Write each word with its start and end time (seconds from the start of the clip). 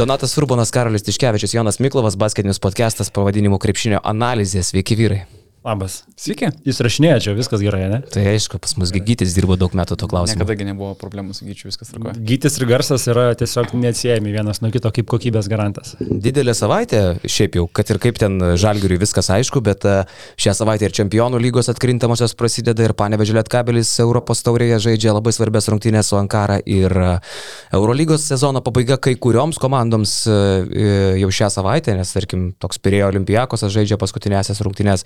Donatas 0.00 0.38
Urbonas, 0.38 0.70
Karolis 0.70 1.02
Tiškevičius, 1.04 1.54
Jonas 1.54 1.78
Miklovas, 1.78 2.16
basketinis 2.16 2.58
podcastas 2.64 3.12
pavadinimu 3.12 3.58
Krepšinio 3.60 4.00
analizė. 4.00 4.64
Sveiki 4.64 4.96
vyrai. 4.96 5.20
Labas. 5.60 6.06
Sveiki. 6.16 6.48
Jūs 6.64 6.78
rašinėjate 6.80 7.20
čia, 7.26 7.32
viskas 7.36 7.60
gerai, 7.60 7.82
ne? 7.92 7.98
Tai 8.08 8.22
aišku, 8.30 8.56
pas 8.64 8.72
mus 8.80 8.94
Gytis 8.96 9.34
dirbo 9.36 9.58
daug 9.60 9.74
metų 9.76 9.98
to 10.00 10.06
klausimu. 10.08 10.38
Niekadagi 10.40 10.64
nebuvo 10.64 10.94
problemų 10.96 11.34
su 11.36 11.44
gyčiu, 11.44 11.66
viskas 11.68 11.90
tvarkoja. 11.92 12.14
Gytis 12.16 12.54
ir 12.56 12.64
garsas 12.70 13.04
yra 13.12 13.26
tiesiog 13.36 13.74
neatsiejami 13.76 14.32
vienas 14.32 14.62
nuo 14.64 14.70
kito 14.72 14.88
kaip 14.96 15.04
kokybės 15.12 15.50
garantas. 15.52 15.98
Didelė 16.00 16.54
savaitė, 16.56 17.02
šiaip 17.28 17.58
jau, 17.60 17.66
kad 17.76 17.92
ir 17.92 18.00
kaip 18.00 18.16
ten 18.22 18.38
žalgiriui 18.60 18.96
viskas 19.02 19.28
aišku, 19.34 19.60
bet 19.66 19.84
e, 19.84 19.98
šią 20.40 20.54
savaitę 20.62 20.88
ir 20.88 20.94
čempionų 20.96 21.42
lygos 21.44 21.68
atkrintamosios 21.74 22.32
prasideda 22.40 22.88
ir 22.88 22.96
Panevežė 22.96 23.36
Lietkabelis 23.36 23.92
Europos 24.00 24.40
taurėje 24.46 24.80
žaidžia 24.86 25.12
labai 25.12 25.36
svarbės 25.36 25.68
rungtynės 25.68 26.08
su 26.08 26.16
Ankara 26.16 26.56
ir 26.64 26.88
e, 26.88 27.12
Eurolygos 27.76 28.24
sezono 28.32 28.64
pabaiga 28.64 28.96
kai 28.96 29.18
kurioms 29.20 29.60
komandoms 29.60 30.16
e, 30.24 30.40
jau 31.20 31.28
šią 31.42 31.52
savaitę, 31.60 31.92
nes 32.00 32.16
tarkim 32.16 32.48
toks 32.56 32.80
Pirėjo 32.80 33.12
Olimpijakosas 33.12 33.76
žaidžia 33.76 34.00
paskutinėsias 34.00 34.64
rungtynės. 34.64 35.04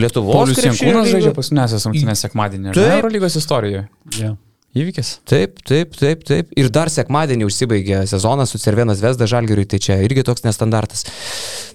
Lietuvos 0.00 0.34
Paulius 0.36 0.64
Jankūnas 0.64 1.12
žaidžia 1.12 1.32
paskutinėsias 1.36 1.86
rungtynės 1.88 2.26
sekmadienį. 2.26 2.74
Taip. 2.76 2.98
Eurolygos 2.98 3.38
istorijoje. 3.40 3.86
Yeah. 4.18 4.36
Įvykis. 4.76 5.14
Taip, 5.24 5.62
taip, 5.64 5.94
taip, 5.96 6.24
taip. 6.28 6.50
Ir 6.60 6.68
dar 6.68 6.90
sekmadienį 6.92 7.46
užsibaigė 7.48 8.02
sezonas 8.10 8.52
su 8.52 8.60
Cervienas 8.60 9.00
Vesda 9.00 9.28
Žalgiriui, 9.30 9.64
tai 9.72 9.80
čia 9.80 9.96
irgi 10.04 10.26
toks 10.26 10.44
nestandartas. 10.44 11.06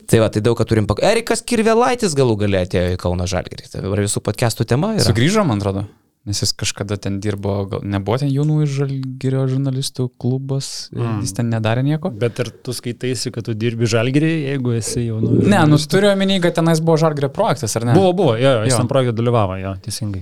Tai 0.06 0.20
va, 0.22 0.28
tai 0.30 0.44
daug 0.46 0.60
ką 0.60 0.68
turim 0.70 0.86
pak... 0.90 1.02
Erikas 1.08 1.42
Kirvelaitis 1.48 2.14
galų 2.18 2.36
galę 2.44 2.62
atėjo 2.68 2.94
į 2.94 3.00
Kauno 3.02 3.26
Žalgirį. 3.32 3.72
Tai 3.73 3.82
visų 4.04 4.22
podcastų 4.22 4.68
tema 4.70 4.94
yra. 5.00 5.08
Sugrįžo, 5.08 5.46
man 5.48 5.64
atrodo. 5.64 5.88
Nes 6.22 6.38
jis 6.38 6.52
kažkada 6.53 7.00
ten 7.02 7.16
dirbo, 7.17 7.55
gal 7.66 7.81
nebuvo 7.81 8.19
ten 8.22 8.30
jaunų 8.30 8.67
žalgirio 8.69 9.47
žurnalistų 9.50 10.05
klubas, 10.22 10.91
mm. 10.94 11.23
jis 11.25 11.33
ten 11.33 11.47
nedarė 11.50 11.81
nieko. 11.88 12.11
Bet 12.13 12.38
ar 12.44 12.52
tu 12.53 12.75
skaitaisi, 12.78 13.31
kad 13.33 13.47
tu 13.47 13.55
dirbi 13.58 13.89
žalgerį, 13.89 14.30
jeigu 14.52 14.75
esi 14.78 15.08
jau 15.08 15.17
nu... 15.23 15.39
Ne, 15.41 15.63
nu 15.66 15.80
turiu 15.81 16.11
omeny, 16.11 16.38
kad 16.44 16.53
tenais 16.59 16.83
buvo 16.83 17.00
žalgirio 17.02 17.31
projektas, 17.33 17.73
ar 17.80 17.89
ne? 17.89 17.95
Buvo, 17.97 18.11
buvo, 18.19 18.36
jo, 18.38 18.52
jis 18.67 18.75
Jo. 18.75 18.83
tam 18.83 18.91
projekte 18.91 19.16
dalyvavo, 19.17 19.58
jo, 19.63 19.72
teisingai. 19.81 20.22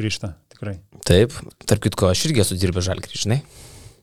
Grįžta, 0.00 0.32
tikrai. 0.54 0.78
Taip, 1.04 1.36
tarp 1.68 1.84
kitko, 1.84 2.08
aš 2.14 2.24
irgi 2.30 2.40
esu 2.46 2.56
dirbęs 2.56 2.88
Žalgirį, 2.88 3.24
žinai. 3.26 3.42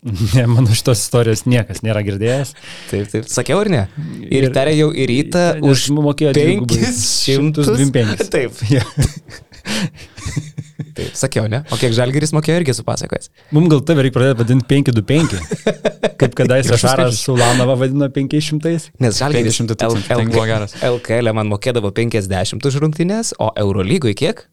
Ne, 0.37 0.43
mano 0.45 0.69
šitos 0.77 1.01
istorijos 1.01 1.41
niekas 1.49 1.81
nėra 1.81 2.03
girdėjęs. 2.05 2.53
Taip, 2.91 3.09
taip, 3.11 3.25
sakiau 3.33 3.63
ar 3.63 3.71
ne? 3.73 3.81
Ir, 4.29 4.45
ir 4.45 4.53
tarė 4.55 4.75
jau 4.77 4.91
į 4.93 5.07
rytą 5.09 5.47
už 5.65 5.87
mokėjo 5.97 6.35
dvigubai. 6.37 6.83
525. 6.85 7.65
125. 7.65 8.29
Taip, 8.29 8.61
Jo. 8.69 8.85
taip, 10.77 11.13
sakiau, 11.17 11.47
ne? 11.51 11.63
O 11.73 11.77
kiek 11.79 11.93
Žalgiris 11.97 12.33
mokėjo 12.35 12.61
irgi 12.61 12.75
supasakojęs. 12.77 13.31
Mums 13.55 13.71
gal 13.71 13.81
tave 13.87 14.05
reikia 14.05 14.17
pradėti 14.19 14.41
vadinti 14.43 14.67
525. 14.69 16.11
Kaip 16.21 16.35
kadaise 16.37 16.77
Šaras 16.77 17.13
skaičius. 17.13 17.23
su 17.25 17.35
Lanova 17.37 17.77
vadino 17.79 18.09
500. 18.13 18.91
Nes 19.03 19.19
Žalgiris 19.21 19.57
500 19.61 19.77
tūkstančių, 19.81 20.09
tai 20.11 20.27
buvo 20.29 20.45
geras. 20.49 20.77
LKL 20.85 21.33
man 21.37 21.49
mokėdavo 21.51 21.91
50 21.97 22.69
už 22.69 22.79
rungtynės, 22.83 23.33
o 23.41 23.49
Eurolygoje 23.57 24.17
kiek? 24.21 24.45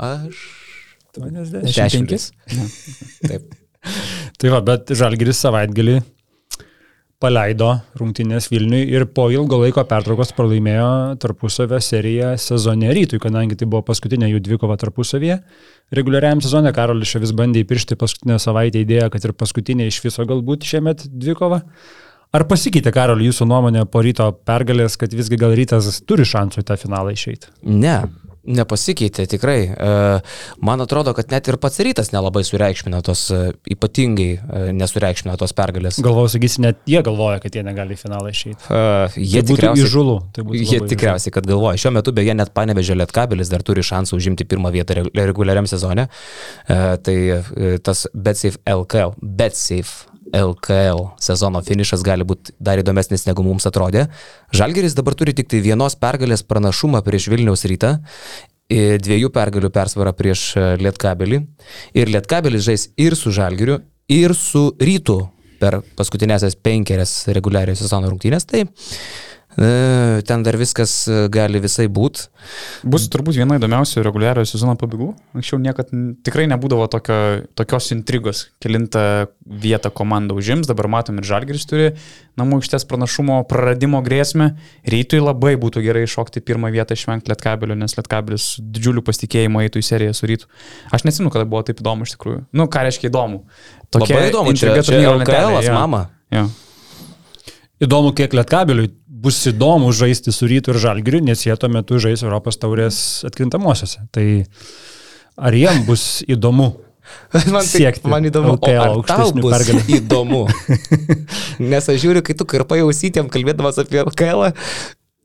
Aš. 0.00 0.40
85. 1.16 2.30
Taip. 3.28 3.52
Tai 4.40 4.52
va, 4.54 4.60
bet 4.64 4.92
Žalgiris 4.96 5.40
savaitgalį 5.44 6.00
paleido 7.22 7.70
rungtynės 7.98 8.48
Vilniui 8.50 8.82
ir 8.90 9.06
po 9.14 9.28
ilgo 9.32 9.60
laiko 9.62 9.84
pertraukos 9.88 10.34
pralaimėjo 10.36 10.90
tarpusavę 11.22 11.78
seriją 11.82 12.34
sezone 12.42 12.90
rytui, 12.96 13.20
kadangi 13.22 13.58
tai 13.58 13.68
buvo 13.70 13.84
paskutinė 13.86 14.32
jų 14.32 14.42
dvikova 14.48 14.76
tarpusavėje. 14.82 15.38
Reguliariam 15.94 16.42
sezone 16.42 16.72
Karolis 16.74 17.14
vis 17.22 17.34
bandė 17.38 17.62
įpiršti 17.62 17.98
paskutinę 18.00 18.38
savaitę 18.42 18.82
idėją, 18.82 19.10
kad 19.14 19.28
ir 19.28 19.36
paskutinė 19.38 19.86
iš 19.90 20.02
viso 20.06 20.26
galbūt 20.28 20.66
šiemet 20.66 21.06
dvikova. 21.10 21.62
Ar 22.32 22.46
pasikeitė, 22.48 22.88
Karoli, 22.96 23.26
jūsų 23.28 23.44
nuomonė 23.44 23.82
po 23.92 24.00
ryto 24.00 24.30
pergalės, 24.48 24.94
kad 24.96 25.12
visgi 25.12 25.36
gal 25.36 25.52
rytas 25.52 25.98
turi 26.08 26.24
šansų 26.24 26.62
į 26.62 26.68
tą 26.70 26.78
finalą 26.80 27.12
išeiti? 27.12 27.50
Ne, 27.68 27.98
nepasikeitė 28.44 29.26
tikrai. 29.30 29.58
E, 29.70 29.92
Man 30.62 30.82
atrodo, 30.82 31.14
kad 31.16 31.30
net 31.32 31.48
ir 31.50 31.58
pats 31.62 31.80
rytas 31.84 32.12
nelabai 32.14 32.42
sureikšmina 32.46 33.02
tos, 33.06 33.24
e, 33.34 33.52
ypatingai 33.74 34.28
e, 34.34 34.62
nesureikšmina 34.76 35.36
tos 35.40 35.54
pergalės. 35.56 36.00
Galvojau, 36.02 36.32
sakysi, 36.36 36.62
net 36.64 36.82
jie 36.90 37.02
galvoja, 37.06 37.40
kad 37.42 37.54
jie 37.54 37.64
negali 37.66 37.96
į 37.96 38.02
finalą 38.02 38.32
išeiti. 38.32 38.60
Uh, 38.68 39.16
jie 39.16 39.42
Tai 39.42 39.48
būtų 39.48 39.58
tikriausiai, 39.58 39.86
įžūlu, 39.88 40.16
tai 40.34 40.46
būtų 40.48 40.62
jie 40.72 40.80
tikriausiai, 40.92 41.34
kad 41.34 41.48
galvoja. 41.48 41.80
Šiuo 41.82 41.94
metu 41.98 42.14
beje 42.16 42.36
net 42.38 42.52
panevežė 42.56 42.98
Lietkabelis 42.98 43.52
dar 43.52 43.64
turi 43.66 43.84
šansų 43.86 44.18
užimti 44.18 44.46
pirmą 44.48 44.72
vietą 44.74 44.98
re- 44.98 45.08
reguliariam 45.22 45.68
sezone. 45.70 46.08
Uh, 46.66 46.94
tai 47.02 47.18
tas 47.84 48.06
BetSafe 48.14 48.62
LKL, 48.68 49.14
BetSafe 49.22 50.11
LKL 50.32 51.04
sezono 51.20 51.60
finišas 51.64 52.02
gali 52.06 52.24
būti 52.26 52.54
dar 52.60 52.80
įdomesnis 52.80 53.26
negu 53.28 53.44
mums 53.46 53.66
atrodė. 53.68 54.06
Žalgeris 54.56 54.96
dabar 54.98 55.16
turi 55.18 55.34
tik 55.36 55.50
tai 55.52 55.60
vienos 55.64 55.96
pergalės 56.00 56.44
pranašumą 56.48 57.02
prieš 57.04 57.28
Vilniaus 57.32 57.66
rytą. 57.68 57.98
Dviejų 58.72 59.28
pergalių 59.34 59.68
persvara 59.74 60.14
prieš 60.16 60.46
e, 60.56 60.62
Lietkabelį. 60.80 61.42
Ir 61.98 62.08
Lietkabelis 62.08 62.64
žais 62.64 62.86
ir 62.96 63.16
su 63.18 63.32
Žalgiriu, 63.34 63.82
ir 64.08 64.32
su 64.38 64.70
Rytu 64.80 65.18
per 65.60 65.82
paskutinėsias 65.98 66.56
penkerias 66.56 67.12
reguliarios 67.36 67.82
sezono 67.84 68.08
rungtynės. 68.08 68.48
Tai 68.48 68.64
ten 70.24 70.42
dar 70.42 70.56
viskas 70.56 70.92
e, 71.08 71.26
gali 71.28 71.60
visai 71.60 71.84
būt. 71.92 72.22
Bus 72.88 73.04
turbūt 73.12 73.36
viena 73.36 73.58
įdomiausių 73.58 74.04
reguliariojo 74.06 74.48
sezono 74.48 74.78
pabaigų. 74.80 75.10
Anksčiau 75.36 75.60
niekad 75.60 75.92
tikrai 76.24 76.46
nebūdavo 76.48 76.86
tokio, 76.92 77.18
tokios 77.58 77.90
intrigos, 77.92 78.46
kilintą 78.64 79.26
vietą 79.44 79.92
komanda 79.92 80.36
užims, 80.38 80.70
dabar 80.70 80.88
matom 80.94 81.20
ir 81.20 81.28
Žalgiris 81.28 81.68
turi 81.68 81.90
namų 82.40 82.62
aikštės 82.62 82.88
pranašumo 82.88 83.42
praradimo 83.50 84.00
grėsmę. 84.04 84.54
Rytui 84.88 85.20
labai 85.20 85.54
būtų 85.60 85.84
gerai 85.84 86.06
iššokti 86.06 86.40
pirmą 86.48 86.72
vietą 86.72 86.96
išvengti 86.96 87.32
Lietkabelio, 87.32 87.76
nes 87.76 87.98
Lietkabelis 87.98 88.48
su 88.54 88.64
didžiuliu 88.64 89.04
pasitikėjimu 89.04 89.66
eitų 89.66 89.84
į 89.84 89.88
seriją 89.90 90.16
su 90.16 90.32
Rytu. 90.32 90.48
Aš 90.96 91.04
nesimenu, 91.08 91.32
kada 91.34 91.44
buvo 91.44 91.60
taip 91.68 91.84
įdomu 91.84 92.08
iš 92.08 92.16
tikrųjų. 92.16 92.46
Nu, 92.56 92.70
ką 92.72 92.88
reiškia 92.88 93.10
įdomu. 93.12 93.44
Labai 93.92 94.28
įdomu, 94.30 94.56
čia, 94.56 94.72
turnyro 94.80 95.18
LKL, 95.20 95.60
mama. 95.76 96.06
Jo. 96.32 96.48
Įdomu, 97.82 98.12
kiek 98.16 98.32
lietkabeliui 98.38 98.88
bus 99.22 99.40
įdomu 99.50 99.92
žaisti 99.96 100.34
su 100.34 100.48
rytų 100.50 100.74
ir 100.74 100.80
žalgiriu, 100.82 101.20
nes 101.24 101.44
jie 101.46 101.54
tuo 101.58 101.70
metu 101.72 102.00
žais 102.02 102.24
Europos 102.24 102.58
taurės 102.60 102.96
atkrintamosiose. 103.28 104.06
Tai 104.14 104.26
ar 105.38 105.56
jiem 105.56 105.84
bus 105.88 106.24
įdomu? 106.30 106.72
Man, 107.52 107.64
Siekti 107.66 108.08
man 108.08 108.24
įdomu, 108.24 108.56
LKL 108.56 109.00
o 109.00 109.04
tau 109.06 109.30
bus 109.34 109.52
pergalių. 109.52 109.84
įdomu. 109.98 110.42
Nes 111.72 111.88
aš 111.90 112.00
žiūriu, 112.02 112.22
kai 112.24 112.36
tu 112.38 112.46
karpai 112.48 112.80
ausytėm 112.84 113.30
kalbėdamas 113.32 113.80
apie 113.82 114.00
LKL, 114.04 114.46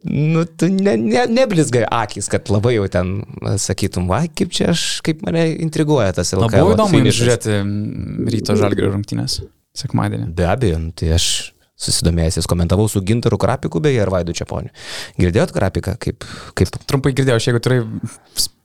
nu, 0.08 0.44
tu 0.48 0.70
ne, 0.72 0.96
ne, 1.00 1.26
neblizgai 1.32 1.86
akis, 1.86 2.30
kad 2.32 2.50
labai 2.54 2.76
jau 2.78 2.88
ten 2.92 3.14
sakytum, 3.62 4.08
va, 4.12 4.24
kaip 4.28 4.56
čia 4.56 4.72
aš, 4.74 4.88
kaip 5.06 5.22
mane 5.28 5.46
intriguoja 5.64 6.16
tas 6.18 6.34
LKL. 6.36 6.64
buvo 6.66 6.76
įdomu 6.76 7.04
žiūrėti 7.08 7.60
ryto 8.34 8.58
Žalgirio 8.60 8.92
rungtynės 8.96 9.42
sekmadienį. 9.78 10.32
Be 10.38 10.50
abejo, 10.50 10.82
nu, 10.82 10.96
tai 10.98 11.14
aš 11.18 11.30
susidomėjęs, 11.78 12.48
komentavau 12.50 12.88
su 12.90 13.02
Gintaru 13.06 13.38
Krapiku 13.42 13.80
beje 13.84 14.02
ir 14.02 14.10
Vaidu 14.10 14.34
Čiaponiu. 14.38 14.72
Girdėjot 15.22 15.54
Krapiką, 15.56 15.94
kaip, 16.02 16.26
kaip 16.58 16.78
Trumpai 16.90 17.14
girdėjau, 17.18 17.38
aš 17.38 17.50
jeigu 17.52 17.62
tikrai 17.62 17.80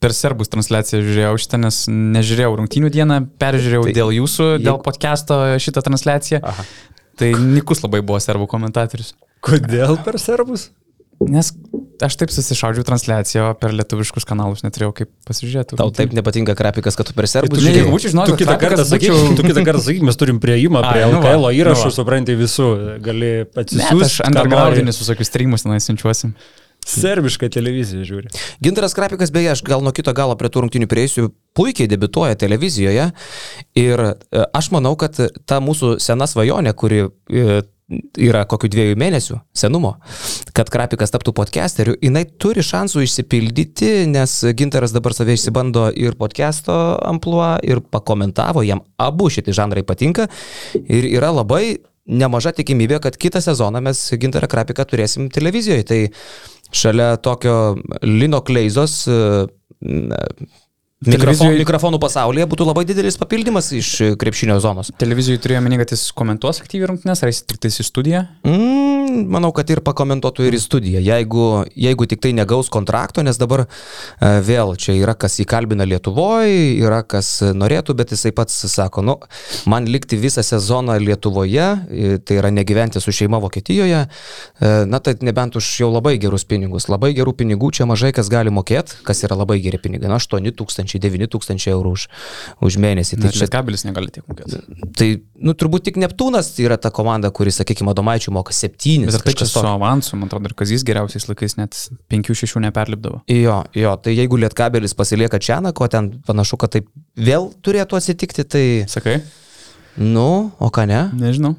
per 0.03 0.15
serbus 0.17 0.49
transliaciją 0.53 1.03
žiūrėjau 1.05 1.35
šitą, 1.45 1.61
nes 1.61 1.83
nežiūrėjau 1.93 2.57
rungtynių 2.63 2.91
dieną, 2.97 3.19
peržiūrėjau 3.43 3.85
tai, 3.89 3.95
dėl 4.01 4.15
jūsų, 4.17 4.49
jeigu- 4.55 4.65
dėl 4.65 4.81
podcast'o 4.87 5.39
šitą 5.63 5.85
transliaciją. 5.85 6.41
Aha. 6.43 6.65
Tai 7.21 7.29
Nikus 7.37 7.83
labai 7.85 8.01
buvo 8.01 8.19
serbų 8.25 8.49
komentatorius. 8.49 9.13
Kodėl 9.45 9.99
per 10.05 10.17
serbus? 10.19 10.71
Nes 11.23 11.53
aš 12.07 12.17
taip 12.21 12.31
susišaudžiau 12.35 12.85
transliaciją, 12.87 13.51
o 13.51 13.55
per 13.59 13.73
lietuviškus 13.79 14.27
kanalus 14.29 14.65
neturėjau 14.67 14.93
kaip 15.01 15.11
pasižiūrėti. 15.29 15.79
tau 15.81 15.91
taip 15.95 16.13
nepatinka 16.17 16.55
Krapikas, 16.59 16.97
kad 16.99 17.07
tu 17.09 17.15
per 17.17 17.29
serbus 17.31 17.59
tu- 17.59 17.65
žiūrėjai? 17.65 17.83
jeigu 17.85 17.95
būčiau 17.95 18.13
žinojęs, 18.15 18.33
tu 18.33 18.41
kitą 18.45 18.57
kartą 18.61 18.85
būčiau- 18.91 19.37
tu 19.37 19.43
kitą 19.47 19.65
kartą 19.67 19.83
sakyk, 19.87 20.03
mes 20.03 20.17
turim 20.21 20.41
prieimą 20.43 20.83
prie 20.93 21.05
nu 21.07 21.21
LKL 21.21 21.47
nu 21.47 21.53
įrašų, 21.63 21.89
va. 21.91 21.97
suprantai 21.99 22.37
visų, 22.37 22.69
gali 23.03 23.33
Ne, 23.43 23.45
tai 23.45 23.65
atsisiųsti. 23.65 24.05
aš 24.05 24.21
undergroundinis 24.29 24.99
visokius 24.99 25.29
streamus 25.33 25.63
tenai 25.63 25.79
siunčiuosi. 25.81 26.33
Serbišką 26.83 27.47
televiziją 27.55 28.03
žiūri. 28.03 28.31
Ginteras 28.61 28.91
Krapikas, 28.99 29.31
beje, 29.31 29.53
aš 29.53 29.61
gal 29.63 29.81
nuo 29.87 29.93
kito 29.95 30.11
galo 30.13 30.35
prie 30.35 30.49
tų 30.51 30.65
rungtinių 30.65 30.89
prieisiu, 30.91 31.29
puikiai 31.55 31.87
debituoja 31.87 32.35
televizijoje 32.35 33.05
ir 33.79 34.01
e, 34.03 34.15
aš 34.53 34.73
manau, 34.75 34.97
kad 34.99 35.15
ta 35.47 35.61
mūsų 35.63 36.01
sena 36.03 36.27
svajonė, 36.27 36.75
kuri 36.75 37.05
e, 37.31 37.63
yra 38.21 38.45
kokių 38.49 38.71
dviejų 38.73 38.99
mėnesių 39.01 39.39
senumo, 39.57 39.95
kad 40.57 40.71
Krapikas 40.73 41.13
taptų 41.15 41.35
podcasteriu, 41.37 41.95
jinai 42.03 42.25
turi 42.41 42.65
šansų 42.67 43.05
išsipildyti, 43.07 43.93
nes 44.11 44.39
Ginteras 44.59 44.95
dabar 44.95 45.17
save 45.17 45.37
išsibando 45.37 45.89
ir 45.95 46.17
podcast'o 46.21 46.77
ampluo, 47.09 47.55
ir 47.67 47.83
pakomentavo, 47.93 48.65
jam 48.67 48.85
abu 49.01 49.31
šitie 49.33 49.55
žanrai 49.57 49.85
patinka 49.87 50.29
ir 50.83 51.09
yra 51.13 51.33
labai 51.35 51.79
nemaža 52.07 52.53
tikimybė, 52.57 52.99
kad 53.03 53.17
kitą 53.21 53.43
sezoną 53.45 53.83
mes 53.85 54.01
Ginterą 54.19 54.49
Krapiką 54.51 54.87
turėsim 54.89 55.29
televizijoje. 55.33 55.87
Tai 55.87 56.01
šalia 56.75 57.15
tokio 57.23 57.77
Lino 58.03 58.43
Kleizos 58.47 59.03
Mikrofon, 61.03 61.49
Televizijoj- 61.49 61.59
mikrofonų 61.65 61.99
pasaulyje 61.99 62.47
būtų 62.47 62.67
labai 62.69 62.85
didelis 62.87 63.17
papildymas 63.19 63.73
iš 63.75 63.89
e, 64.01 64.11
krepšinio 64.17 64.61
zonos. 64.63 64.93
Televizijoje 64.99 65.41
turėjo 65.43 65.63
meni, 65.65 65.79
kad 65.81 65.91
jis 65.91 66.13
komentuos 66.15 66.61
aktyviai 66.63 66.87
rungtynės, 66.93 67.23
ar 67.25 67.31
jis 67.33 67.41
tik 67.43 67.59
tais 67.59 67.81
į 67.83 67.87
studiją? 67.89 68.21
Mm, 68.47 69.25
manau, 69.35 69.51
kad 69.57 69.67
ir 69.75 69.81
pakomentuotų 69.83 70.47
ir 70.47 70.55
į 70.55 70.61
studiją, 70.63 71.03
jeigu, 71.03 71.47
jeigu 71.75 72.07
tik 72.07 72.21
tai 72.23 72.31
negaus 72.39 72.71
kontrakto, 72.71 73.25
nes 73.27 73.41
dabar 73.41 73.65
e, 73.65 73.67
vėl 74.47 74.77
čia 74.79 74.95
yra 74.95 75.17
kas 75.19 75.41
įkalbina 75.43 75.83
Lietuvoje, 75.91 76.79
yra 76.79 77.03
kas 77.03 77.33
norėtų, 77.51 77.97
bet 77.99 78.15
jisai 78.15 78.31
pats 78.37 78.61
sako, 78.71 79.03
nu, 79.03 79.19
man 79.67 79.91
likti 79.91 80.21
visą 80.23 80.45
sezoną 80.47 81.01
Lietuvoje, 81.03 81.67
e, 81.91 82.15
tai 82.23 82.39
yra 82.39 82.55
negyventi 82.55 83.03
su 83.03 83.11
šeima 83.11 83.43
Vokietijoje, 83.43 84.05
na 84.87 84.99
tai 85.03 85.17
nebent 85.25 85.57
už 85.59 85.67
jau 85.81 85.91
labai 85.91 86.15
gerus 86.23 86.45
pinigus. 86.47 86.87
Labai 86.93 87.11
gerų 87.17 87.35
pinigų 87.43 87.73
čia 87.75 87.87
mažai 87.91 88.13
kas 88.15 88.29
gali 88.31 88.53
mokėti, 88.55 89.01
kas 89.07 89.25
yra 89.27 89.35
labai 89.41 89.59
geri 89.65 89.81
pinigai, 89.83 90.07
na 90.11 90.21
8 90.21 90.53
tūkstančiai, 90.57 90.92
9 91.01 91.29
tūkstančiai 91.33 91.73
eurų 91.77 91.93
už, 91.97 92.05
už 92.69 92.77
mėnesį. 92.83 93.21
Tai 93.23 93.33
čia 93.33 93.43
čia 93.43 93.51
kabelis 93.53 93.85
negali 93.87 94.13
tiek 94.13 94.25
mokėti. 94.29 94.61
Tai, 94.99 95.09
nu, 95.43 95.55
turbūt 95.59 95.87
tik 95.89 95.99
Neptūnas 96.03 96.53
yra 96.63 96.79
ta 96.81 96.93
komanda, 96.95 97.31
kuris, 97.35 97.59
sakykime, 97.61 97.95
Domaičių 97.97 98.35
moka 98.35 98.55
septynis. 98.57 99.11
Bet 99.13 99.21
ar 99.21 99.27
tai 99.27 99.35
čia 99.43 99.49
su 99.51 99.63
avansu, 99.67 100.17
man 100.21 100.31
atrodo, 100.31 100.51
ir 100.51 100.57
Kazys 100.59 100.85
geriausiais 100.89 101.29
laikais 101.31 101.57
net 101.61 101.79
5-6 102.13 102.61
neperlipdavo. 102.67 103.23
Jo, 103.33 103.63
jo, 103.77 103.95
tai 104.03 104.17
jeigu 104.17 104.41
Lietkabelis 104.43 104.97
pasilieka 104.99 105.41
Čianako, 105.43 105.89
ten 105.93 106.13
panašu, 106.27 106.59
kad 106.61 106.75
taip 106.77 106.89
vėl 107.17 107.51
turėtų 107.65 107.99
atsitikti, 108.01 108.47
tai, 108.49 108.65
Sakai? 108.91 109.21
nu, 109.97 110.53
o 110.59 110.71
ką 110.73 110.87
ne? 110.91 111.05
Nežinau. 111.19 111.57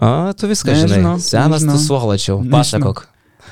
A, 0.00 0.32
tu 0.32 0.48
viską 0.48 0.72
Nežinau, 0.72 1.18
žinai. 1.18 1.20
Senas 1.20 1.60
nežinau. 1.60 1.76
tu 1.76 1.84
suolačiau, 1.84 2.40
pasakok. 2.48 3.04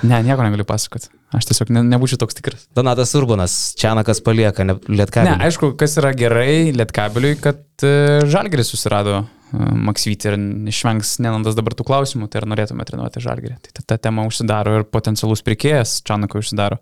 Ne, 0.03 0.23
nieko 0.25 0.45
negaliu 0.47 0.65
pasakoti. 0.69 1.11
Aš 1.37 1.45
tiesiog 1.51 1.69
ne, 1.77 1.83
nebūčiau 1.85 2.17
toks 2.23 2.39
tikras. 2.39 2.63
Donatas 2.77 3.11
Urbanas, 3.19 3.55
Čianakas 3.77 4.23
palieka 4.25 4.65
ne, 4.65 4.79
Ne, 4.89 4.97
Lietkabelį. 4.97 5.35
aišku, 5.45 5.75
kas 5.77 5.99
yra 6.01 6.15
gerai 6.17 6.71
Lietkabeliui, 6.73 7.37
kad 7.45 7.61
e, 7.85 7.93
Žalgeris 8.33 8.71
susirado 8.73 9.27
Maksytį 9.53 10.29
ir 10.29 10.35
išvengs 10.71 11.15
nenandas 11.25 11.57
dabar 11.57 11.73
tų 11.79 11.87
klausimų, 11.89 12.29
tai 12.29 12.43
ar 12.43 12.47
norėtume 12.51 12.85
treniruoti 12.89 13.23
Žalgerį. 13.25 13.57
Tai 13.65 13.71
ta, 13.79 13.85
ta 13.95 13.97
tema 14.09 14.27
užsidaro 14.29 14.75
ir 14.81 14.85
potencialus 14.85 15.41
pirkėjas 15.47 15.99
Čanako 16.07 16.43
užsidaro. 16.43 16.79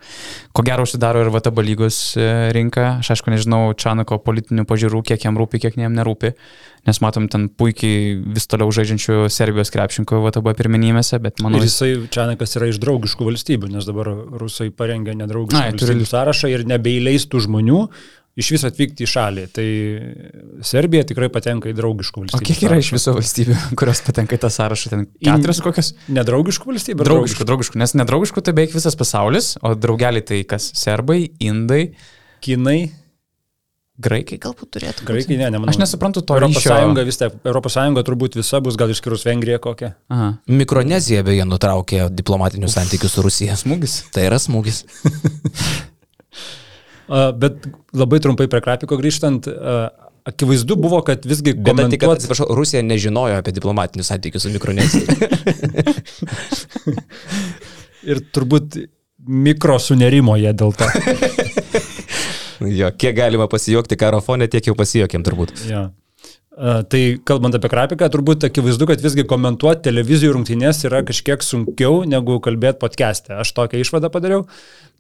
Ko 0.57 0.65
gero 0.67 0.87
užsidaro 0.87 1.23
ir 1.23 1.31
VTB 1.35 1.63
lygos 1.69 1.99
e, 2.19 2.27
rinka. 2.57 2.97
Aš 3.05 3.13
aišku 3.15 3.31
nežinau 3.31 3.71
Čanako 3.79 4.19
politinių 4.27 4.67
pažiūrų, 4.67 5.05
kiek 5.13 5.29
jam 5.29 5.39
rūpi, 5.39 5.63
kiek 5.63 5.79
jam 5.79 5.95
nerūpi. 5.95 6.33
Nes 6.87 7.01
matom 7.03 7.25
ten 7.31 7.49
puikiai 7.51 8.13
vis 8.35 8.47
toliau 8.51 8.71
žaidžiančių 8.75 9.25
Serbijos 9.35 9.73
krepšininkų 9.75 10.21
VTB 10.27 10.53
pirmenybėse, 10.59 11.19
bet 11.23 11.43
manau, 11.43 11.59
Ir 11.63 11.67
jisai 11.67 11.93
Čianakas 12.15 12.55
yra 12.59 12.69
iš 12.71 12.79
draugiškų 12.83 13.27
valstybių, 13.31 13.73
nes 13.75 13.89
dabar 13.89 14.11
rusai 14.43 14.69
parengė 14.71 15.17
nedraugiškų 15.19 15.59
Ai, 15.59 15.73
turi- 15.75 15.97
valstybių 15.97 16.07
sąrašą 16.13 16.53
ir 16.55 16.67
nebeįleistų 16.71 17.43
žmonių 17.49 17.81
iš 18.37 18.51
vis 18.53 18.65
atvykti 18.69 19.07
į 19.07 19.09
šalį. 19.09 19.45
Tai 19.57 19.67
Serbija 20.67 21.07
tikrai 21.09 21.31
patenka 21.33 21.71
į 21.73 21.77
draugiškų 21.79 22.21
O 22.21 22.25
valstybių. 22.27 22.45
kiek 22.51 22.63
yra 22.67 22.77
iš 22.83 22.91
sąrašą. 22.91 22.99
viso 22.99 23.15
valstybių, 23.17 23.57
kurios 23.81 24.03
patenka 24.05 24.37
į 24.37 24.43
tą 24.45 24.51
sąrašą? 24.53 24.93
Ten 24.93 25.07
keturios 25.25 25.63
kokios? 25.65 25.93
Nedraugiškų 26.13 26.69
valstybių? 26.73 27.07
Draugiškų, 27.09 27.49
draugiškų, 27.49 27.81
nes 27.81 27.97
nedraugiškų 27.97 28.45
tai 28.45 28.53
beveik 28.59 28.77
visas 28.77 28.95
pasaulis, 29.01 29.55
o 29.65 29.73
draugeliai 29.75 30.23
tai 30.27 30.43
kas? 30.45 30.69
Serbai, 30.77 31.23
indai, 31.41 31.95
Kinai, 32.45 32.91
graikai 33.97 34.37
galbūt 34.39 34.69
turėtų. 34.77 35.01
būti. 35.01 35.07
graikai, 35.09 35.37
ne, 35.41 35.47
nemanau. 35.51 35.73
Aš 35.73 35.79
nesuprantu 35.81 36.21
to 36.21 36.35
Europos 36.37 36.61
ryšio. 36.61 36.69
Sąjunga 36.75 37.05
vis 37.09 37.17
tiek, 37.17 37.33
Europos 37.49 37.73
Sąjunga 37.79 38.03
turbūt 38.05 38.37
visa 38.37 38.61
bus, 38.61 38.77
gal 38.77 38.93
išskyrus 38.93 39.25
Vengrija 39.25 39.59
kokią. 39.59 39.95
Aha. 40.13 40.29
Mikronezija 40.53 41.25
beje 41.25 41.47
nutraukė 41.49 42.11
diplomatinius 42.13 42.77
santykius 42.77 43.17
su 43.17 43.25
Rusija. 43.25 43.57
Smūgis. 43.57 44.03
Tai 44.13 44.27
yra 44.29 44.37
smūgis. 44.39 44.85
Bet 47.09 47.67
labai 47.95 48.21
trumpai 48.23 48.49
prie 48.51 48.61
Krapiko 48.65 48.97
grįžtant, 48.99 49.47
akivaizdu 50.27 50.77
buvo, 50.77 51.03
kad 51.07 51.25
visgi 51.25 51.55
Bet 51.55 51.77
tai 51.77 51.89
tik, 51.91 52.01
komentuot... 52.03 52.19
atsiprašau, 52.19 52.47
Rusija 52.59 52.83
nežinojo 52.83 53.35
apie 53.39 53.53
diplomatinius 53.55 54.07
santykius 54.11 54.43
su 54.47 54.51
Mikronezija. 54.51 55.07
Ir 58.11 58.17
turbūt 58.35 58.77
mikro 59.27 59.79
sunerimo 59.83 60.37
jie 60.39 60.53
dėl 60.55 60.75
to. 60.79 60.87
jo, 62.81 62.91
kiek 62.99 63.17
galima 63.17 63.47
pasijuokti 63.51 63.99
karo 63.99 64.21
fone, 64.23 64.47
tiek 64.51 64.67
jau 64.67 64.75
pasijokėm 64.79 65.23
turbūt. 65.27 65.51
Ja. 65.71 65.91
A, 66.57 66.81
Tai 66.89 67.03
kalbant 67.29 67.53
apie 67.59 67.69
grafiką, 67.69 68.09
turbūt 68.09 68.47
akivaizdu, 68.49 68.87
kad 68.89 69.03
visgi 69.05 69.27
komentuoti 69.29 69.85
televizijų 69.85 70.39
rungtynės 70.39 70.87
yra 70.89 71.03
kažkiek 71.05 71.45
sunkiau 71.45 72.01
negu 72.09 72.39
kalbėti 72.41 72.81
podcast'e. 72.81 73.37
Aš 73.43 73.53
tokią 73.59 73.83
išvadą 73.83 74.09
padariau, 74.13 74.47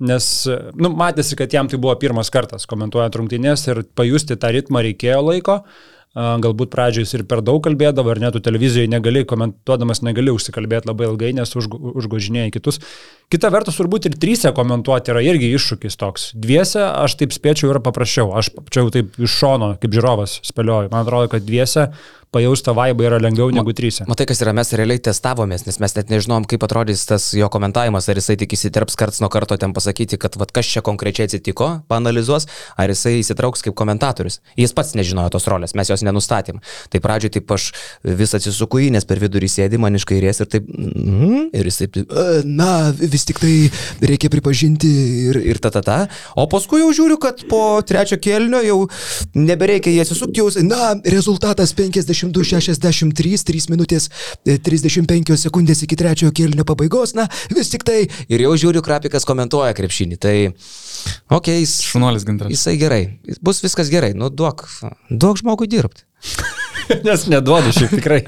nes 0.04 0.28
nu, 0.76 0.92
matėsi, 0.92 1.38
kad 1.40 1.56
jam 1.56 1.70
tai 1.72 1.80
buvo 1.80 1.96
pirmas 1.96 2.28
kartas 2.34 2.68
komentuojant 2.68 3.16
rungtynės 3.16 3.64
ir 3.70 3.86
pajusti 3.96 4.36
tą 4.36 4.52
ritmą 4.58 4.84
reikėjo 4.84 5.22
laiko. 5.30 5.62
A, 5.64 5.95
Galbūt 6.16 6.70
pradžioje 6.72 7.04
jis 7.04 7.14
ir 7.18 7.24
per 7.28 7.42
daug 7.44 7.60
kalbėdavo, 7.60 8.08
ar 8.14 8.20
net 8.22 8.38
televizijoje 8.40 8.88
negali, 8.88 9.26
komentuodamas 9.28 10.00
negali 10.00 10.32
užsikalbėti 10.32 10.88
labai 10.88 11.10
ilgai, 11.10 11.34
nes 11.36 11.52
užgo- 11.60 11.92
užgožinėjai 11.92 12.54
kitus. 12.54 12.80
Kita 13.28 13.50
vertus, 13.52 13.76
turbūt 13.76 14.08
ir 14.08 14.16
trysia 14.16 14.54
komentuoti 14.56 15.12
yra 15.12 15.20
irgi 15.20 15.52
iššūkis 15.58 15.98
toks. 16.00 16.30
Dviese, 16.32 16.80
aš 16.80 17.18
taip 17.20 17.36
spėčiau, 17.36 17.68
yra 17.74 17.82
paprasčiau. 17.84 18.30
Aš 18.38 18.48
čia 18.70 18.80
jau 18.84 18.92
taip 18.94 19.18
iš 19.20 19.36
šono, 19.42 19.74
kaip 19.82 19.92
žiūrovas, 19.92 20.38
spėlioju. 20.46 20.92
Man 20.94 21.04
atrodo, 21.04 21.28
kad 21.34 21.44
dviese 21.44 21.90
pajausta 22.36 22.74
vaibą 22.76 23.06
yra 23.08 23.20
lengviau 23.22 23.50
negu 23.54 23.74
trysia. 23.76 24.06
Matai, 24.10 24.26
kas 24.28 24.42
yra, 24.44 24.52
mes 24.56 24.72
realiai 24.76 25.00
testavomės, 25.02 25.66
nes 25.66 25.80
mes 25.82 25.96
net 25.96 26.12
nežinom, 26.12 26.46
kaip 26.48 26.64
atrodys 26.66 27.06
tas 27.08 27.30
jo 27.36 27.48
komentavimas, 27.52 28.08
ar 28.12 28.20
jisai 28.20 28.36
tik 28.40 28.54
įsiterps 28.56 28.98
karts 29.00 29.22
nuo 29.24 29.30
karto 29.32 29.56
ten 29.60 29.74
pasakyti, 29.76 30.18
kad 30.20 30.36
vat, 30.40 30.52
kas 30.54 30.68
čia 30.70 30.82
konkrečiai 30.86 31.30
atsitiko, 31.30 31.70
panalizuos, 31.90 32.48
ar 32.76 32.92
jisai 32.92 33.16
įsitrauks 33.22 33.64
kaip 33.66 33.76
komentatorius. 33.78 34.40
Jis 34.60 34.74
pats 34.76 34.94
nežinojo 34.98 35.32
tos 35.36 35.48
rolės, 35.50 35.74
mes 35.78 35.90
jos 35.90 36.04
nenustatėm. 36.06 36.60
Tai 36.92 37.02
pradžioj 37.04 37.32
taip 37.38 37.54
aš 37.56 37.70
vis 38.04 38.34
atsisuku 38.36 38.84
į, 38.86 38.90
nes 38.96 39.08
per 39.08 39.20
vidurį 39.22 39.50
sėdi 39.50 39.80
man 39.80 39.96
iš 39.98 40.06
kairės 40.08 40.42
ir 40.44 40.50
taip, 40.52 40.68
mm, 40.68 41.48
ir 41.56 41.70
jis 41.70 41.80
taip, 41.82 41.96
"E, 41.96 42.42
na, 42.44 42.92
vis 42.92 43.24
tik 43.24 43.40
tai 43.40 43.70
reikia 44.00 44.30
pripažinti 44.32 44.92
ir, 45.30 45.40
ir 45.54 45.58
ta 45.58 45.70
ta 45.70 45.82
ta. 45.82 45.98
O 46.36 46.46
paskui 46.46 46.82
jau 46.82 46.92
žiūriu, 46.92 47.18
kad 47.20 47.42
po 47.48 47.80
trečio 47.82 48.20
kelnio 48.20 48.62
jau 48.64 48.78
nebereikia 49.34 49.92
jį 49.94 50.04
atsisukti, 50.04 50.42
jau, 50.42 50.50
na, 50.66 50.94
rezultatas 51.04 51.72
52-63, 52.26 53.44
3 53.46 53.70
minutės 53.72 54.08
e, 54.46 54.58
35 54.58 55.36
sekundės 55.46 55.84
iki 55.86 55.98
trečiojo 55.98 56.34
kelnio 56.36 56.66
pabaigos, 56.68 57.14
na, 57.18 57.28
vis 57.54 57.72
tik 57.72 57.86
tai. 57.86 58.04
Ir 58.32 58.46
jau 58.46 58.54
žiūriu, 58.66 58.82
Krapikas 58.86 59.26
komentuoja 59.28 59.76
krepšinį. 59.76 60.18
Tai, 60.22 60.36
okei, 60.50 61.38
okay, 61.38 61.62
jis, 61.62 61.78
Šunuolis 61.86 62.26
gintras. 62.28 62.52
jisai 62.52 62.76
gerai, 62.80 63.02
bus 63.44 63.62
viskas 63.64 63.92
gerai, 63.92 64.12
nu 64.18 64.30
duok, 64.32 64.66
duok 65.10 65.42
žmogui 65.42 65.70
dirbti. 65.70 66.06
Nes 67.06 67.26
neduoda 67.30 67.72
šiaip 67.74 67.96
tikrai. 67.98 68.20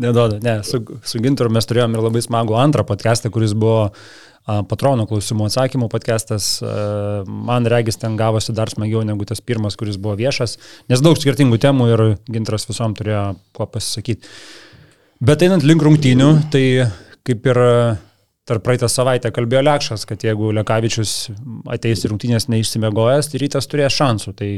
neduoda. 0.00 0.38
Ne, 0.42 0.58
su, 0.64 0.80
su 1.04 1.20
Gintaru 1.22 1.52
mes 1.52 1.68
turėjome 1.68 1.98
ir 1.98 2.06
labai 2.06 2.22
smagų 2.24 2.56
antrą 2.60 2.86
podcastą, 2.88 3.30
kuris 3.32 3.52
buvo 3.56 3.88
a, 3.88 3.92
patrono 4.46 5.06
klausimų 5.10 5.48
atsakymų 5.48 5.88
podcastas. 5.90 6.48
Man 7.26 7.66
regis 7.70 7.98
ten 7.98 8.16
gavosi 8.18 8.54
dar 8.54 8.70
smagiau 8.70 9.02
negu 9.06 9.26
tas 9.26 9.42
pirmas, 9.42 9.76
kuris 9.78 9.98
buvo 9.98 10.14
viešas, 10.18 10.56
nes 10.90 11.02
daug 11.02 11.18
skirtingų 11.18 11.58
temų 11.62 11.90
ir 11.92 12.04
Gintaras 12.30 12.68
visom 12.68 12.94
turėjo 12.96 13.24
kuo 13.56 13.66
pasisakyti. 13.70 14.30
Bet 15.26 15.42
einant 15.42 15.64
link 15.66 15.82
rungtynių, 15.82 16.30
tai 16.52 16.64
kaip 17.26 17.46
ir 17.50 17.60
tarp 18.46 18.62
praeitą 18.62 18.88
savaitę 18.90 19.32
kalbėjo 19.34 19.64
Lekšas, 19.66 20.04
kad 20.06 20.22
jeigu 20.22 20.52
Lekavičius 20.54 21.14
ateis 21.72 22.04
į 22.04 22.12
rungtynės 22.12 22.46
neišsimegojęs, 22.52 23.32
tai 23.32 23.40
rytas 23.42 23.66
turės 23.70 23.96
šansų. 23.96 24.34
Tai 24.38 24.50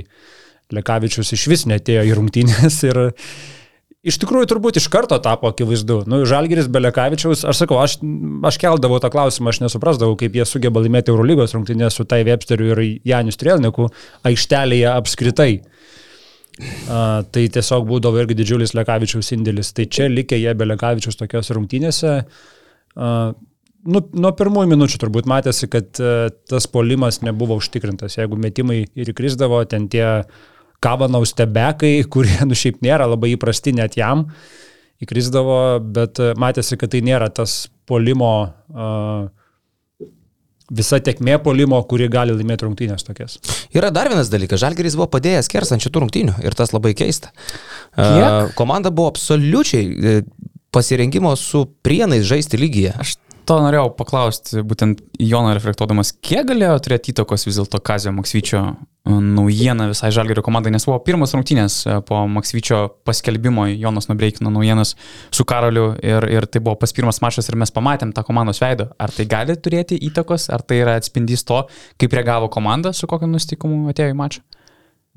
Lekavičius 0.77 1.33
iš 1.33 1.47
vis 1.49 1.65
netėjo 1.71 2.03
į 2.11 2.19
rungtynės 2.19 2.83
ir 2.91 3.01
iš 4.07 4.19
tikrųjų 4.23 4.49
turbūt 4.53 4.79
iš 4.79 4.87
karto 4.93 5.19
tapo 5.23 5.51
akivaizdu. 5.51 6.03
Nu, 6.11 6.21
Žalgiris 6.29 6.69
be 6.71 6.83
Lekavičiaus, 6.83 7.43
aš 7.49 7.65
sakau, 7.65 7.81
aš, 7.83 7.99
aš 8.47 8.59
keldavau 8.63 9.01
tą 9.03 9.11
klausimą, 9.15 9.51
aš 9.51 9.63
nesuprasdavau, 9.65 10.17
kaip 10.21 10.37
jie 10.39 10.47
sugeba 10.47 10.83
laimėti 10.85 11.13
Eurolygos 11.13 11.57
rungtynės 11.57 11.99
su 11.99 12.07
Tai 12.09 12.21
Websteriu 12.29 12.71
ir 12.73 12.85
Janis 13.09 13.41
Trielniku 13.41 13.89
aikštelėje 14.29 14.93
apskritai. 14.93 15.51
Uh, 16.59 17.23
tai 17.31 17.45
tiesiog 17.55 17.85
būdavo 17.87 18.19
irgi 18.19 18.35
didžiulis 18.41 18.75
Lekavičiaus 18.75 19.31
indėlis. 19.37 19.71
Tai 19.77 19.87
čia 19.95 20.09
likę 20.11 20.39
jie 20.39 20.55
be 20.59 20.67
Lekavičiaus 20.67 21.19
tokios 21.19 21.53
rungtynėse. 21.55 22.15
Uh, 22.99 23.31
nu, 23.87 24.03
nuo 24.11 24.33
pirmųjų 24.35 24.73
minučių 24.73 24.99
turbūt 25.05 25.29
matėsi, 25.31 25.69
kad 25.71 26.03
uh, 26.03 26.27
tas 26.51 26.67
polimas 26.71 27.21
nebuvo 27.23 27.61
užtikrintas. 27.63 28.19
Jeigu 28.19 28.39
metimai 28.43 28.81
ir 28.91 29.13
įkrisdavo, 29.15 29.61
ten 29.71 29.87
tie 29.93 30.09
Kavanaus 30.85 31.35
tebekai, 31.39 32.03
kurie 32.13 32.39
nu 32.47 32.59
šiaip 32.59 32.83
nėra 32.85 33.09
labai 33.11 33.35
įprasti 33.37 33.75
net 33.77 33.99
jam, 33.99 34.29
įkrisdavo, 35.03 35.59
bet 35.95 36.23
uh, 36.23 36.35
matėsi, 36.39 36.79
kad 36.81 36.95
tai 36.95 37.03
nėra 37.07 37.31
tas 37.35 37.67
polimo, 37.89 38.33
uh, 38.75 39.29
visa 40.69 40.99
tekmė 41.01 41.39
polimo, 41.45 41.79
kuri 41.89 42.11
gali 42.13 42.35
laimėti 42.35 42.67
rungtynės 42.67 43.07
tokias. 43.07 43.39
Yra 43.77 43.93
dar 43.95 44.11
vienas 44.11 44.31
dalykas, 44.33 44.61
Žalgeris 44.61 44.99
buvo 44.99 45.09
padėjęs 45.15 45.49
kersant 45.53 45.85
šitų 45.85 46.05
rungtynių 46.05 46.41
ir 46.45 46.57
tas 46.59 46.75
labai 46.75 46.93
keista. 46.99 47.33
Kiek? 47.97 48.03
Uh, 48.03 48.51
komanda 48.59 48.93
buvo 48.95 49.09
absoliučiai 49.15 49.87
e, 49.89 50.21
pasirengimo 50.75 51.33
su 51.41 51.65
prienais 51.83 52.27
žaisti 52.29 52.61
lygyje. 52.61 52.93
Aš 53.01 53.17
to 53.49 53.57
norėjau 53.65 53.89
paklausti, 53.97 54.61
būtent 54.67 55.01
Jono 55.23 55.55
reflektuodamas, 55.57 56.13
kiek 56.25 56.47
galėjo 56.51 56.77
turėti 56.85 57.15
įtakos 57.15 57.47
vis 57.49 57.57
dėlto 57.59 57.81
Kazio 57.85 58.13
Maksvyčio 58.13 58.61
e, 58.61 58.75
naujiena 59.09 59.87
visai 59.89 60.11
Žalgerio 60.15 60.45
komandai, 60.45 60.73
nes 60.75 60.85
buvo 60.89 60.99
pirmas 61.07 61.33
rungtynės 61.37 61.79
e, 61.89 61.97
po 62.09 62.21
Maksvyčio 62.29 62.81
paskelbimo, 63.09 63.65
Jonas 63.73 64.11
nubreikino 64.11 64.53
naujienas 64.53 64.95
su 65.35 65.47
Karoliu 65.49 65.91
ir, 66.05 66.29
ir 66.35 66.49
tai 66.53 66.63
buvo 66.65 66.77
pas 66.83 66.93
pirmas 66.95 67.23
mačas 67.25 67.49
ir 67.49 67.57
mes 67.61 67.73
pamatėm 67.75 68.13
tą 68.17 68.27
komandos 68.29 68.61
veidą. 68.65 68.91
Ar 69.01 69.15
tai 69.15 69.27
gali 69.31 69.57
turėti 69.57 69.97
įtakos, 70.11 70.51
ar 70.53 70.67
tai 70.69 70.83
yra 70.83 70.99
atspindys 71.01 71.47
to, 71.49 71.65
kaip 72.01 72.19
reagavo 72.21 72.53
komanda, 72.53 72.93
su 72.93 73.09
kokiu 73.09 73.31
nustikumu 73.33 73.89
atėjo 73.95 74.13
į 74.13 74.19
mačą? 74.21 74.45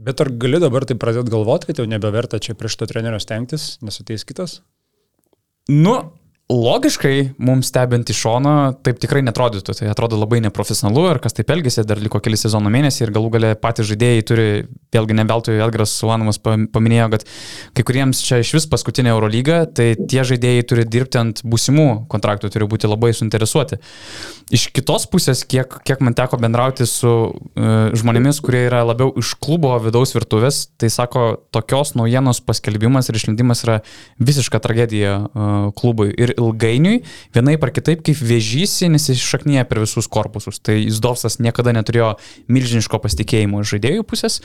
Bet 0.01 0.23
ar 0.23 0.31
gali 0.41 0.63
dabar 0.63 0.87
tai 0.87 0.95
pradėti 0.97 1.35
galvoti, 1.35 1.69
kad 1.69 1.83
jau 1.83 1.89
nebeverta 1.89 2.39
čia 2.41 2.55
prieš 2.57 2.79
to 2.79 2.87
trenerio 2.89 3.19
stengtis, 3.21 3.75
nes 3.85 4.01
ateis 4.01 4.23
kitas? 4.25 4.61
Nu, 5.69 5.99
logiškai 6.51 7.33
mums 7.39 7.69
stebint 7.71 8.09
iš 8.11 8.19
šono 8.25 8.53
taip 8.83 8.99
tikrai 9.01 9.21
netrodytų. 9.23 9.75
Tai 9.77 9.89
atrodo 9.91 10.19
labai 10.19 10.41
neprofesionalu 10.43 11.05
ir 11.13 11.19
kas 11.23 11.35
taip 11.37 11.51
elgesi, 11.53 11.83
dar 11.87 12.01
liko 12.01 12.19
keli 12.23 12.39
sezono 12.39 12.71
mėnesiai 12.73 13.07
ir 13.07 13.13
galų 13.15 13.31
gale 13.35 13.51
patys 13.59 13.87
žaidėjai 13.91 14.25
turi, 14.27 14.47
vėlgi 14.91 15.15
neveltui 15.17 15.59
Elgras 15.61 15.93
Sulanumas 16.01 16.41
paminėjo, 16.41 17.07
kad 17.15 17.25
kai 17.77 17.85
kuriems 17.87 18.23
čia 18.25 18.41
iš 18.43 18.53
vis 18.57 18.67
paskutinė 18.71 19.13
Eurolyga, 19.13 19.63
tai 19.65 19.93
tie 19.95 20.25
žaidėjai 20.27 20.67
turi 20.67 20.87
dirbti 20.87 21.21
ant 21.21 21.43
būsimų 21.47 21.87
kontraktų, 22.11 22.51
turi 22.51 22.67
būti 22.71 22.91
labai 22.91 23.13
suinteresuoti. 23.15 23.79
Iš 24.51 24.67
kitos 24.75 25.07
pusės, 25.07 25.45
kiek, 25.47 25.77
kiek 25.87 26.03
man 26.03 26.15
teko 26.17 26.35
bendrauti 26.41 26.83
su 26.89 27.11
uh, 27.31 27.95
žmonėmis, 27.95 28.41
kurie 28.43 28.65
yra 28.67 28.83
labiau 28.83 29.13
iš 29.19 29.33
klubo 29.39 29.71
vidaus 29.79 30.11
virtuvės, 30.17 30.65
tai 30.81 30.91
sako, 30.91 31.29
tokios 31.55 31.95
naujienos 31.95 32.43
paskelbimas 32.43 33.07
ir 33.07 33.19
išlindimas 33.21 33.63
yra 33.63 33.79
visiška 34.19 34.59
tragedija 34.59 35.15
uh, 35.23 35.71
klubui. 35.77 36.11
Ir 36.19 36.30
ilgainiui, 36.35 37.01
vienai 37.35 37.57
par 37.61 37.73
kitaip, 37.75 38.03
kaip 38.05 38.17
vėžys, 38.17 38.77
jis 38.85 39.09
iššaknyja 39.15 39.65
per 39.69 39.81
visus 39.83 40.09
korpusus. 40.11 40.61
Tai 40.63 40.77
Zdovsas 40.93 41.39
niekada 41.43 41.75
neturėjo 41.77 42.13
milžiniško 42.51 43.01
pasitikėjimo 43.03 43.61
iš 43.61 43.75
žaidėjų 43.75 44.07
pusės. 44.07 44.39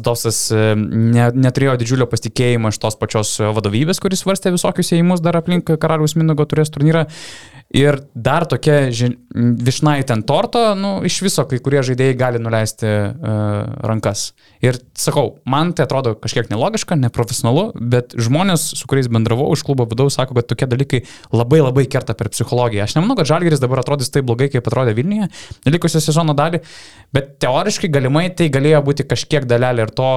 Zdovsas 0.00 0.42
uh, 0.54 0.74
ne, 0.76 1.30
neturėjo 1.46 1.78
didžiulio 1.80 2.10
pasitikėjimo 2.10 2.72
iš 2.72 2.82
tos 2.82 2.98
pačios 3.00 3.36
vadovybės, 3.40 4.02
kuris 4.02 4.24
svarstė 4.24 4.54
visokius 4.56 4.94
įėjimus 4.94 5.24
dar 5.24 5.40
aplink 5.40 5.70
Karaliaus 5.80 6.16
Minugo 6.18 6.46
turės 6.48 6.72
turnyrą. 6.74 7.06
Ir 7.70 8.00
dar 8.18 8.48
tokia 8.50 8.88
višnaitė 8.90 10.16
ant 10.16 10.24
torto, 10.26 10.58
nu, 10.74 10.88
iš 11.06 11.20
viso 11.22 11.44
kai 11.46 11.60
kurie 11.62 11.84
žaidėjai 11.86 12.16
gali 12.18 12.40
nuleisti 12.42 12.88
uh, 12.88 13.76
rankas. 13.86 14.32
Ir 14.58 14.80
sakau, 14.98 15.36
man 15.46 15.70
tai 15.78 15.86
atrodo 15.86 16.16
kažkiek 16.18 16.50
nelogiška, 16.50 16.98
neprofesionalu, 16.98 17.68
bet 17.78 18.16
žmonės, 18.18 18.64
su 18.74 18.90
kuriais 18.90 19.06
bendravau 19.06 19.46
iš 19.54 19.62
klubo 19.68 19.86
vidaus, 19.86 20.18
sako, 20.18 20.34
kad 20.40 20.50
tokie 20.50 20.66
dalykai 20.66 21.04
labai 21.34 21.60
labai 21.62 21.86
kerta 21.90 22.14
per 22.18 22.30
psichologiją. 22.32 22.84
Aš 22.86 22.96
nemanau, 22.98 23.16
kad 23.18 23.30
Žalgeris 23.30 23.62
dabar 23.62 23.82
atrodys 23.82 24.12
taip 24.12 24.28
blogai, 24.28 24.50
kaip 24.52 24.66
atrodė 24.68 24.94
Vilniuje, 24.98 25.30
likusią 25.70 26.02
sezono 26.04 26.34
dalį, 26.38 26.62
bet 27.14 27.34
teoriškai 27.42 27.90
galimai 27.92 28.28
tai 28.36 28.50
galėjo 28.52 28.82
būti 28.86 29.08
kažkiek 29.10 29.48
dalelė 29.50 29.86
ir 29.86 29.94
to, 29.96 30.10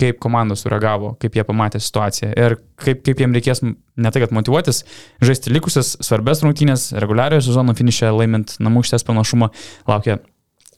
kaip 0.00 0.20
komanda 0.22 0.58
sureagavo, 0.58 1.14
kaip 1.22 1.38
jie 1.38 1.46
pamatė 1.46 1.82
situaciją 1.82 2.32
ir 2.34 2.58
kaip, 2.82 3.02
kaip 3.06 3.24
jiems 3.24 3.40
reikės 3.40 3.64
ne 3.64 4.12
tai, 4.12 4.22
kad 4.22 4.34
motivuotis, 4.36 4.84
žaisti 5.24 5.52
likusias 5.54 5.96
svarbės 6.04 6.44
rungtynės, 6.44 6.90
reguliariojo 7.00 7.48
sezono 7.48 7.76
finišę 7.76 8.12
laimint 8.14 8.56
namų 8.62 8.84
ištės 8.86 9.06
panašumą, 9.08 9.52
laukia 9.88 10.20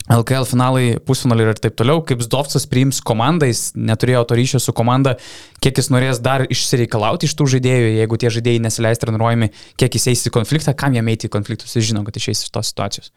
LKL 0.08 0.46
finalai, 0.48 0.84
pusfinaliai 1.04 1.52
ir 1.52 1.60
taip 1.60 1.76
toliau, 1.76 2.00
kaip 2.06 2.22
Zdovcas 2.24 2.64
priims 2.70 3.02
komandą, 3.04 3.48
jis 3.50 3.74
neturėjo 3.76 4.22
to 4.30 4.38
ryšio 4.38 4.60
su 4.62 4.72
komanda, 4.76 5.16
kiek 5.60 5.76
jis 5.76 5.90
norės 5.92 6.22
dar 6.24 6.46
išsireikalauti 6.48 7.28
iš 7.28 7.36
tų 7.36 7.48
žaidėjų, 7.54 7.90
jeigu 7.98 8.20
tie 8.20 8.32
žaidėjai 8.38 8.62
nesileis 8.64 9.02
treniruojami, 9.02 9.50
kiek 9.80 9.98
jis 9.98 10.08
eis 10.14 10.24
į 10.30 10.34
konfliktą, 10.38 10.72
kam 10.78 10.96
jam 10.96 11.12
eiti 11.12 11.28
į 11.28 11.34
konfliktus, 11.36 11.76
jis 11.76 11.90
žino, 11.90 12.04
kad 12.08 12.16
išeis 12.16 12.46
iš 12.46 12.54
tos 12.54 12.72
situacijos. 12.72 13.12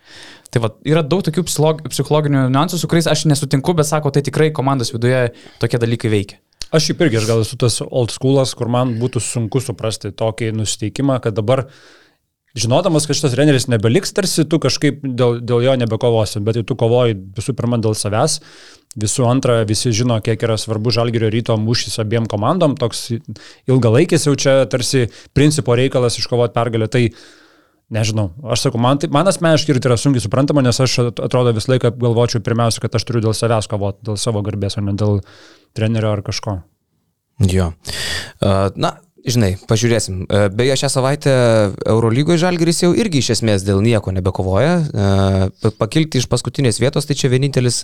Tai 0.51 0.65
va, 0.65 0.73
yra 0.83 1.05
daug 1.07 1.23
tokių 1.23 1.45
psichologinių 1.47 2.49
niuansų, 2.51 2.81
su 2.81 2.91
kuriais 2.91 3.07
aš 3.07 3.23
nesutinku, 3.31 3.75
bet 3.77 3.87
sako, 3.87 4.11
tai 4.11 4.25
tikrai 4.27 4.51
komandos 4.51 4.91
viduje 4.91 5.29
tokie 5.63 5.79
dalykai 5.79 6.11
veikia. 6.11 6.41
Aš 6.71 6.85
šiaip 6.87 7.01
irgi, 7.03 7.19
aš 7.19 7.25
gal 7.27 7.41
esu 7.43 7.57
tas 7.59 7.81
old 7.83 8.13
schoolas, 8.13 8.53
kur 8.55 8.69
man 8.71 8.93
būtų 8.99 9.19
sunku 9.23 9.59
suprasti 9.63 10.13
tokį 10.15 10.53
nusiteikimą, 10.55 11.17
kad 11.23 11.35
dabar 11.35 11.65
žinodamas, 12.57 13.07
kad 13.07 13.17
šitas 13.17 13.35
treneris 13.35 13.67
nebeliks, 13.71 14.13
tarsi 14.15 14.45
tu 14.49 14.59
kažkaip 14.61 15.01
dėl, 15.03 15.39
dėl 15.39 15.65
jo 15.65 15.75
nebekovosi, 15.79 16.41
bet 16.45 16.61
tu 16.67 16.77
kovoji 16.79 17.17
visų 17.37 17.55
pirma 17.57 17.79
dėl 17.81 17.95
savęs, 17.97 18.39
visų 18.99 19.27
antra, 19.29 19.61
visi 19.67 19.93
žino, 19.95 20.17
kiek 20.23 20.41
yra 20.43 20.57
svarbu 20.59 20.91
žalgerio 20.93 21.31
ryto 21.31 21.55
mūšys 21.59 22.01
abiem 22.03 22.27
komandom, 22.31 22.75
toks 22.79 23.09
ilgalaikis 23.71 24.27
jau 24.27 24.35
čia 24.35 24.57
tarsi 24.71 25.07
principo 25.35 25.77
reikalas 25.79 26.19
iškovoti 26.19 26.57
pergalę. 26.57 26.91
Tai 26.91 27.05
Nežinau, 27.91 28.29
aš 28.47 28.61
sakau, 28.63 28.79
man, 28.79 29.01
tai, 29.03 29.09
man 29.11 29.27
asmeniškai 29.27 29.73
ir 29.73 29.81
tai 29.83 29.89
yra 29.89 29.97
sunkiai 29.99 30.23
suprantama, 30.23 30.61
nes 30.63 30.77
aš 30.79 30.93
atrodo 31.11 31.51
visą 31.51 31.73
laiką 31.73 31.89
galvočiau 31.99 32.39
pirmiausia, 32.39 32.79
kad 32.85 32.93
aš 32.95 33.03
turiu 33.03 33.19
dėl 33.25 33.35
savęs 33.35 33.67
kovoti, 33.67 34.05
dėl 34.07 34.15
savo 34.15 34.39
garbės, 34.47 34.77
o 34.79 34.83
ne 34.85 34.93
dėl 34.95 35.19
trenerio 35.75 36.13
ar 36.15 36.21
kažko. 36.23 36.61
Jo. 37.51 37.73
Na, 38.79 38.93
Žinai, 39.21 39.51
pažiūrėsim. 39.69 40.23
Beje, 40.57 40.75
šią 40.81 40.89
savaitę 40.89 41.33
Eurolygoje 41.85 42.39
Žalgiris 42.41 42.81
jau 42.81 42.91
irgi 42.97 43.21
iš 43.21 43.31
esmės 43.35 43.65
dėl 43.65 43.81
nieko 43.85 44.13
nebekovoja. 44.15 44.73
Pakilti 45.77 46.21
iš 46.21 46.27
paskutinės 46.31 46.81
vietos, 46.81 47.05
tai 47.05 47.17
čia 47.19 47.29
vienintelis, 47.33 47.83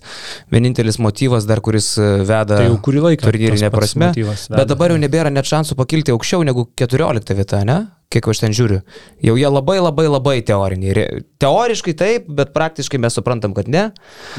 vienintelis 0.53 0.97
motyvas 1.03 1.45
dar, 1.49 1.61
kuris 1.65 1.93
veda 1.97 2.63
tai 2.63 2.71
kurį 2.83 3.05
laiką 3.09 3.29
turnyrinė 3.29 3.69
prasme. 3.73 4.13
Bet 4.15 4.71
dabar 4.71 4.95
jau 4.95 5.01
nebėra 5.01 5.33
net 5.33 5.49
šansų 5.49 5.77
pakilti 5.77 6.15
aukščiau 6.15 6.47
negu 6.47 6.65
14 6.79 7.37
vieta, 7.37 7.61
ne? 7.67 7.83
Kiek 8.13 8.27
aš 8.31 8.41
ten 8.43 8.55
žiūriu. 8.55 8.81
Jau 9.23 9.35
jie 9.39 9.47
labai 9.51 9.77
labai 9.81 10.07
labai 10.07 10.35
teoriniai. 10.47 11.23
Teoriškai 11.41 11.93
taip, 11.97 12.27
bet 12.39 12.53
praktiškai 12.55 12.99
mes 13.03 13.17
suprantam, 13.19 13.55
kad 13.57 13.67
ne. 13.71 13.89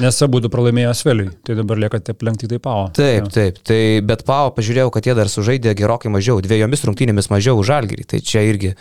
Nes 0.01 0.21
abu 0.25 0.41
du 0.45 0.51
pralaimėjo 0.53 0.95
Sveliui, 0.97 1.33
tai 1.45 1.59
dabar 1.59 1.81
lieka 1.81 2.01
taip 2.05 2.25
lenkti 2.25 2.49
tai 2.51 2.61
Pavo. 2.65 2.89
Taip, 2.97 3.29
ja. 3.29 3.33
taip, 3.35 3.61
tai, 3.69 3.81
bet 4.05 4.25
Pavo 4.29 4.55
pažiūrėjau, 4.57 4.93
kad 4.95 5.09
jie 5.09 5.17
dar 5.19 5.31
sužaidė 5.33 5.77
gerokai 5.79 6.13
mažiau, 6.13 6.41
dviejomis 6.45 6.87
rungtynėmis 6.89 7.29
mažiau 7.33 7.61
už 7.61 7.69
Žalgirį. 7.73 8.09
Tai 8.09 8.23
čia 8.25 8.45
irgi 8.49 8.73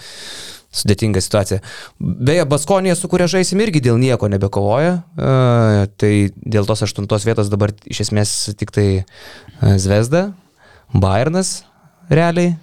sudėtinga 0.78 1.22
situacija. 1.24 1.60
Beje, 2.00 2.46
Baskonija, 2.48 2.96
su 2.96 3.10
kuria 3.12 3.28
žaisim, 3.32 3.60
irgi 3.64 3.82
dėl 3.84 4.00
nieko 4.00 4.30
nebekovoja. 4.32 5.00
Uh, 5.18 5.88
tai 6.00 6.30
dėl 6.38 6.68
tos 6.70 6.84
aštuntos 6.88 7.28
vietos 7.28 7.52
dabar 7.52 7.74
iš 7.88 8.06
esmės 8.08 8.36
tik 8.60 8.72
tai 8.76 8.88
Zvezda, 9.82 10.30
Bayernas 10.94 11.62
realiai 12.14 12.56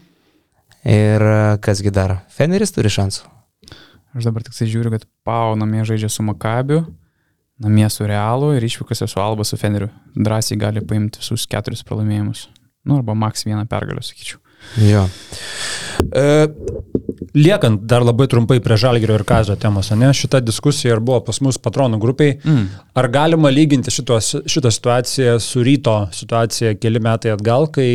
Ir 0.85 1.23
e, 1.25 1.39
kasgi 1.65 1.93
dar, 1.95 2.19
Feneris 2.33 2.75
turi 2.75 2.93
šansų. 2.93 3.31
Aš 4.15 4.29
dabar 4.29 4.45
tik 4.47 4.55
tai 4.55 4.69
žiūriu, 4.71 4.93
kad 4.95 5.07
Pau 5.27 5.57
namie 5.59 5.83
žaidžia 5.89 6.11
su 6.13 6.23
Makabiu, 6.23 6.85
namie 7.59 7.89
su 7.91 8.07
Realu 8.07 8.53
ir 8.55 8.67
išvykose 8.67 9.09
su 9.11 9.21
Alba 9.23 9.47
su 9.49 9.59
Feneriu. 9.59 9.89
Drąsiai 10.15 10.61
gali 10.61 10.85
paimti 10.85 11.23
visus 11.23 11.49
keturis 11.51 11.83
pralaimėjimus. 11.87 12.47
Nu, 12.85 13.01
arba 13.01 13.17
maks 13.17 13.47
vieną 13.49 13.65
pergalę, 13.71 14.05
sakyčiau. 14.05 14.39
Jo. 14.85 15.03
E, 16.15 16.47
liekant 17.35 17.83
dar 17.91 18.05
labai 18.07 18.27
trumpai 18.31 18.61
prie 18.63 18.77
Žalgirio 18.81 19.17
ir 19.19 19.25
Kazio 19.29 19.57
temos, 19.61 19.91
ne, 19.97 20.11
šita 20.15 20.41
diskusija 20.45 20.95
ir 20.95 21.03
buvo 21.05 21.21
pas 21.27 21.41
mus 21.45 21.59
patronų 21.61 22.01
grupiai. 22.03 22.39
Mm. 22.45 22.67
Ar 23.01 23.11
galima 23.13 23.53
lyginti 23.53 23.93
šitos, 23.95 24.35
šitą 24.51 24.73
situaciją 24.75 25.39
su 25.43 25.65
ryto 25.65 25.97
situacija 26.15 26.77
keli 26.81 27.03
metai 27.03 27.35
atgal, 27.35 27.69
kai 27.75 27.89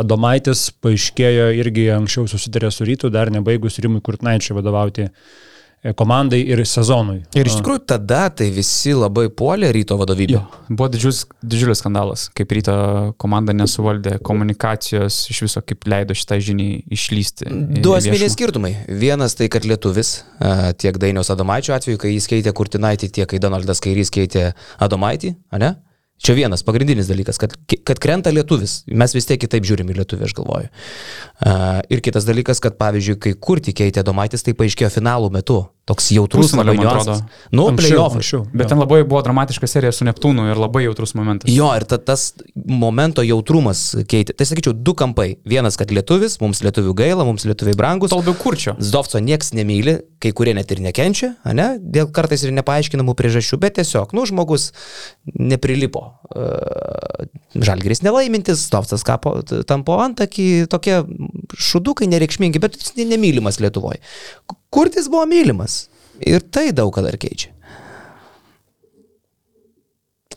Adomaitis 0.00 0.70
paaiškėjo 0.82 1.52
irgi 1.60 1.88
anksčiau 1.94 2.28
susitarė 2.30 2.72
su 2.72 2.86
rytu, 2.88 3.10
dar 3.12 3.30
nebaigus 3.32 3.80
Rimui 3.82 4.00
Kurtnaičiui 4.04 4.56
vadovauti 4.56 5.04
e, 5.06 5.92
komandai 5.98 6.40
ir 6.54 6.62
sezonui. 6.68 7.18
Ir 7.36 7.50
iš 7.50 7.58
tikrųjų 7.58 7.82
tada 7.92 8.22
tai 8.32 8.48
visi 8.54 8.94
labai 8.96 9.26
puolė 9.28 9.68
ryto 9.76 9.98
vadovybę. 10.00 10.38
Jo. 10.38 10.42
Buvo 10.70 10.88
didžiulis, 10.94 11.22
didžiulis 11.44 11.82
skandalas, 11.84 12.26
kaip 12.38 12.56
ryto 12.56 12.74
komanda 13.20 13.54
nesuvaldė 13.56 14.16
komunikacijos, 14.24 15.22
iš 15.34 15.44
viso 15.46 15.64
kaip 15.66 15.86
leido 15.92 16.16
šitą 16.16 16.40
žinią 16.48 16.70
išlysti. 16.96 17.52
Du 17.84 17.94
asmeniai 17.98 18.32
skirtumai. 18.32 18.74
Vienas 18.88 19.36
tai, 19.38 19.52
kad 19.52 19.68
lietuvis, 19.68 20.22
tiek 20.80 21.00
Dainiaus 21.02 21.32
Adomaičio 21.34 21.76
atveju, 21.76 22.00
kai 22.00 22.16
jis 22.16 22.30
keitė 22.32 22.56
Kurtinaitį, 22.56 23.12
tiek 23.20 23.32
kai 23.34 23.42
Donaldas 23.42 23.84
Kairys 23.84 24.12
keitė 24.14 24.52
Adomaitį, 24.82 25.36
ne? 25.60 25.74
Čia 26.22 26.36
vienas 26.38 26.62
pagrindinis 26.62 27.08
dalykas, 27.10 27.38
kad, 27.42 27.56
kad 27.82 27.98
krenta 27.98 28.30
lietuvis. 28.30 28.82
Mes 28.86 29.14
vis 29.16 29.26
tiek 29.26 29.40
kitaip 29.42 29.66
žiūrim 29.66 29.90
į 29.90 29.98
lietuvį, 29.98 30.28
aš 30.28 30.36
galvoju. 30.38 30.70
Uh, 31.42 31.80
ir 31.90 32.02
kitas 32.04 32.28
dalykas, 32.28 32.62
kad 32.62 32.78
pavyzdžiui, 32.78 33.18
kai 33.24 33.32
kur 33.34 33.58
tikėjate 33.58 34.04
Domaitis, 34.06 34.46
tai 34.46 34.54
paaiškėjo 34.58 34.92
finalų 34.94 35.32
metu. 35.34 35.64
Toks 35.82 36.12
jautrus 36.14 36.52
labai 36.54 36.76
niuansas. 36.78 37.24
Nu, 37.50 37.64
playoff. 37.74 38.14
Bet 38.54 38.68
ten 38.70 38.78
labai 38.78 39.00
buvo 39.02 39.18
dramatiška 39.26 39.66
serija 39.66 39.90
su 39.90 40.06
Neptūnu 40.06 40.44
ir 40.52 40.60
labai 40.62 40.84
jautrus 40.84 41.16
momentas. 41.18 41.50
Jo, 41.50 41.72
ir 41.74 41.82
ta, 41.90 41.98
tas 41.98 42.28
momento 42.54 43.24
jautrumas 43.26 43.82
keitė. 44.06 44.36
Tai 44.38 44.46
sakyčiau, 44.46 44.76
du 44.78 44.94
kampai. 44.94 45.40
Vienas, 45.42 45.74
kad 45.80 45.90
lietuvis, 45.90 46.38
mums 46.38 46.62
lietuvių 46.62 46.94
gaila, 47.02 47.26
mums 47.26 47.48
lietuviai 47.50 47.74
brangus. 47.74 48.14
Tolbiau 48.14 48.38
kurčio. 48.38 48.76
Zdovco 48.78 49.18
nieks 49.18 49.50
nemyli, 49.58 49.98
kai 50.22 50.30
kurie 50.38 50.54
net 50.54 50.70
ir 50.70 50.84
nekenčia, 50.86 51.34
ne? 51.50 51.72
Dėl 51.82 52.14
kartais 52.14 52.46
ir 52.46 52.54
nepaaiškinamų 52.62 53.18
priežasčių, 53.18 53.58
bet 53.66 53.80
tiesiog, 53.82 54.14
nu, 54.14 54.22
žmogus 54.30 54.70
neprilipo. 55.34 56.11
Uh, 56.32 57.26
Žalgeris 57.52 58.00
nelaimintis, 58.00 58.64
kapo, 59.04 59.34
tampo 59.68 59.98
antakį, 60.00 60.66
tokie 60.72 61.02
šudukai 61.60 62.08
nereikšmingi, 62.08 62.62
bet 62.62 62.78
jis 62.80 62.94
nemylimas 63.10 63.60
Lietuvoje. 63.60 64.00
Kurtis 64.72 65.10
buvo 65.12 65.26
mylimas. 65.28 65.86
Ir 66.24 66.44
tai 66.54 66.70
daug 66.72 66.92
ką 66.94 67.04
dar 67.04 67.18
keičia. 67.20 67.52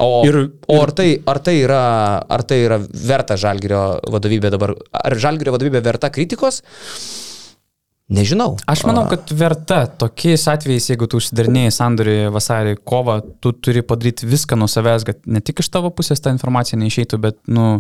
O, 0.03 0.25
Ir- 0.27 0.35
ir, 0.35 0.49
o 0.67 0.81
ar, 0.83 0.91
tai, 0.91 1.21
ar, 1.23 1.39
tai 1.39 1.53
yra, 1.61 1.81
ar 2.27 2.43
tai 2.43 2.57
yra 2.65 2.81
verta 2.83 3.37
žalgerio 3.39 4.01
vadovybė 4.11 4.51
dabar? 4.51 4.73
Ar 4.91 5.15
žalgerio 5.15 5.53
vadovybė 5.55 5.79
verta 5.85 6.09
kritikos? 6.11 6.61
Nežinau. 8.05 8.53
Aš 8.69 8.83
manau, 8.85 9.07
kad 9.09 9.31
verta 9.33 9.79
tokiais 9.89 10.43
atvejais, 10.51 10.91
jeigu 10.91 11.07
tu 11.09 11.17
užsidarinėjai 11.17 11.71
sandorį 11.73 12.17
vasarį 12.35 12.75
kovą, 12.85 13.17
tu 13.41 13.49
turi 13.57 13.81
padaryti 13.81 14.29
viską 14.29 14.59
nuo 14.61 14.69
savęs, 14.69 15.07
kad 15.07 15.23
ne 15.25 15.41
tik 15.41 15.63
iš 15.63 15.71
tavo 15.73 15.89
pusės 15.89 16.21
ta 16.21 16.33
informacija 16.33 16.77
neišeitų, 16.77 17.19
bet, 17.23 17.39
nu, 17.49 17.79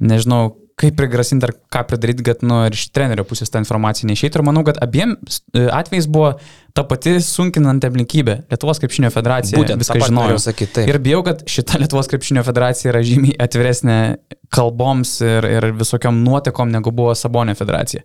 nežinau, 0.00 0.54
kaip 0.80 0.96
prigrasinti 0.96 1.44
ar 1.44 1.52
ką 1.76 1.82
pridaryti, 1.90 2.24
kad, 2.24 2.40
nu, 2.46 2.62
ir 2.64 2.76
iš 2.78 2.86
trenerio 2.96 3.26
pusės 3.28 3.52
ta 3.52 3.60
informacija 3.60 4.08
neišeitų. 4.08 4.40
Ir 4.40 4.46
manau, 4.48 4.64
kad 4.64 4.80
abiem 4.80 5.12
e, 5.18 5.66
atvejais 5.68 6.08
buvo 6.08 6.32
ta 6.74 6.84
pati 6.88 7.16
sunkinanti 7.24 7.88
aplinkybė. 7.90 8.36
Lietuvos 8.50 8.80
krepšinio 8.82 9.10
federacija 9.14 9.58
Būtent, 9.58 9.82
viską 9.82 10.00
žinojo. 10.06 10.38
sakyt, 10.42 10.74
taip. 10.76 10.90
ir 10.90 11.00
bijau, 11.02 11.22
kad 11.26 11.44
šita 11.50 11.80
Lietuvos 11.82 12.10
krepšinio 12.10 12.44
federacija 12.46 12.92
yra 12.92 13.02
žymiai 13.06 13.38
atviresnė 13.40 13.98
kalboms 14.50 15.20
ir, 15.22 15.46
ir 15.46 15.66
visokiam 15.78 16.16
nuotekom, 16.24 16.70
negu 16.74 16.90
buvo 16.94 17.12
Sabonė 17.14 17.54
federacija. 17.58 18.02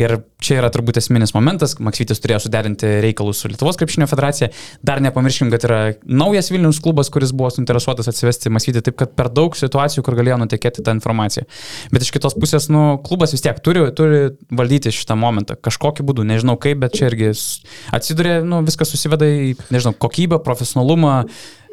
Ir 0.00 0.16
čia 0.42 0.56
yra 0.62 0.70
turbūt 0.72 0.96
esminis 1.02 1.34
momentas, 1.36 1.74
Maksytis 1.84 2.22
turėjo 2.22 2.46
suderinti 2.46 2.88
reikalus 3.04 3.42
su 3.42 3.50
Lietuvos 3.52 3.76
krepšinio 3.80 4.08
federacija. 4.08 4.48
Dar 4.82 5.02
nepamirškim, 5.04 5.50
kad 5.52 5.66
yra 5.68 5.80
naujas 6.08 6.48
Vilnius 6.52 6.80
klubas, 6.82 7.12
kuris 7.12 7.34
buvo 7.36 7.50
suinteresuotas 7.52 8.08
atsivesti 8.08 8.52
Maksytį, 8.52 8.84
taip 8.88 8.98
kad 9.02 9.12
per 9.18 9.28
daug 9.32 9.56
situacijų, 9.58 10.04
kur 10.06 10.16
galėjo 10.16 10.40
nutekėti 10.40 10.84
tą 10.84 10.96
informaciją. 10.96 11.44
Bet 11.92 12.06
iš 12.06 12.12
kitos 12.16 12.38
pusės, 12.40 12.70
nu, 12.72 12.96
klubas 13.04 13.36
vis 13.36 13.44
tiek 13.44 13.60
turi, 13.64 13.84
turi 13.96 14.22
valdyti 14.48 14.94
šitą 14.96 15.18
momentą. 15.20 15.58
Kažkokiu 15.60 16.08
būdu, 16.08 16.24
nežinau 16.28 16.56
kaip, 16.60 16.80
bet 16.86 16.96
čia 16.96 17.10
irgi 17.12 17.34
atsiduria, 18.02 18.40
nu, 18.44 18.60
viskas 18.66 18.90
susiveda 18.92 19.28
į, 19.30 19.54
nežinau, 19.72 19.94
kokybę, 20.02 20.42
profesionalumą, 20.44 21.22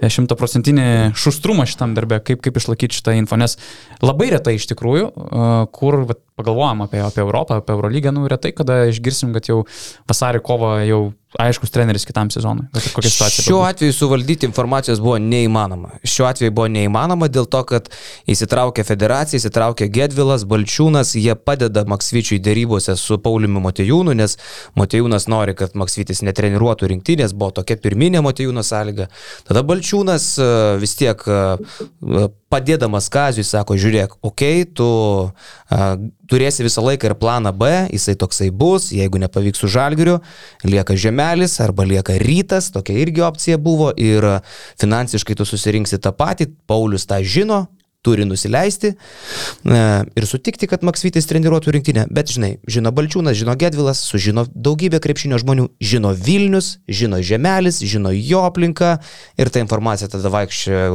šimtaprocentinį 0.08 0.88
šustrumą 1.20 1.66
šitam 1.70 1.96
darbę, 1.98 2.22
kaip, 2.24 2.42
kaip 2.46 2.60
išlaikyti 2.60 3.00
šitą 3.00 3.16
info. 3.20 3.40
Nes 3.40 3.58
labai 4.04 4.30
retai 4.34 4.56
iš 4.56 4.70
tikrųjų, 4.72 5.12
e, 5.12 5.48
kur 5.76 6.04
vat, 6.10 6.24
pagalvojam 6.40 6.86
apie, 6.86 7.02
apie 7.04 7.24
Europą, 7.26 7.60
apie 7.60 7.76
Eurolygą, 7.76 8.14
nu, 8.16 8.28
retai, 8.32 8.54
kada 8.56 8.86
išgirsim, 8.88 9.34
kad 9.36 9.50
jau 9.52 9.66
vasarį 10.08 10.44
kovo 10.46 10.78
jau 10.88 11.02
aiškus 11.38 11.70
treneris 11.70 12.08
kitam 12.10 12.32
sezonui. 12.34 12.66
Kokia 12.74 13.12
situacija. 13.12 13.44
Šiuo 13.46 13.60
bebūtų. 13.60 13.70
atveju 13.70 13.94
suvaldyti 13.94 14.48
informacijos 14.50 15.02
buvo 15.04 15.20
neįmanoma. 15.22 16.00
Šiuo 16.02 16.26
atveju 16.26 16.54
buvo 16.58 16.66
neįmanoma 16.74 17.28
dėl 17.30 17.46
to, 17.46 17.62
kad 17.70 17.92
įsitraukė 18.34 18.86
federacija, 18.88 19.38
įsitraukė 19.38 19.92
Gedvilas, 19.94 20.48
Balčiūnas, 20.50 21.14
jie 21.20 21.36
padeda 21.38 21.84
Maksvyčiui 21.86 22.40
dėrybose 22.42 22.96
su 22.98 23.20
Pauliumi 23.22 23.62
Motejūnu, 23.62 24.16
nes 24.18 24.40
Motejūnas 24.80 25.30
nori, 25.30 25.54
kad 25.60 25.78
Maksvytis 25.78 26.24
netreniruotų 26.26 26.90
rinktinės, 26.96 27.38
buvo 27.38 27.52
tokia 27.62 27.78
pirminė 27.78 28.24
Motejūno 28.26 28.66
sąlyga. 28.66 29.12
Tada 29.46 29.62
Balčiūnas 29.62 29.89
e, 30.40 30.46
vis 30.82 30.96
tiek 31.00 31.22
e, 31.28 31.34
e, 31.34 32.28
padėdamas 32.52 33.10
Kazijui 33.14 33.46
sako, 33.48 33.78
žiūrėk, 33.80 34.18
okei, 34.22 34.64
okay, 34.64 34.68
tu 34.78 34.88
a, 35.70 35.90
turėsi 36.30 36.66
visą 36.66 36.84
laiką 36.86 37.10
ir 37.10 37.16
planą 37.20 37.54
B, 37.56 37.70
jisai 37.94 38.16
toksai 38.20 38.50
bus, 38.52 38.90
jeigu 38.96 39.22
nepavyks 39.22 39.64
su 39.64 39.70
žalgiriu, 39.72 40.20
lieka 40.66 40.98
žemelis 40.98 41.60
arba 41.64 41.86
lieka 41.90 42.18
rytas, 42.22 42.72
tokia 42.74 42.98
irgi 43.02 43.26
opcija 43.26 43.58
buvo 43.62 43.92
ir 43.98 44.28
finansiškai 44.82 45.38
tu 45.38 45.48
susirinksi 45.50 46.02
tą 46.02 46.14
patį, 46.16 46.52
Paulius 46.70 47.08
tą 47.10 47.22
žino, 47.26 47.68
turi 48.06 48.26
nusileisti 48.26 48.94
e, 48.94 49.80
ir 50.16 50.28
sutikti, 50.28 50.70
kad 50.72 50.86
Maksvitis 50.88 51.28
treniruotų 51.28 51.74
rinktinę. 51.76 52.06
Bet 52.16 52.32
žinai, 52.32 52.54
žino 52.70 52.94
Balčiūnas, 52.96 53.36
žino 53.36 53.56
Gedvilas, 53.60 54.00
sužino 54.08 54.46
daugybė 54.54 55.02
krepšinio 55.04 55.40
žmonių, 55.42 55.68
žino 55.84 56.14
Vilnius, 56.16 56.78
žino 56.88 57.20
Žemelis, 57.26 57.82
žino 57.84 58.14
jo 58.16 58.46
aplinka 58.48 58.96
ir 59.40 59.52
ta 59.52 59.64
informacija 59.64 60.08
tada 60.12 60.32
vaikščia 60.32 60.86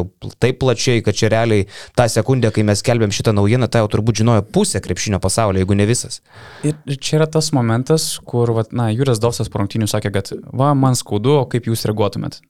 taip 0.40 0.62
plačiai, 0.62 1.04
kad 1.04 1.18
čia 1.18 1.28
realiai 1.34 1.68
tą 1.98 2.08
sekundę, 2.08 2.52
kai 2.54 2.64
mes 2.64 2.84
kelbėm 2.84 3.12
šitą 3.12 3.36
naujieną, 3.36 3.68
tai 3.68 3.84
jau 3.84 3.92
turbūt 3.92 4.22
žinojo 4.22 4.46
pusę 4.54 4.80
krepšinio 4.84 5.20
pasaulio, 5.20 5.60
jeigu 5.60 5.76
ne 5.76 5.88
visas. 5.90 6.22
Ir 6.64 6.96
čia 6.96 7.18
yra 7.20 7.28
tas 7.28 7.52
momentas, 7.56 8.14
kur, 8.24 8.56
vat, 8.56 8.72
na, 8.72 8.88
Jūras 8.94 9.20
Dovsas 9.20 9.52
po 9.52 9.60
rungtynių 9.60 9.90
sakė, 9.90 10.14
kad, 10.14 10.32
va, 10.56 10.72
man 10.78 10.96
skaudu, 10.96 11.42
kaip 11.52 11.68
jūs 11.68 11.84
reaguotumėt. 11.90 12.40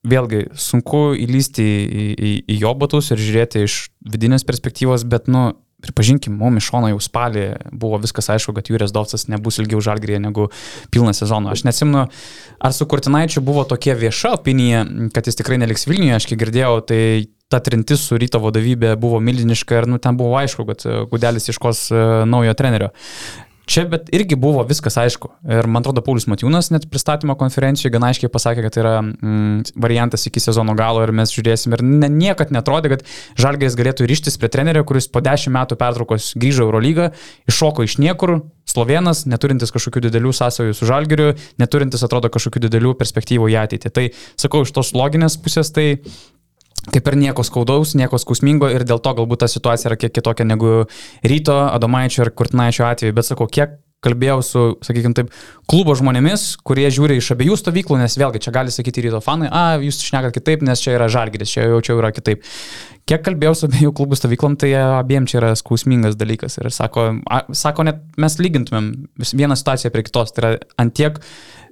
Vėlgi, 0.00 0.46
sunku 0.56 1.10
įlysti 1.12 1.64
į, 1.64 2.04
į, 2.12 2.30
į 2.48 2.60
jo 2.62 2.70
batus 2.80 3.10
ir 3.12 3.20
žiūrėti 3.20 3.66
iš 3.66 3.80
vidinės 4.08 4.46
perspektyvos, 4.48 5.04
bet, 5.04 5.28
nu, 5.28 5.50
pripažinkim, 5.84 6.36
mums 6.40 6.60
iš 6.60 6.70
šono 6.70 6.90
jau 6.92 7.00
spalį 7.02 7.44
buvo 7.72 7.98
viskas 8.00 8.30
aišku, 8.32 8.54
kad 8.56 8.70
Jūrės 8.70 8.94
Dovsas 8.96 9.26
nebus 9.32 9.60
ilgiau 9.60 9.82
žalgrėje 9.84 10.22
negu 10.22 10.48
pilną 10.92 11.12
sezoną. 11.16 11.52
Aš 11.52 11.64
nesimnu, 11.68 12.06
ar 12.60 12.76
su 12.76 12.88
Kurtinaičiu 12.88 13.44
buvo 13.44 13.66
tokia 13.68 13.96
vieša 13.98 14.34
opinija, 14.38 14.86
kad 15.14 15.28
jis 15.28 15.40
tikrai 15.40 15.60
neliks 15.60 15.88
Vilniuje, 15.88 16.16
aš 16.16 16.28
kiek 16.30 16.40
girdėjau, 16.44 16.80
tai 16.88 17.02
ta 17.50 17.58
trintis 17.64 18.04
su 18.06 18.18
ryto 18.20 18.40
vadovybė 18.42 18.94
buvo 19.00 19.20
milžiniška 19.24 19.82
ir, 19.82 19.88
nu, 19.90 20.00
ten 20.02 20.16
buvo 20.16 20.36
aišku, 20.38 20.66
kad 20.68 20.84
e, 20.86 20.98
Gudelis 21.10 21.50
iškos 21.50 21.88
e, 21.90 22.02
naujo 22.30 22.54
trenerio. 22.58 22.92
Čia 23.70 23.84
bet 23.86 24.08
irgi 24.14 24.34
buvo 24.34 24.64
viskas 24.66 24.96
aišku. 24.98 25.28
Ir 25.46 25.68
man 25.70 25.84
atrodo, 25.84 26.02
Paulius 26.02 26.26
Matijūnas 26.30 26.72
net 26.74 26.88
pristatymo 26.90 27.36
konferencijoje 27.38 27.92
gana 27.94 28.08
aiškiai 28.10 28.30
pasakė, 28.32 28.64
kad 28.66 28.74
tai 28.74 28.80
yra 28.82 28.94
mm, 29.04 29.76
variantas 29.78 30.26
iki 30.26 30.42
sezono 30.42 30.74
galo 30.78 31.04
ir 31.04 31.12
mes 31.14 31.30
žiūrėsim. 31.30 31.76
Ir 31.76 31.84
ne, 31.86 32.08
niekad 32.10 32.50
netrodė, 32.50 32.96
kad 32.96 33.04
Žalgės 33.38 33.76
galėtų 33.78 34.08
ryštis 34.10 34.40
prie 34.42 34.50
trenerio, 34.50 34.82
kuris 34.88 35.06
po 35.06 35.22
dešimt 35.22 35.54
metų 35.54 35.78
pertraukos 35.78 36.32
grįžo 36.40 36.66
Eurolygą, 36.66 37.12
iššoko 37.50 37.86
iš 37.86 38.00
niekur, 38.02 38.40
Slovenas, 38.70 39.22
neturintis 39.30 39.70
kažkokių 39.74 40.02
didelių 40.08 40.34
sąsajų 40.34 40.74
su 40.74 40.90
Žalgiriu, 40.90 41.30
neturintis, 41.62 42.02
atrodo, 42.06 42.30
kažkokių 42.30 42.66
didelių 42.66 42.96
perspektyvų 42.98 43.52
į 43.54 43.56
ateitį. 43.64 43.94
Tai 43.94 44.04
sakau, 44.38 44.64
iš 44.66 44.74
tos 44.74 44.92
loginės 44.98 45.38
pusės 45.42 45.70
tai 45.74 45.88
kaip 46.88 47.10
ir 47.12 47.18
nieko 47.20 47.44
skaudaus, 47.46 47.94
nieko 47.98 48.18
skausmingo 48.20 48.70
ir 48.72 48.86
dėl 48.88 49.02
to 49.04 49.12
galbūt 49.18 49.44
ta 49.44 49.50
situacija 49.50 49.90
yra 49.90 50.00
kiek 50.00 50.14
kitokia 50.16 50.48
negu 50.48 50.84
ryto, 51.26 51.60
Adomaičio 51.68 52.24
ir 52.24 52.34
Kurtinaičio 52.36 52.86
atveju. 52.88 53.16
Bet 53.16 53.28
sakau, 53.28 53.48
kiek 53.50 53.78
kalbėjau 54.04 54.38
su, 54.44 54.62
sakykime 54.84 55.16
taip, 55.16 55.32
klubo 55.68 55.92
žmonėmis, 55.98 56.54
kurie 56.64 56.86
žiūri 56.92 57.18
iš 57.20 57.34
abiejų 57.34 57.58
stovyklų, 57.60 57.98
nes 58.00 58.16
vėlgi 58.16 58.40
čia 58.46 58.54
gali 58.54 58.72
sakyti 58.72 59.04
ryto 59.04 59.20
fanai, 59.24 59.50
a, 59.52 59.76
jūs 59.82 60.00
šnekat 60.06 60.38
kitaip, 60.38 60.64
nes 60.64 60.80
čia 60.80 60.94
yra 60.96 61.10
žalgeris, 61.12 61.52
čia 61.52 61.66
jau 61.68 61.82
čia 61.84 61.98
yra 61.98 62.12
kitaip. 62.16 62.46
Kiek 63.10 63.24
kalbėjau 63.26 63.52
su 63.58 63.68
abiejų 63.68 63.92
klubų 63.98 64.16
stovyklom, 64.16 64.56
tai 64.60 64.72
abiem 64.78 65.28
čia 65.28 65.40
yra 65.40 65.52
skausmingas 65.58 66.16
dalykas. 66.16 66.60
Ir 66.62 66.70
sako, 66.72 67.10
a, 67.28 67.42
sako 67.56 67.88
net 67.90 68.04
mes 68.20 68.38
lygintumėm 68.40 68.92
vieną 69.20 69.58
situaciją 69.58 69.92
prie 69.92 70.04
kitos. 70.06 70.32
Tai 70.32 70.44
yra 70.44 70.52
antiek 70.80 71.18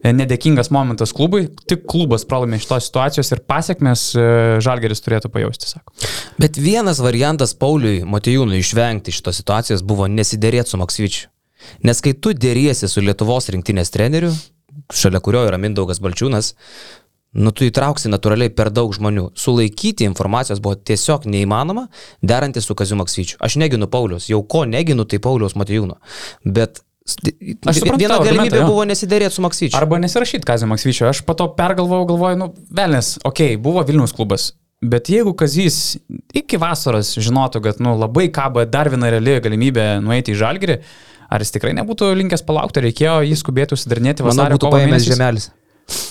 nedėkingas 0.05 0.71
momentas 0.75 1.13
klubui, 1.17 1.49
tik 1.69 1.87
klubas 1.91 2.25
pralaimė 2.29 2.61
šitos 2.63 2.89
situacijos 2.89 3.33
ir 3.35 3.43
pasiekmes 3.51 4.05
e, 4.15 4.27
žalgeris 4.65 5.03
turėtų 5.05 5.31
pajausti, 5.35 5.73
sako. 5.73 5.95
Bet 6.41 6.61
vienas 6.61 7.03
variantas 7.03 7.55
Pauliui 7.59 8.05
Motijūnui 8.07 8.61
išvengti 8.63 9.15
šitos 9.15 9.41
situacijos 9.43 9.83
buvo 9.87 10.07
nesiderėti 10.11 10.75
su 10.75 10.81
Maksvyčiu. 10.81 11.27
Nes 11.87 12.01
kai 12.05 12.15
tu 12.15 12.33
dėriesi 12.35 12.89
su 12.89 13.03
Lietuvos 13.03 13.51
rinktinės 13.51 13.91
treneriu, 13.95 14.31
šalia 14.95 15.21
kurio 15.25 15.43
yra 15.49 15.59
Mindaugas 15.61 16.01
Balčiūnas, 16.03 16.55
nu 17.39 17.53
tu 17.53 17.67
įtrauksi 17.67 18.11
natūraliai 18.11 18.53
per 18.55 18.71
daug 18.75 18.95
žmonių. 18.95 19.29
Sulaikyti 19.39 20.07
informacijos 20.09 20.63
buvo 20.65 20.79
tiesiog 20.79 21.27
neįmanoma, 21.29 21.89
derantis 22.23 22.71
su 22.71 22.77
Kaziu 22.79 22.97
Maksvyčiu. 23.01 23.41
Aš 23.45 23.59
neginu 23.61 23.91
Paulius, 23.91 24.31
jau 24.31 24.41
ko 24.47 24.65
neginu, 24.69 25.05
tai 25.05 25.21
Paulius 25.23 25.59
Motijūno. 25.59 25.99
Bet 26.47 26.83
Aš 27.09 27.81
suprantu 27.81 28.03
viena 28.03 28.19
argumentą, 28.19 28.29
galimybė 28.29 28.61
jo. 28.61 28.69
buvo 28.69 28.85
nesiderėti 28.89 29.39
su 29.39 29.45
Maksvyčiu. 29.45 29.77
Arba 29.79 29.99
nesirašyti 30.03 30.47
Kazio 30.49 30.69
Maksvyčio. 30.71 31.09
Aš 31.09 31.23
po 31.27 31.37
to 31.39 31.49
pergalvojau, 31.57 32.07
galvoju, 32.13 32.39
nu, 32.41 32.49
velnės, 32.75 33.17
okei, 33.23 33.55
okay, 33.55 33.61
buvo 33.65 33.85
Vilnius 33.89 34.15
klubas. 34.17 34.51
Bet 34.85 35.09
jeigu 35.11 35.33
Kazys 35.35 35.97
iki 36.37 36.59
vasaros 36.61 37.17
žinotų, 37.19 37.63
kad 37.65 37.81
nu, 37.83 37.97
labai 37.99 38.29
kaba 38.35 38.63
dar 38.69 38.91
viena 38.93 39.11
reali 39.11 39.39
galimybė 39.43 39.87
nueiti 40.05 40.37
į 40.37 40.39
žalgerį, 40.43 40.77
ar 41.29 41.43
jis 41.43 41.55
tikrai 41.57 41.73
nebūtų 41.81 42.13
linkęs 42.21 42.45
palaukti, 42.47 42.85
reikėjo 42.87 43.17
jį 43.27 43.39
skubėti 43.41 43.75
užsidarinėti 43.75 44.23
Manau, 44.23 44.37
vasario 44.37 44.59
būtų 44.61 44.71
paėmęs 44.77 44.93
mėnesiais. 44.93 45.17
žemelis. 45.17 45.49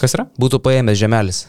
Kas 0.01 0.17
yra? 0.17 0.27
Būtų 0.41 0.59
paėmęs 0.65 0.99
žemelis. 0.99 1.45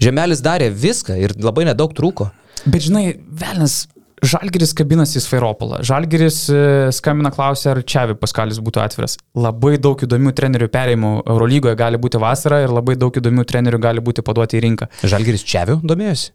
Žemelis 0.00 0.42
darė 0.44 0.70
viską 0.72 1.16
ir 1.20 1.36
labai 1.38 1.68
nedaug 1.68 1.94
trūko. 1.94 2.30
Bet 2.64 2.86
žinai, 2.86 3.04
velnės, 3.40 3.84
Žalgeris 4.24 4.72
kabinasi 4.76 5.18
į 5.20 5.24
Sfairopolą. 5.24 5.80
Žalgeris 5.86 6.38
e, 6.52 6.60
skambina 6.96 7.32
klausia, 7.34 7.72
ar 7.74 7.82
Čiavi 7.84 8.16
Paskalis 8.20 8.60
būtų 8.64 8.82
atviras. 8.84 9.18
Labai 9.36 9.76
daug 9.82 10.00
įdomių 10.06 10.32
trenerių 10.36 10.70
perėjimų 10.72 11.12
Eurolygoje 11.24 11.76
gali 11.78 12.00
būti 12.00 12.22
vasarą 12.22 12.62
ir 12.64 12.72
labai 12.74 12.96
daug 13.00 13.14
įdomių 13.20 13.44
trenerių 13.50 13.82
gali 13.84 14.04
būti 14.04 14.24
paduoti 14.26 14.58
į 14.60 14.64
rinką. 14.68 14.90
Žalgeris 15.04 15.44
Čiaviu 15.46 15.80
domėjosi. 15.84 16.32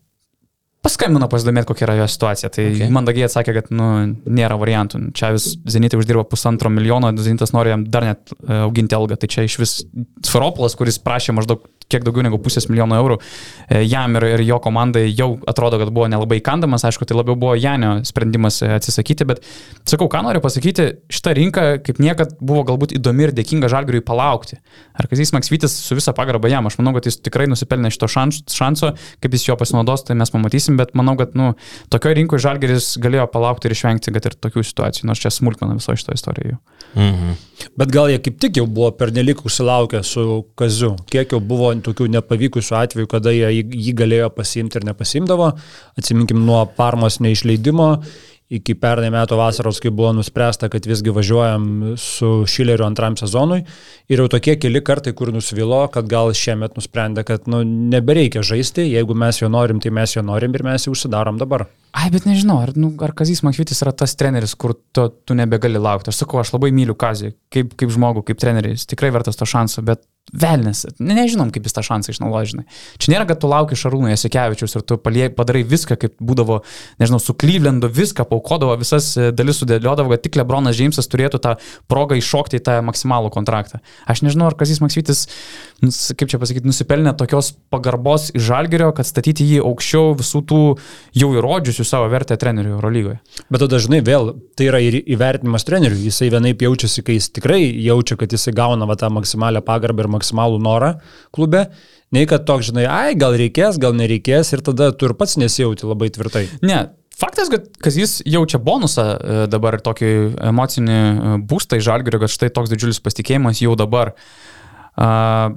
Paskambino 0.80 1.28
pasidomėti, 1.28 1.68
kokia 1.68 1.84
yra 1.90 1.98
jo 2.00 2.06
situacija. 2.08 2.50
Tai 2.56 2.64
Okay. 2.70 2.76
okay. 2.78 2.94
mandagiai 2.96 3.26
atsakė, 3.28 3.56
kad 3.58 3.72
nu, 3.76 3.88
nėra 4.32 4.56
variantų. 4.60 5.02
Čia 5.18 5.34
vis 5.36 5.50
Zenitai 5.68 6.00
uždirba 6.00 6.24
pusantro 6.30 6.72
milijono, 6.72 7.12
Zenitas 7.20 7.52
nori 7.56 7.74
jam 7.74 7.84
dar 7.84 8.08
net 8.08 8.32
e, 8.32 8.62
auginti 8.64 8.96
algą. 8.96 9.18
Tai 9.20 9.28
čia 9.32 9.44
iš 9.48 9.58
vis 9.60 9.74
Sferopolas, 10.24 10.78
kuris 10.80 11.02
prašė 11.04 11.36
maždaug 11.36 11.66
kiek 11.90 12.06
daugiau 12.06 12.26
negu 12.26 12.38
pusės 12.42 12.68
milijono 12.70 12.98
eurų 13.00 13.18
e, 13.20 13.82
jam 13.90 14.18
ir, 14.20 14.26
ir 14.36 14.44
jo 14.46 14.60
komandai 14.64 15.08
jau 15.08 15.32
atrodo, 15.50 15.80
kad 15.82 15.92
buvo 15.94 16.08
nelabai 16.12 16.40
kandamas, 16.46 16.86
aišku, 16.86 17.08
tai 17.10 17.18
labiau 17.18 17.38
buvo 17.40 17.56
Janio 17.58 17.96
sprendimas 18.08 18.62
e, 18.62 18.70
atsisakyti, 18.78 19.28
bet 19.30 19.42
sakau, 19.90 20.10
ką 20.12 20.22
noriu 20.26 20.44
pasakyti, 20.44 20.86
šita 21.10 21.34
rinka 21.38 21.66
kaip 21.86 22.02
niekad 22.04 22.36
buvo 22.40 22.66
galbūt 22.70 22.94
įdomi 23.00 23.28
ir 23.28 23.34
dėkinga 23.38 23.72
Žalgiriui 23.74 24.04
palaukti. 24.06 24.60
Ar 25.00 25.10
Kazys 25.10 25.34
Maksvytis 25.34 25.74
su 25.82 25.98
visa 25.98 26.14
pagarba 26.16 26.52
jam, 26.52 26.70
aš 26.70 26.78
manau, 26.80 26.94
kad 26.98 27.10
jis 27.10 27.20
tikrai 27.26 27.50
nusipelnė 27.50 27.92
šito 27.94 28.10
šanso, 28.12 28.94
kaip 29.24 29.38
jis 29.38 29.48
jo 29.50 29.58
pasinaudos, 29.60 30.06
tai 30.06 30.18
mes 30.20 30.34
pamatysim, 30.34 30.78
bet 30.80 30.94
manau, 30.98 31.18
kad 31.20 31.34
nu, 31.40 31.54
tokio 31.90 32.14
rinkoje 32.18 32.46
Žalgiris 32.46 32.92
galėjo 33.02 33.26
palaukti 33.34 33.70
ir 33.70 33.78
išvengti, 33.78 34.14
kad 34.16 34.30
ir 34.30 34.38
tokių 34.38 34.66
situacijų, 34.68 35.10
nors 35.10 35.24
čia 35.24 35.34
smulkmena 35.34 35.80
viso 35.80 35.98
šito 35.98 36.14
istorijoje. 36.18 36.60
Mhm. 36.94 37.38
Bet 37.80 37.92
gal 37.94 38.10
jie 38.12 38.20
kaip 38.24 38.40
tik 38.42 38.60
jau 38.60 38.66
buvo 38.70 38.92
pernelik 38.96 39.44
užsilaukę 39.46 40.02
su 40.08 40.44
Kaziu, 40.60 40.94
kiek 41.12 41.36
jau 41.36 41.42
buvo 41.44 41.72
tokių 41.86 42.10
nepavykusių 42.16 42.76
atvejų, 42.84 43.12
kada 43.12 43.34
jie 43.36 43.52
jį 43.60 43.94
galėjo 44.00 44.32
pasiimti 44.36 44.80
ir 44.80 44.90
nepasimdavo, 44.92 45.54
atsiminkim 46.00 46.44
nuo 46.46 46.64
parmos 46.78 47.20
neišleidimo 47.24 47.94
iki 48.50 48.74
pernai 48.82 49.12
metų 49.14 49.38
vasaros, 49.38 49.78
kai 49.82 49.92
buvo 49.94 50.10
nuspręsta, 50.18 50.72
kad 50.74 50.86
visgi 50.90 51.14
važiuojam 51.14 51.66
su 52.02 52.30
Šileriu 52.50 52.88
antram 52.88 53.18
sezonui. 53.20 53.62
Ir 54.10 54.24
jau 54.24 54.30
tokie 54.34 54.56
keli 54.62 54.82
kartai, 54.86 55.14
kur 55.18 55.30
nusivilo, 55.34 55.84
kad 55.94 56.10
gal 56.10 56.34
šiemet 56.34 56.78
nusprendė, 56.78 57.24
kad 57.28 57.46
nu, 57.52 57.62
nebereikia 57.64 58.42
žaisti, 58.46 58.88
jeigu 58.90 59.18
mes 59.18 59.42
jo 59.44 59.52
norim, 59.54 59.82
tai 59.84 59.94
mes 59.94 60.16
jo 60.18 60.26
norim 60.26 60.58
ir 60.58 60.66
mes 60.66 60.88
jį 60.88 60.96
užsidarom 60.96 61.38
dabar. 61.42 61.68
Ai, 61.94 62.10
bet 62.14 62.26
nežinau, 62.30 62.60
ar, 62.66 62.74
nu, 62.78 62.92
ar 63.06 63.14
Kazys 63.18 63.44
Makvitis 63.46 63.82
yra 63.86 63.94
tas 63.98 64.18
treneris, 64.18 64.56
kur 64.58 64.76
tu, 64.94 65.08
tu 65.26 65.38
nebegali 65.38 65.82
laukti. 65.82 66.10
Aš 66.10 66.24
sakau, 66.24 66.42
aš 66.42 66.54
labai 66.56 66.74
myliu 66.74 66.98
Kazį, 66.98 67.36
kaip, 67.54 67.76
kaip 67.78 67.94
žmogų, 67.94 68.26
kaip 68.30 68.42
treneris, 68.42 68.90
tikrai 68.90 69.14
vertas 69.14 69.38
to 69.38 69.46
šanso, 69.50 69.86
bet 69.86 70.06
velnės, 70.34 70.86
ne, 71.00 71.16
nežinom, 71.18 71.50
kaip 71.54 71.66
jis 71.66 71.76
tą 71.76 71.84
šansą 71.86 72.14
išnaudoja, 72.14 72.50
žinai. 72.52 72.66
Čia 73.02 73.14
nėra, 73.14 73.28
kad 73.30 73.42
tu 73.42 73.50
lauki 73.52 73.78
Šarūno 73.80 74.12
Jasikevičius 74.12 74.78
ir 74.78 74.86
tu 74.88 75.00
palie, 75.02 75.30
padarai 75.34 75.64
viską, 75.68 75.98
kaip 76.00 76.16
būdavo, 76.22 76.62
nežinau, 77.02 77.22
su 77.24 77.36
Klyvlendu 77.40 77.90
viską 77.94 78.28
paukodavo, 78.30 78.76
visas 78.80 79.12
e, 79.18 79.32
dalis 79.36 79.62
sudėliodavo, 79.64 80.14
kad 80.14 80.26
tik 80.26 80.38
Lebronas 80.40 80.78
Džeimsas 80.78 81.10
turėtų 81.12 81.42
tą 81.44 81.56
progą 81.92 82.20
iššokti 82.20 82.60
į 82.60 82.66
tą 82.68 82.78
maksimalų 82.86 83.34
kontraktą. 83.34 83.82
Aš 84.10 84.24
nežinau, 84.28 84.52
ar 84.52 84.58
Kazis 84.60 84.84
Maksvitis, 84.84 85.26
kaip 86.14 86.30
čia 86.30 86.42
pasakyti, 86.42 86.68
nusipelnė 86.70 87.16
tokios 87.18 87.54
pagarbos 87.74 88.30
iš 88.36 88.46
Žalgerio, 88.50 88.92
kad 88.96 89.08
statyti 89.08 89.48
jį 89.48 89.64
aukščiau 89.66 90.14
visų 90.20 90.44
tų 90.50 90.62
jau 91.18 91.32
įrodžiusių 91.38 91.88
savo 91.88 92.10
vertę 92.12 92.38
trenerių 92.40 92.76
Eurolygoje. 92.78 93.20
Bet 93.50 93.64
tada 93.64 93.80
dažnai 93.80 94.02
vėl 94.06 94.34
tai 94.58 94.68
yra 94.70 94.82
ir 94.84 95.00
įvertinimas 95.00 95.66
trenerių. 95.68 96.00
Jisai 96.10 96.30
vienaip 96.34 96.62
jaučiasi, 96.64 97.04
kai 97.06 97.18
jis 97.18 97.30
tikrai 97.36 97.62
jaučia, 97.86 98.18
kad 98.20 98.34
jisai 98.34 98.54
gauna 98.58 98.88
va, 98.90 98.98
tą 99.00 99.12
maksimalią 99.14 99.62
pagarbą 99.66 100.06
ir 100.06 100.12
maksimalų 100.20 100.62
norą 100.62 100.94
klube, 101.36 101.66
nei 102.16 102.30
kad 102.30 102.46
toks, 102.48 102.70
žinai, 102.70 102.86
ai, 102.92 103.18
gal 103.20 103.38
reikės, 103.40 103.82
gal 103.82 103.98
nereikės 103.98 104.54
ir 104.54 104.64
tada 104.66 104.92
tu 104.94 105.10
ir 105.10 105.16
pats 105.18 105.40
nesijauti 105.42 105.90
labai 105.90 106.12
tvirtai. 106.14 106.48
Ne, 106.66 106.88
Faktas, 107.20 107.50
kad 107.52 107.66
Kazis 107.84 108.22
jaučia 108.24 108.62
bonusą 108.64 109.04
e, 109.12 109.40
dabar 109.52 109.76
tokį 109.84 110.12
emocinį 110.54 110.96
e, 110.96 111.34
būstą 111.50 111.76
į 111.76 111.84
žalgirių, 111.84 112.22
kad 112.22 112.32
štai 112.32 112.48
toks 112.56 112.72
didžiulis 112.72 113.02
pasitikėjimas 113.04 113.60
jau 113.60 113.74
dabar. 113.76 114.14
Uh, 115.00 115.52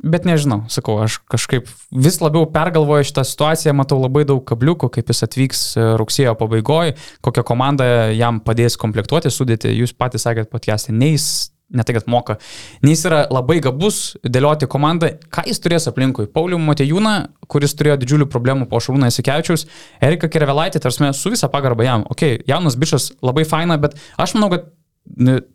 Bet 0.00 0.24
nežinau, 0.24 0.62
sakau, 0.72 0.94
aš 1.04 1.18
kažkaip 1.28 1.66
vis 1.92 2.16
labiau 2.22 2.46
pergalvoju 2.48 3.04
šitą 3.10 3.24
situaciją, 3.28 3.74
matau 3.76 3.98
labai 4.00 4.22
daug 4.28 4.40
kabliukų, 4.48 4.88
kaip 4.94 5.12
jis 5.12 5.26
atvyks 5.26 5.64
e, 5.76 5.84
rugsėjo 6.00 6.32
pabaigoje, 6.40 6.94
kokią 7.20 7.44
komandą 7.44 7.84
jam 8.16 8.38
padės 8.40 8.78
komplektuoti, 8.80 9.32
sudėti. 9.34 9.74
Jūs 9.76 9.92
patys 9.92 10.24
sakėt 10.24 10.48
podcast'e, 10.52 10.94
nei 10.96 11.18
jis 11.18 11.50
ne 11.70 11.84
tai, 11.86 11.94
kad 11.96 12.08
moka, 12.10 12.36
nei 12.84 12.94
jis 12.94 13.06
yra 13.08 13.20
labai 13.30 13.60
gabus 13.64 14.16
dėlioti 14.24 14.68
komandą, 14.70 15.12
ką 15.32 15.44
jis 15.48 15.62
turės 15.62 15.86
aplinkui. 15.90 16.26
Paulių 16.34 16.58
Motejūną, 16.62 17.14
kuris 17.50 17.76
turėjo 17.78 18.00
didžiulių 18.02 18.26
problemų 18.32 18.66
po 18.70 18.82
Šarūną 18.82 19.10
Esikevičiaus, 19.10 19.66
Erika 20.02 20.30
Kerevelaitė, 20.32 20.82
tarsi 20.82 21.12
su 21.16 21.32
visa 21.32 21.50
pagarba 21.52 21.86
jam. 21.86 22.04
Ok, 22.10 22.26
jaunas 22.48 22.78
bičias 22.80 23.12
labai 23.22 23.46
faina, 23.48 23.78
bet 23.80 23.96
aš 24.20 24.36
manau, 24.36 24.50
kad 24.54 24.68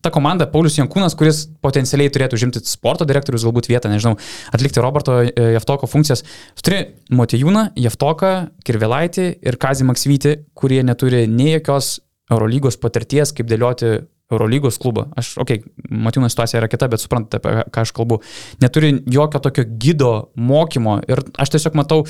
ta 0.03 0.11
komanda, 0.11 0.47
Paulius 0.51 0.75
Jankūnas, 0.79 1.15
kuris 1.17 1.45
potencialiai 1.63 2.11
turėtų 2.11 2.39
žimti 2.41 2.61
sporto 2.67 3.05
direktorius, 3.07 3.45
galbūt 3.45 3.69
vietą, 3.69 3.91
nežinau, 3.91 4.17
atlikti 4.55 4.81
Roberto 4.83 5.19
e, 5.21 5.29
Jeftoko 5.55 5.87
funkcijas. 5.87 6.25
Turi 6.59 6.81
Motijūną, 7.15 7.69
Jeftoką, 7.79 8.33
Kirvelaitį 8.67 9.27
ir 9.45 9.59
Kazį 9.61 9.87
Maksvitį, 9.91 10.35
kurie 10.57 10.81
neturi 10.83 11.23
nei 11.31 11.53
jokios 11.55 11.99
Eurolygos 12.33 12.79
patirties, 12.81 13.31
kaip 13.37 13.47
dėlioti 13.47 13.99
Eurolygos 14.35 14.79
klubą. 14.81 15.07
Aš, 15.17 15.35
okei, 15.41 15.61
okay, 15.63 15.99
Matūno 16.05 16.29
situacija 16.31 16.61
yra 16.61 16.71
kita, 16.71 16.89
bet 16.91 17.03
suprantate, 17.03 17.41
apie 17.41 17.67
ką 17.73 17.85
aš 17.85 17.93
kalbu. 17.95 18.21
Neturi 18.63 18.95
jokio 19.11 19.41
tokio 19.43 19.67
gido 19.81 20.15
mokymo 20.35 20.99
ir 21.09 21.23
aš 21.41 21.55
tiesiog 21.55 21.79
matau 21.79 22.03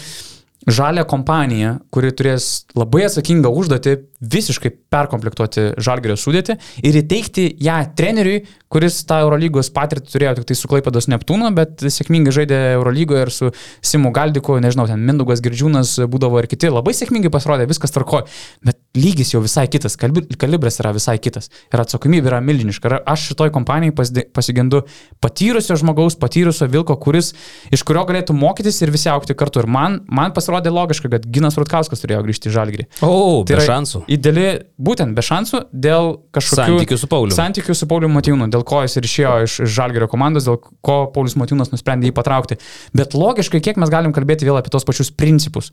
žalę 0.65 1.03
kompaniją, 1.05 1.75
kuri 1.93 2.11
turės 2.17 2.65
labai 2.77 3.05
atsakingą 3.05 3.51
užduotį 3.53 3.95
visiškai 4.33 4.71
perkomplektuoti 4.93 5.65
žalgerio 5.83 6.15
sudėtį 6.17 6.55
ir 6.87 6.97
įteikti 7.01 7.45
ją 7.61 7.77
treneriui, 7.97 8.39
kuris 8.73 8.97
tą 9.07 9.21
Eurolygos 9.25 9.69
patirtį 9.75 10.15
turėjo 10.15 10.33
tik 10.39 10.47
tai 10.49 10.57
su 10.57 10.71
Klaipados 10.71 11.09
Neptūno, 11.11 11.51
bet 11.55 11.85
sėkmingai 11.85 12.33
žaidė 12.33 12.61
Eurolygoje 12.79 13.27
ir 13.27 13.33
su 13.35 13.51
Simu 13.85 14.11
Galdiku, 14.15 14.57
nežinau, 14.63 14.87
ten 14.89 15.05
Mindugas 15.05 15.43
Girdžiūnas 15.45 15.99
būdavo 16.09 16.41
ir 16.41 16.49
kiti, 16.49 16.73
labai 16.73 16.95
sėkmingai 16.97 17.33
pasirodė, 17.33 17.69
viskas 17.69 17.93
tvarko, 17.93 18.25
bet 18.65 18.81
lygis 18.95 19.33
jau 19.33 19.41
visai 19.43 19.65
kitas, 19.71 19.97
kalibras 19.97 20.79
yra 20.81 20.93
visai 20.95 21.17
kitas 21.21 21.49
ir 21.73 21.81
atsakomybė 21.83 22.31
yra 22.31 22.41
milžiniška. 22.43 22.89
Ir 22.89 22.97
aš 23.11 23.29
šitoj 23.31 23.51
kompanijai 23.55 23.93
pasigendu 24.35 24.83
patyrusio 25.23 25.77
žmogaus, 25.79 26.17
patyrusio 26.19 26.67
vilko, 26.71 26.95
kuris, 27.01 27.33
iš 27.75 27.83
kurio 27.87 28.05
galėtų 28.07 28.35
mokytis 28.37 28.81
ir 28.83 28.93
visi 28.93 29.09
aukti 29.11 29.35
kartu. 29.37 29.63
Ir 29.63 29.69
man, 29.71 29.99
man 30.07 30.33
pasirodė 30.35 30.73
logiška, 30.73 31.11
kad 31.15 31.27
Ginas 31.27 31.59
Rutkauskas 31.59 32.03
turėjo 32.03 32.23
grįžti 32.25 32.51
į 32.51 32.55
Žalgirį. 32.55 32.87
O, 33.05 33.43
tai 33.47 33.59
be 33.59 33.67
šansų. 33.67 34.03
Ideali, 34.15 34.47
būtent 34.79 35.15
be 35.17 35.25
šansų 35.25 35.65
dėl 35.71 36.15
kažkokių 36.35 36.61
santykių 36.61 36.99
su 37.01 37.11
Pauliu. 37.11 37.35
Santykių 37.35 37.77
su 37.77 37.89
Pauliu 37.91 38.11
Matijūnu, 38.13 38.49
dėl 38.53 38.65
ko 38.67 38.83
jis 38.85 38.99
ir 38.99 39.09
išėjo 39.09 39.35
iš, 39.47 39.59
iš 39.67 39.75
Žalgerio 39.77 40.09
komandos, 40.11 40.47
dėl 40.47 40.59
ko 40.85 40.97
Paulius 41.15 41.37
Matijūnas 41.39 41.73
nusprendė 41.73 42.09
jį 42.09 42.15
patraukti. 42.17 42.59
Bet 42.95 43.17
logiškai, 43.17 43.63
kiek 43.63 43.79
mes 43.81 43.91
galim 43.93 44.15
kalbėti 44.15 44.47
vėl 44.47 44.59
apie 44.59 44.73
tos 44.73 44.87
pačius 44.87 45.11
principus. 45.15 45.71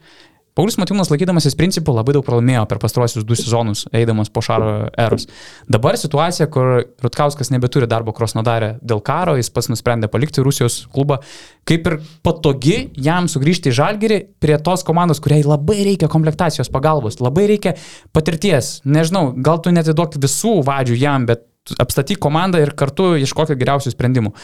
Paulius 0.53 0.77
Matūnas 0.77 1.09
laikydamasis 1.09 1.55
principų 1.57 1.95
labai 1.97 2.13
daug 2.13 2.25
pralaimėjo 2.27 2.67
per 2.69 2.77
pastruosius 2.83 3.25
du 3.25 3.37
sezonus, 3.39 3.87
eidamas 3.97 4.29
po 4.29 4.43
Šaro 4.45 4.91
eros. 5.01 5.25
Dabar 5.73 5.97
situacija, 5.97 6.45
kur 6.53 6.83
Rutkauskas 7.01 7.49
nebeturi 7.55 7.89
darbo 7.89 8.13
Krosnodarė 8.13 8.75
dėl 8.85 9.01
karo, 9.05 9.39
jis 9.41 9.49
pats 9.55 9.71
nusprendė 9.73 10.11
palikti 10.13 10.45
Rusijos 10.45 10.83
klubą, 10.93 11.23
kaip 11.69 11.89
ir 11.89 11.97
patogi 12.27 12.77
jam 13.01 13.31
sugrįžti 13.33 13.73
į 13.73 13.79
Žalgirį 13.79 14.19
prie 14.45 14.59
tos 14.61 14.85
komandos, 14.85 15.23
kuriai 15.25 15.47
labai 15.47 15.79
reikia 15.89 16.11
komplektacijos 16.13 16.69
pagalbos, 16.75 17.23
labai 17.25 17.47
reikia 17.55 17.73
patirties. 18.13 18.83
Nežinau, 18.85 19.31
gal 19.33 19.63
tu 19.65 19.73
netiduok 19.73 20.21
visų 20.21 20.59
vadžių 20.69 21.01
jam, 21.01 21.25
bet 21.33 21.49
apstatyk 21.79 22.19
komandą 22.23 22.61
ir 22.63 22.75
kartu 22.79 23.13
ieškok 23.21 23.55
geriausių 23.55 23.95
sprendimų. 23.95 24.35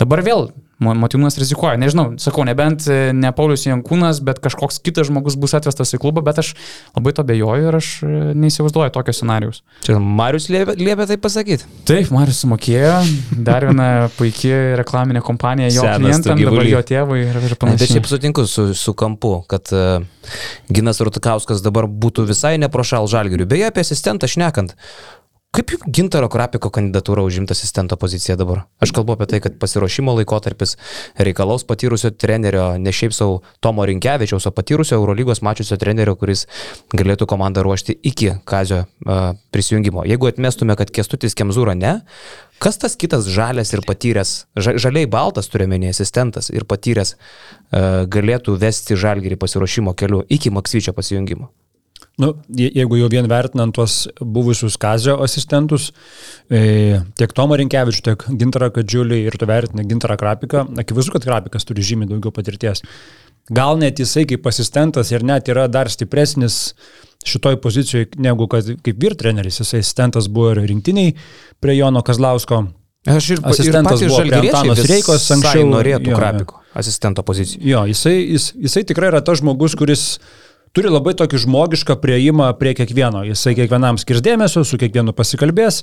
Dabar 0.00 0.24
vėl 0.26 0.50
Motinas 0.76 1.38
rizikuoja, 1.40 1.78
nežinau, 1.80 2.18
sakau, 2.20 2.42
nebent 2.44 2.84
e, 2.92 3.08
ne 3.16 3.30
Paulius 3.32 3.62
Jankūnas, 3.64 4.18
bet 4.20 4.42
kažkoks 4.44 4.76
kitas 4.84 5.08
žmogus 5.08 5.38
bus 5.40 5.54
atvestas 5.56 5.94
į 5.96 6.00
klubą, 6.02 6.20
bet 6.26 6.42
aš 6.42 6.50
labai 6.92 7.14
to 7.16 7.24
bejoju 7.24 7.70
ir 7.70 7.78
aš 7.78 7.88
e, 8.04 8.10
neįsivaizduoju 8.36 8.92
tokio 8.92 9.14
scenarius. 9.16 9.62
Čia 9.86 9.96
Marius 9.96 10.50
liepia, 10.52 11.06
tai 11.08 11.16
pasakyti. 11.16 11.64
Taip, 11.88 12.10
Marius 12.12 12.42
sumokėjo, 12.44 12.92
dar 13.48 13.64
viena 13.70 13.88
puikia 14.18 14.76
reklaminė 14.82 15.24
kompanija 15.24 15.72
jo 15.72 15.86
klientams, 15.86 16.44
dabar 16.44 16.68
jo 16.68 16.84
tėvui 16.92 17.22
ir, 17.24 17.40
ir 17.40 17.56
panašiai. 17.56 17.80
Bet 17.80 17.94
šiaip 17.94 18.12
sutinku 18.12 18.44
su, 18.44 18.68
su 18.76 18.92
kampu, 19.00 19.32
kad 19.48 19.72
uh, 19.72 20.04
Ginas 20.68 21.00
Rutkauskas 21.00 21.64
dabar 21.64 21.88
būtų 21.88 22.26
visai 22.28 22.56
neprošal 22.60 23.08
žalgiriui. 23.10 23.48
Beje, 23.48 23.72
apie 23.72 23.84
asistentą 23.86 24.28
šnekant. 24.28 24.76
Kaip 25.56 25.70
Gintaro 25.88 26.26
Krapiko 26.28 26.68
kandidatūra 26.68 27.22
užimta 27.24 27.54
asistento 27.56 27.96
poziciją 27.96 28.34
dabar? 28.36 28.58
Aš 28.84 28.90
kalbu 28.92 29.14
apie 29.14 29.24
tai, 29.30 29.38
kad 29.40 29.54
pasiruošimo 29.56 30.12
laikotarpis 30.18 30.74
reikalaus 31.16 31.64
patyrusio 31.64 32.10
trenerio, 32.12 32.66
ne 32.76 32.92
šiaip 32.92 33.14
savo 33.16 33.38
Tomo 33.64 33.86
Rinkevičiaus, 33.88 34.44
o 34.50 34.52
patyrusio 34.52 34.98
Eurolygos 34.98 35.40
mačiusio 35.46 35.80
trenerio, 35.80 36.12
kuris 36.20 36.44
galėtų 36.92 37.24
komandą 37.32 37.64
ruošti 37.64 37.96
iki 38.04 38.34
Kazio 38.44 38.82
uh, 38.84 39.32
prisijungimo. 39.56 40.04
Jeigu 40.04 40.28
atmestume, 40.28 40.76
kad 40.76 40.92
Kestutis 40.92 41.38
Kemzūra 41.38 41.72
ne, 41.72 42.02
kas 42.60 42.76
tas 42.82 43.00
kitas 43.00 43.24
žalės 43.24 43.72
ir 43.72 43.86
patyręs, 43.88 44.38
ža, 44.60 44.76
žaliai 44.76 45.08
baltas 45.08 45.48
turiuomenė 45.48 45.94
asistentas 45.96 46.52
ir 46.52 46.68
patyręs 46.68 47.16
uh, 47.16 48.04
galėtų 48.12 48.60
vesti 48.60 49.00
žalgerį 49.00 49.40
pasiruošimo 49.40 49.96
keliu 49.96 50.20
iki 50.28 50.52
Maksvyčio 50.52 50.92
pasijungimo? 50.92 51.48
Nu, 52.16 52.30
jeigu 52.56 52.96
jau 52.96 53.08
vien 53.12 53.26
vertinant 53.28 53.74
tuos 53.76 54.06
buvusius 54.16 54.78
Kazio 54.80 55.18
asistentus, 55.20 55.90
e, 56.48 57.00
tiek 57.20 57.34
Tomą 57.36 57.58
Rinkevičių, 57.60 58.04
tiek 58.06 58.22
Gintarą 58.40 58.70
Kadžiulį 58.72 59.18
ir 59.26 59.36
tu 59.36 59.48
vertini 59.48 59.84
Gintarą 59.84 60.16
Krapiką, 60.22 60.62
akivaizdu, 60.80 61.12
kad 61.12 61.26
Krapikas 61.28 61.68
turi 61.68 61.84
žymiai 61.84 62.08
daugiau 62.14 62.32
patirties. 62.32 62.80
Gal 63.52 63.76
net 63.78 64.00
jisai 64.00 64.24
kaip 64.26 64.48
asistentas 64.48 65.12
ir 65.12 65.26
net 65.28 65.50
yra 65.52 65.66
dar 65.68 65.92
stipresnis 65.92 66.72
šitoj 67.26 67.60
pozicijoje 67.60 68.16
negu 68.22 68.48
kad 68.48 68.72
kaip 68.82 69.02
vyr 69.02 69.14
treneris. 69.18 69.60
Jisai 69.60 69.82
asistentas 69.84 70.30
buvo 70.32 70.54
ir 70.54 70.62
rinktiniai 70.66 71.12
prie 71.60 71.76
Jono 71.76 72.02
Kazlausko. 72.06 72.64
Aš 73.06 73.30
ir, 73.36 73.44
asistentas 73.46 74.02
ir 74.02 74.10
buvo 74.10 74.24
prie 74.24 74.40
Antanos 74.40 74.82
Reikos 74.88 75.28
anksčiau. 75.36 75.68
Norėtų 75.76 76.10
jo, 76.10 76.18
Krapiko. 76.18 76.58
asistento 76.74 77.22
pozicijų. 77.26 77.62
Jo, 77.62 77.84
jisai, 77.92 78.16
jis, 78.24 78.50
jisai 78.66 78.82
tikrai 78.88 79.12
yra 79.12 79.22
tas 79.22 79.44
žmogus, 79.44 79.76
kuris 79.78 80.08
turi 80.76 80.92
labai 80.92 81.14
tokį 81.16 81.40
žmogišką 81.46 81.96
prieimą 82.02 82.50
prie 82.60 82.74
kiekvieno. 82.76 83.24
Jisai 83.30 83.56
kiekvienam 83.56 83.96
skirs 84.00 84.22
dėmesio, 84.24 84.64
su 84.66 84.78
kiekvienu 84.80 85.14
pasikalbės, 85.16 85.80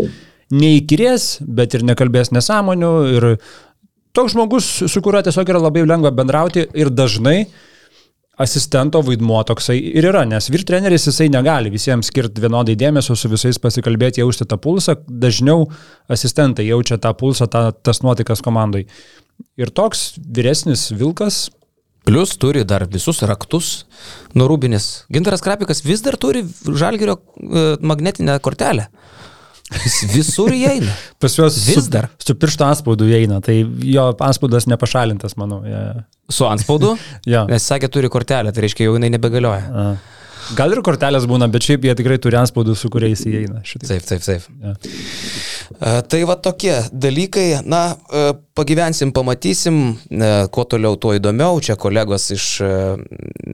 neįkirės, 0.54 1.28
bet 1.44 1.74
ir 1.74 1.86
nekalbės 1.88 2.34
nesąmonių. 2.36 2.94
Ir 3.18 3.28
toks 4.14 4.36
žmogus, 4.36 4.70
su 4.86 5.04
kuriuo 5.04 5.24
tiesiog 5.26 5.50
yra 5.50 5.64
labai 5.66 5.86
lengva 5.90 6.14
bendrauti 6.14 6.68
ir 6.78 6.94
dažnai 6.94 7.40
asistento 8.44 9.02
vaidmuo 9.06 9.44
toksai 9.46 9.76
ir 9.78 10.08
yra, 10.10 10.24
nes 10.26 10.48
vyr 10.50 10.64
treneris 10.66 11.06
jisai 11.06 11.28
negali 11.30 11.70
visiems 11.74 12.10
skirti 12.10 12.42
vienodai 12.42 12.74
dėmesio, 12.78 13.14
su 13.18 13.30
visais 13.30 13.60
pasikalbėti, 13.62 14.24
jausti 14.24 14.48
tą 14.50 14.58
pulsą, 14.62 14.96
dažniau 15.08 15.68
asistentai 16.12 16.66
jaučia 16.66 16.98
tą 17.02 17.14
pulsą, 17.18 17.46
tą, 17.46 17.68
tas 17.86 18.02
nuotikas 18.06 18.42
komandai. 18.46 18.88
Ir 19.58 19.70
toks 19.74 20.16
vyresnis 20.18 20.88
vilkas 20.98 21.48
Plius 22.04 22.36
turi 22.40 22.66
dar 22.68 22.84
visus 22.92 23.22
raktus 23.24 23.86
nuo 24.36 24.50
rūbinės. 24.52 25.06
Gintaras 25.14 25.44
Krapikas 25.44 25.84
vis 25.86 26.04
dar 26.04 26.18
turi 26.20 26.44
žalgerio 26.68 27.20
e, 27.20 27.66
magnetinę 27.80 28.36
kortelę. 28.44 28.90
Jis 29.74 30.02
visur 30.12 30.52
įeina. 30.54 30.92
Pas 31.22 31.34
juos 31.38 31.56
Vis 31.66 31.86
su, 31.86 31.92
dar. 31.94 32.10
Su 32.22 32.36
piršto 32.38 32.66
anspaudu 32.68 33.08
įeina, 33.10 33.40
tai 33.44 33.62
jo 33.64 34.10
anspaudas 34.22 34.68
nepašalintas, 34.70 35.38
manau. 35.40 35.62
Ja, 35.66 36.04
Su 36.30 36.46
anspaudu. 36.50 36.94
ja. 37.34 37.46
Nes 37.50 37.66
sakė, 37.68 37.90
turi 37.92 38.12
kortelę, 38.12 38.54
tai 38.54 38.68
reiškia, 38.68 38.90
jau 38.90 38.98
jinai 38.98 39.14
nebegalioja. 39.16 39.64
A. 39.72 39.88
Gal 40.54 40.74
ir 40.74 40.82
kortelės 40.86 41.26
būna, 41.30 41.48
bet 41.52 41.66
šiaip 41.66 41.86
jie 41.88 41.94
tikrai 41.98 42.20
turi 42.22 42.38
anspaudų, 42.38 42.76
su 42.78 42.90
kuriais 42.94 43.24
įeina. 43.26 43.64
Šitai. 43.66 43.90
Taip, 43.90 44.06
taip, 44.06 44.24
taip. 44.26 44.46
Ja. 44.62 44.74
E, 45.74 45.94
Tai 46.10 46.22
va 46.30 46.36
tokie 46.38 46.76
dalykai, 46.94 47.48
na, 47.66 47.82
e, 47.94 48.24
pagyvensim, 48.58 49.14
pamatysim, 49.16 49.80
e, 50.14 50.32
kuo 50.54 50.66
toliau, 50.70 50.98
tuo 51.02 51.16
įdomiau. 51.18 51.62
Čia 51.64 51.78
kolegos 51.80 52.30
iš 52.36 52.48
e, 52.62 52.72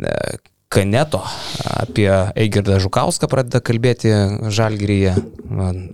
e, 0.04 0.16
Kaneto 0.70 1.24
apie 1.66 2.10
Eigirdą 2.38 2.78
Žukauską 2.84 3.30
pradeda 3.32 3.64
kalbėti 3.66 4.12
Žalgiryje. 4.54 5.16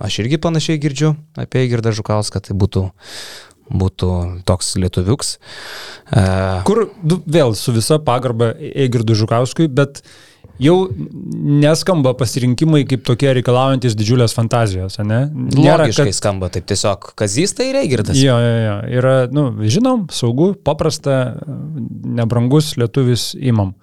Aš 0.03 0.19
irgi 0.25 0.41
panašiai 0.41 0.81
girdžiu 0.83 1.13
apie 1.39 1.61
Eigirdą 1.63 1.93
Žukauską, 1.95 2.41
tai 2.43 2.57
būtų, 2.59 2.89
būtų 3.71 4.09
toks 4.43 4.73
lietuviuks. 4.83 5.37
Kur 6.67 6.83
vėl 7.23 7.55
su 7.55 7.71
visa 7.77 8.01
pagarba 8.03 8.51
Eigirdu 8.59 9.15
Žukauskui, 9.15 9.69
bet 9.71 10.03
jau 10.61 10.75
neskamba 11.61 12.13
pasirinkimai 12.17 12.83
kaip 12.87 13.03
tokie 13.07 13.31
reikalaujantis 13.37 13.95
didžiulės 13.97 14.35
fantazijos, 14.37 14.97
ne? 15.03 15.25
Logiškai 15.55 16.09
kad... 16.09 16.17
skamba, 16.17 16.49
taip 16.53 16.67
tiesiog 16.69 17.11
Kazys 17.19 17.55
tai 17.57 17.69
ir 17.71 17.79
Eigirdas. 17.81 18.19
Jo, 18.19 18.37
jo, 18.41 18.57
jo. 18.63 18.75
Yra, 18.99 19.15
nu, 19.35 19.47
žinom, 19.71 20.07
saugu, 20.15 20.53
paprasta, 20.65 21.35
nebrangus 22.19 22.75
lietuvis 22.79 23.33
imam. 23.39 23.75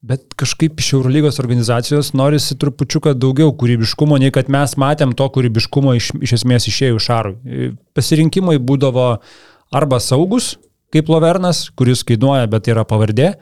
Bet 0.00 0.32
kažkaip 0.40 0.78
iš 0.80 0.94
Eurolygos 0.96 1.36
organizacijos 1.42 2.14
norisi 2.16 2.56
trupučiuką 2.56 3.12
daugiau 3.20 3.52
kūrybiškumo, 3.60 4.16
nei 4.22 4.32
kad 4.32 4.48
mes 4.48 4.72
matėm 4.80 5.12
to 5.16 5.26
kūrybiškumo 5.34 5.92
iš, 5.98 6.14
iš 6.24 6.38
esmės 6.38 6.70
išėjų 6.70 7.02
šarui. 7.04 7.68
Pasirinkimai 7.96 8.56
būdavo 8.64 9.10
arba 9.76 10.00
saugus, 10.00 10.54
kaip 10.90 11.12
Lovernas, 11.12 11.66
kuris 11.76 12.00
kainuoja, 12.08 12.48
bet 12.50 12.70
yra 12.72 12.86
pavardė, 12.88 13.34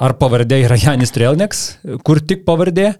ar 0.00 0.14
pavardė 0.20 0.62
yra 0.64 0.78
Janis 0.80 1.12
Trelneks, 1.14 1.60
kur 2.06 2.22
tik 2.24 2.46
pavardė, 2.46 2.94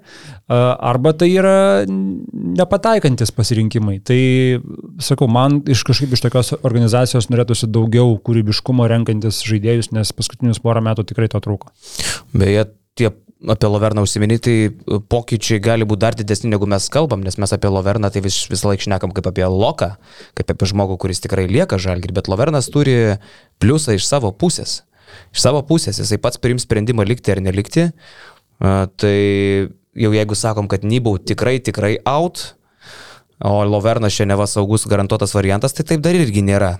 arba 0.50 1.14
tai 1.16 1.30
yra 1.32 1.54
nepataikantis 1.88 3.32
pasirinkimai. 3.36 3.98
Tai, 4.04 4.20
sakau, 5.02 5.30
man 5.30 5.60
iš 5.70 5.84
kažkaip 5.88 6.12
iš 6.16 6.24
tokios 6.26 6.52
organizacijos 6.60 7.30
norėtųsi 7.32 7.70
daugiau 7.72 8.18
kūrybiškumo 8.26 8.88
renkantis 8.90 9.40
žaidėjus, 9.46 9.92
nes 9.96 10.12
paskutinius 10.16 10.60
porą 10.62 10.84
metų 10.84 11.08
tikrai 11.08 11.30
to 11.32 11.40
trūko. 11.44 11.72
Beje, 12.36 12.68
tie 12.98 13.12
apie 13.48 13.68
Loverną 13.72 14.02
užsiminti, 14.04 14.38
tai 14.44 14.98
pokyčiai 15.08 15.62
gali 15.64 15.86
būti 15.88 16.02
dar 16.02 16.16
didesni, 16.16 16.50
negu 16.52 16.68
mes 16.68 16.90
kalbam, 16.92 17.22
nes 17.24 17.38
mes 17.40 17.54
apie 17.56 17.70
Loverną 17.72 18.10
tai 18.12 18.20
vis, 18.24 18.42
visą 18.52 18.68
laiką 18.68 18.84
šnekam 18.84 19.14
kaip 19.16 19.30
apie 19.30 19.46
Loką, 19.48 19.94
kaip 20.36 20.52
apie 20.52 20.68
žmogų, 20.68 20.98
kuris 21.00 21.24
tikrai 21.24 21.46
lieka 21.48 21.80
žalgirį, 21.80 22.18
bet 22.20 22.28
Lovernas 22.28 22.68
turi 22.72 23.16
pliusą 23.62 23.96
iš 23.96 24.04
savo 24.04 24.34
pusės. 24.36 24.82
Iš 25.34 25.44
savo 25.44 25.62
pusės 25.66 26.00
jisai 26.02 26.20
pats 26.22 26.40
priims 26.42 26.66
sprendimą 26.66 27.06
likti 27.08 27.32
ar 27.34 27.42
nelikti. 27.44 27.90
Tai 28.60 29.16
jau 29.96 30.12
jeigu 30.14 30.36
sakom, 30.36 30.68
kad 30.70 30.84
Nybau 30.84 31.18
tikrai, 31.18 31.58
tikrai 31.64 31.96
out, 32.08 32.54
o 33.40 33.62
Lovernas 33.64 34.12
šiandien 34.12 34.36
neva 34.36 34.46
saugus 34.50 34.84
garantuotas 34.90 35.32
variantas, 35.34 35.72
tai 35.76 35.86
taip 35.88 36.04
dar 36.04 36.18
irgi 36.18 36.44
nėra. 36.44 36.76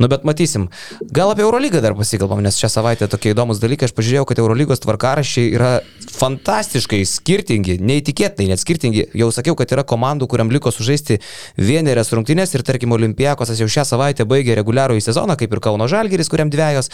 Nu, 0.00 0.08
bet 0.08 0.24
matysim. 0.24 0.70
Gal 1.12 1.30
apie 1.30 1.42
Eurolygą 1.44 1.82
dar 1.84 1.92
pasikalbam, 1.92 2.40
nes 2.40 2.56
šią 2.56 2.70
savaitę 2.72 3.08
tokie 3.12 3.34
įdomus 3.34 3.58
dalykai. 3.60 3.84
Aš 3.90 3.92
pažiūrėjau, 3.98 4.24
kad 4.30 4.40
Eurolygos 4.40 4.80
tvarkarašiai 4.80 5.50
yra 5.52 5.72
fantastiškai 6.14 7.02
skirtingi, 7.04 7.76
neįtikėtinai 7.84 8.54
net 8.54 8.64
skirtingi. 8.64 9.04
Jau 9.20 9.28
sakiau, 9.36 9.52
kad 9.60 9.76
yra 9.76 9.84
komandų, 9.84 10.30
kuriam 10.32 10.48
liko 10.54 10.72
sužaisti 10.72 11.20
vienerias 11.60 12.14
rungtynės 12.16 12.56
ir 12.56 12.64
tarkim 12.64 12.96
Olimpijakosas 12.96 13.60
jau 13.60 13.68
šią 13.68 13.84
savaitę 13.92 14.24
baigė 14.24 14.56
reguliarų 14.62 14.96
į 14.96 15.04
sezoną, 15.04 15.36
kaip 15.36 15.52
ir 15.52 15.64
Kauno 15.68 15.84
Žalgeris, 15.92 16.32
kuriam 16.32 16.48
dviejos 16.48 16.88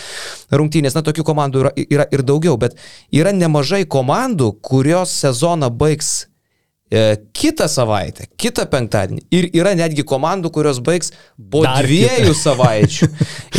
rungtynės. 0.51 0.99
Na, 0.99 1.07
tokių 1.07 1.31
komandų 1.31 1.63
yra, 1.63 1.77
yra 1.87 2.11
ir 2.11 2.27
daugiau, 2.27 2.59
bet 2.59 2.75
yra 3.15 3.31
nemažai 3.31 3.85
komandų, 3.87 4.57
kurios 4.67 5.15
sezoną 5.23 5.71
baigs 5.71 6.27
kitą 7.35 7.67
savaitę, 7.69 8.29
kitą 8.39 8.67
penktadienį. 8.71 9.25
Ir 9.35 9.49
yra 9.59 9.75
netgi 9.75 10.05
komandų, 10.07 10.53
kurios 10.55 10.79
baigs 10.79 11.11
po 11.37 11.65
Dar 11.65 11.83
dviejų 11.87 12.31
kitą. 12.31 12.41
savaičių. 12.47 13.09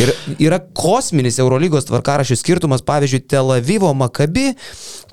Ir 0.00 0.12
yra 0.48 0.60
kosminis 0.60 1.40
Eurolygos 1.42 1.88
tvarkarašių 1.90 2.38
skirtumas, 2.40 2.84
pavyzdžiui, 2.88 3.26
Tel 3.28 3.52
Avivo 3.52 3.92
Makabi 3.92 4.54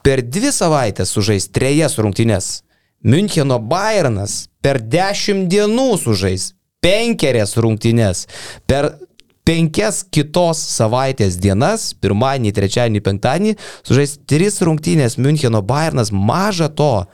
per 0.06 0.24
dvi 0.24 0.54
savaitės 0.56 1.12
sužais 1.12 1.50
trejas 1.52 2.00
rungtynes. 2.00 2.62
Müncheno 3.06 3.60
Bayernas 3.60 4.46
per 4.64 4.80
dešimt 4.80 5.50
dienų 5.52 5.92
sužais 6.02 6.54
penkerias 6.82 7.58
rungtynes. 7.60 8.26
Per 8.66 8.94
penkias 9.46 10.02
kitos 10.10 10.60
savaitės 10.74 11.38
dienas, 11.42 11.92
pirmadienį, 12.02 12.52
trečiadienį, 12.58 13.02
penktadienį, 13.06 13.54
sužais 13.86 14.18
tris 14.30 14.58
rungtynės 14.66 15.20
Müncheno 15.22 15.62
Bayernas, 15.66 16.12
maža 16.12 16.72
to, 16.74 17.06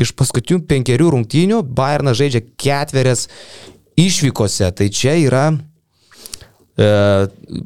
iš 0.00 0.12
paskutinių 0.16 0.64
penkerių 0.68 1.12
rungtynių 1.14 1.62
Bayernas 1.76 2.18
žaidžia 2.20 2.44
ketverias 2.60 3.26
išvykose, 3.96 4.68
tai 4.76 4.90
čia 4.92 5.16
yra 5.16 5.46
e, 6.76 6.88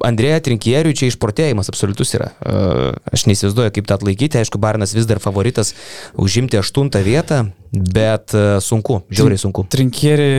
Andrėja 0.06 0.38
Trinkieriui 0.46 0.94
čia 0.96 1.10
išprotėjimas 1.10 1.70
absoliutus 1.72 2.14
yra. 2.14 2.30
E, 2.38 2.92
aš 3.10 3.26
neįsivaizduoju, 3.26 3.74
kaip 3.74 3.88
tą 3.90 3.98
atlaikyti, 3.98 4.38
aišku, 4.38 4.60
Bayernas 4.62 4.94
vis 4.94 5.08
dar 5.10 5.22
favoritas 5.22 5.74
užimti 6.14 6.60
aštuntą 6.60 7.02
vietą, 7.06 7.42
bet 7.74 8.36
e, 8.38 8.44
sunku, 8.62 9.02
žiauriai 9.10 9.42
sunku. 9.42 9.66
Trinkieri, 9.74 10.30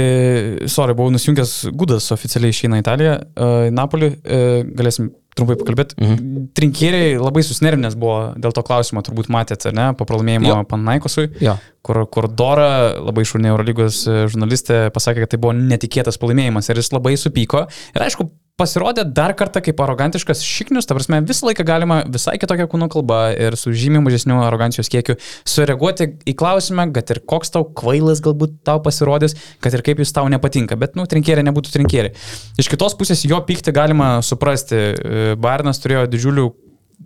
sorry, 0.71 0.95
buvau 0.95 1.11
nusijungęs, 1.11 1.57
Gudas 1.75 2.07
oficialiai 2.15 2.55
išeina 2.55 2.79
į 2.79 2.85
Italiją, 2.87 3.17
į 3.67 3.75
Napolį, 3.75 4.13
galėsim 4.79 5.11
trumpai 5.37 5.57
pakalbėti. 5.59 5.97
Mhm. 5.99 6.43
Trinkieriai 6.57 7.15
labai 7.21 7.43
susnervinęs 7.47 7.97
buvo 7.99 8.33
dėl 8.41 8.55
to 8.55 8.63
klausimo, 8.67 9.03
turbūt 9.05 9.31
matėte, 9.31 9.71
ne, 9.75 9.91
po 9.97 10.07
pralaimėjimo 10.09 10.61
Panaikosui, 10.69 11.29
kur, 11.85 12.03
kur 12.11 12.27
Dora, 12.27 12.69
labai 12.99 13.25
šaunė 13.27 13.53
Eurolygos 13.53 14.03
žurnalistė, 14.33 14.83
pasakė, 14.95 15.25
kad 15.25 15.35
tai 15.35 15.41
buvo 15.41 15.55
netikėtas 15.57 16.19
pralaimėjimas 16.21 16.69
ir 16.69 16.81
jis 16.81 16.91
labai 16.95 17.15
supyko. 17.19 17.65
Ir 17.95 18.07
aišku, 18.07 18.27
pasirodė 18.61 19.05
dar 19.09 19.33
kartą 19.37 19.63
kaip 19.65 19.81
arogantiškas 19.81 20.43
šiknius, 20.45 20.87
ta 20.87 20.97
prasme, 20.97 21.21
visą 21.27 21.49
laiką 21.49 21.65
galima 21.67 22.01
visai 22.11 22.37
kitokią 22.41 22.67
kūno 22.71 22.87
kalbą 22.93 23.21
ir 23.33 23.57
su 23.59 23.73
žymiai 23.73 24.03
mažesniu 24.05 24.37
arogancijos 24.45 24.91
kiekiu 24.91 25.17
sureaguoti 25.49 26.11
į 26.29 26.35
klausimą, 26.37 26.87
kad 26.95 27.13
ir 27.15 27.21
koks 27.27 27.53
tau 27.55 27.65
kvailas 27.77 28.21
galbūt 28.23 28.59
tau 28.67 28.79
pasirodys, 28.85 29.37
kad 29.63 29.73
ir 29.77 29.85
kaip 29.85 30.01
jis 30.03 30.13
tau 30.15 30.27
nepatinka, 30.31 30.77
bet, 30.79 30.97
nu, 30.99 31.07
trinkėrė 31.09 31.45
nebūtų 31.49 31.73
trinkėrė. 31.77 32.13
Iš 32.61 32.69
kitos 32.71 32.97
pusės 32.99 33.25
jo 33.27 33.41
pyktį 33.47 33.73
galima 33.75 34.13
suprasti. 34.25 34.81
Bairnas 35.41 35.81
turėjo 35.81 36.05
didžiulių 36.11 36.49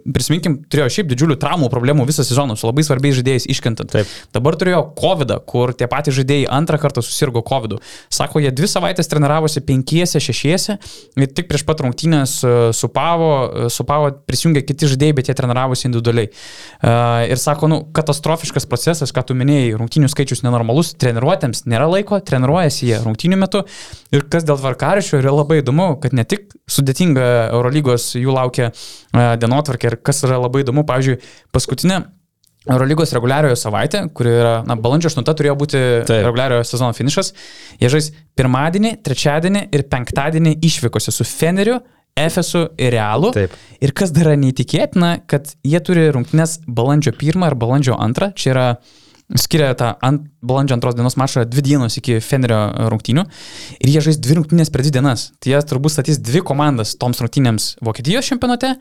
prisiminkim, 0.04 0.58
turėjo 0.72 0.90
šiaip 0.98 1.10
didžiulių 1.12 1.38
traumų 1.42 1.70
problemų 1.74 2.06
visą 2.10 2.26
sezoną 2.28 2.58
su 2.60 2.68
labai 2.68 2.84
svarbiais 2.86 3.16
žaidėjais 3.20 3.48
iškentant. 3.52 3.92
Taip. 3.96 4.10
Dabar 4.36 4.58
turėjo 4.60 4.82
COVID, 5.00 5.32
kur 5.50 5.74
tie 5.78 5.88
patys 5.92 6.18
žaidėjai 6.20 6.50
antrą 6.58 6.80
kartą 6.82 7.04
susirgo 7.06 7.44
COVID. 7.46 7.78
Sako, 8.14 8.42
jie 8.44 8.52
dvi 8.56 8.70
savaitės 8.70 9.10
treniravosi 9.12 9.64
penkiese, 9.66 10.22
šešiese 10.24 10.78
ir 11.22 11.32
tik 11.32 11.50
prieš 11.50 11.66
pat 11.68 11.84
rungtynės 11.86 12.38
supavo, 12.78 13.32
supavo 13.74 14.12
prisijungė 14.28 14.66
kiti 14.68 14.92
žaidėjai, 14.94 15.18
bet 15.20 15.32
jie 15.32 15.38
treniravosi 15.38 15.88
individualiai. 15.90 16.32
Ir 17.32 17.42
sako, 17.42 17.70
nu, 17.72 17.82
katastrofiškas 17.96 18.68
procesas, 18.70 19.14
ką 19.16 19.26
tu 19.30 19.38
minėjai, 19.38 19.76
rungtynių 19.80 20.12
skaičius 20.12 20.44
nenormalus, 20.46 20.94
treniruotėms 21.02 21.66
nėra 21.70 21.88
laiko, 21.92 22.20
treniruojasi 22.26 22.92
jie 22.92 23.02
rungtynių 23.06 23.42
metu. 23.42 23.64
Ir 24.16 24.28
kas 24.32 24.46
dėl 24.48 24.60
tvarkaraščio 24.62 25.20
yra 25.22 25.34
labai 25.34 25.62
įdomu, 25.62 25.96
kad 26.04 26.16
ne 26.16 26.24
tik 26.28 26.54
sudėtinga 26.72 27.26
Eurolygos 27.54 28.12
jų 28.18 28.34
laukia 28.34 28.72
dienotvarkė, 29.14 29.85
ir 29.86 29.98
kas 30.06 30.24
yra 30.28 30.42
labai 30.42 30.66
įdomu, 30.66 30.86
pavyzdžiui, 30.90 31.20
paskutinė 31.56 32.04
Eurolygos 32.66 33.12
reguliariojo 33.14 33.58
savaitė, 33.60 34.08
kuri 34.18 34.32
yra, 34.40 34.54
na, 34.66 34.74
balandžio 34.82 35.12
8 35.14 35.26
turėjo 35.38 35.54
būti 35.60 35.82
Taip. 36.10 36.24
reguliariojo 36.26 36.66
sezono 36.66 36.96
finišas. 36.98 37.30
Jie 37.82 37.92
žais 37.94 38.10
pirmadienį, 38.38 38.96
trečiadienį 39.06 39.68
ir 39.76 39.86
penktadienį 39.92 40.56
išvykose 40.66 41.14
su 41.14 41.28
Feneriu 41.30 41.78
Efesu 42.18 42.64
ir 42.80 42.96
Realu. 42.96 43.30
Taip. 43.36 43.54
Ir 43.84 43.94
kas 43.94 44.14
dar 44.16 44.32
yra 44.32 44.40
neįtikėtina, 44.42 45.12
kad 45.30 45.52
jie 45.68 45.82
turi 45.86 46.08
rungtynes 46.16 46.62
balandžio 46.66 47.14
1 47.14 47.46
ar 47.46 47.58
balandžio 47.60 48.00
2. 48.00 48.32
Čia 48.40 48.54
yra 48.56 48.68
skiria 49.34 49.74
tą 49.74 49.94
ant, 50.06 50.22
balandžio 50.46 50.76
antros 50.78 50.94
dienos 50.94 51.16
mačą 51.18 51.42
dvi 51.50 51.62
dienos 51.66 51.96
iki 51.98 52.20
Fenerio 52.22 52.60
rungtynių 52.94 53.24
ir 53.82 53.90
jie 53.90 54.02
žais 54.06 54.20
dvi 54.22 54.36
rungtynės 54.38 54.70
per 54.70 54.84
dvi 54.86 54.92
dienas. 54.94 55.32
Tai 55.42 55.50
jie 55.56 55.62
turbūt 55.66 55.96
statys 55.96 56.20
dvi 56.22 56.44
komandas 56.46 56.92
toms 57.02 57.18
rungtynėms 57.24 57.72
Vokietijos 57.82 58.28
čempionate. 58.30 58.76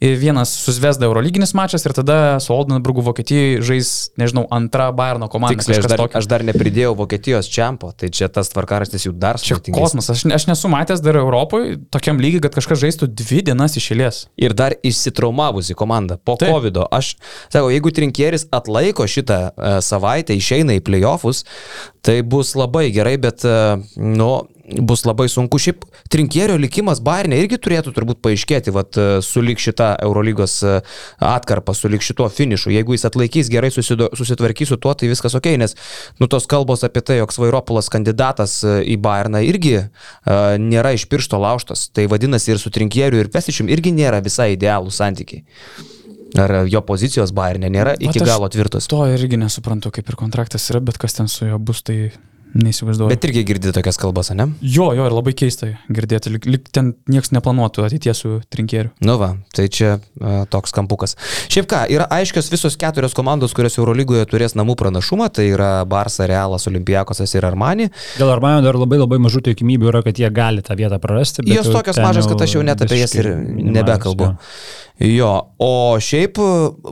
Vienas 0.00 0.54
su 0.62 0.72
Zvezda 0.72 1.04
Eurolyginis 1.04 1.52
mačas 1.54 1.84
ir 1.84 1.92
tada 1.92 2.38
su 2.40 2.54
Oldenburgu 2.54 3.04
Vokietijoje 3.04 3.60
žais, 3.68 3.90
nežinau, 4.16 4.46
antra 4.50 4.88
Bayerno 4.96 5.28
komanda. 5.28 5.58
Tiksliai, 5.60 5.82
aš 5.82 5.90
dar, 5.92 5.98
tokio. 6.00 6.18
aš 6.22 6.30
dar 6.32 6.44
nepridėjau 6.48 6.94
Vokietijos 6.96 7.50
čempo, 7.52 7.92
tai 7.92 8.08
čia 8.08 8.30
tas 8.32 8.48
tvarkaraštis 8.54 9.04
jų 9.04 9.12
dar 9.20 9.36
Čia 9.36 9.58
sudėtingesnis. 9.58 9.76
kosmosas. 9.84 10.16
Aš, 10.16 10.24
ne- 10.24 10.34
aš 10.40 10.46
nesu 10.48 10.72
matęs 10.72 11.04
dar 11.04 11.20
Europoje 11.20 11.76
tokiam 11.92 12.16
lygiai, 12.16 12.40
kad 12.48 12.56
kažkas 12.56 12.80
žaistų 12.80 13.10
dvi 13.12 13.42
dienas 13.50 13.76
iš 13.76 13.90
eilės. 13.92 14.22
Ir 14.40 14.56
dar 14.56 14.72
išsitraumavusi 14.82 15.74
komanda 15.76 16.16
po 16.16 16.36
Taip. 16.40 16.48
COVID. 16.54 16.80
-o. 16.80 16.86
Aš 16.90 17.16
sakau, 17.52 17.68
jeigu 17.68 17.90
trinkieris 17.92 18.46
atlaiko 18.50 19.04
šitą 19.04 19.50
uh, 19.52 19.80
savaitę, 19.90 20.36
išeina 20.38 20.78
į 20.78 20.84
playoffus, 20.86 21.44
tai 22.06 22.20
bus 22.22 22.54
labai 22.56 22.88
gerai, 22.94 23.18
bet, 23.20 23.44
uh, 23.44 23.82
nu, 24.00 24.30
bus 24.86 25.02
labai 25.04 25.26
sunku. 25.28 25.58
Šiaip 25.60 25.84
trinkierio 26.12 26.56
likimas 26.60 27.00
Bayernė 27.04 27.40
irgi 27.42 27.58
turėtų 27.60 27.92
turbūt 27.96 28.20
paaiškėti, 28.24 28.72
vat, 28.74 28.96
uh, 29.00 29.18
sulik 29.24 29.60
šitą 29.62 29.92
Eurolygos 30.06 30.56
uh, 30.64 30.96
atkarpą, 31.18 31.74
sulik 31.76 32.04
šituo 32.06 32.30
finišu. 32.32 32.72
Jeigu 32.74 32.96
jis 32.96 33.06
atlaikys 33.10 33.52
gerai, 33.52 33.72
susitvarkys 33.74 34.72
su 34.72 34.80
tuo, 34.80 34.94
tai 34.94 35.10
viskas 35.10 35.36
ok, 35.38 35.52
nes, 35.60 35.76
nu, 36.22 36.30
tos 36.30 36.48
kalbos 36.50 36.86
apie 36.86 37.04
tai, 37.04 37.20
jog 37.20 37.34
Svairopolas 37.36 37.90
kandidatas 37.92 38.60
į 38.64 38.96
Bayerną 39.02 39.44
irgi 39.46 39.76
uh, 39.82 39.90
nėra 40.60 40.94
iš 40.96 41.08
piršto 41.10 41.40
lauštas. 41.42 41.88
Tai 41.94 42.08
vadinasi 42.10 42.54
ir 42.54 42.62
su 42.62 42.72
trinkieriu, 42.72 43.20
ir 43.20 43.32
pesičium 43.32 43.70
irgi 43.72 43.94
nėra 43.96 44.22
visai 44.24 44.54
idealų 44.56 44.94
santykiai. 44.94 45.44
Ar 46.38 46.52
jo 46.70 46.82
pozicijos 46.86 47.32
Bayernė 47.34 47.70
nėra 47.74 47.96
iki 47.98 48.22
galo 48.22 48.46
tvirtos. 48.52 48.86
To 48.92 49.02
irgi 49.10 49.38
nesuprantu, 49.40 49.90
kaip 49.94 50.12
ir 50.12 50.18
kontraktas 50.20 50.68
yra, 50.70 50.82
bet 50.84 51.00
kas 51.00 51.16
ten 51.16 51.30
su 51.30 51.48
juo 51.48 51.58
bus, 51.58 51.82
tai 51.86 52.12
neįsivaizduoju. 52.54 53.10
Bet 53.12 53.24
irgi 53.28 53.42
girdite 53.46 53.72
tokias 53.76 53.98
kalbas, 54.00 54.30
ne? 54.36 54.48
Jo, 54.60 54.90
jo, 54.96 55.06
ir 55.06 55.14
labai 55.14 55.34
keista 55.38 55.68
girdėti, 55.92 56.32
lik, 56.34 56.48
lik 56.50 56.68
ten 56.74 56.92
niekas 57.10 57.32
neplanuotų 57.34 57.84
ateities 57.86 58.22
su 58.24 58.32
trinkėriu. 58.52 58.90
Nu 59.06 59.16
va, 59.20 59.32
tai 59.56 59.68
čia 59.72 59.96
uh, 59.98 60.42
toks 60.50 60.74
kampukas. 60.76 61.16
Šiaip 61.52 61.68
ką, 61.70 61.84
yra 61.94 62.08
aiškios 62.18 62.50
visos 62.52 62.78
keturios 62.80 63.14
komandos, 63.16 63.54
kurios 63.56 63.78
Eurolygoje 63.80 64.26
turės 64.30 64.56
namų 64.58 64.76
pranašumą, 64.80 65.30
tai 65.34 65.50
yra 65.52 65.70
Barça, 65.90 66.26
Realas, 66.30 66.66
Olimpijakosas 66.70 67.34
ir 67.38 67.46
Armani. 67.48 67.90
Dėl 68.18 68.34
Armanio 68.34 68.64
dar 68.66 68.78
labai 68.80 69.00
labai 69.00 69.20
mažų 69.22 69.44
tikimybių 69.50 69.92
yra, 69.92 70.04
kad 70.06 70.18
jie 70.20 70.30
gali 70.34 70.64
tą 70.66 70.78
vietą 70.78 71.00
prarasti. 71.02 71.46
bet 71.46 71.60
Jos 71.60 71.70
tokios 71.70 72.02
mažas, 72.02 72.28
kad 72.30 72.46
aš 72.46 72.58
jau 72.58 72.66
net 72.66 72.82
apie 72.82 73.02
jas 73.02 73.14
ir 73.18 73.32
nebekalbu. 73.38 74.32
jo. 74.32 74.36
Jo, 75.00 75.32
o 75.56 75.96
šiaip 75.96 76.36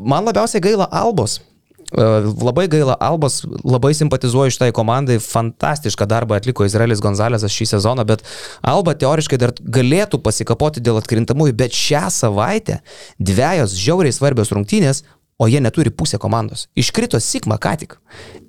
man 0.01 0.25
labiausiai 0.25 0.63
gaila 0.65 0.87
Albos. 0.89 1.43
Uh, 1.89 2.35
Labai 2.45 2.67
gaila 2.69 2.99
Albos, 3.01 3.39
labai 3.65 3.95
simpatizuoju 3.97 4.53
šitai 4.53 4.75
komandai, 4.77 5.17
fantastišką 5.25 6.05
darbą 6.05 6.37
atliko 6.37 6.67
Izraelis 6.69 7.01
Gonzalesas 7.01 7.55
šį 7.55 7.67
sezoną, 7.71 8.05
bet 8.05 8.25
Alba 8.61 8.93
teoriškai 8.93 9.39
dar 9.41 9.55
galėtų 9.57 10.21
pasikapoti 10.21 10.83
dėl 10.85 11.01
atkrintamųjų, 11.01 11.57
bet 11.57 11.73
šią 11.73 12.11
savaitę 12.13 12.83
dviejos 13.17 13.73
žiauriai 13.81 14.13
svarbios 14.13 14.53
rungtynės, 14.53 15.01
o 15.39 15.47
jie 15.49 15.61
neturi 15.61 15.91
pusę 15.91 16.19
komandos. 16.19 16.67
Iškrito 16.77 17.21
Sigma 17.21 17.59
ką 17.63 17.77
tik. 17.79 17.95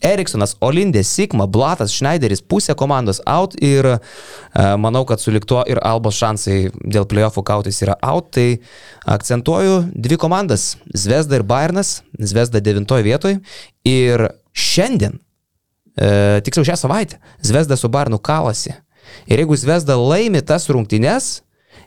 Eriksonas, 0.01 0.55
Olindė, 0.65 1.03
Sigma, 1.05 1.45
Blatas, 1.45 1.93
Schneideris, 1.93 2.41
pusė 2.41 2.73
komandos 2.75 3.21
out 3.29 3.53
ir 3.61 3.85
e, 3.85 3.99
manau, 4.81 5.03
kad 5.05 5.21
su 5.21 5.29
liktuo 5.31 5.61
ir 5.69 5.77
Albos 5.85 6.17
šansai 6.17 6.71
dėl 6.81 7.05
playoffų 7.09 7.43
kautis 7.45 7.81
yra 7.85 7.93
out. 8.01 8.31
Tai 8.33 8.57
akcentuoju 9.05 9.83
dvi 9.93 10.17
komandas- 10.17 10.77
Zvezda 11.03 11.37
ir 11.37 11.45
Bayernas. 11.45 12.01
Zvezda 12.17 12.59
devintoje 12.59 13.05
vietoje. 13.05 13.39
Ir 13.85 14.31
šiandien, 14.53 15.19
e, 15.93 16.41
tiksliau 16.41 16.65
šią 16.65 16.77
savaitę, 16.77 17.19
Zvezda 17.41 17.77
su 17.77 17.89
Bayernu 17.89 18.17
kalasi. 18.17 18.73
Ir 19.27 19.37
jeigu 19.37 19.55
Zvezda 19.55 19.93
laimi 19.93 20.41
tas 20.41 20.65
rungtynes, 20.67 21.41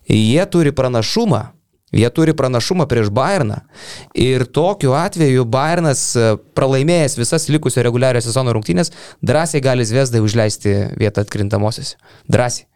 jie 0.07 0.47
turi 0.47 0.71
pranašumą 0.71 1.51
Jie 1.92 2.09
turi 2.11 2.33
pranašumą 2.37 2.87
prieš 2.88 3.11
Bayerną. 3.12 3.61
Ir 4.16 4.46
tokiu 4.48 4.94
atveju 4.96 5.44
Bayernas 5.44 6.05
e, 6.16 6.35
pralaimėjęs 6.57 7.18
visas 7.20 7.48
likusio 7.52 7.85
reguliario 7.85 8.22
sezono 8.24 8.55
rungtynės, 8.57 8.92
drąsiai 9.22 9.61
gali 9.64 9.85
Zviesdai 9.85 10.22
užleisti 10.24 10.76
vietą 10.96 11.26
atkrintamosiose. 11.26 11.98
Drąsiai. 12.28 12.68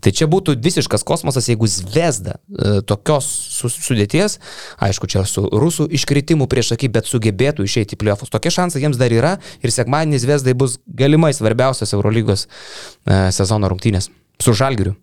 Tai 0.00 0.10
čia 0.16 0.26
būtų 0.30 0.54
visiškas 0.64 1.04
kosmosas, 1.04 1.46
jeigu 1.50 1.68
Zvezda 1.68 2.38
e, 2.38 2.80
tokios 2.88 3.26
su- 3.52 3.70
sudėties, 3.72 4.38
aišku, 4.80 5.08
čia 5.12 5.24
su 5.28 5.44
rusų 5.44 5.86
iškritimu 5.98 6.48
prieš 6.50 6.72
akį, 6.76 6.88
bet 6.96 7.10
sugebėtų 7.10 7.66
išeiti 7.68 7.96
į 7.96 8.00
pliofus. 8.00 8.32
Tokie 8.32 8.52
šansai 8.54 8.80
jiems 8.84 9.00
dar 9.00 9.12
yra 9.12 9.34
ir 9.60 9.74
sekmadienį 9.74 10.22
Zvezdai 10.24 10.56
bus 10.56 10.78
galimai 10.86 11.34
svarbiausias 11.36 11.92
Eurolygos 11.92 12.46
e, 12.48 13.30
sezono 13.36 13.68
rungtynės 13.72 14.08
su 14.42 14.56
Žalgiriu. 14.56 14.96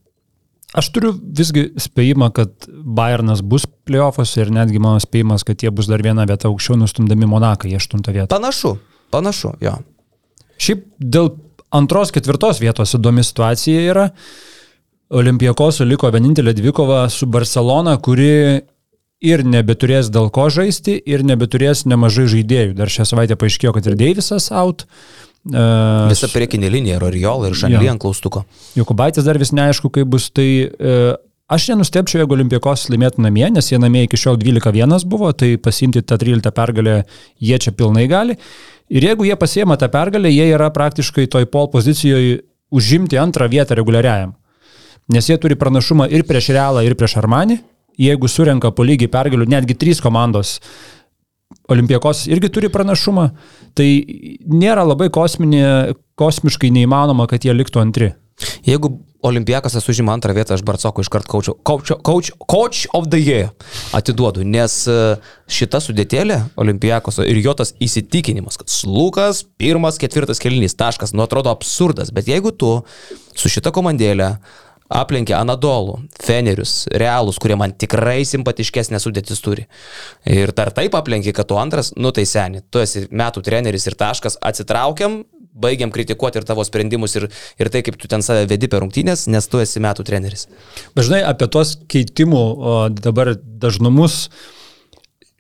Aš 0.77 0.91
turiu 0.93 1.15
visgi 1.17 1.71
spėjimą, 1.81 2.29
kad 2.35 2.67
Bayernas 2.69 3.41
bus 3.41 3.65
playoffuose 3.89 4.43
ir 4.43 4.51
netgi 4.53 4.81
mano 4.81 5.01
spėjimas, 5.01 5.41
kad 5.47 5.63
jie 5.65 5.71
bus 5.73 5.89
dar 5.89 6.03
vieną 6.05 6.27
vietą 6.29 6.51
aukščiau, 6.51 6.77
nustumdami 6.77 7.29
Monaką 7.29 7.69
į 7.71 7.79
aštuntą 7.79 8.13
vietą. 8.13 8.29
Panašu, 8.35 8.75
panašu, 9.13 9.55
jo. 9.65 9.79
Šiaip 10.61 10.85
dėl 11.01 11.31
antros, 11.73 12.13
ketvirtos 12.13 12.61
vietos 12.61 12.93
įdomi 12.99 13.25
situacija 13.25 13.81
yra. 13.89 14.09
Olimpijakos 15.09 15.81
liko 15.89 16.11
vienintelė 16.13 16.53
dvikova 16.53 17.07
su 17.09 17.25
Barcelona, 17.25 17.95
kuri 17.97 18.29
ir 19.25 19.41
nebeturės 19.41 20.11
dėl 20.13 20.29
ko 20.29 20.51
žaisti, 20.53 20.99
ir 21.01 21.25
nebeturės 21.25 21.87
nemažai 21.89 22.27
žaidėjų. 22.29 22.77
Dar 22.77 22.93
šią 22.93 23.09
savaitę 23.09 23.39
paaiškėjo, 23.41 23.73
kad 23.73 23.89
ir 23.89 23.97
Deivisas 23.97 24.51
out. 24.53 24.85
Uh, 24.85 25.28
Visa 25.51 26.29
priekinė 26.31 26.69
linija, 26.71 26.99
Roriola 27.01 27.49
ir 27.49 27.57
Jo. 27.57 27.81
ant 27.91 28.01
klaustuko. 28.01 28.43
Jokubaitis 28.77 29.25
dar 29.25 29.37
vis 29.37 29.51
neaišku, 29.51 29.89
kaip 29.89 30.07
bus. 30.07 30.29
Tai 30.29 30.45
e, 30.45 31.15
aš 31.49 31.69
nenustepčiau, 31.71 32.21
jeigu 32.21 32.37
Olimpiakos 32.37 32.89
laimėtų 32.89 33.23
namie, 33.25 33.47
nes 33.49 33.71
jie 33.71 33.79
namie 33.81 34.03
iki 34.05 34.17
šiol 34.17 34.37
12-1 34.37 35.05
buvo, 35.09 35.31
tai 35.33 35.55
pasimti 35.57 36.01
tą 36.01 36.19
13 36.21 36.51
pergalę 36.55 37.03
jie 37.39 37.57
čia 37.57 37.71
pilnai 37.71 38.07
gali. 38.07 38.37
Ir 38.89 39.05
jeigu 39.05 39.25
jie 39.25 39.35
pasiema 39.37 39.77
tą 39.77 39.89
pergalę, 39.89 40.29
jie 40.33 40.49
yra 40.53 40.69
praktiškai 40.73 41.27
toj 41.29 41.45
pol 41.49 41.69
pozicijoje 41.69 42.39
užimti 42.71 43.17
antrą 43.17 43.49
vietą 43.49 43.75
reguliariajam. 43.77 44.35
Nes 45.09 45.25
jie 45.29 45.37
turi 45.41 45.57
pranašumą 45.57 46.05
ir 46.13 46.23
prieš 46.25 46.51
Realą, 46.53 46.83
ir 46.85 46.93
prieš 46.97 47.17
Armanį. 47.17 47.59
Jeigu 47.99 48.29
surenka 48.31 48.69
po 48.71 48.85
lygiai 48.85 49.09
pergalių, 49.11 49.47
netgi 49.49 49.75
trys 49.75 49.99
komandos 50.01 50.59
Olimpijakos 51.69 52.27
irgi 52.29 52.49
turi 52.49 52.69
pranašumą, 52.69 53.29
tai 53.77 53.89
nėra 54.45 54.85
labai 54.87 55.09
kosminė, 55.13 55.95
kosmiškai 56.19 56.71
neįmanoma, 56.75 57.27
kad 57.29 57.45
jie 57.45 57.55
liktų 57.55 57.83
antri. 57.83 58.13
Jeigu 58.67 58.99
Olimpiakas 59.19 59.75
užima 59.91 60.13
antrą 60.15 60.31
vietą, 60.31 60.55
aš 60.55 60.61
Barcokui 60.63 61.03
iškart 61.03 61.27
coach, 61.27 61.49
coach, 61.67 61.91
coach, 62.07 62.29
coach 62.47 62.85
of 62.95 63.09
the 63.11 63.19
year 63.19 63.49
atiduodu, 63.91 64.45
nes 64.47 64.75
e, 64.87 64.95
šita 65.51 65.81
sudėtėlė 65.83 66.37
Olimpiakoso 66.55 67.25
ir 67.27 67.41
jo 67.43 67.51
tas 67.59 67.73
įsitikinimas, 67.83 68.55
kad 68.61 68.71
Slukas 68.71 69.41
pirmas, 69.59 69.99
ketvirtas 69.99 70.39
kelinys 70.39 70.77
taškas, 70.79 71.11
nu 71.11 71.25
atrodo 71.25 71.51
absurdas, 71.51 72.13
bet 72.15 72.31
jeigu 72.31 72.55
tu 72.55 72.77
su 73.35 73.51
šita 73.51 73.75
komandėlė 73.75 74.37
aplenkė 74.89 75.35
Anadolų, 75.37 75.99
Fenerius, 76.25 76.83
Realus, 76.91 77.37
kurie 77.41 77.57
man 77.59 77.75
tikrai 77.77 78.23
simpatiškesnė 78.27 78.99
sudėtis 79.01 79.41
turi. 79.45 79.67
Ir 80.25 80.53
dar 80.57 80.73
taip 80.75 80.97
aplenkė, 80.97 81.33
kad 81.37 81.49
tu 81.49 81.59
antras, 81.61 81.93
nu 81.97 82.11
tai 82.15 82.25
seni, 82.29 82.63
tu 82.73 82.81
esi 82.81 83.05
metų 83.11 83.43
treneris 83.45 83.85
ir 83.87 83.97
taškas, 83.99 84.39
atsitraukiam, 84.49 85.21
baigiam 85.59 85.91
kritikuoti 85.93 86.39
ir 86.39 86.47
tavo 86.47 86.63
sprendimus 86.65 87.15
ir, 87.19 87.27
ir 87.59 87.71
tai, 87.73 87.83
kaip 87.85 87.99
tu 87.99 88.09
ten 88.09 88.23
save 88.25 88.47
vedi 88.49 88.69
per 88.71 88.83
rungtynės, 88.83 89.27
nes 89.31 89.49
tu 89.49 89.61
esi 89.61 89.81
metų 89.83 90.05
treneris. 90.07 90.47
Dažnai 90.97 91.21
apie 91.27 91.49
tuos 91.51 91.75
keitimų 91.91 92.43
dabar 92.97 93.35
dažnumus. 93.37 94.27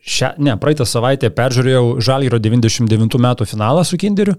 Šią, 0.09 0.33
ne, 0.41 0.55
praeitą 0.57 0.87
savaitę 0.87 1.29
peržiūrėjau 1.35 1.99
Žalgyro 2.01 2.39
99 2.41 3.19
metų 3.21 3.45
finalą 3.49 3.83
su 3.85 3.99
Kinderiu 3.99 4.37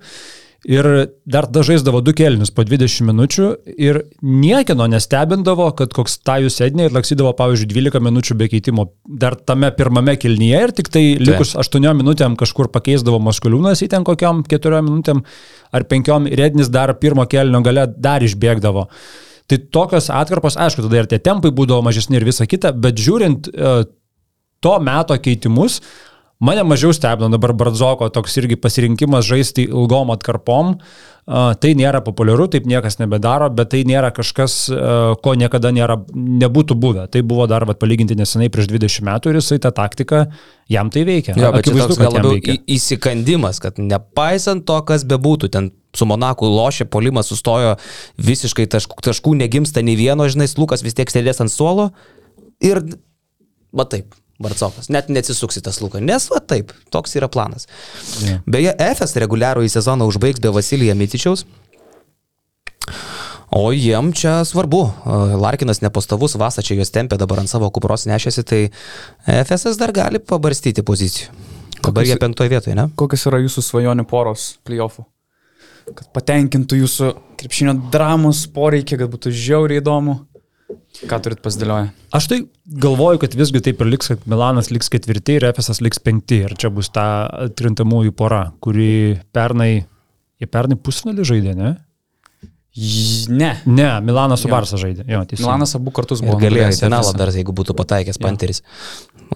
ir 0.68 0.86
dar 1.24 1.46
dažaisdavo 1.48 2.02
du 2.04 2.12
kelnius 2.16 2.50
po 2.52 2.64
20 2.66 3.06
minučių 3.08 3.46
ir 3.80 4.02
niekieno 4.20 4.86
nestebindavo, 4.92 5.70
kad 5.76 5.94
koks 5.96 6.18
tajus 6.26 6.58
sėdinė 6.60 6.88
ir 6.88 6.96
laksydavo, 6.96 7.32
pavyzdžiui, 7.38 7.70
12 7.70 8.04
minučių 8.04 8.36
be 8.40 8.50
keitimo 8.52 8.90
dar 9.08 9.38
tame 9.38 9.70
pirmame 9.76 10.18
kelnyje 10.20 10.60
ir 10.66 10.74
tik 10.76 10.92
tai 10.92 11.04
likus 11.20 11.54
8 11.60 11.88
minutėm 11.96 12.36
kažkur 12.40 12.68
pakeisdavo 12.74 13.22
Maskuliūnas 13.24 13.80
į 13.86 13.90
ten 13.94 14.04
kokiam 14.04 14.44
4 14.44 14.84
minutėm 14.84 15.24
ar 15.72 15.88
5 15.88 16.28
ir 16.28 16.44
Ednis 16.50 16.68
dar 16.68 16.92
pirmo 17.00 17.24
kelnio 17.30 17.62
gale 17.64 17.86
dar 17.96 18.24
išbėgdavo. 18.26 18.88
Tai 19.50 19.58
tokios 19.74 20.06
atkarpos, 20.14 20.54
aišku, 20.60 20.84
tada 20.86 21.00
ir 21.00 21.08
tie 21.10 21.18
tempai 21.18 21.50
būdavo 21.50 21.82
mažesni 21.82 22.20
ir 22.20 22.26
visa 22.28 22.46
kita, 22.46 22.70
bet 22.70 23.00
žiūrint 23.02 23.48
e, 23.50 23.72
to 24.62 24.74
meto 24.84 25.16
keitimus, 25.18 25.80
Mane 26.40 26.62
mažiau 26.64 26.92
stebina 26.96 27.28
dabar 27.28 27.52
Bardzoko 27.52 28.08
toks 28.08 28.38
irgi 28.40 28.56
pasirinkimas 28.56 29.26
žaisti 29.28 29.66
ilgom 29.68 30.12
atkarpom. 30.14 30.76
Tai 31.30 31.70
nėra 31.76 32.00
populiaru, 32.02 32.46
taip 32.50 32.64
niekas 32.66 32.96
nebedaro, 32.98 33.50
bet 33.54 33.68
tai 33.74 33.82
nėra 33.86 34.08
kažkas, 34.10 34.54
ko 35.22 35.34
niekada 35.38 35.70
nėra, 35.76 35.98
nebūtų 36.16 36.74
buvę. 36.80 37.04
Tai 37.12 37.20
buvo 37.28 37.44
dar 37.50 37.66
vat, 37.68 37.78
palyginti 37.78 38.16
nesenai 38.18 38.48
prieš 38.50 38.70
20 38.72 39.04
metų 39.06 39.30
ir 39.30 39.38
jisai 39.38 39.60
tą 39.62 39.70
taktiką, 39.76 40.22
jam 40.72 40.90
tai 40.90 41.04
veikia. 41.06 41.36
Jo, 41.38 41.52
Akivaizdu, 41.60 41.98
gal 42.00 42.16
kad 42.16 42.24
jam 42.24 42.30
labiau 42.32 42.56
įsikandimas, 42.72 43.60
kad 43.62 43.78
nepaisant 43.78 44.64
to, 44.66 44.80
kas 44.88 45.04
bebūtų, 45.06 45.52
ten 45.52 45.70
su 45.94 46.08
Monaku 46.08 46.48
lošė, 46.50 46.88
polimas 46.90 47.30
sustojo 47.30 47.76
visiškai 48.18 48.66
taškų, 48.72 48.98
taškų 49.10 49.36
negimsta 49.44 49.84
nei 49.86 49.98
vieno, 50.00 50.26
žinai, 50.30 50.48
Lukas 50.58 50.82
vis 50.86 50.96
tiek 50.98 51.12
sėdės 51.12 51.44
ant 51.44 51.52
suolo 51.52 51.90
ir, 52.64 52.82
va 53.76 53.86
taip, 53.92 54.16
Barcokas, 54.40 54.88
net 54.88 55.10
neatsisuksi 55.12 55.60
tas 55.64 55.82
Lukas, 55.84 56.00
nes 56.00 56.28
va 56.32 56.40
taip, 56.40 56.72
toks 56.92 57.16
yra 57.20 57.28
planas. 57.28 57.68
Jo. 58.24 58.38
Beje, 58.48 58.72
FS 58.72 59.18
reguliarų 59.20 59.66
į 59.66 59.72
sezoną 59.74 60.08
užbaigs 60.08 60.40
be 60.40 60.52
Vasilija 60.54 60.96
Mitičiaus. 60.96 61.44
O 63.50 63.72
jiem 63.74 64.12
čia 64.14 64.40
svarbu. 64.46 64.80
Larkinas 65.42 65.82
nepastovus, 65.82 66.36
Vasa 66.38 66.62
čia 66.62 66.76
juos 66.78 66.92
tempė, 66.94 67.18
dabar 67.18 67.42
ant 67.42 67.50
savo 67.50 67.66
kupros 67.74 68.06
nešėsi, 68.06 68.44
tai 68.46 68.60
FSS 69.26 69.78
dar 69.80 69.90
gali 69.92 70.22
pabarstyti 70.22 70.86
pozicijų. 70.86 71.34
Dabar 71.80 72.06
jie 72.06 72.16
penktoje 72.20 72.52
vietoje, 72.52 72.76
ne? 72.78 72.86
Kokios 72.94 73.26
yra 73.26 73.40
jūsų 73.42 73.64
svajonių 73.66 74.04
poros 74.08 74.52
playoffų? 74.68 75.04
Kad 75.96 76.10
patenkintų 76.14 76.78
jūsų 76.84 77.10
krepšinio 77.40 77.74
dramos 77.90 78.44
poreikį, 78.54 79.00
kad 79.00 79.10
būtų 79.10 79.32
žiauriai 79.34 79.80
įdomu. 79.82 80.20
Ką 81.10 81.18
turit 81.24 81.40
pasidėlioję? 81.44 81.90
Aš 82.16 82.26
tai 82.30 82.38
galvoju, 82.82 83.20
kad 83.22 83.34
visgi 83.38 83.62
taip 83.64 83.80
ir 83.82 83.88
liks, 83.92 84.10
kad 84.12 84.24
Milanas 84.30 84.70
liks 84.74 84.90
ketvirti 84.92 85.38
ir 85.38 85.46
Efesas 85.50 85.80
liks 85.84 86.02
penkti. 86.02 86.42
Ir 86.46 86.56
čia 86.60 86.70
bus 86.74 86.90
ta 86.92 87.04
atkrintamųjų 87.48 88.12
pora, 88.16 88.42
kuri 88.64 89.20
pernai, 89.34 89.84
jie 90.40 90.50
pernai 90.50 90.78
pusfinalį 90.80 91.28
žaidė, 91.30 91.54
ne? 91.58 91.76
Ne. 93.28 93.50
Ne, 93.66 93.88
Milanas 94.00 94.44
su 94.44 94.48
Jo. 94.48 94.52
Barsa 94.54 94.78
žaidė. 94.78 95.04
Jo, 95.10 95.24
teisingai. 95.26 95.48
Milanas 95.48 95.74
abu 95.74 95.90
kartus 95.94 96.20
Ir 96.22 96.28
buvo. 96.28 96.38
galėjo 96.38 96.68
nugalėjęs 96.68 96.82
finalą 96.84 97.14
dar, 97.18 97.32
jeigu 97.34 97.54
būtų 97.56 97.74
pataikęs 97.76 98.20
Panteris. 98.22 98.62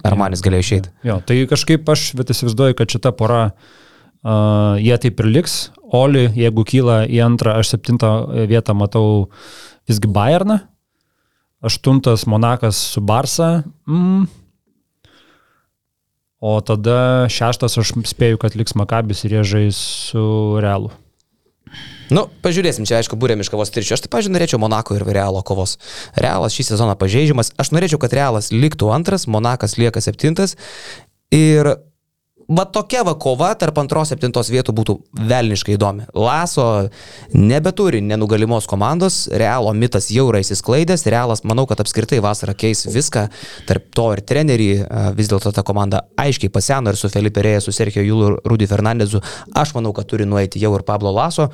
Ar 0.07 0.15
manis 0.19 0.43
galėjo 0.43 0.63
išeiti. 0.63 0.93
Jo, 1.03 1.19
tai 1.25 1.41
kažkaip 1.49 1.89
aš 1.91 2.13
bet 2.15 2.31
įsivaizduoju, 2.31 2.77
kad 2.79 2.95
šita 2.95 3.11
pora, 3.15 3.41
uh, 3.51 4.79
jie 4.79 4.95
taip 5.03 5.19
ir 5.19 5.29
liks. 5.35 5.57
Oli, 5.95 6.29
jeigu 6.35 6.63
kyla 6.67 7.03
į 7.11 7.19
antrą, 7.27 7.57
aš 7.59 7.75
septintą 7.75 8.13
vietą 8.49 8.73
matau 8.75 9.27
visgi 9.87 10.09
Bayerną. 10.11 10.61
Aštuntas 11.65 12.27
Monakas 12.29 12.79
su 12.93 13.01
Barsa. 13.01 13.63
Mm. 13.89 14.27
O 16.45 16.59
tada 16.61 17.25
šeštas 17.31 17.79
aš 17.81 17.95
spėju, 18.05 18.37
kad 18.41 18.57
liks 18.59 18.75
Makabis 18.77 19.23
ir 19.25 19.39
jie 19.39 19.43
žais 19.55 19.79
su 20.11 20.25
Realu. 20.61 20.91
Nu, 22.13 22.27
pažiūrėsim, 22.45 22.85
čia 22.85 22.99
aišku, 22.99 23.17
būrėm 23.17 23.41
iš 23.41 23.49
kavos 23.49 23.71
tričių. 23.73 23.95
Aš 23.95 24.03
taip, 24.05 24.11
pažiūrėjau, 24.13 24.35
norėčiau 24.35 24.59
Monako 24.61 24.99
ir 24.99 25.07
Realo 25.09 25.41
kovos. 25.45 25.79
Realas 26.13 26.53
šį 26.53 26.67
sezoną 26.67 26.93
pažeidžiamas. 27.01 27.49
Aš 27.57 27.73
norėčiau, 27.73 27.97
kad 28.03 28.13
Realas 28.13 28.51
liktų 28.53 28.91
antras, 28.93 29.25
Monakas 29.25 29.79
lieka 29.81 30.03
septintas. 30.05 30.53
Ir 31.33 31.73
va 32.47 32.65
tokia 32.65 33.03
va 33.05 33.15
kova 33.19 33.51
tarp 33.57 33.79
antros 33.81 34.11
septintos 34.11 34.49
vietų 34.53 34.73
būtų 34.75 34.95
velniškai 35.29 35.75
įdomi. 35.75 36.05
Laso 36.13 36.65
nebeturi 37.33 38.01
nenugalimos 38.05 38.67
komandos, 38.69 39.25
Realo 39.31 39.73
mitas 39.73 40.11
jau 40.13 40.27
yra 40.29 40.41
įsisklaidęs, 40.43 41.07
Realas 41.09 41.43
manau, 41.47 41.65
kad 41.69 41.81
apskritai 41.81 42.21
vasarą 42.23 42.55
keis 42.57 42.85
viską, 42.89 43.27
tarp 43.69 43.89
to 43.95 44.11
ir 44.15 44.23
trenerį, 44.27 44.69
vis 45.17 45.31
dėlto 45.31 45.53
ta 45.55 45.65
komanda 45.65 46.05
aiškiai 46.21 46.53
paseno 46.53 46.93
ir 46.93 46.99
su 46.99 47.09
Felipe 47.09 47.43
Rėja, 47.45 47.63
su 47.65 47.73
Sergio 47.75 48.05
Jūlu 48.05 48.29
ir 48.29 48.39
Rudy 48.45 48.69
Fernandezu, 48.69 49.23
aš 49.55 49.75
manau, 49.77 49.95
kad 49.95 50.09
turi 50.09 50.29
nueiti 50.29 50.61
jau 50.61 50.75
ir 50.77 50.85
Pablo 50.87 51.13
Laso. 51.15 51.49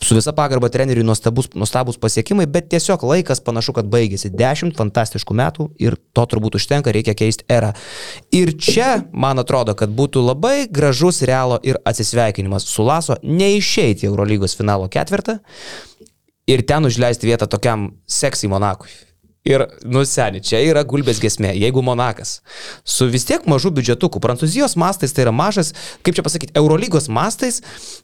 Su 0.00 0.14
visa 0.16 0.32
pagarba 0.32 0.70
treneriui 0.72 1.04
nuostabus, 1.04 1.50
nuostabus 1.54 1.98
pasiekimai, 2.00 2.46
bet 2.48 2.70
tiesiog 2.72 3.02
laikas 3.04 3.42
panašu, 3.44 3.74
kad 3.76 3.90
baigėsi. 3.92 4.30
Dešimt 4.32 4.78
fantastiškų 4.80 5.36
metų 5.36 5.66
ir 5.82 5.98
to 6.16 6.24
turbūt 6.30 6.56
užtenka, 6.56 6.94
reikia 6.96 7.12
keisti 7.18 7.44
erą. 7.52 7.74
Ir 8.32 8.54
čia, 8.56 9.02
man 9.12 9.42
atrodo, 9.42 9.76
kad 9.76 9.92
būtų 9.92 10.24
labai 10.24 10.64
gražus 10.72 11.20
realo 11.28 11.60
ir 11.62 11.76
atsisveikinimas 11.84 12.64
su 12.70 12.86
Laso, 12.86 13.18
neišeiti 13.22 14.08
Eurolygos 14.08 14.56
finalo 14.56 14.88
ketvirtą 14.88 15.36
ir 16.48 16.64
ten 16.66 16.88
užleisti 16.88 17.28
vietą 17.28 17.50
tokiam 17.50 17.90
seksy 18.08 18.48
Monakui. 18.48 18.90
Ir, 19.48 19.62
nu 19.88 20.02
seniai, 20.04 20.42
čia 20.44 20.58
yra 20.60 20.82
gulbės 20.84 21.16
gesmė. 21.16 21.54
Jeigu 21.56 21.80
Monakas 21.80 22.42
su 22.84 23.06
vis 23.08 23.24
tiek 23.24 23.46
mažu 23.48 23.70
biudžetuku, 23.72 24.20
Prancūzijos 24.20 24.74
mastais 24.76 25.14
tai 25.16 25.24
yra 25.24 25.32
mažas, 25.32 25.70
kaip 26.04 26.18
čia 26.18 26.24
pasakyti, 26.26 26.52
Eurolygos 26.60 27.08
mastais, 27.08 27.62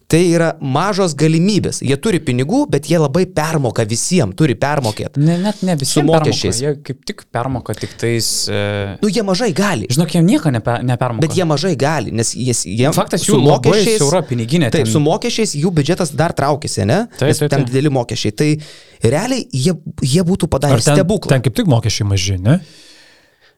tai 0.09 0.23
yra 0.31 0.55
mažos 0.65 1.13
galimybės. 1.19 1.83
Jie 1.85 1.99
turi 2.01 2.23
pinigų, 2.25 2.63
bet 2.73 2.89
jie 2.89 2.97
labai 3.03 3.27
permoka 3.29 3.85
visiems, 3.85 4.33
turi 4.39 4.57
permokėti. 4.57 5.21
Ne, 5.21 5.37
net 5.43 5.61
ne 5.67 5.77
visi 5.77 5.99
Su 5.99 6.07
mokesčiais. 6.09 6.63
Jie 6.65 6.73
kaip 6.87 7.05
tik 7.05 7.27
permoka 7.29 7.77
tik 7.77 7.93
tais... 8.01 8.31
E... 8.49 8.63
Nu, 9.03 9.13
jie 9.13 9.27
mažai 9.27 9.51
gali. 9.57 9.91
Žinok, 9.93 10.17
jie 10.17 10.25
nieko 10.25 10.55
nepe, 10.57 10.79
nepermoka. 10.89 11.27
Bet 11.27 11.37
jie 11.37 11.45
mažai 11.53 11.75
gali, 11.77 12.17
nes 12.17 12.33
jie, 12.33 12.57
jie 12.65 12.95
Faktas, 12.97 13.29
jų 13.29 13.43
labai 13.43 13.83
siaura 13.85 14.23
piniginė 14.25 14.73
Taip, 14.73 14.87
ten. 14.87 14.93
su 14.95 15.05
mokesčiais 15.05 15.53
jų 15.61 15.75
biudžetas 15.77 16.17
dar 16.17 16.33
traukėsi, 16.39 16.87
ne? 16.89 17.03
Taip, 17.19 17.29
Nes 17.29 17.45
taip, 17.45 17.53
ten 17.53 17.61
taip. 17.67 17.69
dideli 17.69 17.93
mokesčiai. 17.93 18.37
Tai 18.41 18.51
realiai 19.05 19.45
jie, 19.53 19.75
jie 20.01 20.25
būtų 20.25 20.49
padarę 20.49 20.81
stebuklą. 20.81 21.26
Ten 21.31 21.43
kaip 21.45 21.57
tik 21.57 21.71
mokesčiai 21.71 22.09
maži, 22.09 22.39
ne? 22.43 22.61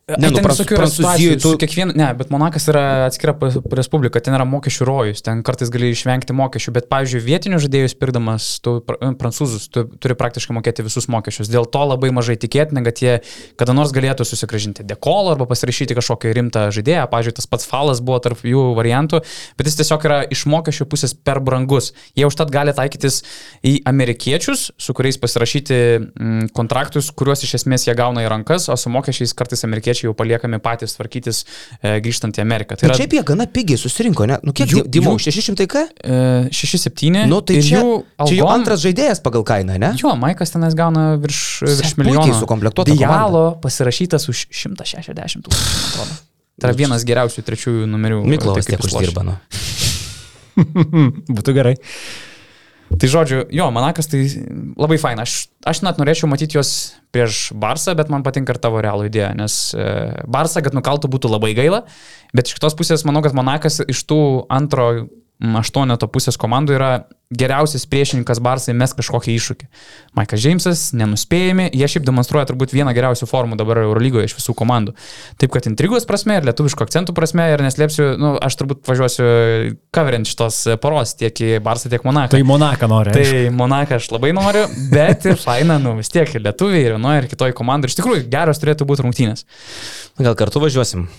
Ne, 0.09 0.30
nu, 0.30 0.38
ten 0.38 0.44
Prancū- 0.46 0.64
visokių 0.64 0.72
yra 0.72 0.80
Prancūzijoj 0.80 1.04
situacijų, 1.04 1.32
tu- 1.42 1.50
su 1.52 1.59
kiekvienu, 1.61 1.92
ne, 2.00 2.06
bet 2.16 2.30
Monakas 2.32 2.64
yra 2.72 2.82
atskira 3.11 3.34
respublika, 3.76 4.22
ten 4.24 4.32
yra 4.32 4.46
mokesčių 4.48 4.86
rojus, 4.88 5.20
ten 5.20 5.42
kartais 5.44 5.68
gali 5.68 5.90
išvengti 5.92 6.32
mokesčių, 6.32 6.72
bet, 6.72 6.86
pavyzdžiui, 6.88 7.20
vietinių 7.26 7.59
žaidėjus 7.61 7.92
pirkdamas, 8.00 8.46
tu 8.64 8.78
pr- 8.80 8.96
prancūzus, 9.20 9.66
tu 9.68 9.84
turi 10.00 10.16
praktiškai 10.16 10.56
mokėti 10.56 10.80
visus 10.86 11.11
mokesčius. 11.12 11.50
Dėl 11.52 11.68
to 11.68 11.82
labai 11.84 12.09
mažai 12.09 12.38
tikėtina, 12.40 12.80
kad 12.88 12.96
jie 13.04 13.18
kada 13.61 13.74
nors 13.76 13.92
galėtų 13.92 14.24
susigražinti 14.24 14.80
dekolo 14.88 15.34
arba 15.36 15.44
pasirašyti 15.44 15.92
kažkokį 16.00 16.32
rimtą 16.40 16.64
žaidėją. 16.72 17.04
Pavyzdžiui, 17.12 17.36
tas 17.36 17.46
pats 17.52 17.68
falas 17.68 18.00
buvo 18.00 18.16
tarp 18.24 18.40
jų 18.48 18.64
variantų, 18.80 19.20
bet 19.61 19.66
jis 19.68 19.76
tiesiog 19.82 20.09
yra 20.09 20.22
iš 20.24 20.46
mokesčių 20.48 20.88
pusės 20.88 21.12
per 21.12 21.40
brangus. 21.44 21.92
Jie 22.16 22.24
užtat 22.24 22.48
gali 22.50 22.72
taikytis 22.72 23.20
į 23.61 23.82
amerikiečius, 23.84 24.70
su 24.78 24.94
kuriais 24.96 25.20
pasirašyti 25.20 25.76
mm, 26.00 26.48
kontraktus, 26.56 27.12
kuriuos 27.12 27.44
iš 27.44 27.59
esmės 27.61 27.84
jie 27.84 27.92
gauna 27.94 28.24
į 28.24 28.32
rankas, 28.32 28.70
o 28.72 28.76
su 28.80 28.88
mokesčiais 28.88 29.34
kartais 29.36 29.64
amerikiečiai 29.68 29.97
jau 30.07 30.12
paliekami 30.14 30.59
patys 30.62 30.94
tvarkytis 30.96 31.40
e, 31.82 31.99
grįžtant 32.05 32.38
į 32.38 32.42
Ameriką. 32.44 32.76
Tai 32.78 32.88
yra 32.90 32.96
šiaip 33.01 33.16
jie 33.18 33.22
gana 33.26 33.46
pigiai 33.51 33.78
susirinko, 33.80 34.26
ne? 34.30 34.38
Nu, 34.46 34.53
kiek 34.53 34.68
Jų- 34.70 34.84
Dimo? 34.86 35.16
jų- 35.16 35.32
600 35.32 35.66
k? 35.66 35.84
e, 36.05 36.49
6-7. 36.55 37.26
Nu, 37.28 37.40
tai 37.42 37.59
čia, 37.62 37.80
jų 37.82 38.05
čia 38.28 38.38
jau 38.38 38.46
algom- 38.46 38.55
antras 38.61 38.80
žaidėjas 38.84 39.22
pagal 39.24 39.42
kainą, 39.44 39.78
ne? 39.78 39.92
Jo, 39.99 40.14
Maikas 40.16 40.51
tenais 40.55 40.74
gauna 40.78 41.16
virš, 41.18 41.62
virš 41.66 41.96
milijono. 41.99 42.38
sukomplektuota 42.40 42.94
Dialo 42.94 43.59
pasirašytas 43.62 44.28
už 44.28 44.46
160 44.51 45.42
tūkstančių, 45.42 45.84
atrodo. 45.92 46.18
Tai 46.59 46.70
yra 46.70 46.76
vienas 46.76 47.05
geriausių 47.07 47.42
trečiųjų 47.46 47.86
numerių. 47.86 48.22
Miklovas 48.26 48.66
kaip 48.66 48.80
tiek 48.80 48.88
uždirba. 48.90 49.22
Nu. 49.22 49.36
Būtų 51.38 51.55
gerai. 51.55 51.76
Tai 52.89 53.09
žodžiu, 53.12 53.43
jo, 53.53 53.66
Manakas 53.74 54.09
tai 54.09 54.22
labai 54.80 54.97
faina. 55.01 55.26
Aš, 55.28 55.51
aš 55.68 55.82
net 55.84 56.01
norėčiau 56.01 56.30
matyti 56.30 56.57
juos 56.57 56.72
prieš 57.12 57.51
Barsą, 57.53 57.93
bet 57.99 58.09
man 58.12 58.24
patinka 58.24 58.55
ir 58.55 58.61
tavo 58.62 58.80
realų 58.84 59.11
idėja, 59.11 59.34
nes 59.36 59.59
e, 59.76 59.89
Barsą, 60.24 60.62
kad 60.64 60.76
nukaltų, 60.76 61.11
būtų 61.12 61.30
labai 61.34 61.53
gaila, 61.59 61.82
bet 62.32 62.49
iš 62.49 62.57
kitos 62.57 62.76
pusės 62.78 63.05
manau, 63.09 63.20
kad 63.24 63.36
Manakas 63.36 63.82
iš 63.84 64.03
tų 64.09 64.20
antro 64.53 64.89
aštuoneto 65.39 66.09
pusės 66.11 66.39
komandų 66.41 66.74
yra 66.74 66.91
geriausias 67.28 67.84
priešininkas 67.86 68.41
Barsai 68.41 68.72
mes 68.74 68.95
kažkokį 68.97 69.34
iššūkį. 69.36 69.66
Maikas 70.16 70.41
Džeimsas, 70.41 70.82
nenuspėjami, 70.97 71.66
jie 71.76 71.89
šiaip 71.93 72.07
demonstruoja 72.07 72.49
turbūt 72.49 72.72
vieną 72.72 72.95
geriausių 72.97 73.28
formų 73.28 73.59
dabar 73.61 73.82
Eurolygoje 73.82 74.30
iš 74.30 74.34
visų 74.39 74.55
komandų. 74.59 74.95
Taip 75.39 75.53
kad 75.55 75.68
intrigos 75.68 76.09
prasme 76.09 76.39
ir 76.41 76.49
lietuviško 76.49 76.89
akcentų 76.89 77.14
prasme 77.14 77.47
ir 77.53 77.62
neslėpsiu, 77.66 78.09
nu, 78.18 78.32
aš 78.43 78.57
turbūt 78.62 78.82
važiuosiu 78.89 79.28
coverint 79.95 80.30
šitos 80.30 80.62
poros 80.82 81.14
tiek 81.20 81.45
į 81.45 81.55
Barsą, 81.64 81.93
tiek 81.93 82.07
Monaką. 82.09 82.32
Tai 82.34 82.43
Monaką 82.49 82.91
nori. 82.91 83.12
aišku. 83.12 83.45
Tai 83.45 83.55
Monaką 83.61 84.01
aš 84.01 84.11
labai 84.16 84.34
noriu, 84.41 84.64
bet 84.91 85.28
ir 85.28 85.39
faina, 85.39 85.76
nu 85.82 85.99
vis 86.01 86.11
tiek 86.14 86.32
ir 86.32 86.47
lietuviai, 86.49 86.86
ir 86.89 86.97
vienoje, 86.97 87.26
ir 87.26 87.32
kitoje 87.36 87.57
komandoje. 87.61 87.93
Iš 87.93 88.01
tikrųjų, 88.01 88.26
geros 88.32 88.64
turėtų 88.64 88.89
būti 88.89 89.05
rungtynės. 89.05 89.45
Gal 90.18 90.39
kartu 90.39 90.64
važiuosim? 90.64 91.11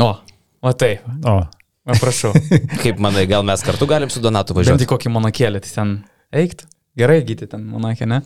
O, 0.00 0.14
o 0.62 0.78
taip, 0.78 1.02
O, 1.26 1.42
o, 1.92 1.98
prašau. 2.00 2.32
Kaip 2.82 3.00
manai, 3.02 3.26
gal 3.30 3.44
mes 3.46 3.62
kartu 3.66 3.88
galim 3.90 4.10
su 4.12 4.22
Donatu 4.22 4.56
važiuoti? 4.56 4.86
į 4.86 4.90
kokį 4.90 5.12
monakėlį, 5.16 5.62
tai 5.66 5.74
ten 5.76 5.94
eikt. 6.42 6.66
Gerai 6.98 7.20
gyti 7.26 7.46
ten 7.50 7.64
monakė, 7.70 8.08
ne? 8.10 8.22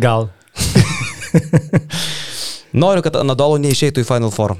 gal. 0.00 0.30
Noriu, 2.72 3.02
kad 3.04 3.16
Anadolu 3.20 3.58
neišeitų 3.60 4.04
į 4.04 4.08
Final 4.08 4.32
Four. 4.32 4.56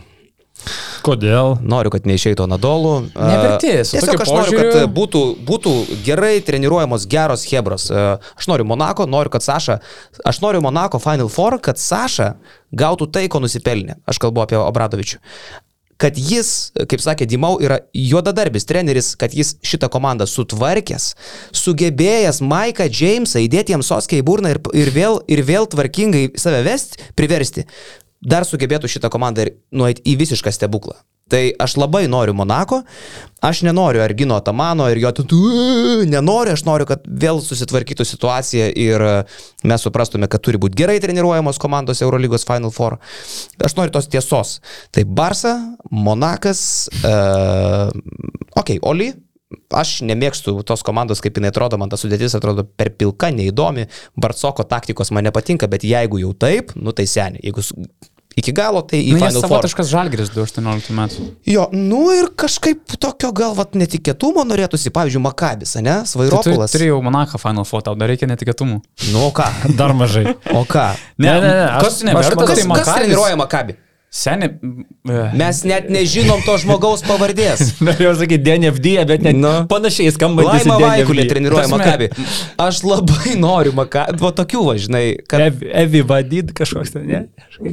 Kodėl? 1.03 1.57
Noriu, 1.67 1.91
kad 1.91 2.05
neišeitų 2.07 2.45
Anadolu. 2.45 2.93
Neverti, 3.17 3.73
su 3.89 3.97
Tiesiog 3.97 4.21
aš 4.23 4.29
noriu, 4.31 4.43
požiūriu- 4.53 4.75
kad 4.77 4.93
būtų, 4.95 5.23
būtų 5.49 5.73
gerai 6.07 6.37
treniruojamos 6.47 7.09
geros 7.11 7.47
hebros. 7.51 7.89
Aš 7.91 8.47
noriu 8.51 8.67
Monako, 8.69 9.09
noriu, 9.11 9.33
kad 9.35 9.43
Saša, 9.43 9.81
aš 10.29 10.41
noriu 10.45 10.61
Monako 10.63 11.01
Final 11.03 11.33
Four, 11.33 11.59
kad 11.59 11.81
Saša 11.83 12.35
gautų 12.71 13.11
tai, 13.11 13.27
ko 13.33 13.41
nusipelnė. 13.43 13.99
Aš 14.07 14.21
kalbu 14.23 14.45
apie 14.45 14.61
Obradovičių. 14.61 15.19
Kad 16.03 16.19
jis, 16.19 16.73
kaip 16.91 17.03
sakė 17.03 17.29
Dimau, 17.31 17.55
yra 17.63 17.79
juodadarbis 17.95 18.67
treneris, 18.67 19.13
kad 19.19 19.35
jis 19.37 19.55
šitą 19.67 19.91
komandą 19.93 20.27
sutvarkęs, 20.27 21.13
sugebėjęs 21.63 22.43
Maiką 22.43 22.89
Jamesą 22.91 23.45
įdėti 23.45 23.77
jam 23.77 23.87
soskę 23.87 24.19
į 24.19 24.27
burną 24.27 24.57
ir, 24.57 24.63
ir, 24.75 24.91
vėl, 24.95 25.21
ir 25.31 25.45
vėl 25.47 25.71
tvarkingai 25.71 26.33
save 26.41 26.65
vesti, 26.67 26.99
priversti, 27.19 27.67
dar 28.23 28.47
sugebėtų 28.49 28.91
šitą 28.91 29.13
komandą 29.15 29.47
ir 29.47 29.57
nueiti 29.71 30.05
į 30.11 30.19
visišką 30.25 30.55
stebuklą. 30.55 30.99
Tai 31.31 31.43
aš 31.65 31.77
labai 31.81 32.05
noriu 32.11 32.35
Monako, 32.37 32.83
aš 33.41 33.63
nenoriu 33.65 34.03
Argino 34.05 34.37
Tamano 34.45 34.89
ir 34.91 34.99
jo 35.01 35.13
tu 35.17 35.39
nenoriu, 36.09 36.53
aš 36.53 36.65
noriu, 36.67 36.87
kad 36.89 37.07
vėl 37.07 37.41
susitvarkytų 37.45 38.05
situacija 38.09 38.69
ir 38.77 39.07
mes 39.65 39.87
suprastume, 39.87 40.29
kad 40.29 40.45
turi 40.45 40.61
būti 40.61 40.83
gerai 40.83 40.99
treniruojamos 41.01 41.61
komandos 41.63 42.03
Eurolygos 42.05 42.45
Final 42.49 42.75
Four. 42.75 42.99
Aš 43.65 43.79
noriu 43.79 43.95
tos 43.95 44.11
tiesos. 44.13 44.59
Tai 44.93 45.07
Barsa, 45.09 45.57
Monakas, 45.91 46.63
uh, 47.01 47.89
ok, 48.59 48.77
Oli, 48.93 49.13
aš 49.73 50.01
nemėgstu 50.07 50.55
tos 50.69 50.85
komandos, 50.87 51.21
kaip 51.25 51.39
jinai 51.39 51.53
atrodo, 51.53 51.79
man 51.81 51.93
ta 51.93 51.99
sudėtis 52.01 52.37
atrodo 52.37 52.65
per 52.65 52.93
pilka, 52.99 53.31
neįdomi, 53.35 53.89
Barcoko 54.21 54.65
taktikos 54.69 55.13
man 55.15 55.27
nepatinka, 55.29 55.69
bet 55.71 55.87
jeigu 55.87 56.21
jau 56.23 56.33
taip, 56.37 56.75
nu 56.77 56.95
tai 56.97 57.09
seniai, 57.11 57.43
jeigu 57.49 57.65
iki 58.37 58.53
galo, 58.53 58.83
tai 58.83 59.01
į 59.03 59.13
Nu, 59.13 59.19
Final 59.21 59.41
Four. 59.41 59.49
savotiškas 59.49 59.87
žalgeris 59.93 60.31
2018 60.33 60.91
metų. 60.97 61.27
Jo, 61.47 61.69
nu 61.73 62.11
ir 62.17 62.31
kažkaip 62.37 62.97
tokio 62.99 63.33
gal 63.33 63.55
vat 63.55 63.73
netikėtumo 63.79 64.45
norėtųsi, 64.49 64.91
pavyzdžiui, 64.91 65.23
Makabis, 65.23 65.75
ne? 65.83 65.99
Tai 66.01 66.05
tu 66.05 66.13
Svairopulas. 66.15 66.73
turi 66.73 66.87
jau 66.91 67.03
Monaco 67.03 67.39
Final 67.39 67.65
Four, 67.65 67.83
tau 67.83 67.95
dar 67.95 68.09
reikia 68.09 68.27
netikėtumų. 68.31 68.81
Nu 69.13 69.27
o 69.27 69.31
ką? 69.31 69.49
Dar 69.77 69.93
mažai. 69.93 70.35
O 70.53 70.65
ką? 70.65 70.97
Ne, 71.19 71.29
Ne, 71.33 71.41
ne, 71.41 71.49
ne, 71.49 71.67
aš- 71.79 71.83
kas 71.85 72.03
nevertas, 72.03 72.33
aš- 72.33 72.37
Kas, 72.37 72.47
tai 72.49 72.57
kas 72.57 72.67
Makabis. 72.67 72.95
treniruoja 73.03 73.37
Makabį? 73.37 73.77
Seniai. 74.13 74.51
e, 75.09 75.21
Mes 75.41 75.63
net 75.65 75.87
nežinom 75.89 76.43
to 76.45 76.53
žmogaus 76.61 77.01
pavardės. 77.07 77.71
Norėjau 77.87 78.13
sakyti 78.21 78.45
DNFD, 78.45 78.91
bet 79.09 79.23
net 79.25 79.39
Nu. 79.41 79.53
panašiai 79.71 80.13
skamba. 80.13 80.45
Laima 80.51 80.77
Vaikulė 80.83 81.25
treniruoja 81.31 81.65
Makabį. 81.73 82.11
Aš 82.61 82.83
labai 82.85 83.33
noriu 83.41 83.73
Makabį. 83.79 84.19
Va 84.21 84.33
tokių, 84.37 84.61
va, 84.69 84.75
žinai, 84.77 85.03
kad... 85.25 85.47
Evi, 85.47 85.71
Evi 85.85 86.03
vadyd 86.05 86.53
kažkoks 86.59 86.93
ten, 86.93 87.07
ne? 87.09 87.23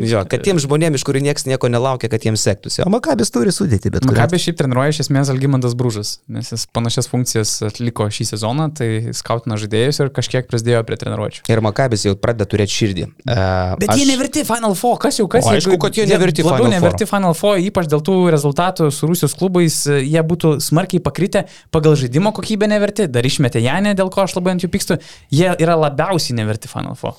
Jo, 0.08 0.22
kad 0.32 0.46
tiems 0.48 0.64
žmonėms, 0.64 1.02
iš 1.02 1.06
kurių 1.10 1.26
niekas 1.28 1.44
nieko 1.50 1.68
nelaukia, 1.72 2.08
kad 2.14 2.24
jiems 2.24 2.40
sektųsi. 2.48 2.86
O 2.88 2.94
Makabis 2.94 3.34
turi 3.36 3.52
sudėti, 3.52 3.92
bet... 3.92 4.08
Makabė 4.08 4.40
šiaip 4.40 4.62
treniruoja 4.64 4.96
iš 4.96 5.02
esmės 5.06 5.34
Algymantas 5.34 5.76
Brūžas, 5.76 6.14
nes 6.32 6.54
jis 6.56 6.64
panašias 6.72 7.12
funkcijas 7.12 7.58
atliko 7.68 8.08
šį 8.08 8.30
sezoną, 8.32 8.70
tai 8.80 8.90
skautino 9.18 9.60
žaidėjus 9.60 10.00
ir 10.06 10.14
kažkiek 10.16 10.48
prisidėjo 10.48 10.86
prie 10.88 11.00
treniruočio. 11.04 11.44
Ir 11.52 11.60
Makabis 11.68 12.08
jau 12.08 12.16
pradeda 12.16 12.48
turėti 12.48 12.78
širdį. 12.80 13.08
Uh, 13.28 13.76
Bet 13.84 13.92
aš... 13.92 14.00
jie 14.00 14.08
neverti 14.14 14.46
Final 14.48 14.76
Four, 14.80 14.96
kas 15.04 15.20
jau 15.20 15.28
kas 15.32 15.44
O, 15.50 15.54
aišku, 15.58 15.76
kad 15.82 15.98
jie 16.00 16.06
neverti 16.08 16.29
labiau 16.38 16.66
Final 16.66 16.70
Four. 16.70 16.76
neverti 16.76 17.08
Final 17.10 17.36
Four, 17.38 17.60
ypač 17.66 17.90
dėl 17.92 18.04
tų 18.06 18.16
rezultatų 18.36 18.90
su 18.94 19.10
Rusijos 19.10 19.36
klubais, 19.40 19.82
e, 19.90 20.00
jie 20.06 20.24
būtų 20.32 20.56
smarkiai 20.64 21.02
pakritę, 21.04 21.46
pagal 21.74 21.98
žaidimo 22.00 22.32
kokybę 22.36 22.70
neverti, 22.70 23.10
dar 23.10 23.26
išmetė 23.26 23.64
Janę, 23.66 23.96
dėl 23.98 24.14
ko 24.14 24.28
aš 24.28 24.38
labai 24.38 24.56
ant 24.56 24.66
jų 24.66 24.72
pykstu, 24.72 25.00
jie 25.34 25.50
yra 25.58 25.76
labiausiai 25.80 26.38
neverti 26.38 26.72
Final 26.72 26.96
Four. 27.00 27.18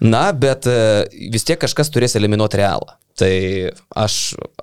Na, 0.00 0.28
bet 0.36 0.68
uh, 0.68 1.06
vis 1.32 1.48
tiek 1.48 1.60
kažkas 1.60 1.88
turės 1.90 2.18
eliminuoti 2.20 2.60
realą. 2.60 2.99
Tai 3.18 3.32
aš... 4.00 4.14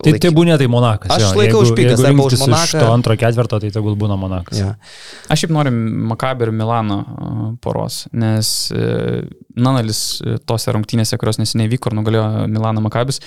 Tai 0.01 0.13
laik- 0.13 0.21
tai 0.23 0.29
būnė 0.33 0.55
tai 0.57 0.67
Monakas. 0.71 1.11
Aš 1.13 1.25
jo. 1.25 1.31
laikau 1.37 1.59
Jeigu- 1.61 1.73
špikas 1.73 1.99
jeigu 1.99 2.07
arba 2.07 2.23
už 2.23 2.31
rinktis 2.33 2.41
iš 2.41 2.45
Monaką. 2.47 2.79
To 2.81 2.93
antro 2.93 3.17
ketvirto, 3.19 3.59
tai 3.61 3.69
tegul 3.75 3.97
būna 3.99 4.15
Monakas. 4.17 4.57
Ja. 4.57 4.69
Aš 5.29 5.43
šiaip 5.43 5.53
noriu 5.53 5.73
Makabį 6.13 6.47
ir 6.47 6.53
Milano 6.55 6.97
a, 7.03 7.33
poros, 7.61 8.05
nes 8.17 8.53
e, 8.73 8.87
Nanalis 9.57 10.01
e, 10.23 10.37
tose 10.47 10.73
rungtynėse, 10.73 11.19
kurios 11.21 11.37
neseniai 11.41 11.69
vyko 11.69 11.91
ir 11.91 11.97
nugalėjo 11.99 12.47
Milano 12.49 12.81
Makabis, 12.85 13.21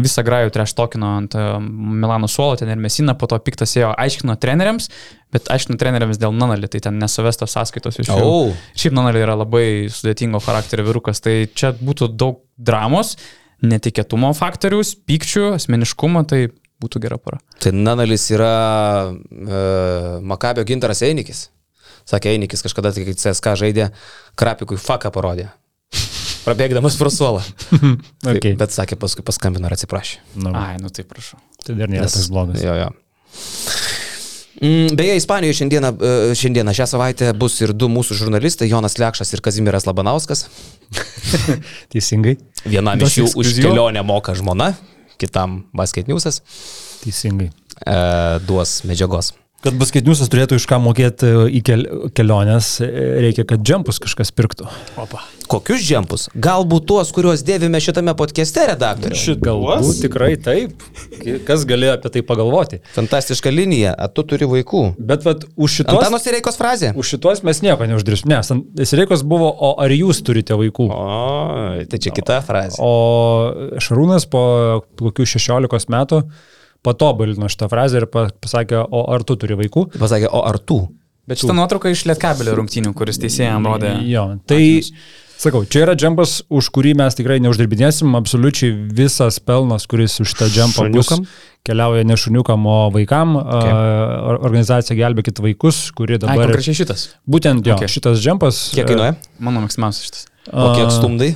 visą 0.00 0.24
grajų 0.26 0.50
treš 0.52 0.74
tokino 0.76 1.14
ant 1.20 1.36
e, 1.38 1.44
Milano 1.64 2.28
suolo, 2.28 2.58
ten 2.60 2.72
ir 2.74 2.82
Mesina, 2.82 3.14
po 3.16 3.28
to 3.30 3.38
piktas 3.40 3.72
ėjo, 3.78 3.92
aiškino 4.04 4.36
treneriams, 4.42 4.90
bet 5.32 5.48
aiškino 5.54 5.78
treneriams 5.80 6.20
dėl 6.20 6.34
Nanalį, 6.36 6.68
tai 6.74 6.82
ten 6.88 6.98
nesuvestos 7.00 7.54
sąskaitos 7.56 8.02
iš 8.02 8.10
jų. 8.10 8.18
Au. 8.20 8.52
Šiaip 8.76 8.98
Nanalį 9.00 9.22
yra 9.24 9.38
labai 9.38 9.64
sudėtingo 9.92 10.42
charakterio 10.44 10.84
vyrukas, 10.90 11.22
tai 11.24 11.46
čia 11.54 11.72
būtų 11.78 12.10
daug 12.18 12.42
dramos, 12.58 13.14
netikėtumo 13.62 14.32
faktorius, 14.36 14.94
pykčių, 15.06 15.52
asmeniškumo, 15.58 16.24
tai 16.28 16.48
būtų 16.82 17.02
gera 17.04 17.18
para. 17.20 17.40
Tai 17.62 17.72
Nanalis 17.76 18.26
yra 18.34 18.54
uh, 19.10 20.22
Makabio 20.26 20.64
gintaras 20.68 21.04
Einikis. 21.06 21.48
Sakė 22.08 22.34
Einikis 22.34 22.64
kažkada, 22.64 22.92
kai 22.92 23.14
CSK 23.16 23.54
žaidė, 23.62 23.88
Krapikui 24.36 24.76
faką 24.80 25.12
parodė. 25.14 25.48
Prabėgdamas 26.44 26.98
pro 27.00 27.12
suolą. 27.12 27.44
Okay. 28.24 28.40
Taip, 28.40 28.60
bet 28.60 28.72
sakė, 28.72 28.96
paskui 28.96 29.22
paskambino 29.24 29.68
ir 29.68 29.74
atsiprašė. 29.76 30.22
Nu, 30.40 30.50
Ai, 30.56 30.78
nu 30.80 30.88
tai 30.88 31.04
prašau. 31.04 31.36
tai 31.60 31.74
dar 31.76 31.90
nėra 31.92 32.08
tas 32.08 32.30
blogas. 32.32 32.62
Jo, 32.64 32.72
jo. 32.78 32.86
Mm, 34.62 34.94
Beje, 34.96 35.16
Ispanijoje 35.16 35.54
šiandieną, 35.58 35.88
e, 35.98 36.34
šiandieną, 36.38 36.72
šią 36.72 36.86
savaitę 36.86 37.32
bus 37.34 37.58
ir 37.60 37.72
du 37.74 37.88
mūsų 37.90 38.14
žurnalistai, 38.20 38.68
Jonas 38.70 38.98
Lekšas 39.02 39.34
ir 39.34 39.42
Kazimiras 39.42 39.86
Labanauskas. 39.88 40.46
Teisingai. 41.92 42.36
Vienam 42.64 43.02
iš 43.02 43.18
jų 43.18 43.30
už 43.42 43.54
kelionę 43.58 44.04
moka 44.06 44.34
žmona, 44.38 44.74
kitam 45.18 45.64
basket 45.74 46.06
newsas 46.10 46.42
Teisingai. 47.02 47.50
e, 47.86 47.96
duos 48.46 48.82
medžiagos. 48.86 49.34
Kad 49.64 49.78
baskaitniusas 49.80 50.28
turėtų 50.28 50.58
iš 50.60 50.66
ką 50.68 50.76
mokėti 50.84 51.28
į 51.56 51.60
kel 51.64 51.84
keliones, 52.12 52.74
reikia, 52.84 53.46
kad 53.48 53.62
džempus 53.64 53.96
kažkas 54.02 54.28
pirktų. 54.36 54.66
Opa. 55.00 55.22
Kokius 55.48 55.80
džempus? 55.86 56.26
Galbūt 56.36 56.84
tuos, 56.90 57.08
kuriuos 57.16 57.40
dėvime 57.48 57.80
šitame 57.80 58.12
podcast'e, 58.18 58.66
redaktoriu. 58.74 59.16
Šit 59.16 59.40
galbūt 59.44 60.02
tikrai 60.04 60.34
taip. 60.36 60.84
Kas 61.48 61.64
galėjo 61.68 61.96
apie 61.96 62.12
tai 62.12 62.24
pagalvoti? 62.28 62.82
Fantastiška 62.92 63.52
linija, 63.54 63.96
a 63.96 64.10
tu 64.12 64.26
turi 64.28 64.48
vaikų. 64.52 64.84
Bet 65.00 65.24
vat, 65.24 65.48
už 65.56 65.80
šitos... 65.80 65.96
Antano 65.96 66.20
Sireikos 66.20 66.60
frazė. 66.60 66.92
Už 67.00 67.16
šitos 67.16 67.40
mes 67.48 67.64
nieko 67.64 67.88
neuždirbsim. 67.88 68.34
Ne, 68.34 68.84
Sireikos 68.84 69.24
buvo, 69.24 69.48
o 69.48 69.76
ar 69.80 69.96
jūs 69.96 70.20
turite 70.28 70.60
vaikų? 70.60 70.90
O, 70.92 71.04
tai 71.88 72.04
čia 72.04 72.12
kita 72.12 72.42
frazė. 72.44 72.84
O 72.84 73.80
Šarūnas 73.80 74.28
po 74.28 74.44
kokių 75.00 75.32
16 75.38 75.96
metų 75.96 76.26
patobulino 76.84 77.48
šitą 77.50 77.70
frazę 77.72 78.02
ir 78.02 78.06
pa- 78.12 78.28
pasakė, 78.44 78.84
o 78.84 79.06
ar 79.14 79.24
tu 79.26 79.36
turi 79.40 79.56
vaikų? 79.64 79.88
Pasakė, 79.98 80.28
o 80.30 80.44
ar 80.46 80.58
tu? 80.60 80.82
Bet 81.28 81.40
šitą 81.40 81.54
nuotrauką 81.56 81.88
iš 81.94 82.04
Lietkabelio 82.10 82.52
rungtynių, 82.58 82.92
kuris 82.96 83.16
teisėjams 83.22 83.64
rodė. 83.64 83.94
Jo, 84.04 84.26
tai 84.44 84.60
sakau, 85.40 85.62
čia 85.64 85.86
yra 85.86 85.94
džempas, 85.96 86.42
už 86.52 86.68
kurį 86.74 86.92
mes 87.00 87.16
tikrai 87.16 87.38
neuždirbinėsim, 87.40 88.12
absoliučiai 88.18 88.74
visas 89.00 89.40
pelnas, 89.40 89.86
kuris 89.88 90.18
už 90.20 90.34
tą 90.36 90.50
džempą 90.52 90.90
bus, 90.92 91.08
keliauja 91.64 92.04
ne 92.04 92.18
šuniukam, 92.20 92.66
o 92.68 92.76
vaikam. 92.92 93.38
Okay. 93.40 93.72
Organizacija 94.44 94.96
Gelbėkit 95.00 95.40
vaikus, 95.40 95.80
kuri 95.96 96.18
Ai, 96.18 96.22
dabar... 96.26 96.44
konkrečiai 96.52 96.76
šitas. 96.82 97.06
Būtent 97.24 97.64
jo, 97.64 97.72
Okay. 97.72 97.88
okay. 97.88 97.94
šitas 97.96 98.20
džempas. 98.20 98.60
Kiek 98.76 98.84
kainuoja? 98.92 99.16
Mano 99.40 99.64
mėgstamiausias 99.64 100.10
šitas. 100.10 100.26
O 100.52 100.74
kiek 100.76 100.92
stumdai? 100.92 101.32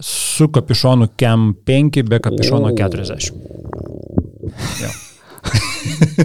Su 0.00 0.48
kapišonu 0.48 1.12
KEM 1.20 1.52
5, 1.68 2.00
be 2.08 2.18
kapišono 2.24 2.72
40. 2.72 3.83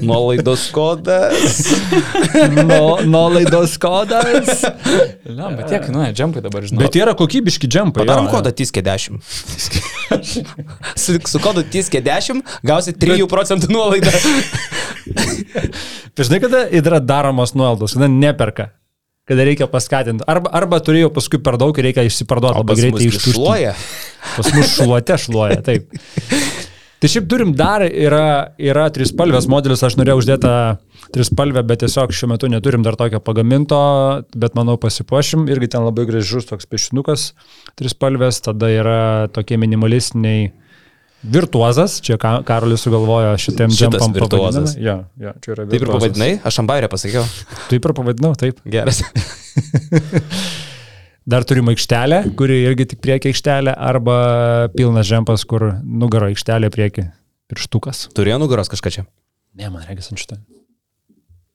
Nuolaidos 0.01 0.69
kodas. 0.71 1.67
No, 2.65 2.97
no 3.03 3.27
laidos 3.29 3.77
kodas. 3.77 4.63
Na, 5.25 5.49
bet 5.51 5.67
tiek 5.67 5.83
kainuoja 5.83 6.13
džempai 6.15 6.43
dabar, 6.45 6.63
žinau. 6.67 6.83
Bet 6.85 6.95
yra 6.99 7.15
kokybiški 7.19 7.67
džempai. 7.67 8.05
Padarom 8.05 8.29
jo, 8.29 8.33
kodą 8.37 8.53
tiskė 8.55 8.83
10. 8.85 9.19
su, 11.03 11.17
su 11.19 11.43
kodu 11.43 11.65
tiskė 11.67 12.01
10 12.05 12.43
gausi 12.65 12.95
3 12.95 13.27
procentų 13.31 13.71
nuolaidą. 13.73 14.13
Žinai, 16.19 16.41
kada 16.43 16.65
yra 16.79 16.99
daromos 17.03 17.55
nuolaidos, 17.57 17.97
kada 17.97 18.11
neperka. 18.11 18.71
Kada 19.29 19.43
reikia 19.45 19.67
paskatinti. 19.69 20.25
Arba, 20.29 20.49
arba 20.57 20.79
turėjo 20.81 21.11
paskui 21.13 21.37
per 21.45 21.59
daug 21.61 21.75
ir 21.77 21.85
reikia 21.91 22.01
išsiparduoti 22.07 22.63
labai 22.63 22.77
greitai 22.79 23.09
iš 23.11 23.19
šluoja. 23.27 23.75
Pas 24.33 24.49
mus 24.55 24.71
šluote 24.73 25.19
šluoja, 25.21 25.59
taip. 25.67 25.93
Tai 26.99 27.07
šiaip 27.07 27.29
turim 27.31 27.53
dar, 27.55 27.79
yra, 27.87 28.51
yra 28.59 28.89
trispalvės 28.91 29.45
modelis, 29.47 29.79
aš 29.87 29.95
norėjau 29.95 30.19
uždėtą 30.19 30.51
trispalvę, 31.15 31.61
bet 31.63 31.79
tiesiog 31.85 32.11
šiuo 32.11 32.27
metu 32.33 32.49
neturim 32.51 32.83
dar 32.83 32.97
tokio 32.99 33.21
pagaminto, 33.23 33.77
bet 34.35 34.57
manau 34.59 34.75
pasipuošim. 34.81 35.45
Irgi 35.47 35.69
ten 35.77 35.85
labai 35.87 36.03
gražus 36.09 36.49
toks 36.49 36.67
piešinukas 36.67 37.29
trispalvės, 37.79 38.41
tada 38.43 38.67
yra 38.75 38.97
tokie 39.31 39.55
minimalistiniai 39.63 40.49
virtuozas, 41.23 41.97
čia 42.03 42.15
Ka- 42.19 42.41
Karolis 42.47 42.83
sugalvojo 42.83 43.31
šitiem 43.43 43.71
džempam 43.75 44.13
virtuozas. 44.15 44.75
Jo, 44.79 45.01
jo, 45.19 45.33
čia 45.43 45.55
yra 45.55 45.65
Taip 45.65 45.73
ir 45.75 45.79
virtuozas. 45.87 46.03
pavadinai, 46.03 46.31
aš 46.51 46.59
ambairę 46.65 46.91
pasakiau. 46.91 47.23
Taip 47.71 47.87
ir 47.89 47.95
pavadinau, 47.95 48.35
taip. 48.39 48.59
Geras. 48.67 49.01
Dar 51.29 51.45
turim 51.45 51.67
aikštelę, 51.69 52.23
kuri 52.37 52.55
irgi 52.65 52.87
tik 52.93 53.01
priekį 53.03 53.29
aikštelė, 53.29 53.73
arba 53.89 54.15
pilnas 54.73 55.05
žempas, 55.05 55.43
kur 55.45 55.67
nugaro 55.85 56.29
aikštelė 56.31 56.71
priekį 56.73 57.05
pirštukas. 57.51 58.07
Turėjo 58.17 58.39
nugaros 58.41 58.71
kažką 58.71 58.93
čia. 58.95 59.03
Ne, 59.59 59.69
man 59.69 59.85
reikia 59.85 60.07
ant 60.09 60.21
šitą. 60.23 60.39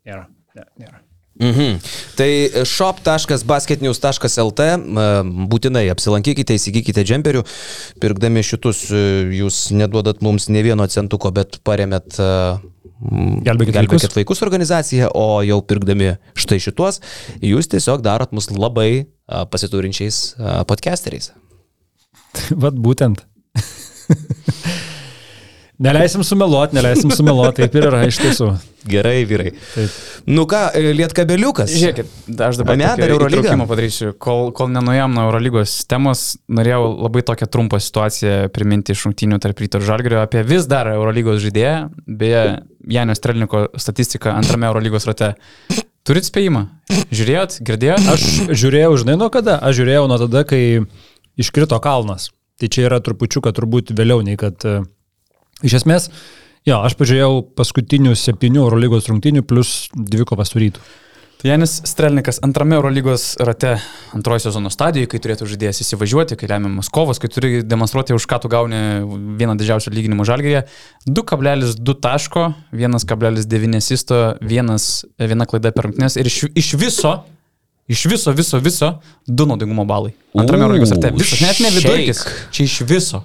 Nėra. 0.06 0.28
Ne, 0.54 0.66
nėra. 0.78 1.02
Mhm. 1.40 1.80
Tai 2.14 2.28
shop.basketnews.lt 2.62 4.60
būtinai 5.50 5.88
apsilankykite, 5.90 6.54
įsigykite 6.54 7.02
džemperių. 7.02 7.42
Pirkdami 8.02 8.42
šitus 8.46 8.86
jūs 9.34 9.72
neduodat 9.74 10.22
mums 10.22 10.46
ne 10.48 10.62
vieno 10.62 10.86
centuko, 10.86 11.34
bet 11.34 11.58
paremėt 11.66 12.14
Gelbėkit, 12.14 13.74
Gelbėkit 13.74 14.06
vaikus. 14.06 14.16
vaikus 14.16 14.42
organizaciją, 14.46 15.10
o 15.12 15.42
jau 15.44 15.58
pirkdami 15.66 16.14
štai 16.38 16.60
šituos, 16.62 17.02
jūs 17.42 17.66
tiesiog 17.68 18.00
darot 18.06 18.30
mus 18.32 18.46
labai 18.54 19.10
pasiturinčiais 19.26 20.38
podcasteriais. 20.70 21.32
Vat 22.62 22.78
būtent. 22.78 23.26
neleisim 25.84 26.24
sumeluoti, 26.26 26.76
neleisim 26.78 27.12
sumeluoti, 27.14 27.64
taip 27.64 27.76
ir 27.78 27.88
yra 27.90 28.04
iš 28.08 28.20
tiesų. 28.22 28.48
Gerai, 28.88 29.22
vyrai. 29.24 29.52
Taip. 29.72 29.92
Nu 30.28 30.44
ką, 30.48 30.60
Lietkabeliukas. 30.98 31.72
Žiūrėkit, 31.72 32.10
aš 32.44 32.58
dabar 32.60 32.76
tokį 32.76 32.88
dar 33.00 33.12
Eurolygą? 33.14 33.54
padarysiu. 33.68 34.10
Kol, 34.20 34.50
kol 34.56 34.68
nenuėjom 34.74 35.16
nuo 35.16 35.24
Eurolygos 35.30 35.76
temos, 35.88 36.24
norėjau 36.52 36.90
labai 37.06 37.24
tokią 37.30 37.48
trumpą 37.48 37.80
situaciją 37.80 38.50
priminti 38.52 38.92
iš 38.92 39.06
rungtynių 39.08 39.40
tarp 39.40 39.64
ryto 39.64 39.80
ir 39.80 39.88
žalgerio 39.88 40.20
apie 40.20 40.44
vis 40.44 40.68
dar 40.68 40.90
Eurolygos 40.92 41.40
žaidėją. 41.46 41.78
Beje, 42.20 42.44
Janio 42.92 43.16
Strelniko 43.16 43.66
statistika 43.80 44.36
antrame 44.36 44.68
Eurolygos 44.68 45.08
rate. 45.08 45.32
Turit 46.04 46.28
spėjimą? 46.28 46.66
Žiūrėjot, 47.08 47.62
girdėjot? 47.64 48.08
Aš 48.12 48.24
žiūrėjau, 48.52 48.98
žinai, 49.00 49.16
nuo 49.16 49.30
kada? 49.32 49.56
Aš 49.64 49.78
žiūrėjau 49.80 50.04
nuo 50.12 50.20
tada, 50.20 50.44
kai 50.48 50.60
iškrito 51.40 51.78
kalnas. 51.80 52.28
Tai 52.60 52.68
čia 52.68 52.84
yra 52.90 53.00
trupučiuką 53.00 53.54
turbūt 53.56 53.96
vėliau 53.96 54.20
nei 54.26 54.36
kad... 54.40 54.60
Iš 55.62 55.78
esmės, 55.82 56.10
jo, 56.66 56.80
aš 56.82 56.96
pažiūrėjau 56.98 57.40
paskutinių 57.58 58.16
septynių 58.18 58.64
Eurolygos 58.64 59.08
rungtynių 59.10 59.44
plus 59.46 59.88
dvikovą 59.94 60.46
su 60.48 60.62
rytu. 60.62 60.82
Tai 61.44 61.50
Janis 61.50 61.74
Strelnikas 61.84 62.38
antrame 62.46 62.78
Eurolygos 62.78 63.34
rate 63.44 63.74
antrojo 64.16 64.46
sezono 64.46 64.70
stadijoje, 64.72 65.10
kai 65.12 65.18
turėtų 65.20 65.44
žaidėjas 65.50 65.82
įsivažiuoti, 65.84 66.38
kai 66.40 66.48
lemiamas 66.48 66.88
kovas, 66.88 67.20
kai 67.20 67.28
turi 67.28 67.60
demonstruoti, 67.60 68.16
už 68.16 68.24
ką 68.30 68.38
tu 68.40 68.48
gauni 68.48 68.80
vieną 69.36 69.58
didžiausių 69.60 69.92
lyginimų 69.92 70.24
žalgėje. 70.24 70.64
2,2 71.04 71.96
taško, 72.06 72.46
1,9 72.72 73.76
asisto, 73.76 74.22
vienas, 74.40 74.88
viena 75.20 75.44
klaida 75.44 75.74
per 75.76 75.90
rungtynės 75.90 76.16
ir 76.16 76.32
iš, 76.32 76.46
iš 76.56 76.74
viso 76.80 77.18
Iš 77.84 78.06
viso, 78.08 78.32
viso, 78.32 78.56
viso, 78.64 78.86
du 79.28 79.44
naudingumo 79.44 79.84
balai. 79.84 80.14
Antrame 80.32 80.64
Eurolygos 80.64 80.94
rate. 80.94 81.10
Visas, 81.18 81.42
net 81.44 81.58
ne 81.60 81.68
vidurkis. 81.74 82.22
Čia 82.48 82.64
iš 82.64 82.78
viso. 82.88 83.20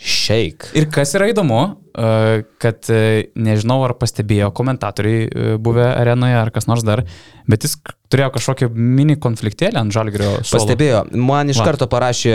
Šeik. 0.00 0.70
Ir 0.78 0.86
kas 0.88 1.10
yra 1.12 1.26
įdomu, 1.28 1.58
e, 1.92 2.42
kad 2.62 2.88
e, 2.88 3.28
nežinau, 3.36 3.82
ar 3.84 3.92
pastebėjo 4.00 4.48
komentatoriai 4.56 5.26
e, 5.28 5.48
buvę 5.60 5.90
arenoje 5.92 6.38
ar 6.40 6.48
kas 6.54 6.64
nors 6.70 6.84
dar, 6.88 7.02
bet 7.50 7.66
jis 7.66 7.74
turėjo 8.10 8.30
kažkokį 8.38 8.70
mini 8.72 9.18
konfliktėlį 9.20 9.76
ant 9.76 9.92
žalgerio 9.92 10.30
suolo. 10.40 10.54
Pastebėjo, 10.56 11.02
man 11.20 11.52
iš 11.52 11.60
Va. 11.60 11.66
karto 11.68 11.88
parašė 11.92 12.32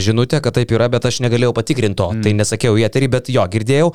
žinutę, 0.00 0.40
kad 0.44 0.56
taip 0.56 0.72
yra, 0.72 0.88
bet 0.88 1.04
aš 1.10 1.20
negalėjau 1.26 1.52
patikrinti 1.60 2.00
to. 2.00 2.08
Mm. 2.14 2.24
Tai 2.24 2.32
nesakiau 2.40 2.80
į 2.80 2.86
eterį, 2.88 3.10
bet 3.18 3.28
jo, 3.34 3.44
girdėjau. 3.52 3.92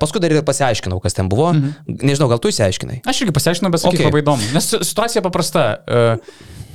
Paskui 0.00 0.24
dar 0.24 0.32
ir 0.32 0.40
pasiaiškinau, 0.48 1.02
kas 1.04 1.18
ten 1.18 1.28
buvo. 1.28 1.52
Mm 1.52 1.60
-hmm. 1.68 2.00
Nežinau, 2.08 2.30
gal 2.32 2.40
tu 2.40 2.48
įsiaiškinai. 2.48 3.02
Aš 3.06 3.22
irgi 3.22 3.36
pasiaiškinau, 3.36 3.70
bet 3.70 3.84
sakyk 3.84 4.00
Okay. 4.00 4.08
labai 4.08 4.22
įdomu. 4.24 4.52
Nes 4.54 4.64
si- 4.70 4.82
situacija 4.82 5.22
paprasta. 5.22 5.76
E, 5.86 6.16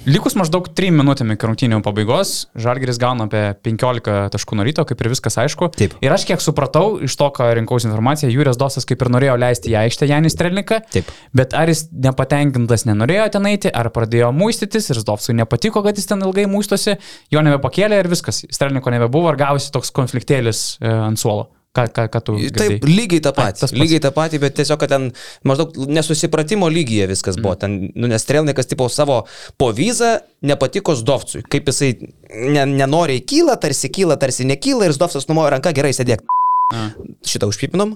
Likus 0.08 0.38
maždaug 0.39 0.70
3 0.72 0.88
minutėmi 0.95 1.36
iki 1.36 1.47
rungtynių 1.49 1.82
pabaigos, 1.84 2.45
Žalgeris 2.55 2.95
gauna 3.01 3.26
apie 3.28 3.41
15 3.68 4.30
taškų 4.32 4.55
nuo 4.55 4.64
ryto, 4.64 4.86
kaip 4.88 5.01
ir 5.03 5.10
viskas 5.12 5.36
aišku. 5.43 5.68
Taip. 5.76 5.97
Ir 5.99 6.16
aš 6.16 6.24
kiek 6.30 6.39
supratau 6.39 6.93
iš 7.03 7.18
to, 7.20 7.28
ką 7.36 7.49
rinkausi 7.60 7.89
informaciją, 7.89 8.30
Jūrijas 8.32 8.55
Dosas 8.62 8.88
kaip 8.88 9.03
ir 9.03 9.12
norėjo 9.12 9.36
leisti 9.36 9.74
į 9.74 9.76
aikštę 9.82 10.08
Janis 10.08 10.38
Strelniką. 10.38 10.80
Taip. 10.95 11.12
Bet 11.36 11.51
ar 11.60 11.68
jis 11.68 11.89
nepatenkintas 11.91 12.88
nenorėjo 12.88 13.28
ten 13.36 13.51
eiti, 13.51 13.68
ar 13.68 13.91
pradėjo 13.91 14.32
muistytis 14.32 14.88
ir 14.93 15.03
Zdovsui 15.03 15.36
nepatiko, 15.41 15.84
kad 15.84 15.99
jis 15.99 16.08
ten 16.08 16.24
ilgai 16.24 16.47
muistosi, 16.47 16.95
jo 17.28 17.43
nebepakėlė 17.43 17.99
ir 17.99 18.08
viskas. 18.16 18.45
Strelniko 18.47 18.95
nebebuvo, 18.95 19.28
ar 19.34 19.43
gavosi 19.43 19.76
toks 19.76 19.91
konfliktėlis 19.91 20.78
e, 20.80 20.88
ant 20.88 21.20
suolo. 21.20 21.49
Ką, 21.78 21.84
ką, 21.93 22.07
ką 22.09 22.21
tu... 22.25 22.36
Taip, 22.57 22.80
girdėjai? 22.80 22.89
lygiai 22.89 23.21
tą 23.21 23.32
Ai, 23.36 23.38
patį. 23.38 23.61
pats. 23.61 23.73
Lygiai 23.78 24.01
tą 24.01 24.11
patį, 24.15 24.39
bet 24.41 24.55
tiesiog, 24.57 24.80
kad 24.82 24.93
ten 24.95 25.09
maždaug 25.45 25.75
nesusipratimo 25.93 26.69
lygyje 26.73 27.05
viskas 27.11 27.38
buvo. 27.38 27.53
Mm. 27.53 27.59
Ten, 27.61 27.75
nu, 27.93 28.09
nes 28.09 28.25
Strelnikas 28.25 28.69
tipo 28.71 28.88
savo 28.89 29.19
po 29.61 29.69
vizą 29.78 30.15
nepatiko 30.41 30.95
Zdovcui. 30.97 31.43
Kaip 31.45 31.69
jisai 31.69 31.91
ne, 32.34 32.65
nenoriai 32.71 33.21
kyla, 33.30 33.59
tarsi 33.61 33.91
kyla, 33.93 34.17
tarsi 34.17 34.47
nekyla 34.49 34.89
ir 34.89 34.97
Zdovcas 34.97 35.30
numojo 35.30 35.53
ranką, 35.53 35.75
gerai 35.78 35.93
sėdėk. 35.93 36.25
A. 36.73 36.89
Šitą 37.28 37.51
užpipinom. 37.51 37.93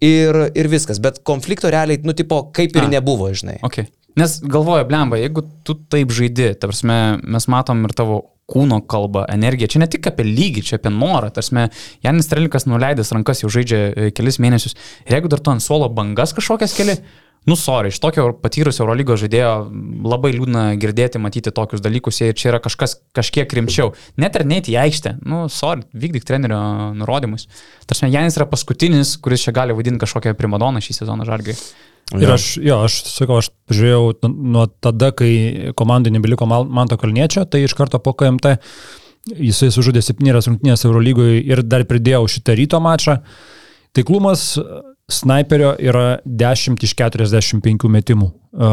Ir, 0.00 0.36
ir 0.56 0.66
viskas, 0.72 0.98
bet 1.04 1.20
konflikto 1.28 1.70
realiai, 1.70 2.00
nu, 2.02 2.16
tipo, 2.16 2.46
kaip 2.56 2.72
ir 2.72 2.86
A. 2.86 2.90
nebuvo, 2.98 3.28
žinai. 3.36 3.58
Okay. 3.68 3.86
Nes 4.18 4.40
galvoju, 4.42 4.86
blemba, 4.88 5.20
jeigu 5.20 5.44
tu 5.66 5.76
taip 5.92 6.10
žaidi, 6.14 6.50
tarsi 6.58 6.88
mes 6.88 7.46
matom 7.52 7.84
ir 7.86 7.94
tavo 7.96 8.20
kūno 8.50 8.80
kalbą, 8.90 9.24
energiją, 9.30 9.70
čia 9.70 9.82
ne 9.84 9.88
tik 9.90 10.08
apie 10.10 10.26
lygį, 10.26 10.64
čia 10.66 10.78
apie 10.80 10.90
norą, 10.90 11.30
tarsi 11.34 11.68
Janis 12.02 12.26
Strelikas 12.26 12.66
nuleidęs 12.66 13.12
rankas 13.14 13.44
jau 13.44 13.50
žaidžia 13.52 13.80
e, 13.90 14.08
kelis 14.16 14.40
mėnesius 14.42 14.74
ir 15.06 15.18
jeigu 15.18 15.30
dar 15.30 15.42
tu 15.44 15.52
ant 15.52 15.62
suolo 15.62 15.86
bangas 15.94 16.34
kažkokias 16.36 16.74
keli, 16.74 16.96
nu 17.48 17.56
sorry, 17.56 17.88
iš 17.88 18.00
tokio 18.02 18.26
patyrusio 18.42 18.84
Eurolygos 18.84 19.22
žaidėjo 19.22 19.52
labai 20.06 20.32
liūdna 20.36 20.64
girdėti, 20.80 21.20
matyti 21.22 21.52
tokius 21.54 21.82
dalykus 21.84 22.20
ir 22.22 22.34
čia 22.36 22.50
yra 22.52 22.60
kažkas 22.62 22.98
kažkiek 23.16 23.54
rimčiau. 23.56 23.94
Net 24.20 24.36
ir 24.36 24.46
neiti 24.48 24.74
į 24.74 24.80
aikštę, 24.84 25.16
nu 25.28 25.46
sorry, 25.52 25.86
vykdyk 25.96 26.26
trenerio 26.28 26.60
nurodymus. 26.98 27.48
Tarsi 27.88 28.10
Janis 28.12 28.36
yra 28.38 28.48
paskutinis, 28.50 29.16
kuris 29.22 29.46
čia 29.46 29.56
gali 29.56 29.76
vadinti 29.76 30.02
kažkokią 30.04 30.36
primadoną 30.38 30.82
šį 30.84 31.00
sezoną 31.02 31.28
žargai. 31.28 31.56
Ir 32.18 32.32
aš, 32.34 32.56
jo, 32.58 32.80
aš 32.88 32.96
sakau, 33.06 33.38
aš 33.38 33.52
žiūrėjau 33.70 34.30
nuo 34.30 34.64
tada, 34.82 35.12
kai 35.14 35.70
komandai 35.78 36.10
nebeliko 36.10 36.48
Manto 36.48 36.98
Kalniečio, 36.98 37.44
tai 37.46 37.62
iš 37.62 37.76
karto 37.78 38.00
po 38.02 38.16
KMT 38.18 38.56
jisai 39.38 39.70
sužudė 39.70 40.02
septynerias 40.02 40.48
rungtynės 40.48 40.82
Eurolygoje 40.88 41.38
ir 41.44 41.62
dar 41.62 41.84
pridėjau 41.86 42.24
šitą 42.34 42.56
ryto 42.58 42.80
mačą. 42.82 43.20
Taiklumas 43.94 44.56
sniperio 45.10 45.74
yra 45.78 46.20
10 46.24 46.84
iš 46.86 46.94
45 46.98 47.90
metimų. 47.90 48.30
E, 48.54 48.70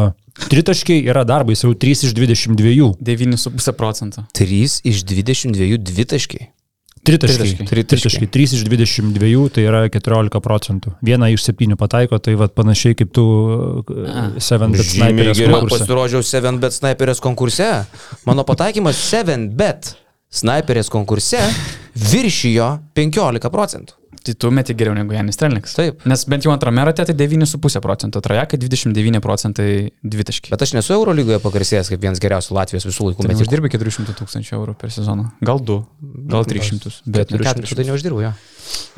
Tritaškiai 0.48 1.02
yra 1.10 1.24
darbai, 1.26 1.56
jis 1.56 1.64
jau 1.66 1.72
3 1.74 2.06
iš 2.08 2.14
22. 2.14 2.92
9,5 3.02 3.72
procento. 3.78 4.22
3 4.38 4.80
iš 4.86 5.02
22 5.08 5.78
dvitaškiai. 5.82 6.48
Tritaškiai. 7.08 7.66
Tritaškiai. 7.66 7.86
Tritaškiai. 7.88 8.28
3 8.28 8.54
iš 8.58 8.64
22 8.68 9.48
tai 9.54 9.64
yra 9.64 9.84
14 9.88 10.40
procentų. 10.44 10.92
Vieną 11.04 11.30
iš 11.34 11.46
7 11.48 11.76
pataiko, 11.80 12.18
tai 12.22 12.34
va 12.38 12.48
panašiai 12.52 12.96
kaip 12.98 13.12
tu 13.16 13.24
7 13.88 14.74
bet 14.74 14.84
Žymiai 14.84 15.14
sniperės 15.14 15.38
geriau 15.38 15.60
konkurse. 15.62 15.78
pasirodžiau 15.86 16.26
7 16.26 16.60
bet 16.62 16.76
sniperės 16.76 17.22
konkurse. 17.24 17.70
Mano 18.28 18.44
pataikymas 18.48 19.00
7 19.10 19.48
bet 19.56 19.94
sniperės 20.28 20.90
konkurse 20.92 21.40
viršijo 21.96 22.74
15 22.98 23.50
procentų. 23.54 23.97
Tai 24.28 24.34
tu 24.36 24.50
meti 24.52 24.74
geriau 24.76 24.92
negu 24.96 25.14
Janis 25.16 25.38
Strelnikas. 25.38 25.72
Taip. 25.78 26.02
Nes 26.08 26.24
bent 26.28 26.44
jau 26.44 26.52
antrame 26.52 26.82
rate 26.84 27.06
tai 27.08 27.14
9,5 27.16 27.80
procento, 27.84 28.20
trajekai 28.24 28.58
29 28.60 29.22
procentai 29.24 29.68
dvitaškiai. 30.04 30.52
Bet 30.52 30.64
aš 30.66 30.74
nesu 30.76 30.92
Eurolygoje 30.98 31.38
pagarsėjęs 31.44 31.88
kaip 31.94 32.02
vienas 32.04 32.20
geriausių 32.20 32.56
Latvijos 32.58 32.84
visų 32.90 33.08
laikų 33.08 33.24
Tai 33.24 33.30
metikų. 33.32 33.46
uždirbi 33.46 33.70
400 33.72 34.16
tūkstančių 34.20 34.54
eurų 34.58 34.74
per 34.82 34.92
sezoną. 34.92 35.30
Gal 35.48 35.62
2, 35.64 35.78
gal 36.34 36.44
300, 36.50 36.92
bet 37.08 37.32
ne 37.32 37.40
400 37.40 37.56
tai 37.56 37.64
400. 37.64 37.88
neuždirbu 37.88 38.26
jo. 38.26 38.34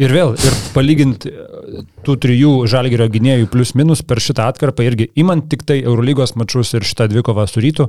Ir 0.03 0.11
vėl, 0.17 0.35
ir 0.35 0.57
palyginti 0.75 1.31
e, 1.31 1.85
tų 2.03 2.17
trijų 2.25 2.51
žalgerio 2.73 3.07
gynėjų 3.15 3.47
plius 3.53 3.77
minus 3.79 4.03
per 4.03 4.19
šitą 4.19 4.49
atkarpą 4.51 4.83
irgi 4.89 5.07
imant 5.23 5.47
tik 5.53 5.63
tai 5.69 5.79
Eurolygos 5.85 6.35
mačius 6.41 6.75
ir 6.75 6.83
šitą 6.89 7.07
dvikovą 7.13 7.47
su 7.47 7.63
rytu. 7.63 7.87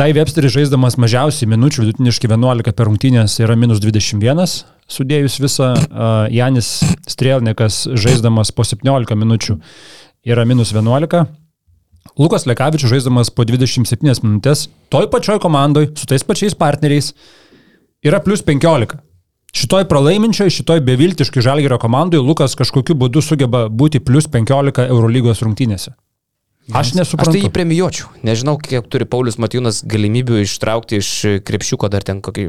Tai 0.00 0.14
Websteris 0.16 0.54
žaisdamas 0.54 0.94
mažiausiai 0.96 1.44
minučių, 1.52 1.82
vidutiniškai 1.84 2.30
11 2.30 2.72
per 2.72 2.88
rungtynės 2.88 3.34
yra 3.44 3.52
minus 3.52 3.82
21, 3.84 4.40
sudėjus 4.88 5.36
visą, 5.44 5.66
a, 5.76 6.06
Janis 6.32 6.70
Strelnikas 7.04 7.82
žaisdamas 8.00 8.48
po 8.48 8.64
17 8.64 9.12
minučių 9.20 9.58
yra 10.24 10.46
minus 10.48 10.72
11. 10.72 11.20
Lukas 12.16 12.48
Lekavičius 12.48 12.94
žaisdamas 12.94 13.28
po 13.28 13.44
27 13.44 14.24
minutės, 14.24 14.70
toj 14.88 15.10
pačioj 15.12 15.36
komandoj, 15.44 15.90
su 15.92 16.08
tais 16.08 16.24
pačiais 16.24 16.56
partneriais, 16.56 17.12
yra 18.00 18.24
plus 18.24 18.40
15. 18.40 18.96
Šitoj 19.52 19.84
pralaiminčioj, 19.84 20.48
šitoj 20.62 20.80
beviltiškai 20.80 21.44
žalgerio 21.44 21.76
komandai 21.76 22.24
Lukas 22.24 22.56
kažkokiu 22.56 22.96
būdu 22.96 23.20
sugeba 23.20 23.66
būti 23.68 24.00
plus 24.00 24.32
15 24.32 24.80
Eurolygos 24.88 25.44
rungtynėse. 25.44 25.92
Aš 26.70 26.76
Aš 26.76 26.90
tai 26.92 26.98
nesuprantu. 27.00 27.38
jį 27.40 27.48
premijuočiau. 27.50 28.08
Nežinau, 28.22 28.52
kiek 28.62 28.84
turi 28.92 29.06
Paulius 29.08 29.40
Matijūnas 29.42 29.80
galimybių 29.90 30.42
ištraukti 30.44 31.00
iš 31.00 31.08
krepšiuko 31.42 31.88
dar 31.90 32.04
ten 32.06 32.20
kokį, 32.22 32.44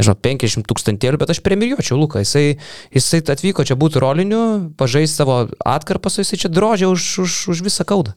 nežinau, 0.00 0.16
50 0.18 0.66
tūkstantėlių, 0.66 1.20
bet 1.22 1.30
aš 1.30 1.38
premijuočiau 1.46 1.94
Luką. 2.00 2.18
Jisai, 2.24 2.56
jisai 2.90 3.20
atvyko 3.22 3.62
čia 3.68 3.76
būti 3.78 4.02
roliniu, 4.02 4.72
pažais 4.80 5.14
savo 5.14 5.44
atkarpas, 5.62 6.18
jisai 6.18 6.40
čia 6.42 6.50
drožia 6.50 6.88
už, 6.90 7.06
už, 7.22 7.36
už 7.54 7.62
visą 7.62 7.86
kaudą. 7.86 8.16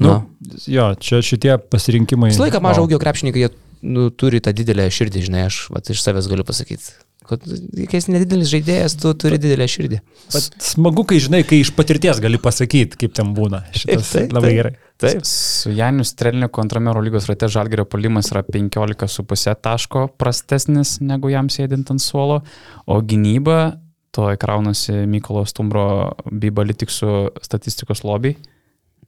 Nu, 0.00 0.08
Nu. 0.08 0.56
jo, 0.68 0.94
čia 1.00 1.20
šitie 1.24 1.58
pasirinkimai. 1.58 2.30
Visą 2.32 2.44
laiką 2.46 2.60
mažo 2.64 2.82
augio 2.84 2.98
krepšininkai, 3.00 3.46
jie 3.46 3.50
nu, 3.82 4.08
turi 4.12 4.40
tą 4.44 4.52
didelę 4.56 4.88
širdį, 4.92 5.22
žinai, 5.28 5.46
aš 5.48 5.66
vat, 5.72 5.88
iš 5.92 6.00
savęs 6.04 6.28
galiu 6.28 6.44
pasakyti. 6.44 6.92
Kad 7.28 7.44
kai 7.44 8.00
esi 8.00 8.12
nedidelis 8.14 8.50
žaidėjas, 8.52 8.96
tu 9.02 9.12
turi 9.18 9.38
didelę 9.42 9.66
širdį. 9.70 10.00
Bet 10.32 10.58
smagu, 10.64 11.04
kai 11.08 11.20
žinai, 11.22 11.42
kai 11.48 11.60
iš 11.64 11.72
patirties 11.76 12.20
gali 12.22 12.40
pasakyti, 12.42 12.98
kaip 13.00 13.14
ten 13.16 13.32
būna. 13.36 13.64
Šitas 13.74 14.10
Taip, 14.10 14.12
taip, 14.12 14.36
labai 14.36 14.50
taip. 14.50 14.58
gerai. 14.60 14.74
Taip. 14.96 15.26
Su 15.28 15.72
Janiu 15.76 16.06
Strelniku 16.08 16.62
antrame 16.62 16.88
Eurolygos 16.88 17.26
rate 17.28 17.50
Žalgerio 17.52 17.84
polimas 17.84 18.30
yra 18.32 18.40
15,5 18.46 19.56
taško 19.60 20.06
prastesnis 20.16 20.96
negu 21.04 21.28
jam 21.28 21.50
sėdint 21.52 21.92
ant 21.92 22.00
suolo, 22.00 22.40
o 22.88 23.00
gynyba 23.04 23.76
to 24.16 24.30
įkraunasi 24.32 25.04
Mykolo 25.12 25.44
Stumbro 25.48 25.86
Bibalitiksų 26.24 27.42
statistikos 27.44 28.06
lobby. 28.08 28.36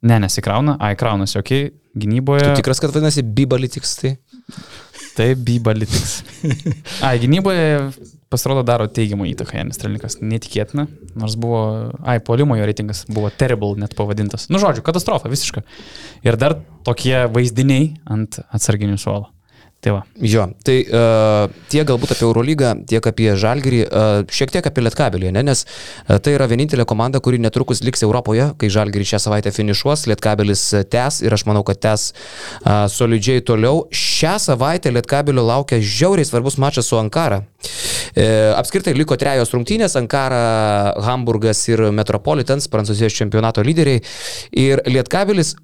Ne, 0.05 0.21
nesikrauna, 0.23 0.77
a, 0.79 0.93
įkraunasi, 0.95 1.39
okei, 1.41 1.71
okay. 1.71 1.79
gynyboje. 1.99 2.45
Tu 2.45 2.61
tikras, 2.61 2.79
kad 2.83 2.93
vadinasi 2.95 3.25
Bibalitiks, 3.27 3.97
tai? 3.99 4.13
Tai 5.19 5.33
Bibalitiks. 5.35 6.23
A, 7.05 7.11
gynyboje 7.19 7.91
pasirodo 8.31 8.63
daro 8.63 8.87
teigiamą 8.93 9.27
įtaką 9.33 9.57
Janis 9.57 9.79
Strelnikas, 9.81 10.19
netikėtina, 10.23 10.85
nors 11.19 11.35
buvo, 11.41 11.63
ai, 12.07 12.21
polimo 12.23 12.55
jo 12.59 12.69
reitingas 12.69 13.03
buvo 13.11 13.33
terrible 13.35 13.73
net 13.81 13.97
pavadintas. 13.99 14.47
Nu, 14.53 14.61
žodžiu, 14.63 14.85
katastrofa 14.87 15.33
visiška. 15.33 15.65
Ir 16.29 16.39
dar 16.39 16.59
tokie 16.87 17.25
vaizdiniai 17.35 17.97
ant 18.07 18.39
atsarginių 18.47 19.01
suolo. 19.01 19.33
Tai 19.79 19.93
va. 19.95 20.01
Jo, 20.27 20.49
tai 20.67 20.81
uh, 20.91 21.45
tiek 21.71 21.85
galbūt 21.87 22.11
apie 22.11 22.25
Eurolygą, 22.27 22.73
tiek 22.91 23.05
apie 23.07 23.29
Žalgirį, 23.39 23.83
uh, 23.87 24.25
šiek 24.27 24.51
tiek 24.51 24.67
apie 24.67 24.83
Lietkabelį, 24.83 25.29
ne? 25.37 25.45
nes 25.47 25.63
uh, 25.63 26.17
tai 26.19 26.33
yra 26.35 26.49
vienintelė 26.51 26.83
komanda, 26.89 27.21
kuri 27.23 27.39
netrukus 27.39 27.85
liks 27.87 28.03
Europoje, 28.03 28.49
kai 28.59 28.73
Žalgirį 28.75 29.07
šią 29.13 29.21
savaitę 29.23 29.53
finišuos, 29.55 30.09
Lietkabelis 30.11 30.65
tęs 30.91 31.21
ir 31.23 31.37
aš 31.37 31.47
manau, 31.47 31.63
kad 31.69 31.79
tęs 31.85 32.09
uh, 32.11 32.89
solidžiai 32.91 33.45
toliau. 33.47 33.85
Šią 33.95 34.35
savaitę 34.49 34.91
Lietkabelio 34.91 35.47
laukia 35.47 35.79
žiauriai 35.79 36.27
svarbus 36.27 36.59
mačas 36.59 36.91
su 36.91 36.99
Ankara. 36.99 37.45
E, 38.19 38.27
apskritai 38.55 38.95
liko 38.97 39.17
trejos 39.19 39.55
rungtynės- 39.55 39.95
Ankara, 40.01 40.95
Hamburgas 41.07 41.63
ir 41.71 41.87
Metropolitans, 41.95 42.67
Prancūzijos 42.67 43.15
čempionato 43.15 43.63
lyderiai. 43.63 44.03
Ir 44.51 44.83
Lietkabelis 44.87 45.55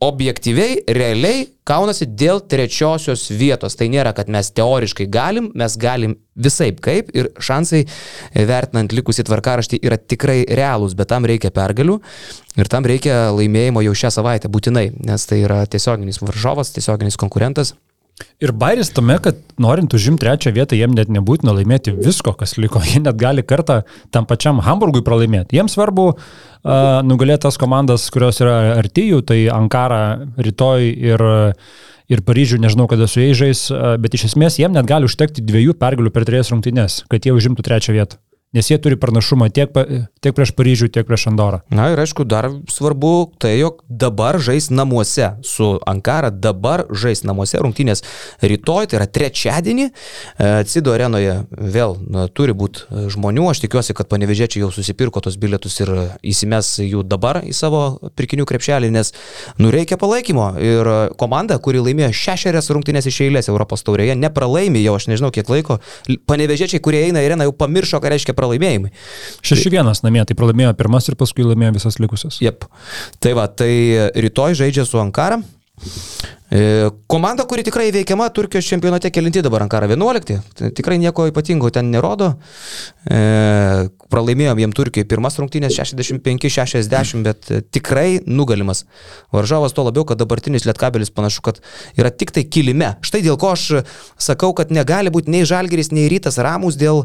objektyviai, 0.00 0.78
realiai 0.96 1.44
kaunasi 1.68 2.06
dėl 2.08 2.40
trečiosios 2.48 3.26
vietos. 3.36 3.76
Tai 3.76 3.90
nėra, 3.92 4.14
kad 4.16 4.30
mes 4.32 4.48
teoriškai 4.56 5.06
galim, 5.12 5.50
mes 5.54 5.76
galim 5.80 6.16
visai 6.40 6.70
kaip 6.72 7.12
ir 7.14 7.28
šansai, 7.36 7.82
e, 7.84 8.46
vertinant 8.48 8.94
likusį 8.96 9.26
tvarkaraštį, 9.28 9.82
yra 9.84 10.00
tikrai 10.00 10.42
realūs, 10.48 10.96
bet 10.96 11.12
tam 11.12 11.28
reikia 11.28 11.52
pergalių 11.52 12.00
ir 12.56 12.72
tam 12.72 12.88
reikia 12.88 13.28
laimėjimo 13.36 13.84
jau 13.84 13.94
šią 14.04 14.14
savaitę 14.16 14.48
būtinai, 14.48 14.88
nes 15.04 15.28
tai 15.28 15.44
yra 15.44 15.62
tiesioginis 15.68 16.22
varžovas, 16.24 16.72
tiesioginis 16.74 17.20
konkurentas. 17.20 17.76
Ir 18.40 18.52
bairis 18.56 18.90
tame, 18.96 19.18
kad 19.22 19.38
norint 19.60 19.92
užimti 19.96 20.24
trečią 20.24 20.52
vietą, 20.56 20.76
jiem 20.78 20.94
net 20.96 21.10
nebūtina 21.12 21.54
laimėti 21.56 21.92
visko, 21.96 22.32
kas 22.36 22.56
liko. 22.60 22.82
Jie 22.90 23.02
net 23.04 23.18
gali 23.20 23.44
kartą 23.44 23.82
tam 24.14 24.28
pačiam 24.28 24.62
Hamburgui 24.64 25.04
pralaimėti. 25.06 25.58
Jiems 25.58 25.76
svarbu 25.76 26.06
uh, 26.12 26.16
nugalėti 27.06 27.44
tas 27.46 27.60
komandas, 27.60 28.08
kurios 28.12 28.40
yra 28.44 28.78
arti 28.78 29.10
jų, 29.10 29.22
tai 29.28 29.42
Ankara 29.52 30.02
rytoj 30.40 30.88
ir, 30.88 31.26
ir 32.10 32.24
Paryžių, 32.26 32.62
nežinau 32.64 32.88
kada 32.90 33.10
su 33.10 33.22
jais 33.24 33.36
žais, 33.40 33.66
uh, 33.74 33.94
bet 34.00 34.16
iš 34.16 34.30
esmės 34.32 34.60
jiem 34.62 34.72
net 34.76 34.88
gali 34.88 35.10
užtekti 35.10 35.44
dviejų 35.44 35.76
pergalių 35.80 36.12
per 36.14 36.28
trejas 36.28 36.52
rungtynes, 36.54 37.04
kad 37.12 37.26
jie 37.26 37.36
užimtų 37.36 37.66
trečią 37.66 37.96
vietą. 37.98 38.20
Nes 38.50 38.66
jie 38.66 38.78
turi 38.82 38.96
pranašumą 38.98 39.46
tiek, 39.54 39.70
tiek 40.18 40.34
prieš 40.34 40.50
Paryžių, 40.58 40.88
tiek 40.90 41.06
prieš 41.06 41.28
Andorą. 41.30 41.60
Na 41.70 41.84
ir 41.92 42.00
aišku, 42.02 42.24
dar 42.26 42.48
svarbu 42.66 43.30
tai, 43.38 43.52
jog 43.60 43.84
dabar 43.86 44.40
žais 44.42 44.72
namuose 44.74 45.28
su 45.46 45.68
Ankara, 45.86 46.32
dabar 46.34 46.82
žais 46.90 47.22
namuose 47.22 47.60
rungtynės 47.62 48.02
rytoj, 48.42 48.88
tai 48.90 48.98
yra 48.98 49.06
trečiadienį, 49.06 49.86
e, 49.86 50.48
Cido 50.66 50.90
arenoje 50.96 51.36
vėl 51.54 51.94
na, 52.02 52.24
turi 52.26 52.50
būti 52.50 53.06
žmonių, 53.14 53.44
aš 53.52 53.60
tikiuosi, 53.68 53.94
kad 53.94 54.10
panevežėčiai 54.10 54.64
jau 54.64 54.72
susipirko 54.74 55.22
tos 55.22 55.38
bilietus 55.38 55.78
ir 55.84 55.94
įsimes 56.18 56.72
jų 56.82 57.04
dabar 57.06 57.44
į 57.46 57.54
savo 57.54 57.84
pirkinių 58.18 58.48
krepšelį, 58.50 58.90
nes 58.90 59.14
nu 59.62 59.70
reikia 59.70 59.94
palaikymo. 59.94 60.48
Ir 60.58 60.92
komanda, 61.22 61.60
kuri 61.62 61.84
laimėjo 61.86 62.10
šešerias 62.18 62.72
rungtynės 62.74 63.06
iš 63.06 63.22
eilės 63.28 63.52
Europos 63.54 63.86
taurėje, 63.86 64.18
nepralaimi 64.18 64.82
jau 64.82 64.98
aš 64.98 65.06
nežinau 65.14 65.30
kiek 65.30 65.46
laiko, 65.54 65.78
panevežėčiai, 66.26 66.82
kurie 66.82 67.06
eina 67.06 67.22
į 67.22 67.30
areną, 67.30 67.46
jau 67.46 67.56
pamiršo, 67.62 68.02
ką 68.02 68.10
reiškia 68.16 68.39
pralaimėjimai. 68.40 68.92
6-1 69.44 70.04
namie, 70.08 70.24
tai 70.26 70.38
pralaimėjo 70.38 70.74
pirmas 70.80 71.08
ir 71.12 71.20
paskui 71.20 71.46
laimėjo 71.46 71.76
visas 71.78 72.00
likusias. 72.02 72.40
Jep. 72.42 72.66
Tai 73.20 73.36
va, 73.38 73.46
tai 73.52 73.72
rytoj 74.16 74.58
žaidžia 74.64 74.88
su 74.88 75.00
Ankara. 75.02 75.42
E, 76.50 76.90
Komanda, 77.06 77.44
kuri 77.46 77.62
tikrai 77.62 77.92
įveikiama 77.92 78.26
Turkijos 78.34 78.66
čempionate 78.66 79.12
kelinti 79.14 79.42
dabar 79.42 79.62
Ankara 79.62 79.86
11. 79.86 80.40
Tai 80.58 80.70
Tikrai 80.74 80.96
nieko 80.98 81.28
ypatingo 81.30 81.70
ten 81.70 81.92
nerodo. 81.94 82.32
E, 83.06 83.20
pralaimėjom 84.10 84.58
jiem 84.58 84.74
Turkijai 84.74 85.06
pirmas 85.06 85.38
rungtynės 85.38 85.76
65-60, 85.78 87.22
bet 87.22 87.52
tikrai 87.70 88.18
nugalimas. 88.26 88.82
Varžovas 89.30 89.76
to 89.76 89.86
labiau, 89.86 90.02
kad 90.08 90.18
dabartinis 90.18 90.66
Lietkabelis 90.66 91.14
panašu, 91.14 91.46
kad 91.46 91.62
yra 91.94 92.10
tik 92.10 92.34
tai 92.34 92.42
kilime. 92.50 92.96
Štai 93.06 93.22
dėl 93.28 93.38
ko 93.38 93.54
aš 93.54 93.86
sakau, 94.18 94.50
kad 94.58 94.74
negali 94.74 95.14
būti 95.14 95.30
nei 95.30 95.46
Žalgeris, 95.46 95.94
nei 95.94 96.10
Rytas 96.10 96.42
Ramus 96.42 96.74
dėl 96.80 97.04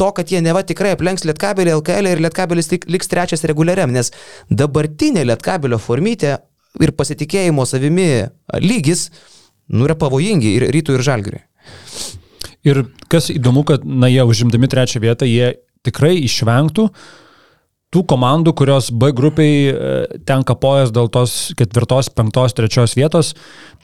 to, 0.00 0.10
kad 0.16 0.32
jie 0.32 0.40
neva 0.40 0.64
tikrai 0.64 0.96
aplenks 0.96 1.28
Lietkabelį 1.28 1.76
LKL 1.82 2.14
ir 2.14 2.24
Lietkabelis 2.24 2.72
liks 2.72 3.12
trečias 3.12 3.44
reguliariam, 3.44 3.92
nes 3.92 4.14
dabartinė 4.48 5.28
Lietkabelio 5.28 5.76
formytė 5.76 6.38
ir 6.82 6.92
pasitikėjimo 6.96 7.66
savimi 7.68 8.26
lygis, 8.62 9.10
nu, 9.72 9.86
yra 9.86 9.96
pavojingi 9.98 10.56
ir 10.58 10.66
rytų 10.74 10.96
ir 10.96 11.06
žalgiriui. 11.06 11.44
Ir 12.66 12.82
kas 13.12 13.30
įdomu, 13.30 13.62
kad, 13.66 13.84
na, 13.86 14.10
jie 14.10 14.24
užimdami 14.26 14.68
trečią 14.70 15.02
vietą, 15.04 15.28
jie 15.28 15.54
tikrai 15.86 16.16
išvengtų 16.26 16.88
tų 17.94 18.02
komandų, 18.10 18.52
kurios 18.58 18.90
B 18.90 19.12
grupiai 19.16 19.70
e, 19.70 19.74
tenka 20.26 20.56
pojas 20.58 20.90
dėl 20.92 21.08
tos 21.12 21.54
ketvirtos, 21.56 22.10
penktos, 22.12 22.56
trečios 22.58 22.96
vietos, 22.98 23.34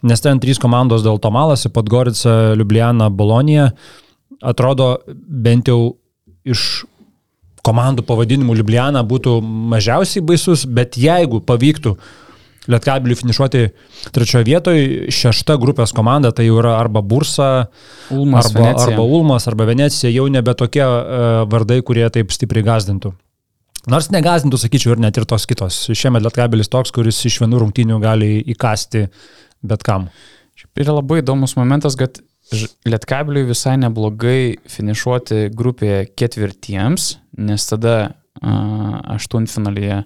nes 0.03 0.21
ten 0.21 0.43
trys 0.43 0.59
komandos 0.61 1.05
dėl 1.07 1.21
to 1.23 1.31
malasi, 1.33 1.71
Podgorica, 1.73 2.57
Ljubljana, 2.59 3.09
Bolonija, 3.15 3.71
atrodo 4.43 4.97
bent 5.07 5.71
jau 5.71 5.95
iš 6.43 6.83
komandų 7.63 8.03
pavadinimų 8.07 8.59
Ljubljana 8.59 9.05
būtų 9.07 9.39
mažiausiai 9.73 10.25
baisus, 10.27 10.67
bet 10.67 10.99
jeigu 10.99 11.41
pavyktų 11.47 11.95
Lietkabiliui 12.71 13.19
finišuoti 13.19 13.63
trečioje 14.15 14.47
vietoje, 14.47 15.11
šešta 15.11 15.57
grupės 15.59 15.91
komanda 15.97 16.31
tai 16.31 16.47
jau 16.47 16.61
yra 16.61 16.77
arba 16.79 17.03
Bursa, 17.03 17.67
Ulmas, 18.15 18.53
arba, 18.53 18.61
Venecija. 18.61 18.87
arba 18.93 19.07
Ulmas, 19.19 19.49
arba 19.51 19.67
Venecija, 19.67 20.13
jau 20.15 20.29
nebe 20.31 20.55
tokie 20.55 20.85
uh, 20.87 21.43
vardai, 21.51 21.81
kurie 21.83 22.07
taip 22.15 22.31
stipriai 22.31 22.67
gazdintų. 22.71 23.11
Nors 23.91 24.13
negazdintų, 24.15 24.61
sakyčiau, 24.63 24.95
ir 24.95 25.03
net 25.03 25.19
ir 25.19 25.27
tos 25.27 25.49
kitos. 25.51 25.81
Šiemet 25.91 26.23
Lietkabilis 26.23 26.71
toks, 26.71 26.95
kuris 26.95 27.19
iš 27.27 27.41
vienų 27.43 27.65
rungtynių 27.65 27.99
gali 28.05 28.37
įkasti 28.55 29.09
bet 29.67 29.83
kam. 29.87 30.07
Yra 30.79 30.95
labai 30.99 31.23
įdomus 31.23 31.57
momentas, 31.59 31.99
kad 31.99 32.23
Lietkabiliui 32.85 33.47
visai 33.49 33.79
neblogai 33.81 34.59
finišuoti 34.69 35.47
grupėje 35.57 36.05
ketvirtiems, 36.19 37.15
nes 37.41 37.65
tada 37.71 37.95
aštuntfinalyje 38.43 40.03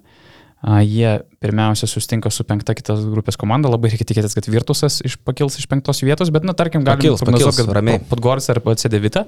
jie 0.87 1.13
pirmiausia 1.47 1.88
sustinka 1.90 2.32
su 2.34 2.44
penkta 2.49 2.74
kitos 2.76 3.07
grupės 3.07 3.38
komanda, 3.40 3.70
labai 3.72 3.92
reikia 3.94 4.09
tikėtis, 4.11 4.34
kad 4.36 4.51
Virtusas 4.51 4.99
iš, 5.07 5.16
pakils 5.26 5.61
iš 5.62 5.70
penktos 5.70 6.03
vietos, 6.05 6.32
bet, 6.34 6.47
na, 6.47 6.57
tarkim, 6.59 6.84
galime 6.86 7.14
Pakils, 7.14 7.24
pakils, 7.26 7.62
ramiai. 7.78 8.03
Podgoris 8.11 8.51
ar 8.53 8.61
PC9. 8.64 9.24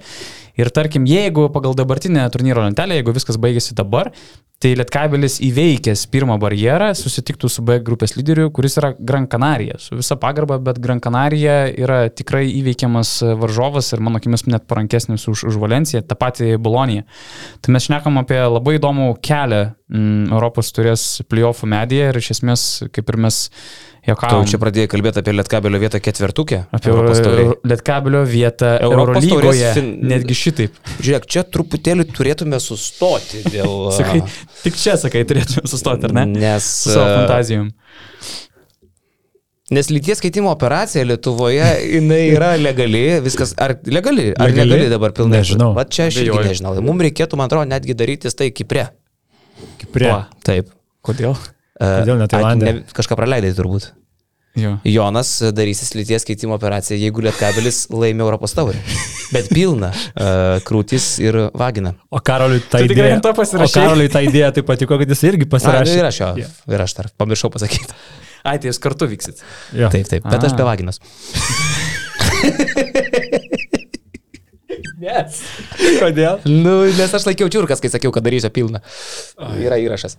Ir 0.59 0.73
tarkim, 0.75 1.07
jeigu 1.09 1.49
pagal 1.55 1.79
dabartinę 1.79 2.27
turnyro 2.35 2.67
lentelę, 2.67 2.99
jeigu 2.99 3.15
viskas 3.17 3.39
baigėsi 3.41 3.77
dabar, 3.79 4.13
tai 4.59 4.73
Lietkabelis 4.75 5.37
įveikęs 5.47 6.01
pirmą 6.11 6.35
barjerą 6.43 6.89
susitiktų 6.99 7.51
su 7.53 7.63
B 7.63 7.77
grupės 7.85 8.17
lyderiu, 8.17 8.49
kuris 8.55 8.75
yra 8.81 8.91
Gran 8.99 9.29
Canaria. 9.31 9.77
Su 9.79 9.95
visa 10.01 10.17
pagarba, 10.19 10.57
bet 10.59 10.81
Gran 10.83 10.99
Canaria 11.03 11.61
yra 11.71 12.01
tikrai 12.11 12.49
įveikiamas 12.51 13.13
varžovas 13.39 13.93
ir 13.95 14.03
mano 14.03 14.19
akimis 14.19 14.49
net 14.51 14.67
parankesnis 14.71 15.29
už, 15.31 15.45
už 15.53 15.61
Valenciją, 15.63 16.03
tą 16.03 16.19
patį 16.19 16.57
Boloniją. 16.63 17.07
Tai 17.63 17.77
mes 17.77 17.87
šnekam 17.87 18.19
apie 18.19 18.41
labai 18.49 18.81
įdomų 18.81 19.13
kelią 19.23 19.63
mm, 19.71 20.27
Europos 20.33 20.75
turės 20.75 21.07
playoffų 21.31 21.71
medyje 21.71 22.08
ir 22.11 22.19
iš 22.21 22.31
esmės, 22.37 22.65
kaip 22.95 23.09
ir 23.13 23.17
mes 23.27 23.39
Tu 24.09 24.13
juokavom. 24.15 24.47
čia 24.49 24.57
pradėjai 24.63 24.89
kalbėti 24.89 25.21
apie 25.21 25.33
Lietkabelio 25.37 25.79
vietą 25.83 25.99
ketvirtukė. 26.01 26.63
Apie. 26.73 26.95
Lietkabelio 27.69 28.23
vietą 28.25 28.71
Europos 28.81 29.21
Eurolygoje. 29.27 29.69
taurės 29.69 29.75
fin- 29.77 29.91
Netgi 30.09 30.37
šitaip. 30.39 30.79
Žiūrėk, 31.05 31.27
čia 31.29 31.43
truputėlį 31.45 32.07
turėtume 32.17 32.61
sustoti 32.63 33.43
dėl... 33.53 33.91
Sakai, 33.99 34.23
tik 34.65 34.79
čia, 34.81 34.97
sakai, 34.97 35.25
turėtume 35.29 35.67
sustoti, 35.69 36.09
ar 36.09 36.15
ne? 36.23 36.25
Nes, 36.39 36.65
Su 36.87 36.95
savo 36.95 37.05
fantazijom. 37.19 37.69
nes 39.71 39.91
lyties 39.93 40.23
keitimo 40.25 40.49
operacija 40.55 41.05
Lietuvoje, 41.05 41.67
jinai 41.93 42.23
yra 42.33 42.55
legali, 42.57 43.03
viskas, 43.21 43.53
ar 43.61 43.75
legali, 43.85 44.31
ar 44.33 44.49
Legali? 44.49 44.71
legali 44.71 44.89
dabar 44.95 45.13
pilnai? 45.13 45.43
Nežinau. 45.43 45.75
Va 45.77 45.85
čia 45.85 46.07
aš 46.09 46.23
irgi 46.23 46.47
nežinau. 46.49 46.73
Mums 46.81 47.05
reikėtų, 47.11 47.37
man 47.37 47.51
atrodo, 47.51 47.69
netgi 47.69 47.93
darytis 47.99 48.33
tai 48.39 48.49
Kipre. 48.57 48.89
Prie. 49.93 50.09
Va. 50.09 50.23
Taip. 50.47 50.73
Kodėl? 51.05 51.37
Kodėl 51.79 52.19
ne 52.19 52.27
ai, 52.27 52.33
Tailande? 52.33 52.73
ne- 52.73 52.85
Kažką 52.97 53.17
praleidai 53.19 53.55
turbūt. 53.57 53.93
Jo. 54.59 54.73
Jonas 54.89 55.29
darysis 55.55 55.93
lyties 55.95 56.25
keitimo 56.27 56.57
operaciją, 56.57 56.97
jeigu 56.99 57.23
lietkabelis 57.23 57.85
laimi 57.95 58.25
Europos 58.25 58.57
taurę. 58.59 58.81
Bet 59.31 59.51
pilna 59.55 59.93
uh, 59.93 60.57
krūtis 60.67 61.07
ir 61.23 61.37
vagina. 61.55 61.93
O 62.11 62.19
Karoliui 62.25 62.65
ta 62.67 62.81
Tu 62.83 62.89
tikrai 62.91 63.13
idėja. 63.15 63.21
O? 63.23 63.69
Karoliui 63.71 64.11
ta 64.11 64.25
idėja 64.27 64.51
taip 64.57 64.67
patiko, 64.67 64.99
kad 64.99 65.13
jis 65.15 65.23
irgi 65.31 65.47
pasirašė. 65.53 65.95
ir 66.01 66.09
aš 66.11 66.19
jo. 66.25 66.31
Jo. 66.43 66.49
Ir 66.75 66.83
aš 66.89 66.97
dar 66.99 67.11
pamiršau 67.21 67.53
pasakyti. 67.55 67.95
Ai, 68.49 68.57
tai 68.59 68.73
jūs 68.73 68.81
kartu 68.83 69.07
vyksit. 69.11 69.45
Jo. 69.77 69.93
Taip, 69.95 70.09
taip. 70.11 70.27
Bet 70.27 70.49
aš 70.49 70.57
A. 70.57 70.59
be 70.59 70.67
vaginos. 70.67 70.99
Yes. 74.99 75.39
Kodėl? 76.01 76.41
Nu, 76.49 76.81
nes 76.99 77.13
aš 77.15 77.27
laikiau 77.29 77.47
čiurkas, 77.53 77.79
kai 77.83 77.91
sakiau, 77.93 78.11
kad 78.15 78.25
darysiu 78.27 78.51
pilną. 78.55 78.81
Yra 79.63 79.79
įrašas. 79.79 80.17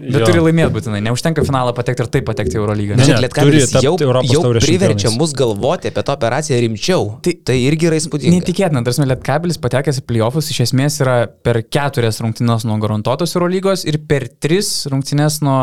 Bet 0.00 0.22
Jo. 0.22 0.28
turi 0.30 0.40
laimėti 0.46 0.72
būtinai. 0.72 1.00
Neužtenka 1.04 1.42
finalą 1.44 1.74
patekti 1.76 2.04
ir 2.04 2.08
taip 2.14 2.26
patekti 2.28 2.56
į 2.56 2.60
Eurolygą. 2.62 2.96
Ne, 2.96 3.04
turi 3.04 3.20
Lietkabelis 3.26 3.74
jau, 3.84 3.94
jau 4.00 4.42
priverčia 4.56 5.12
mus 5.12 5.34
galvoti 5.36 5.90
apie 5.90 6.04
tą 6.06 6.14
operaciją 6.16 6.60
rimčiau. 6.64 7.06
Tai, 7.24 7.34
tai 7.50 7.58
irgi 7.66 7.90
yra 7.90 7.98
įspūdinga. 8.00 8.32
Neįtikėtina, 8.38 8.82
tarsi 8.86 9.04
Lietkabelis 9.04 9.60
patekęs 9.60 10.00
į 10.00 10.06
playoffus 10.08 10.48
iš 10.54 10.62
esmės 10.68 11.00
yra 11.04 11.16
per 11.28 11.60
keturias 11.68 12.22
rungtynes 12.24 12.64
nuo 12.68 12.78
garantuotos 12.80 13.36
Eurolygos 13.36 13.84
ir 13.90 14.00
per 14.08 14.30
tris 14.40 14.72
rungtynes 14.90 15.42
nuo... 15.44 15.60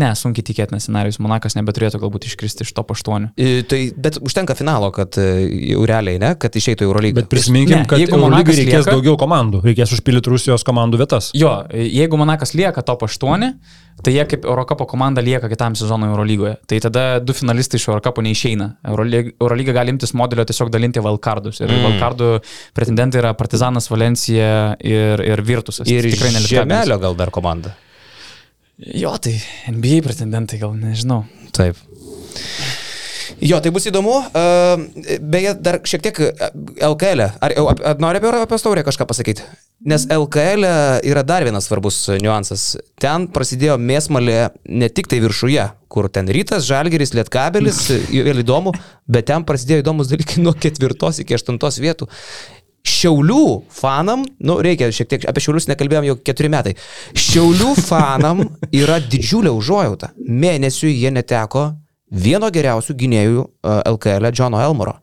Ne, 0.00 0.10
sunkiai 0.18 0.44
tikėtinas 0.46 0.88
scenarius. 0.88 1.20
Monakas 1.22 1.54
nebeturėtų 1.58 2.00
galbūt 2.02 2.26
iškristi 2.26 2.66
iš 2.66 2.72
top 2.74 2.90
8. 2.94 3.28
E, 3.38 3.62
Tai, 3.70 3.78
bet 3.96 4.18
užtenka 4.18 4.56
finalo, 4.58 4.90
kad 4.94 5.14
e, 5.22 5.26
jau 5.70 5.84
realiai, 5.86 6.18
ne, 6.22 6.32
kad 6.40 6.56
išeitų 6.58 6.82
į 6.82 6.88
Eurolygą. 6.88 7.22
Bet 7.22 7.30
prisiminkim, 7.30 7.82
Ne, 7.84 7.88
kad 7.90 8.02
jeigu 8.02 8.18
Monakas 8.18 8.58
reikės 8.58 8.82
lieka- 8.82 8.96
daugiau 8.96 9.14
komandų. 9.20 9.62
Reikės 9.64 9.94
užpildyti 9.94 10.32
Rusijos 10.32 10.66
komandų 10.66 10.98
vietas. 11.04 11.30
Jo, 11.38 11.52
jeigu 11.70 12.18
Monakas 12.18 12.54
lieka 12.58 12.82
top 12.82 13.06
8, 13.06 13.52
tai 14.02 14.16
jie 14.16 14.24
kaip 14.26 14.44
Eurocapo 14.44 14.86
komanda 14.90 15.22
lieka 15.22 15.48
kitam 15.52 15.76
sezonui 15.78 16.10
Eurolygoje. 16.10 16.56
Tai 16.66 16.80
tada 16.88 17.04
du 17.22 17.32
finalistai 17.36 17.78
iš 17.78 17.86
Eurocapo 17.92 18.24
neišeina. 18.26 18.68
Eurolyga, 18.90 19.36
Eurolyga 19.40 19.76
gali 19.78 19.94
imtis 19.94 20.14
modelio 20.18 20.44
tiesiog 20.44 20.72
dalinti 20.74 21.02
valkardus. 21.04 21.62
Ir 21.62 21.70
mm. 21.70 21.86
valkardų 21.88 22.32
pretendentai 22.74 23.22
yra 23.22 23.32
Partizanas, 23.38 23.88
Valencija 23.92 24.74
ir, 24.82 25.22
ir 25.22 25.42
Virtusas. 25.46 25.86
Ir 25.86 26.02
Tai 26.02 26.10
tikrai 26.16 26.34
ne 26.34 26.42
Lietkabelis. 26.42 26.58
Žemelio 26.58 26.98
gal 27.06 27.18
dar 27.22 27.30
komanda. 27.34 27.76
Jo, 28.78 29.14
tai 29.22 29.36
NBA 29.70 30.02
pretendentai 30.02 30.58
gal 30.58 30.74
nežinau. 30.74 31.22
Taip. 31.54 31.78
Jo, 33.44 33.58
tai 33.62 33.70
bus 33.74 33.86
įdomu. 33.88 34.14
E, 34.34 35.18
Beje, 35.22 35.54
dar 35.62 35.78
šiek 35.86 36.02
tiek 36.04 36.18
e, 36.20 36.32
LKL. 36.86 37.22
-ę. 37.22 37.30
Ar, 37.40 37.54
ar, 37.54 37.84
ar 37.92 38.02
nori 38.02 38.18
apie 38.18 38.28
Europos 38.30 38.62
taurę 38.62 38.82
kažką 38.82 39.06
pasakyti? 39.06 39.42
Nes 39.84 40.06
LKL 40.10 40.64
yra 41.04 41.22
dar 41.22 41.44
vienas 41.44 41.66
svarbus 41.68 42.08
niuansas. 42.22 42.76
Ten 42.98 43.28
prasidėjo 43.28 43.76
mėsmalė 43.78 44.50
ne 44.68 44.88
tik 44.88 45.06
tai 45.06 45.20
viršuje, 45.20 45.68
kur 45.88 46.08
ten 46.08 46.26
rytas, 46.28 46.66
žalgeris, 46.66 47.14
lietkabelis, 47.14 47.90
vėl 48.26 48.42
įdomu, 48.42 48.72
bet 49.06 49.26
ten 49.30 49.44
prasidėjo 49.44 49.84
įdomus 49.84 50.10
dalykai 50.10 50.42
nuo 50.42 50.54
ketvirtos 50.54 51.20
iki 51.22 51.34
aštuntos 51.34 51.78
vietų. 51.78 52.08
Šiaulių 52.84 53.44
fanam, 53.72 54.26
nu 54.44 54.58
reikia 54.64 54.90
šiek 54.92 55.08
tiek, 55.08 55.24
apie 55.28 55.40
Šiaulius 55.44 55.70
nekalbėjom 55.70 56.08
jau 56.10 56.18
keturi 56.20 56.50
metai. 56.52 56.74
Šiaulių 57.16 57.72
fanam 57.80 58.44
yra 58.82 58.98
didžiulė 59.00 59.54
užuojauta. 59.56 60.12
Mėnesių 60.20 60.92
jie 60.92 61.14
neteko 61.14 61.70
vieno 62.14 62.50
geriausių 62.52 62.94
gynėjų 62.98 63.44
LKL, 63.64 64.28
Džono 64.34 64.60
Elmoro. 64.62 64.98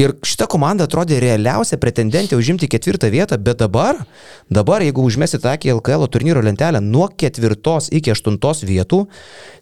Ir 0.00 0.16
šita 0.26 0.48
komanda 0.50 0.88
atrodė 0.88 1.20
realiausia 1.22 1.78
pretendentė 1.80 2.38
užimti 2.38 2.68
ketvirtą 2.70 3.10
vietą, 3.12 3.38
bet 3.38 3.60
dabar, 3.62 4.00
dabar 4.50 4.84
jeigu 4.84 5.04
užmesit 5.06 5.46
akį 5.46 5.76
LKL 5.76 6.08
turnyro 6.12 6.42
lentelę 6.44 6.82
nuo 6.82 7.10
ketvirtos 7.12 7.90
iki 7.92 8.14
aštuntos 8.14 8.64
vietų, 8.66 9.04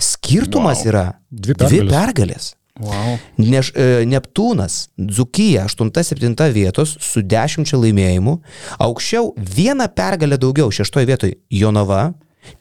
skirtumas 0.00 0.84
wow. 0.84 0.92
yra 0.92 1.04
Dvi 1.30 1.58
dvi 1.58 1.84
pergalės. 1.90 2.54
Wow. 2.78 3.18
Neš, 3.40 3.72
e, 3.74 4.04
Neptūnas, 4.08 4.88
Dzukija 4.96 5.66
8-7 5.68 6.52
vietos 6.54 6.94
su 7.02 7.22
10 7.26 7.74
laimėjimų, 7.76 8.36
aukščiau 8.80 9.34
vieną 9.36 9.88
pergalę 9.96 10.38
daugiau, 10.40 10.70
6 10.72 11.02
vietoj 11.10 11.34
Jonava, 11.50 12.12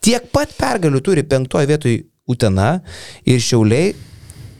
tiek 0.03 0.26
pat 0.34 0.55
pergalių 0.57 1.03
turi 1.05 1.24
5 1.24 1.60
vietoj 1.70 2.01
Utena 2.30 2.82
ir 3.26 3.39
Šiauliai 3.41 3.93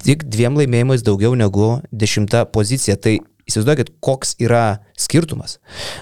tik 0.06 0.24
dviem 0.32 0.56
laimėjimais 0.58 1.04
daugiau 1.06 1.36
negu 1.38 1.80
10 1.92 2.46
pozicija. 2.54 2.96
Tai 2.98 3.20
įsivaizduokit, 3.50 3.94
koks 4.04 4.36
yra 4.42 4.80
skirtumas. 5.00 5.58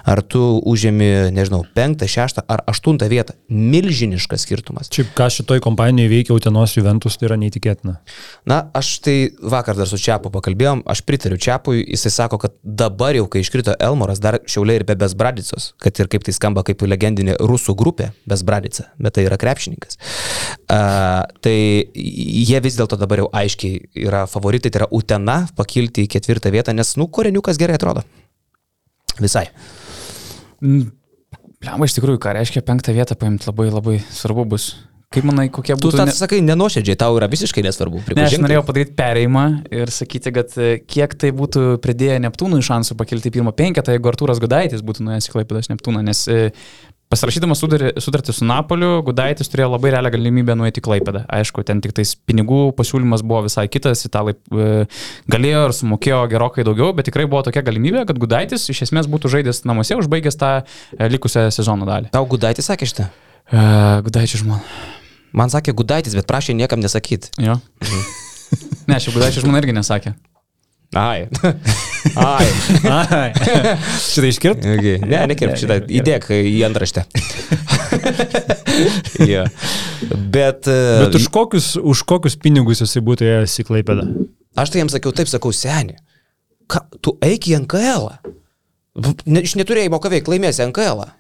Ar 0.08 0.22
tu 0.26 0.42
užėmi, 0.68 1.30
nežinau, 1.36 1.62
5, 1.78 2.06
6 2.10 2.42
ar 2.42 2.64
8 2.70 2.98
vietą. 3.12 3.36
Milžiniškas 3.48 4.46
skirtumas. 4.48 4.90
Šiaip 4.94 5.14
ką 5.18 5.30
šitoj 5.34 5.62
kompanijoje 5.64 6.12
veikia 6.12 6.36
Utenos 6.36 6.74
Juventus, 6.78 7.18
tai 7.20 7.30
yra 7.30 7.38
neįtikėtina. 7.40 7.98
Na, 8.50 8.60
aš 8.78 8.98
tai 9.06 9.18
vakar 9.38 9.78
dar 9.78 9.90
su 9.90 10.00
Čiapu 10.02 10.32
pakalbėjom, 10.34 10.84
aš 10.90 11.04
pritariu 11.08 11.38
Čiapui, 11.42 11.84
jisai 11.86 12.14
sako, 12.14 12.42
kad 12.42 12.56
dabar 12.64 13.18
jau, 13.18 13.28
kai 13.32 13.44
iškrito 13.46 13.76
Elmoras, 13.84 14.22
dar 14.24 14.40
šiauliai 14.50 14.82
ir 14.82 14.88
be 14.88 14.98
Besbradicos, 14.98 15.72
kad 15.82 16.02
ir 16.02 16.10
kaip 16.12 16.26
tai 16.26 16.34
skamba 16.36 16.66
kaip 16.68 16.82
legendinė 16.88 17.38
rusų 17.38 17.78
grupė 17.78 18.12
Besbradica, 18.30 18.90
bet 18.98 19.18
tai 19.18 19.28
yra 19.28 19.38
krepšininkas. 19.42 20.00
Uh, 20.68 21.24
tai 21.46 21.58
jie 21.94 22.62
vis 22.64 22.80
dėlto 22.80 22.98
dabar 23.00 23.22
jau 23.24 23.30
aiškiai 23.36 24.06
yra 24.08 24.26
favoritai, 24.30 24.72
tai 24.74 24.84
yra 24.84 24.90
Utena 24.96 25.38
pakilti 25.58 26.08
į 26.08 26.12
ketvirtą 26.18 26.52
vietą, 26.54 26.74
nes, 26.76 26.96
nu, 27.00 27.08
koreniukas 27.38 27.58
gerai 27.58 27.78
atrodo. 27.78 28.04
Visai. 29.20 29.48
Lemba 30.62 31.86
iš 31.88 31.98
tikrųjų, 31.98 32.20
ką 32.22 32.36
reiškia 32.38 32.62
penktą 32.66 32.94
vietą 32.94 33.16
paimti 33.18 33.48
labai 33.50 33.72
labai 33.72 33.98
svarbu 34.12 34.46
bus. 34.46 34.76
Kaip 35.10 35.24
manai, 35.24 35.48
kokie 35.48 35.78
Tu 35.78 35.88
būtų... 35.88 36.04
tą 36.04 36.12
sakai 36.12 36.42
nenuoširdžiai, 36.44 36.98
tau 37.00 37.16
yra 37.16 37.30
visiškai 37.32 37.64
nesvarbu. 37.64 38.02
Ne, 38.12 38.26
aš 38.26 38.42
norėjau 38.44 38.66
padaryti 38.68 38.92
perėjimą 38.98 39.44
ir 39.72 39.92
sakyti, 39.96 40.34
kad 40.36 40.52
e, 40.60 40.82
kiek 40.84 41.16
tai 41.16 41.32
būtų 41.32 41.78
pridėję 41.80 42.18
Neptūnui 42.26 42.60
šansų 42.60 42.98
pakilti 43.00 43.32
į 43.32 43.38
pirmą 43.38 43.54
penketą, 43.56 43.96
jeigu 43.96 44.12
Artūras 44.12 44.42
Gudaitis 44.44 44.84
būtų 44.84 45.08
nuėjęs 45.08 45.30
į 45.30 45.34
Klaipėdas 45.38 45.72
Neptūną, 45.72 46.04
nes 46.04 46.26
e, 46.28 46.52
pasirašydamas 47.12 47.62
sutartį 48.04 48.36
su 48.36 48.46
Napoliu, 48.48 49.02
Gudaitis 49.08 49.50
turėjo 49.52 49.70
labai 49.74 49.94
realią 49.96 50.12
galimybę 50.16 50.56
nueiti 50.60 50.82
į 50.82 50.86
Klaipėdą. 50.88 51.24
Aišku, 51.38 51.64
ten 51.68 51.82
tik 51.84 51.96
tais 51.98 52.14
pinigų 52.28 52.74
pasiūlymas 52.78 53.24
buvo 53.28 53.46
visai 53.48 53.68
kitas, 53.72 54.04
italai 54.10 54.36
e, 54.36 54.86
galėjo 55.32 55.64
ir 55.70 55.76
sumokėjo 55.78 56.22
gerokai 56.34 56.68
daugiau, 56.68 56.92
bet 56.98 57.08
tikrai 57.10 57.28
buvo 57.30 57.46
tokia 57.48 57.64
galimybė, 57.68 58.04
kad 58.10 58.20
Gudaitis 58.22 58.68
iš 58.74 58.84
esmės 58.90 59.10
būtų 59.12 59.32
žaidęs 59.38 59.64
namuose, 59.70 59.98
užbaigęs 60.02 60.40
tą 60.40 60.54
e, 60.60 61.10
likusią 61.14 61.48
sezono 61.56 61.88
dalį. 61.88 62.12
Tau 62.16 62.28
Gudaitis 62.30 62.68
sakė 62.72 62.92
šitą? 62.92 63.10
E, 63.48 63.68
Gudaičio 64.08 64.44
žmona. 64.44 64.64
Man 65.38 65.52
sakė 65.54 65.76
Gudaitis, 65.78 66.16
bet 66.18 66.28
prašė 66.28 66.56
niekam 66.58 66.84
nesakyti. 66.84 67.32
Jo. 67.44 67.60
Ne, 68.88 68.96
šiaip 68.96 69.16
Gudaičio 69.18 69.44
žmona 69.44 69.60
irgi 69.60 69.76
nesakė. 69.76 70.14
Ai. 70.96 71.28
Ai. 72.16 72.48
Ai, 72.88 73.32
šitą 74.12 74.28
iškirt? 74.30 74.64
Okay. 74.64 75.02
Ne, 75.04 75.26
nekirp 75.34 75.58
šitą. 75.60 75.82
Įdėk 76.00 76.30
į 76.32 76.56
antraštę. 76.68 77.04
ja. 79.34 79.44
Bet, 80.16 80.70
uh, 80.72 81.04
Bet 81.04 81.20
už 81.20 81.28
kokius, 81.34 81.74
už 81.76 82.06
kokius 82.08 82.40
pinigus 82.40 82.82
jisai 82.86 83.04
būtų 83.04 83.28
ėjęs 83.28 83.60
į 83.64 83.68
Klaipėdą? 83.68 84.08
aš 84.58 84.74
tai 84.74 84.82
jam 84.82 84.92
sakiau, 84.92 85.14
taip 85.16 85.30
sakau, 85.30 85.52
seniai. 85.54 86.00
Ką, 86.72 86.84
tu 87.04 87.18
eik 87.24 87.52
į 87.52 87.62
NKL. 87.66 88.08
-ą. 88.08 88.36
Ne, 89.30 89.44
iš 89.46 89.56
neturėjimo 89.60 90.00
ką 90.02 90.12
veikti, 90.12 90.34
laimėsi 90.34 90.66
NKL. 90.72 91.04
-ą. 91.04 91.14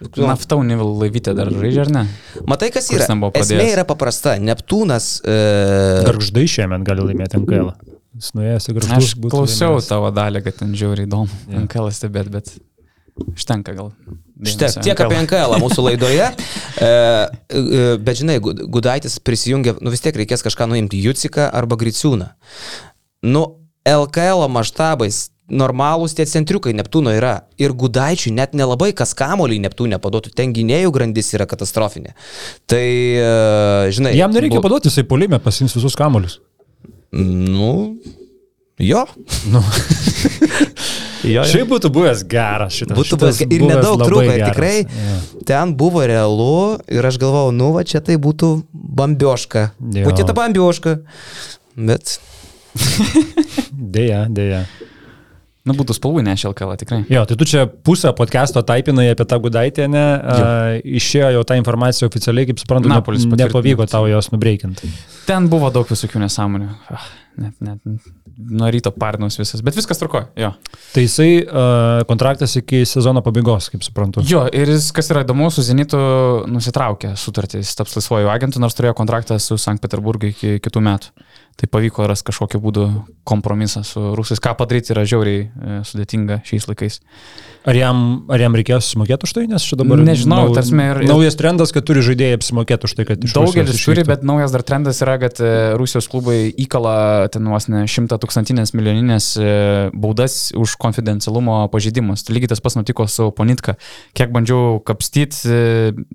Nu, 0.00 0.24
Nafta 0.24 0.56
Unival 0.56 0.94
laivytė 0.96 1.34
dar 1.36 1.50
žaidžia, 1.52 1.82
ar 1.84 1.90
ne? 1.92 2.02
Matai, 2.48 2.70
kas 2.72 2.88
Kuris 2.88 3.04
yra? 3.04 3.30
Esmė 3.36 3.66
yra 3.74 3.84
paprasta. 3.84 4.38
Neptūnas. 4.40 5.18
Uh, 5.20 6.00
Garždai 6.06 6.46
šiemet 6.48 6.86
gali 6.86 7.04
laimėti 7.10 7.36
MKL. 7.42 7.74
Jis 8.20 8.32
nuėjęs 8.36 8.66
į 8.68 8.74
Garždus. 8.76 8.96
Aš 8.96 9.14
klausiau 9.32 9.78
tavo 9.84 10.10
dalį, 10.12 10.42
kad 10.44 10.58
ten 10.60 10.74
žiauriai 10.76 11.08
įdomu. 11.08 11.30
Yeah. 11.48 11.62
NKL 11.64 11.88
stebėt, 11.96 12.28
bet 12.34 12.50
užtenka 13.32 13.72
gal. 13.76 13.90
Štai, 14.40 14.68
tiek 14.80 14.94
NKL. 14.96 15.06
apie 15.08 15.18
NKL 15.26 15.56
mūsų 15.64 15.86
laidoje. 15.90 16.30
E, 16.80 16.86
e, 17.52 17.80
bet 18.00 18.16
žinai, 18.16 18.38
Gud- 18.40 18.62
Gudaitis 18.72 19.18
prisijungia, 19.20 19.74
nu 19.84 19.90
vis 19.92 20.00
tiek 20.00 20.16
reikės 20.16 20.40
kažką 20.46 20.64
nuimti, 20.70 20.96
Juciką 21.04 21.50
arba 21.52 21.76
Griciūną. 21.76 22.30
Nu, 23.28 23.42
LKL 23.84 24.46
maštabais 24.48 25.26
normalūs 25.50 26.14
tie 26.16 26.24
centriukai 26.30 26.72
Neptūno 26.78 27.12
yra. 27.12 27.34
Ir 27.60 27.74
Gudaičiui 27.76 28.32
net 28.32 28.54
nelabai 28.56 28.94
kas 28.96 29.12
kamolį 29.18 29.58
Neptūne 29.66 29.98
paduotų, 30.00 30.32
ten 30.38 30.54
gynėjų 30.56 30.92
grandis 30.94 31.28
yra 31.36 31.44
katastrofinė. 31.50 32.14
Tai, 32.70 32.80
e, 32.80 33.92
žinai. 33.92 34.14
Jam 34.16 34.32
nereikia 34.32 34.62
bu- 34.62 34.68
paduoti, 34.70 34.88
jisai 34.88 35.04
polime 35.10 35.36
pasims 35.42 35.76
visus 35.76 35.98
kamolius. 36.00 36.38
Nu, 37.12 37.96
jo. 38.78 39.02
Nu. 39.50 39.62
jo, 41.34 41.42
Šiaip 41.50 41.68
būtų 41.72 41.90
buvęs 41.94 42.22
geras 42.30 42.76
šitas. 42.78 42.96
Būtų 42.96 43.16
šitas 43.16 43.40
buvęs 43.40 43.56
ir 43.56 43.64
nedaug 43.66 44.04
trūko, 44.04 44.24
ir 44.30 44.44
tikrai 44.46 44.74
Jo. 44.84 45.18
ten 45.48 45.74
buvo 45.78 46.04
realu 46.06 46.78
ir 46.88 47.06
aš 47.10 47.18
galvojau, 47.22 47.50
nu 47.56 47.72
va 47.74 47.82
čia 47.84 48.00
tai 48.04 48.16
būtų 48.22 48.52
bambioška. 48.72 49.66
Jo. 49.96 50.06
Būtų 50.08 50.28
ta 50.30 50.36
bambioška. 50.38 50.96
Bet 51.76 52.18
Deja, 53.96 54.26
deja. 54.30 54.64
Nu, 55.68 55.74
būtų 55.76 55.92
spalvų 55.92 56.22
nešė 56.24 56.48
LKL, 56.54 56.76
tikrai. 56.80 56.98
Jo, 57.12 57.26
tai 57.28 57.36
tu 57.36 57.44
čia 57.48 57.66
pusę 57.68 58.14
podcast'o 58.16 58.62
taipinai 58.64 59.10
apie 59.12 59.26
tą 59.28 59.36
gudaitę, 59.44 59.90
ne? 59.92 60.04
A, 60.16 60.36
išėjo 60.80 61.34
jau 61.36 61.42
ta 61.44 61.58
informacija 61.60 62.08
oficialiai, 62.08 62.48
kaip 62.48 62.62
suprantu, 62.62 62.88
Napolis 62.88 63.26
ne, 63.28 63.36
nepavyko 63.42 63.84
tau 63.90 64.08
jos 64.08 64.30
nubreikinti. 64.32 64.88
Ten 65.28 65.50
buvo 65.52 65.68
daug 65.74 65.90
visokių 65.92 66.24
nesąmonių. 66.24 66.70
Ah, 66.96 67.10
Net, 67.40 67.54
net, 67.62 67.78
nuo 68.36 68.68
ryto 68.68 68.90
parnus 68.92 69.38
visas, 69.38 69.62
bet 69.64 69.76
viskas 69.78 70.00
truko, 70.00 70.24
jo. 70.36 70.50
Tai 70.92 71.04
jisai 71.04 71.28
uh, 71.40 72.02
kontraktas 72.08 72.56
iki 72.58 72.82
sezono 72.88 73.22
pabaigos, 73.24 73.70
kaip 73.72 73.84
suprantu. 73.86 74.24
Jo, 74.28 74.42
ir 74.52 74.68
jis, 74.68 74.90
kas 74.96 75.08
yra 75.14 75.22
įdomu, 75.24 75.48
su 75.54 75.64
Zenitu 75.64 76.00
nusitraukė 76.50 77.14
sutartį, 77.20 77.62
jis 77.62 77.78
taps 77.78 77.96
laisvojų 77.96 78.28
agentų, 78.34 78.60
nors 78.60 78.76
turėjo 78.76 78.96
kontraktą 78.98 79.38
su 79.40 79.56
Sankt 79.60 79.84
Peterburgu 79.84 80.32
iki 80.34 80.58
kitų 80.64 80.82
metų. 80.84 81.14
Tai 81.60 81.68
pavyko 81.68 82.06
rasti 82.08 82.30
kažkokiu 82.30 82.56
būdu 82.64 82.86
kompromisą 83.28 83.82
su 83.84 84.00
rusais. 84.16 84.40
Ką 84.40 84.54
padaryti 84.56 84.94
yra 84.94 85.04
žiauriai 85.04 85.42
e, 85.44 85.80
sudėtinga 85.84 86.40
šiais 86.48 86.64
laikais. 86.70 87.00
Ar 87.68 87.76
jam, 87.76 87.98
ar 88.32 88.40
jam 88.40 88.54
reikės 88.56 88.86
sumokėti 88.94 89.26
už 89.28 89.32
tai, 89.36 89.42
nes 89.50 89.60
čia 89.68 89.76
dabar 89.76 90.00
Nežinau, 90.00 90.46
tarsime, 90.56 90.86
ir- 90.94 91.02
ir- 91.04 91.10
naujas 91.10 91.34
trendas, 91.36 91.74
kad 91.76 91.84
turi 91.84 92.00
žaidėjai 92.00 92.38
apsimokėti 92.38 92.88
už 92.88 92.94
tai, 92.96 93.04
kad 93.10 93.26
iš 93.26 93.34
Daugelis 93.36 93.74
Rusijos 93.74 93.84
turi, 93.84 94.04
bet 94.08 94.24
naujas 94.24 94.54
dar 94.54 94.64
trendas 94.64 95.02
yra, 95.04 95.18
kad 95.20 95.36
e, 95.44 95.50
Rusijos 95.76 96.08
klubai 96.08 96.38
įkala 96.64 97.28
ten 97.34 97.44
vos 97.52 97.68
ne 97.68 97.82
šimta 97.84 98.16
tūkstantinės 98.22 98.72
milijoninės 98.72 99.26
e, 99.36 99.50
baudas 99.92 100.38
už 100.56 100.78
konfidencialumo 100.80 101.58
pažeidimus. 101.74 102.24
Tai 102.24 102.38
lygiai 102.38 102.54
tas 102.54 102.64
pats 102.64 102.78
nutiko 102.80 103.04
su 103.12 103.28
Ponitka. 103.36 103.76
Kiek 104.16 104.32
bandžiau 104.32 104.80
kapstyti, 104.88 105.52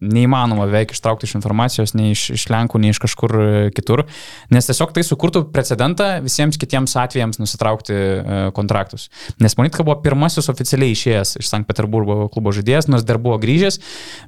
neįmanoma 0.02 0.66
beveik 0.66 0.98
ištraukti 0.98 1.30
iš 1.30 1.38
informacijos, 1.38 1.94
nei 1.94 2.16
iš, 2.18 2.32
iš 2.40 2.48
Lenkų, 2.50 2.82
nei 2.82 2.90
iš 2.96 3.04
kažkur 3.06 3.38
kitur, 3.78 4.08
nes 4.50 4.66
tiesiog 4.72 4.98
tai 4.98 5.06
sukurtų 5.06 5.35
precedentą 5.54 6.08
visiems 6.26 6.60
kitiems 6.62 6.96
atvejams 7.02 7.40
nusitraukti 7.42 7.96
e, 7.96 8.42
kontraktus. 8.56 9.10
Nes 9.44 9.56
Ponitka 9.58 9.86
buvo 9.86 9.98
pirmasis 10.04 10.50
oficialiai 10.52 10.96
išėjęs 10.96 11.36
iš 11.42 11.50
Sankt 11.52 11.70
Peterburgo 11.70 12.30
klubo 12.34 12.54
žaidėjas, 12.56 12.90
nors 12.92 13.06
dar 13.08 13.20
buvo 13.22 13.40
grįžęs, 13.42 13.82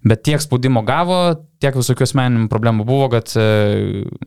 bet 0.08 0.26
tiek 0.28 0.44
spaudimo 0.44 0.84
gavo, 0.88 1.22
tiek 1.64 1.78
visokių 1.78 2.06
asmeninių 2.06 2.50
problemų 2.52 2.86
buvo, 2.88 3.08
kad 3.16 3.32
e, 3.40 3.46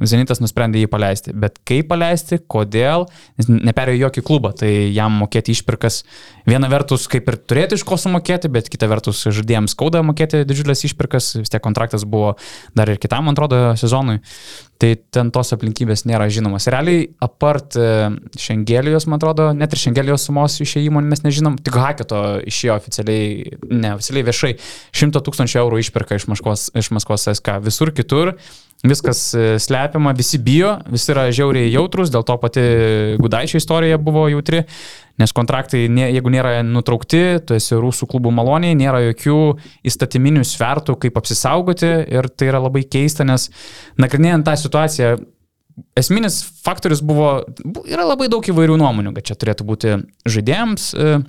Zenitas 0.09 0.41
nusprendė 0.43 0.83
jį 0.83 0.91
paleisti. 0.91 1.35
Bet 1.37 1.61
kaip 1.69 1.91
paleisti, 1.93 2.41
kodėl, 2.51 3.07
jis 3.39 3.51
neperėjo 3.53 4.07
jokį 4.07 4.25
klubą, 4.27 4.53
tai 4.63 4.73
jam 4.91 5.21
mokėti 5.21 5.55
išpirkas 5.55 6.03
viena 6.49 6.71
vertus 6.73 7.07
kaip 7.11 7.29
ir 7.31 7.39
turėti 7.39 7.79
iš 7.79 7.85
ko 7.87 7.99
sumokėti, 8.01 8.51
bet 8.53 8.71
kita 8.73 8.89
vertus 8.91 9.23
žaidėjams 9.29 9.77
skauda 9.77 10.03
mokėti 10.07 10.43
didžiulės 10.49 10.85
išpirkas, 10.91 11.37
vis 11.43 11.53
tiek 11.53 11.63
kontraktas 11.63 12.07
buvo 12.09 12.35
dar 12.75 12.91
ir 12.91 12.99
kitam, 13.03 13.29
man 13.29 13.39
atrodo, 13.39 13.63
sezonui. 13.79 14.19
Tai 14.81 14.95
ten 15.13 15.29
tos 15.29 15.53
aplinkybės 15.53 16.07
nėra 16.09 16.31
žinomas. 16.33 16.65
Realiai, 16.73 17.03
apart 17.21 17.77
e, 17.77 17.89
Šengelijos, 18.41 19.05
man 19.11 19.19
atrodo, 19.21 19.51
net 19.57 19.75
ir 19.77 19.83
Šengelijos 19.83 20.25
sumos 20.25 20.57
išėjimo 20.65 21.03
mes 21.05 21.21
nežinom, 21.27 21.59
tik 21.61 21.77
Haketo 21.77 22.23
išėjo 22.49 22.79
oficialiai, 22.79 23.59
ne 23.69 23.93
oficialiai 23.99 24.29
viešai, 24.31 24.55
100 25.03 25.23
tūkstančių 25.27 25.61
eurų 25.67 25.83
išpirka 25.85 26.17
iš 26.17 26.31
Maskvos, 26.33 26.71
iš 26.81 26.89
Maskvos 26.97 27.29
SK. 27.35 27.59
Visur 27.67 27.93
kitur 27.93 28.33
viskas 28.87 29.35
e, 29.37 29.59
slepiama, 29.61 30.13
visi 30.17 30.39
bijo, 30.41 30.77
visi 30.89 31.11
yra 31.13 31.27
žiauriai 31.35 31.69
jautrus, 31.73 32.11
dėl 32.13 32.25
to 32.25 32.37
pati 32.41 32.63
Gudaičio 33.21 33.61
istorija 33.61 33.99
buvo 34.01 34.23
jautri, 34.33 34.63
nes 35.21 35.35
kontraktai, 35.37 35.83
jeigu 35.85 36.33
nėra 36.33 36.63
nutraukti, 36.65 37.21
tu 37.45 37.57
esi 37.59 37.77
rusų 37.77 38.09
klubų 38.09 38.33
maloniai, 38.33 38.79
nėra 38.79 39.03
jokių 39.11 39.37
įstatyminių 39.91 40.47
svertų, 40.49 40.97
kaip 41.03 41.21
apsisaugoti 41.21 41.91
ir 42.09 42.31
tai 42.33 42.49
yra 42.49 42.63
labai 42.65 42.87
keista, 42.89 43.27
nes 43.29 43.51
nagrinėjant 44.01 44.49
tą 44.49 44.57
situaciją, 44.63 45.13
esminis 46.01 46.41
faktorius 46.65 47.05
buvo, 47.05 47.45
bu- 47.65 47.85
yra 47.89 48.09
labai 48.09 48.31
daug 48.33 48.45
įvairių 48.49 48.81
nuomonių, 48.81 49.13
kad 49.17 49.29
čia 49.29 49.37
turėtų 49.41 49.69
būti 49.69 49.95
žaidėjams. 50.29 50.91
e, 50.97 51.21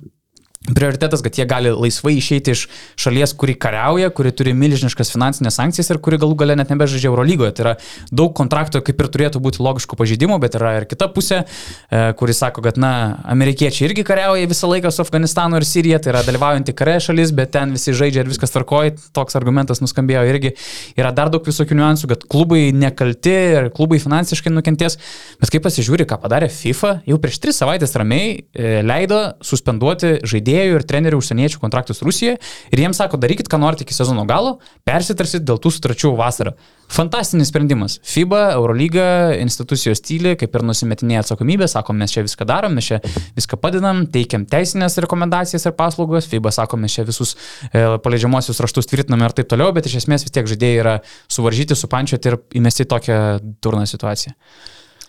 Prioritetas, 0.62 1.18
kad 1.24 1.34
jie 1.34 1.42
gali 1.50 1.72
laisvai 1.74 2.12
išeiti 2.20 2.52
iš 2.54 2.60
šalies, 3.00 3.32
kuri 3.34 3.56
kariauja, 3.58 4.12
kuri 4.14 4.30
turi 4.30 4.52
milžiniškas 4.54 5.10
finansinės 5.10 5.56
sankcijas 5.58 5.90
ir 5.90 5.98
kuri 5.98 6.20
galų 6.22 6.36
gale 6.38 6.54
net 6.54 6.70
nebežaidžia 6.70 7.08
Eurolygoje. 7.10 7.50
Tai 7.56 7.64
yra 7.64 7.72
daug 8.14 8.30
kontraktų, 8.38 8.78
kaip 8.86 9.02
ir 9.02 9.08
turėtų 9.16 9.42
būti 9.42 9.58
logiškų 9.58 9.98
pažeidimų, 9.98 10.38
bet 10.44 10.54
yra 10.54 10.76
ir 10.78 10.86
kita 10.86 11.08
pusė, 11.10 11.40
e, 11.42 12.02
kuri 12.18 12.36
sako, 12.38 12.62
kad, 12.62 12.78
na, 12.78 12.92
amerikiečiai 13.34 13.88
irgi 13.88 14.04
kariauja 14.06 14.46
visą 14.52 14.70
laiką 14.70 14.92
su 14.94 15.02
Afganistanu 15.02 15.58
ir 15.58 15.66
Sirija, 15.66 15.98
tai 15.98 16.12
yra 16.14 16.22
dalyvaujanti 16.28 16.76
kare 16.78 16.94
šalis, 17.02 17.34
bet 17.34 17.50
ten 17.58 17.74
visi 17.74 17.96
žaidžia 17.98 18.22
ir 18.22 18.30
viskas 18.30 18.54
tvarkoja. 18.54 18.94
Toks 19.18 19.34
argumentas 19.40 19.82
nuskambėjo 19.82 20.22
irgi. 20.30 20.54
Yra 20.94 21.10
dar 21.10 21.32
daug 21.34 21.42
visokių 21.42 21.80
niuansų, 21.80 22.12
kad 22.14 22.22
klubai 22.30 22.68
nekalti 22.70 23.34
ir 23.58 23.68
klubai 23.74 23.98
finansiškai 23.98 24.54
nukentės. 24.54 25.00
Bet 25.42 25.50
kai 25.50 25.58
pasižiūri, 25.66 26.06
ką 26.06 26.22
padarė 26.22 26.52
FIFA, 26.54 26.94
jau 27.10 27.18
prieš 27.18 27.42
tris 27.42 27.58
savaitės 27.58 27.98
ramiai 27.98 28.38
e, 28.38 28.78
leido 28.86 29.24
suspenduoti 29.42 30.20
žaidėjų 30.22 30.51
ir 30.52 30.84
trenerių 30.88 31.18
užsieniečių 31.22 31.60
kontraktus 31.62 32.02
Rusijoje 32.04 32.38
ir 32.72 32.84
jiems 32.84 33.00
sako, 33.00 33.20
darykit, 33.20 33.48
ką 33.50 33.60
norite 33.62 33.86
iki 33.86 33.96
sezono 33.96 34.24
galo, 34.28 34.58
persitarsit 34.88 35.44
dėl 35.46 35.60
tų 35.62 35.72
sutarčių 35.76 36.14
vasarą. 36.18 36.54
Fantastinis 36.92 37.48
sprendimas. 37.48 37.96
FIBA, 38.04 38.40
Eurolyga, 38.58 39.04
institucijos 39.40 40.02
tyli, 40.04 40.34
kaip 40.36 40.52
ir 40.58 40.64
nusimetinėja 40.68 41.22
atsakomybę, 41.24 41.68
sako, 41.70 41.94
mes 41.96 42.12
čia 42.12 42.24
viską 42.26 42.44
darom, 42.48 42.74
mes 42.76 42.90
čia 42.90 42.98
viską 43.38 43.56
padedam, 43.62 44.02
teikiam 44.12 44.44
teisinės 44.48 44.98
rekomendacijas 45.00 45.64
ir 45.70 45.76
paslaugas, 45.78 46.28
FIBA 46.28 46.52
sako, 46.52 46.76
mes 46.82 46.92
čia 46.98 47.06
visus 47.08 47.32
e, 47.70 47.86
paleidžiamosius 48.04 48.60
raštus 48.60 48.90
tvirtiname 48.90 49.24
ir 49.24 49.36
taip 49.38 49.48
toliau, 49.48 49.72
bet 49.72 49.88
iš 49.88 50.02
esmės 50.02 50.26
vis 50.26 50.36
tiek 50.36 50.50
žaidėjai 50.52 50.82
yra 50.82 50.98
suvaržyti, 51.32 51.78
supančioti 51.80 52.28
ir 52.28 52.38
įmesti 52.60 52.84
į 52.84 52.90
tokią 52.92 53.18
durną 53.64 53.88
situaciją. 53.88 54.36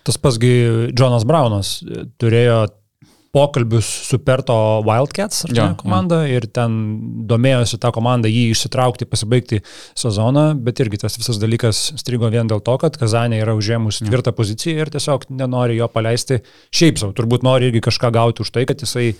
Tas 0.07 0.19
pasgi 0.19 0.53
Jonas 0.95 1.27
Braunas 1.27 1.75
e, 1.83 2.07
turėjo 2.19 2.63
pokalbius 3.33 3.87
su 4.05 4.19
Perto 4.21 4.55
Wildcats 4.85 5.47
ne, 5.49 5.71
komanda 5.79 6.19
ir 6.29 6.45
ten 6.53 6.75
domėjosi 7.29 7.79
tą 7.81 7.89
komandą 7.95 8.29
jį 8.29 8.43
išsitraukti, 8.53 9.07
pasibaigti 9.09 9.61
sezoną, 9.97 10.51
bet 10.61 10.83
irgi 10.83 11.01
tas 11.01 11.17
visas 11.17 11.39
dalykas 11.41 11.81
strigo 11.97 12.29
vien 12.33 12.49
dėl 12.49 12.61
to, 12.61 12.77
kad 12.81 12.99
Kazanė 13.01 13.41
yra 13.41 13.55
užėmus 13.57 14.03
tvirtą 14.05 14.35
poziciją 14.37 14.85
ir 14.85 14.93
tiesiog 14.93 15.25
nenori 15.33 15.79
jo 15.79 15.89
paleisti. 15.89 16.43
Šiaip 16.73 17.01
savo, 17.01 17.15
turbūt 17.17 17.45
nori 17.47 17.71
irgi 17.71 17.81
kažką 17.89 18.13
gauti 18.13 18.45
už 18.45 18.53
tai, 18.53 18.67
kad 18.69 18.85
jisai 18.85 19.15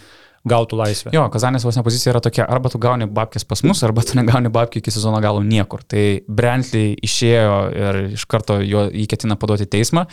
gautų 0.48 0.76
laisvę. 0.76 1.12
Jo, 1.16 1.30
Kazanės 1.32 1.64
vos 1.64 1.78
ne 1.78 1.84
pozicija 1.86 2.12
yra 2.12 2.22
tokia, 2.24 2.44
arba 2.52 2.68
tu 2.72 2.80
gauni 2.82 3.08
babkės 3.08 3.46
pas 3.48 3.62
mus, 3.64 3.80
arba 3.88 4.04
tu 4.04 4.18
negauni 4.20 4.52
babkių 4.52 4.82
iki 4.82 4.92
sezono 4.92 5.22
galo 5.24 5.40
niekur. 5.44 5.86
Tai 5.88 6.04
Brentley 6.28 6.98
išėjo 7.08 7.54
ir 7.72 8.00
iš 8.18 8.26
karto 8.28 8.58
jo 8.60 8.86
jį 8.92 9.06
ketina 9.12 9.38
paduoti 9.40 9.70
teismą. 9.72 10.04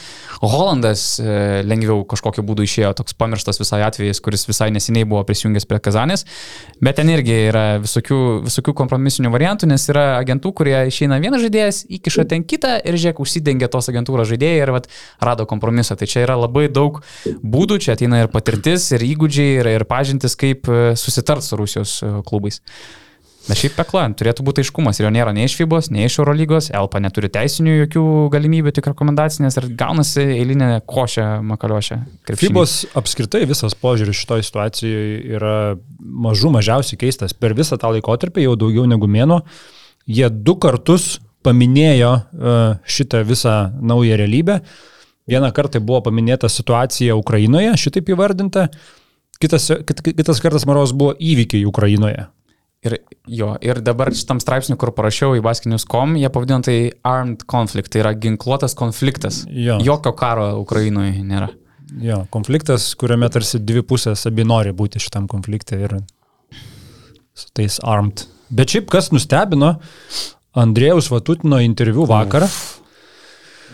Holandas 0.43 1.05
e, 1.19 1.65
lengviau 1.67 2.05
kažkokiu 2.09 2.45
būdu 2.47 2.67
išėjo, 2.67 2.93
toks 3.01 3.17
pamirštas 3.19 3.59
visai 3.59 3.83
atvejis, 3.87 4.23
kuris 4.23 4.47
visai 4.47 4.71
neseniai 4.75 5.09
buvo 5.09 5.25
prisijungęs 5.27 5.67
prie 5.67 5.81
Kazanės, 5.83 6.25
bet 6.79 7.01
ten 7.01 7.11
irgi 7.11 7.35
yra 7.49 7.65
visokių, 7.83 8.21
visokių 8.47 8.77
kompromisinių 8.79 9.35
variantų, 9.35 9.71
nes 9.73 9.89
yra 9.91 10.07
agentų, 10.21 10.55
kurie 10.63 10.77
išeina 10.93 11.19
vienas 11.23 11.43
žaidėjas, 11.43 11.83
įkiša 11.99 12.27
ten 12.31 12.47
kitą 12.47 12.77
ir 12.79 13.01
žiūrėk, 13.01 13.25
užsidengia 13.25 13.71
tos 13.73 13.91
agentūros 13.91 14.31
žaidėjai 14.31 14.63
ir 14.63 14.75
vat, 14.79 14.89
rado 15.19 15.47
kompromisą. 15.51 15.99
Tai 15.99 16.07
čia 16.11 16.23
yra 16.25 16.39
labai 16.39 16.69
daug 16.71 17.03
būdų, 17.27 17.81
čia 17.83 17.97
ateina 17.97 18.23
ir 18.23 18.31
patirtis, 18.33 18.87
ir 18.95 19.05
įgūdžiai, 19.11 19.61
ir, 19.61 19.71
ir 19.75 19.87
pažintis, 19.91 20.20
kaip 20.41 20.69
e, 20.69 20.81
susitart 20.99 21.45
su 21.47 21.57
Rusijos 21.57 22.01
e, 22.03 22.11
klubais. 22.27 22.61
Bet 23.47 23.57
šiaip 23.57 23.73
pekla, 23.79 24.03
turėtų 24.15 24.45
būti 24.45 24.61
aiškumas 24.61 24.99
ir 25.01 25.07
jo 25.07 25.11
nėra 25.15 25.33
nei 25.33 25.47
iš 25.49 25.55
FIBOS, 25.57 25.89
nei 25.95 26.05
iš 26.07 26.19
Eurolygos, 26.21 26.69
Elpa 26.77 27.01
neturi 27.01 27.31
teisinių 27.33 27.79
jokių 27.79 28.03
galimybių, 28.35 28.75
tik 28.77 28.91
rekomendacinės 28.91 29.57
ir 29.57 29.69
gaunasi 29.81 30.27
eilinė 30.37 30.69
košė 30.85 31.25
makaliošė. 31.49 31.99
FIBOS 32.29 32.75
apskritai 33.01 33.47
visas 33.49 33.75
požiūris 33.81 34.21
šitoje 34.21 34.45
situacijoje 34.45 35.17
yra 35.39 35.57
mažų 35.99 36.53
mažiausiai 36.59 37.01
keistas. 37.01 37.33
Per 37.33 37.57
visą 37.57 37.81
tą 37.81 37.95
laikotarpį, 37.97 38.45
jau 38.45 38.59
daugiau 38.61 38.85
negu 38.91 39.09
mėno, 39.09 39.41
jie 40.05 40.29
du 40.29 40.59
kartus 40.61 41.17
paminėjo 41.47 42.13
e, 42.21 42.55
šitą 42.85 43.25
visą 43.25 43.57
naują 43.81 44.21
realybę. 44.21 44.61
Vieną 45.31 45.51
kartą 45.57 45.81
buvo 45.81 46.03
paminėta 46.09 46.49
situacija 46.51 47.17
Ukrainoje, 47.17 47.73
šitaip 47.79 48.13
įvardinta. 48.13 48.69
Kitas, 49.41 49.71
kit, 49.89 50.03
kitas 50.05 50.41
kartas, 50.43 50.67
Maros, 50.69 50.93
buvo 50.93 51.15
įvykiai 51.17 51.65
Ukrainoje. 51.69 52.27
Ir, 52.85 52.97
jo, 53.29 53.51
ir 53.61 53.83
dabar 53.85 54.09
šitam 54.17 54.39
straipsniu, 54.41 54.79
kur 54.81 54.93
parašiau 54.97 55.35
į 55.37 55.43
baskinius.com, 55.45 56.15
jie 56.21 56.29
pavadino 56.33 56.63
tai 56.65 56.77
armed 57.05 57.45
conflict, 57.49 57.91
tai 57.93 58.01
yra 58.03 58.15
ginkluotas 58.17 58.77
konfliktas. 58.77 59.43
Jo. 59.49 59.77
Jokio 59.85 60.15
karo 60.17 60.47
Ukrainoje 60.63 61.21
nėra. 61.21 61.51
Jo, 62.01 62.23
konfliktas, 62.33 62.93
kuriame 62.97 63.29
tarsi 63.33 63.61
dvi 63.61 63.83
pusės 63.85 64.23
abi 64.29 64.47
nori 64.49 64.73
būti 64.77 65.01
šitam 65.03 65.27
konflikte 65.29 65.77
ir 65.89 65.97
su 67.37 67.49
tais 67.57 67.81
armed. 67.85 68.25
Bet 68.53 68.73
šiaip 68.73 68.89
kas 68.93 69.11
nustebino, 69.13 69.75
Andrėjaus 70.57 71.11
Vatutino 71.13 71.61
interviu 71.63 72.07
vakar, 72.09 72.49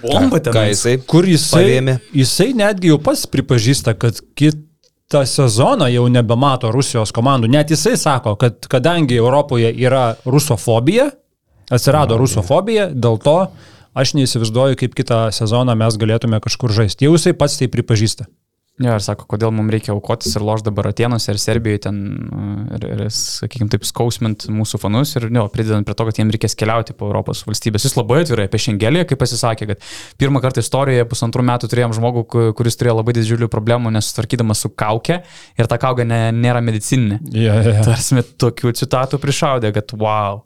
Bomba 0.02 0.38
Ką 0.40 0.66
jisai? 0.68 0.98
kur 1.08 1.24
jisai, 1.24 1.62
Parėmė. 1.62 1.94
jisai 2.12 2.50
netgi 2.56 2.90
jau 2.90 2.98
pats 3.00 3.24
pripažįsta, 3.32 3.94
kad 3.96 4.18
kitą 5.06 5.26
sezoną 5.26 5.86
jau 5.86 6.08
nebemato 6.08 6.72
Rusijos 6.72 7.12
komandų. 7.14 7.48
Net 7.48 7.70
jisai 7.70 7.96
sako, 7.96 8.34
kad 8.36 8.66
kadangi 8.66 9.14
Europoje 9.14 9.70
yra 9.70 10.16
rusofobija, 10.26 11.10
atsirado 11.70 12.16
rusofobija, 12.18 12.88
dėl 12.90 13.18
to 13.22 13.36
aš 13.94 14.14
neįsivaizduoju, 14.18 14.76
kaip 14.76 14.96
kitą 14.98 15.30
sezoną 15.30 15.76
mes 15.78 15.94
galėtume 15.96 16.40
kažkur 16.42 16.74
žaisti. 16.74 17.06
Jau 17.06 17.14
jisai 17.14 17.36
pats 17.38 17.54
tai 17.58 17.68
pripažįsta. 17.70 18.26
Jo, 18.76 18.92
ir 18.98 19.00
sako, 19.00 19.24
kodėl 19.30 19.54
mums 19.56 19.72
reikia 19.72 19.94
aukotis 19.94 20.34
ir 20.36 20.42
loš 20.44 20.60
dabar 20.66 20.90
Atenuose 20.90 21.30
ir 21.32 21.38
Serbijoje 21.40 21.78
ten 21.86 22.00
ir, 22.76 22.82
ir 22.92 22.98
sakykime, 23.14 23.70
taip 23.72 23.86
skausmint 23.88 24.44
mūsų 24.52 24.80
fanus 24.82 25.14
ir, 25.16 25.30
jo, 25.32 25.46
pridedant 25.52 25.86
prie 25.88 25.94
to, 25.96 26.04
kad 26.04 26.20
jiems 26.20 26.34
reikės 26.36 26.58
keliauti 26.60 26.92
po 26.98 27.08
Europos 27.08 27.40
valstybės. 27.48 27.86
Jis 27.88 27.96
labai 27.96 28.18
atvirai 28.26 28.44
apie 28.50 28.60
Šengelį, 28.66 29.06
kaip 29.08 29.22
pasisakė, 29.22 29.70
kad 29.70 29.86
pirmą 30.20 30.42
kartą 30.44 30.60
istorijoje 30.60 31.06
pusantrų 31.08 31.46
metų 31.48 31.70
turėjom 31.72 31.96
žmogų, 31.96 32.26
kuris 32.58 32.76
turėjo 32.76 32.98
labai 32.98 33.16
didžiulių 33.16 33.48
problemų 33.54 33.94
nesutvarkydamas 33.96 34.66
su 34.66 34.72
kaukė 34.76 35.22
ir 35.56 35.72
ta 35.72 35.80
kaukė 35.80 36.04
ne, 36.04 36.20
nėra 36.36 36.60
medicininė. 36.60 37.22
Yeah, 37.32 37.62
yeah. 37.64 37.80
Tarsi 37.86 38.20
tokių 38.44 38.76
citatų 38.76 39.22
prišaudė, 39.24 39.72
kad 39.78 39.96
wow. 39.96 40.42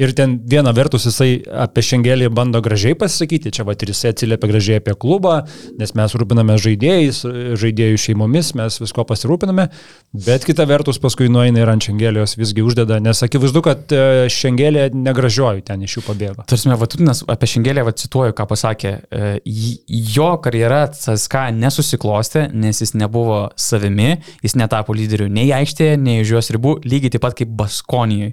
Ir 0.00 0.14
ten 0.16 0.38
viena 0.48 0.72
vertus 0.72 1.04
jisai 1.04 1.42
apie 1.64 1.82
šengelį 1.84 2.30
bando 2.32 2.62
gražiai 2.64 2.96
pasakyti, 2.96 3.52
čia 3.52 3.66
va 3.68 3.74
ir 3.76 3.92
jisai 3.92 4.14
atsiliepia 4.14 4.48
gražiai 4.48 4.80
apie 4.80 4.94
klubą, 4.96 5.42
nes 5.80 5.92
mes 5.98 6.14
rūpiname 6.16 6.56
žaidėjais, 6.60 7.20
žaidėjų 7.60 8.00
šeimomis, 8.00 8.54
mes 8.56 8.78
visko 8.80 9.04
pasirūpiname, 9.08 9.66
bet 10.26 10.46
kita 10.48 10.64
vertus 10.70 11.00
paskui 11.02 11.28
nueina 11.32 11.60
ir 11.60 11.72
ant 11.72 11.84
šengelijos 11.84 12.38
visgi 12.40 12.64
uždeda, 12.64 12.96
nes 13.04 13.20
akivaizdu, 13.26 13.62
kad 13.66 13.92
e, 13.92 14.30
šengelė 14.32 14.88
negražioji 14.96 15.66
ten 15.68 15.84
iš 15.84 15.98
jų 15.98 16.06
pabėgo. 16.08 16.48
Tarsi, 16.48 16.72
Vatutinas 16.80 17.20
apie 17.28 17.50
šengelę 17.50 17.84
va, 17.84 17.92
cituoju, 17.92 18.32
ką 18.38 18.48
pasakė, 18.48 18.94
e, 19.12 19.30
jo 20.16 20.30
karjera 20.40 20.86
CSK 20.96 21.50
nesusiklostė, 21.60 22.46
nes 22.56 22.80
jis 22.80 22.96
nebuvo 22.96 23.42
savimi, 23.60 24.14
jis 24.40 24.56
netapo 24.56 24.96
lyderiu 24.96 25.28
nei 25.28 25.52
aikštėje, 25.60 26.00
nei 26.00 26.24
už 26.24 26.36
jos 26.38 26.52
ribų, 26.56 26.78
lygiai 26.88 27.12
taip 27.12 27.26
pat 27.28 27.36
kaip 27.36 27.52
Baskonijoje. 27.60 28.32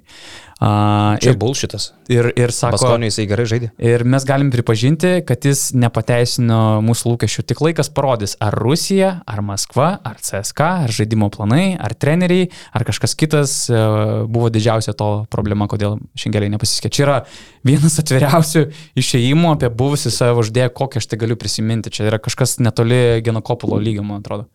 Uh, 0.58 1.14
Čia 1.22 1.30
ir, 1.30 1.36
bullshitas. 1.38 1.84
Ir, 2.10 2.26
ir 2.34 2.50
sako, 2.50 2.74
Baskonijai 2.74 3.12
jisai 3.12 3.26
gerai 3.30 3.44
žaidė. 3.46 3.68
Ir 3.78 4.02
mes 4.10 4.24
galim 4.26 4.48
pripažinti, 4.50 5.20
kad 5.22 5.44
jis 5.46 5.68
nepateisino 5.78 6.80
mūsų 6.82 7.12
lūkesčių. 7.12 7.44
Tik 7.46 7.62
laikas 7.62 7.92
parodys, 7.94 8.34
ar 8.42 8.56
Rusija, 8.58 9.12
ar 9.22 9.42
Maskva, 9.46 9.92
ar 10.02 10.18
CSK, 10.18 10.70
ar 10.88 10.94
žaidimo 10.96 11.28
planai, 11.30 11.76
ar 11.78 11.94
treneriai, 11.94 12.48
ar 12.74 12.82
kažkas 12.88 13.14
kitas 13.20 13.54
uh, 13.70 14.24
buvo 14.26 14.50
didžiausia 14.50 14.96
to 14.98 15.12
problema, 15.30 15.70
kodėl 15.70 16.00
šengeliai 16.18 16.50
nepasiskė. 16.56 16.90
Čia 16.90 17.06
yra 17.06 17.20
vienas 17.62 18.00
atviriausių 18.02 18.64
išėjimų 18.98 19.54
apie 19.54 19.70
buvusią 19.70 20.10
savo 20.16 20.42
žaidėją, 20.42 20.74
kokią 20.74 21.04
aš 21.04 21.10
tai 21.12 21.20
galiu 21.22 21.38
prisiminti. 21.38 21.94
Čia 21.94 22.10
yra 22.10 22.18
kažkas 22.18 22.58
netoli 22.58 23.22
genokopulo 23.22 23.78
lygio, 23.78 24.02
man 24.02 24.26
atrodo. 24.26 24.50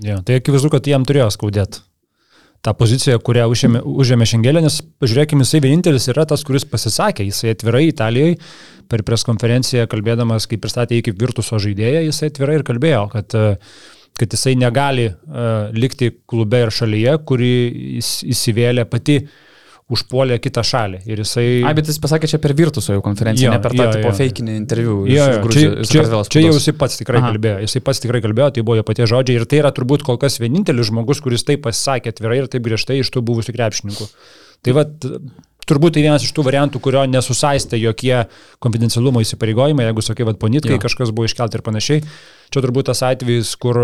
Ja, 0.00 0.22
tai 0.24 0.40
akivaizdu, 0.40 0.72
kad 0.72 0.88
jam 0.88 1.04
turėjo 1.04 1.28
skaudėti 1.36 1.84
tą 2.64 2.74
poziciją, 2.76 3.18
kurią 3.24 3.46
užėmė, 3.52 3.82
užėmė 4.02 4.28
Šengelė, 4.28 4.62
nes 4.64 4.80
pažiūrėkime, 5.02 5.46
jisai 5.46 5.62
vienintelis 5.64 6.08
yra 6.12 6.26
tas, 6.28 6.44
kuris 6.46 6.66
pasisakė, 6.68 7.24
jisai 7.28 7.54
atvirai 7.54 7.86
Italijoje 7.88 8.38
per 8.90 9.04
preskonferenciją 9.06 9.86
kalbėdamas, 9.90 10.48
kaip 10.50 10.62
pristatė 10.64 10.98
jį 10.98 11.06
kaip 11.08 11.20
virtuoso 11.22 11.60
žaidėją, 11.62 12.04
jisai 12.08 12.32
atvirai 12.32 12.58
ir 12.58 12.66
kalbėjo, 12.66 13.04
kad, 13.12 13.36
kad 14.20 14.36
jisai 14.36 14.56
negali 14.60 15.08
uh, 15.12 15.70
likti 15.76 16.10
klube 16.28 16.64
ir 16.66 16.74
šalyje, 16.74 17.14
kuri 17.28 17.52
įsivėlė 18.02 18.88
pati 18.90 19.22
uh, 19.22 19.38
užpuolė 19.90 20.38
kitą 20.42 20.62
šalį. 20.66 21.02
Ir 21.10 21.22
jisai... 21.24 21.44
A, 21.66 21.72
bet 21.76 21.90
jis 21.90 21.98
pasakė 22.02 22.30
čia 22.30 22.40
per 22.42 22.54
Virtuso 22.58 22.94
jau 22.94 23.02
konferenciją, 23.04 23.50
jo, 23.50 23.56
ne 23.56 23.62
per 23.64 23.74
tą 23.74 23.88
jo, 23.88 23.96
tipo 23.98 24.12
feikinį 24.16 24.56
interviu. 24.60 24.96
Jo, 25.10 25.26
jo, 25.34 25.42
Gruzijos, 25.44 25.90
čia, 25.90 26.04
čia, 26.06 26.22
čia 26.34 26.44
jau 26.46 26.54
jisai 26.56 26.74
pats 26.78 27.00
tikrai 27.00 27.20
Aha. 27.20 27.32
kalbėjo, 27.34 27.60
jisai 27.66 27.82
pats 27.88 28.02
tikrai 28.04 28.22
kalbėjo, 28.24 28.50
tai 28.56 28.64
buvo 28.66 28.78
jo 28.78 28.86
patie 28.86 29.08
žodžiai 29.10 29.40
ir 29.40 29.46
tai 29.50 29.62
yra 29.64 29.74
turbūt 29.74 30.06
kol 30.06 30.20
kas 30.22 30.38
vienintelis 30.42 30.92
žmogus, 30.92 31.22
kuris 31.24 31.46
taip 31.48 31.64
pasisakė 31.66 32.14
atvirai 32.14 32.42
ir 32.44 32.50
taip 32.52 32.66
griežtai 32.66 33.00
iš 33.02 33.10
tų 33.14 33.24
buvusių 33.32 33.56
krepšininkų. 33.56 34.10
Tai 34.66 34.76
va, 34.76 34.86
turbūt 35.68 35.96
tai 35.96 36.04
vienas 36.06 36.24
iš 36.26 36.34
tų 36.36 36.44
variantų, 36.46 36.82
kurio 36.82 37.04
nesusaistė 37.10 37.80
jokie 37.80 38.14
konfidencialumo 38.62 39.22
įsipareigojimai, 39.24 39.88
jeigu 39.88 40.04
sakai, 40.04 40.28
vad 40.28 40.40
ponitkai 40.42 40.80
kažkas 40.82 41.12
buvo 41.14 41.28
iškelti 41.28 41.60
ir 41.60 41.66
panašiai. 41.66 42.04
Čia 42.50 42.64
turbūt 42.64 42.88
tas 42.90 43.04
atvejis, 43.06 43.52
kur 43.62 43.78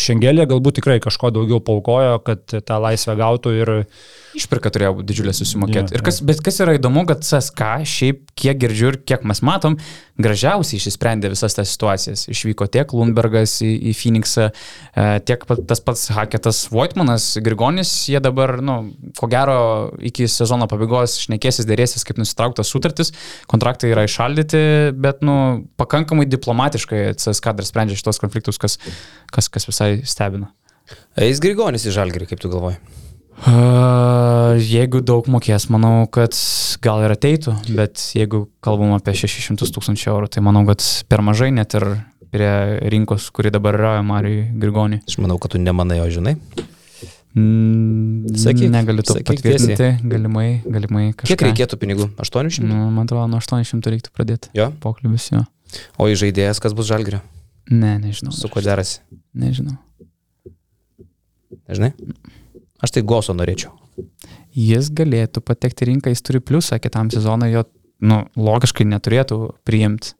Šengelė 0.00 0.44
galbūt 0.50 0.80
tikrai 0.80 0.98
kažko 1.00 1.30
daugiau 1.32 1.62
paukojo, 1.64 2.18
kad 2.26 2.44
tą 2.44 2.80
laisvę 2.84 3.16
gautų 3.16 3.54
ir 3.56 3.72
Išpirka 4.32 4.70
turėjo 4.72 4.94
būti 4.96 5.10
didžiulė 5.10 5.32
susimokėti. 5.36 5.92
Ja, 5.92 5.98
ir 5.98 6.04
kas, 6.06 6.22
bet 6.24 6.40
kas 6.44 6.56
yra 6.64 6.78
įdomu, 6.78 7.04
kad 7.08 7.20
CSK, 7.26 7.82
šiaip 7.88 8.22
kiek 8.38 8.56
girdžiu 8.62 8.88
ir 8.88 8.96
kiek 9.04 9.26
mes 9.28 9.42
matom, 9.44 9.76
gražiausiai 10.22 10.80
išsprendė 10.80 11.28
visas 11.34 11.56
tas 11.56 11.68
situacijas. 11.74 12.24
Išvyko 12.32 12.68
tiek 12.72 12.94
Lundbergas 12.96 13.58
į, 13.64 13.70
į 13.90 13.94
Phoenixą, 13.98 14.48
e, 14.48 15.04
tiek 15.28 15.44
tas 15.68 15.84
pats 15.84 16.06
Haketas 16.16 16.62
Voitmanas, 16.72 17.26
Grigonis, 17.44 17.92
jie 18.08 18.22
dabar, 18.24 18.56
nu, 18.64 18.78
ko 19.18 19.28
gero, 19.32 19.58
iki 20.00 20.28
sezono 20.32 20.68
pabaigos 20.70 21.11
šnekėsis, 21.20 21.68
dėrėsis 21.68 22.06
kaip 22.08 22.20
nusitrauktas 22.20 22.70
sutartis, 22.72 23.12
kontraktai 23.50 23.92
yra 23.92 24.06
išaldyti, 24.08 24.62
bet, 24.96 25.22
nu, 25.26 25.36
pakankamai 25.80 26.26
diplomatiškai 26.30 27.04
CSK 27.20 27.56
dar 27.58 27.68
sprendžia 27.68 28.00
šitos 28.00 28.22
konfliktus, 28.22 28.60
kas, 28.62 28.78
kas, 29.32 29.50
kas 29.52 29.68
visai 29.68 29.92
stebina. 30.08 30.52
Eis 31.20 31.40
Grigonis 31.42 31.86
į 31.86 31.94
Žalgirį, 31.94 32.28
kaip 32.32 32.42
tu 32.42 32.50
galvoji? 32.52 32.80
Uh, 33.42 34.54
jeigu 34.60 35.00
daug 35.02 35.26
mokės, 35.32 35.66
manau, 35.72 36.04
kad 36.12 36.36
gal 36.84 37.02
ir 37.02 37.14
ateitų, 37.16 37.56
bet 37.74 38.02
jeigu 38.14 38.44
kalbam 38.62 38.92
apie 38.94 39.16
600 39.18 39.72
tūkstančių 39.74 40.12
eurų, 40.12 40.28
tai 40.30 40.44
manau, 40.46 40.62
kad 40.68 40.84
per 41.10 41.24
mažai 41.26 41.50
net 41.54 41.74
ir 41.78 41.88
prie 42.32 42.52
rinkos, 42.92 43.28
kuri 43.34 43.50
dabar 43.52 43.76
yra 43.76 43.96
Marijai 44.06 44.46
Grigoniui. 44.62 45.02
Aš 45.08 45.18
manau, 45.20 45.40
kad 45.42 45.56
tu 45.56 45.60
nemanai, 45.60 46.00
o 46.04 46.08
žinai. 46.12 46.36
Mm, 47.32 48.34
sakyk, 48.36 48.68
negaliu 48.68 49.04
to 49.06 49.14
patvirtinti, 49.24 49.72
tiesiai. 49.72 49.94
galimai, 50.04 50.60
galimai 50.68 51.04
kažką. 51.16 51.30
Kiek 51.30 51.44
reikėtų 51.46 51.78
pinigų? 51.80 52.10
800? 52.20 52.66
Nu, 52.68 52.90
man 52.92 53.06
atrodo, 53.06 53.24
nuo 53.32 53.40
800 53.40 53.94
reiktų 53.94 54.12
pradėti. 54.12 54.50
Jo? 54.56 54.68
Pokalbis 54.82 55.30
jo. 55.32 55.40
O 55.96 56.10
į 56.12 56.18
žaidėjas, 56.20 56.60
kas 56.60 56.76
bus 56.76 56.90
žalgerio? 56.90 57.22
Ne, 57.72 57.94
nežinau. 58.02 58.34
Su 58.36 58.50
kuo 58.52 58.60
derasi? 58.64 59.00
Nežinau. 59.32 59.78
Nežinai? 61.70 61.94
Aš 62.84 62.98
tai 62.98 63.04
Goso 63.06 63.32
norėčiau. 63.36 63.72
Jis 64.52 64.90
galėtų 64.92 65.40
patekti 65.40 65.88
rinką, 65.88 66.12
jis 66.12 66.24
turi 66.26 66.42
pliusą 66.44 66.76
kitam 66.82 67.08
sezonui, 67.12 67.52
jo 67.54 67.64
nu, 68.04 68.22
logiškai 68.36 68.84
neturėtų 68.88 69.38
priimti. 69.64 70.12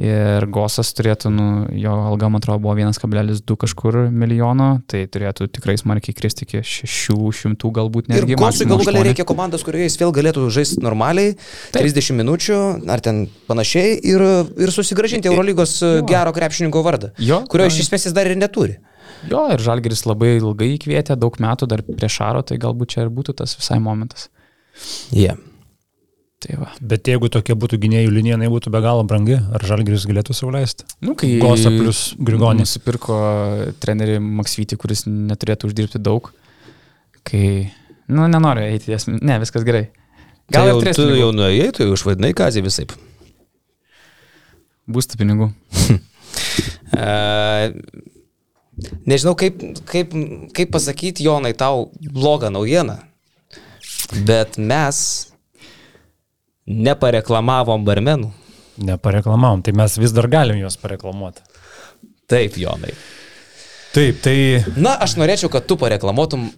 Ir 0.00 0.46
Gosas 0.48 0.94
turėtų, 0.96 1.28
nu, 1.34 1.46
jo 1.76 1.92
alga, 2.08 2.30
man 2.32 2.40
atrodo, 2.40 2.62
buvo 2.64 2.72
1,2 2.78 3.56
kažkur 3.60 3.98
milijono, 4.08 4.68
tai 4.88 5.02
turėtų 5.12 5.50
tikrai 5.52 5.74
smarkiai 5.76 6.16
kristi 6.16 6.46
iki 6.46 6.62
600 6.64 7.72
galbūt 7.76 8.08
netgi. 8.08 8.32
Ir 8.32 8.40
Gosui 8.40 8.64
galų 8.70 8.86
galia 8.88 9.02
reikia 9.10 9.26
komandos, 9.28 9.64
kurioje 9.66 9.90
jis 9.90 9.98
vėl 10.00 10.14
galėtų 10.16 10.46
žaisti 10.56 10.80
normaliai, 10.80 11.34
Taip. 11.74 11.84
30 11.84 12.16
minučių 12.16 12.60
ar 12.88 13.04
ten 13.04 13.26
panašiai 13.50 13.98
ir, 14.14 14.24
ir 14.64 14.72
susigražinti 14.72 15.28
Eurolygos 15.28 15.76
jo. 15.82 15.92
gero 16.08 16.32
krepšininko 16.32 16.84
vardą, 16.86 17.12
jo, 17.20 17.42
kurio 17.52 17.68
iš 17.68 17.82
esmės 17.84 18.08
jis 18.08 18.16
dar 18.16 18.30
ir 18.30 18.40
neturi. 18.40 18.78
Jo, 19.28 19.50
ir 19.52 19.60
Žalgeris 19.60 20.06
labai 20.08 20.38
ilgai 20.38 20.72
įkvietė, 20.78 21.18
daug 21.20 21.36
metų 21.44 21.68
dar 21.68 21.84
prie 21.84 22.08
Šaro, 22.08 22.40
tai 22.40 22.56
galbūt 22.62 22.96
čia 22.96 23.04
ir 23.04 23.12
būtų 23.12 23.36
tas 23.42 23.52
visai 23.60 23.76
momentas. 23.84 24.30
Jie. 25.12 25.28
Yeah. 25.28 25.46
Tai 26.40 26.56
va. 26.56 26.70
Bet 26.80 27.04
jeigu 27.10 27.28
tokia 27.28 27.52
būtų 27.60 27.76
gynėjų 27.82 28.12
linija, 28.14 28.38
jinai 28.38 28.48
būtų 28.48 28.70
be 28.72 28.80
galo 28.80 29.02
brangi, 29.04 29.36
ar 29.36 29.60
Žalgeris 29.68 30.06
galėtų 30.08 30.32
sauliaisti? 30.36 30.86
Nu, 31.04 31.12
kai 31.18 31.34
Gosa 31.42 31.68
plus 31.74 32.14
Grigonis. 32.16 32.64
Nusipirko 32.64 33.18
trenerį 33.82 34.16
Maksvitį, 34.24 34.78
kuris 34.80 35.04
neturėtų 35.04 35.68
uždirbti 35.68 36.00
daug, 36.00 36.30
kai, 37.28 37.68
nu, 38.08 38.24
nenoriu 38.32 38.64
eiti, 38.64 38.96
ne, 39.20 39.36
viskas 39.42 39.68
gerai. 39.68 39.90
Gal 40.50 40.64
tai 40.64 40.72
jau, 40.72 40.80
tu 40.80 41.04
pinigų. 41.04 41.20
jau 41.20 41.30
nuėjai, 41.36 41.68
tu 41.76 41.84
jau 41.84 41.92
užvaidinai 41.98 42.32
kazį 42.40 42.64
visai. 42.64 42.88
Būstų 44.90 45.20
pinigų. 45.20 45.52
Nežinau, 49.04 49.36
kaip, 49.36 49.60
kaip, 49.92 50.16
kaip 50.56 50.72
pasakyti, 50.72 51.28
Jonai, 51.28 51.52
tau 51.52 51.92
blogą 52.00 52.48
naujieną, 52.48 52.96
bet 54.24 54.56
mes 54.56 55.29
nepareklamavom 56.70 57.84
barmenų. 57.86 58.30
Nepareklamavom, 58.80 59.64
tai 59.66 59.74
mes 59.76 59.96
vis 60.00 60.14
dar 60.16 60.28
galim 60.30 60.60
juos 60.62 60.78
pareklamuoti. 60.80 61.42
Taip, 62.30 62.56
Jonai. 62.56 62.94
Taip, 63.90 64.20
tai. 64.22 64.36
Na, 64.78 64.94
aš 65.02 65.16
norėčiau, 65.18 65.50
kad 65.52 65.66
tu 65.66 65.76
pareklamuotum 65.80 66.48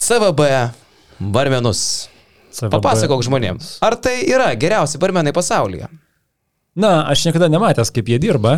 CVB 0.00 0.46
barmenus. 1.20 2.08
CVB. 2.50 2.72
Papasakok 2.80 3.20
žmonėms, 3.22 3.76
ar 3.84 3.94
tai 4.00 4.24
yra 4.26 4.48
geriausi 4.58 4.98
barmenai 4.98 5.34
pasaulyje? 5.36 5.86
Na, 6.80 7.04
aš 7.10 7.24
niekada 7.26 7.48
nematęs, 7.50 7.90
kaip 7.94 8.08
jie 8.10 8.16
dirba, 8.22 8.56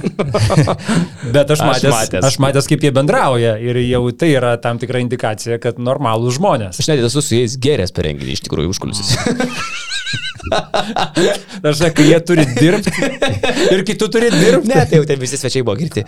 bet 1.35 1.53
aš 1.53 1.63
matęs, 1.65 1.89
aš 1.89 1.95
matęs. 1.97 2.27
aš 2.29 2.37
matęs, 2.45 2.69
kaip 2.71 2.85
jie 2.85 2.93
bendrauja 2.95 3.55
ir 3.61 3.81
jau 3.83 4.03
tai 4.17 4.31
yra 4.37 4.53
tam 4.63 4.81
tikra 4.81 5.01
indikacija, 5.03 5.59
kad 5.61 5.81
normalūs 5.81 6.39
žmonės. 6.39 6.81
Aš 6.81 6.93
net 6.93 7.05
esu 7.09 7.25
su 7.25 7.41
jais 7.41 7.57
geręs 7.61 7.93
per 7.93 8.09
renginį, 8.09 8.37
iš 8.37 8.45
tikrųjų, 8.47 8.73
užkuliusis. 8.77 9.17
Aš 10.51 11.79
žinai, 11.79 11.91
kai 11.95 12.07
jie 12.09 12.19
turi 12.27 12.45
dirbti 12.57 12.93
ir 13.73 13.85
kai 13.87 13.97
tu 13.99 14.09
turi 14.13 14.31
dirbti. 14.33 14.69
Ne, 14.71 14.83
tai 14.89 14.99
jau 15.01 15.07
ten 15.09 15.21
visi 15.23 15.39
svečiai 15.41 15.65
buvo 15.67 15.77
girti. 15.79 16.05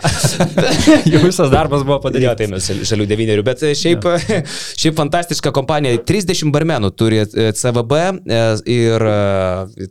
Jau 1.13 1.21
visas 1.23 1.51
darbas 1.53 1.83
buvo 1.85 1.99
padarytas. 2.03 2.37
tai 2.39 2.47
mes 2.51 2.67
žal- 2.67 2.83
žalių 2.89 3.07
devynerių, 3.09 3.43
bet 3.45 3.63
e, 3.65 3.71
šiaip, 3.77 4.05
šiaip 4.81 4.97
fantastiška 4.97 5.53
kompanija. 5.55 5.99
30 6.07 6.51
barmenų 6.53 6.91
turi 6.97 7.21
e, 7.23 7.49
CVB 7.55 7.99
e, 8.01 8.41
ir 8.75 9.07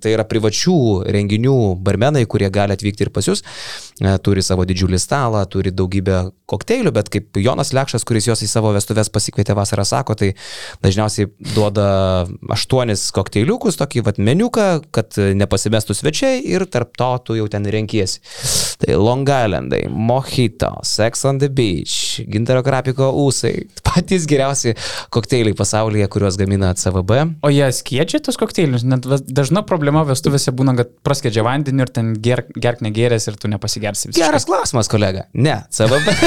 tai 0.03 0.15
yra 0.15 0.27
privačių 0.29 0.77
renginių 1.15 1.57
barmenai, 1.85 2.25
kurie 2.31 2.51
gali 2.53 2.77
atvykti 2.77 3.07
ir 3.07 3.13
pas 3.15 3.29
jūs. 3.29 3.45
Turi 4.27 4.43
savo 4.43 4.65
didžiulį 4.67 4.99
stalą, 4.99 5.45
turi 5.51 5.71
daugybę 5.75 6.25
kokteilių, 6.51 6.93
bet 6.95 7.09
kaip 7.15 7.39
Jonas 7.41 7.71
Lekšas, 7.77 8.05
kuris 8.07 8.27
juos 8.29 8.43
į 8.45 8.49
savo 8.51 8.73
vestuves 8.75 9.11
pasikvietė 9.13 9.55
vasarą, 9.57 9.85
sako, 9.87 10.17
tai 10.19 10.33
dažniausiai 10.85 11.31
duoda 11.55 11.87
aštuonis 12.53 13.07
kokteiliukus, 13.15 13.79
tokį 13.81 14.03
vat 14.09 14.19
meniuką, 14.35 14.67
kad 14.95 15.17
nepasimestų 15.39 15.97
svečiai 15.97 16.43
ir 16.51 16.67
tarp 16.71 16.95
to 16.99 17.11
tu 17.25 17.39
jau 17.39 17.47
ten 17.51 17.65
renkiesi. 17.71 18.21
Tai 18.83 18.99
Long 18.99 19.29
Islandai, 19.29 19.85
Mojito, 19.89 20.73
Sex 20.85 21.25
on 21.29 21.39
the 21.39 21.49
Beach, 21.49 22.21
Gintaro 22.31 22.65
Krapiko 22.67 23.11
ūsai, 23.25 23.53
patys 23.87 24.27
geriausi 24.31 24.75
kokteiliai 25.15 25.57
pasaulyje, 25.57 26.09
kuriuos 26.13 26.39
gamina 26.41 26.73
CVB. 26.79 27.21
O 27.47 27.53
jie 27.55 27.69
skiedžia 27.75 28.21
tos 28.25 28.39
kokteilius, 28.41 28.85
net 28.89 29.07
dažna 29.07 29.65
problema 29.67 30.05
vestuvėse 30.09 30.55
būna, 30.57 30.77
kad 30.81 30.93
praskedžia 31.07 31.47
vandenį 31.47 31.87
ir 31.87 31.95
ten 31.95 32.13
gerk, 32.25 32.51
gerk 32.59 32.83
negerės 32.85 33.31
ir 33.31 33.39
tu 33.41 33.51
nepasigersi 33.53 34.11
visiškai. 34.11 34.27
Geras 34.27 34.49
klausimas, 34.51 34.91
kolega. 34.91 35.29
Ne, 35.33 35.61
CVB. 35.75 36.19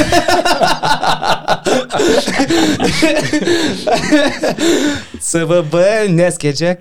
CVB 5.28 5.76
neskėdžia. 6.16 6.76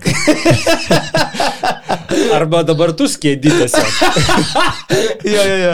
Arba 2.37 2.63
dabar 2.67 2.93
tu 2.97 3.07
skėdi 3.11 3.51
tiesiog. 3.51 3.91
jo, 5.27 5.41
jo, 5.41 5.57
jo. 5.63 5.73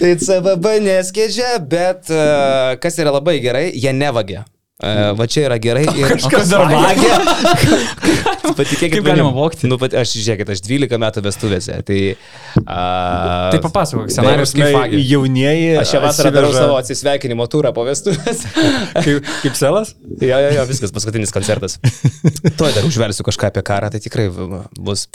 Tai 0.00 0.12
CVB 0.24 0.66
neskėdžia, 0.86 1.56
bet 1.62 2.12
uh, 2.12 2.76
kas 2.82 2.98
yra 3.02 3.10
labai 3.16 3.38
gerai, 3.44 3.70
jie 3.74 3.92
nevagia. 3.96 4.44
Uh, 4.76 5.14
va 5.16 5.24
čia 5.24 5.46
yra 5.46 5.56
gerai. 5.56 5.86
Ir 5.96 6.10
Kažkas 6.10 6.50
dar 6.52 6.66
vagia. 6.68 7.14
Patikėkit, 8.58 8.98
Kaip 8.98 9.06
galima 9.06 9.30
vogti? 9.32 9.64
Nu, 9.70 9.78
pat, 9.80 9.94
aš 9.96 10.10
žiūrėkit, 10.20 10.50
aš 10.52 10.60
12 10.66 10.98
metų 11.00 11.22
vestuvėse. 11.24 11.78
Tai, 11.88 12.00
uh, 12.60 12.66
Tai 13.54 13.60
papasakok, 13.64 14.10
scenarius 14.12 14.52
kaip 14.52 14.76
vagia. 14.76 15.00
Jaunieji. 15.00 15.70
Aš 15.80 15.94
šią 15.94 16.00
vasarą 16.04 16.32
darau 16.36 16.50
savo 16.52 16.76
atsisveikinimo 16.76 17.46
turą 17.48 17.72
po 17.76 17.86
vestuvės. 17.88 18.44
Kaip, 19.06 19.24
kaip 19.42 19.56
selas? 19.56 19.94
jo, 20.20 20.36
jo, 20.44 20.52
jo, 20.58 20.62
viskas, 20.68 20.92
paskutinis 20.94 21.32
koncertas. 21.34 21.78
Tuoj 22.56 22.72
dar 22.76 22.84
užversiu 22.88 23.24
kažką 23.26 23.48
apie 23.50 23.62
karą, 23.66 23.88
tai 23.92 24.00
tikrai 24.04 24.26
bus. 24.76 25.06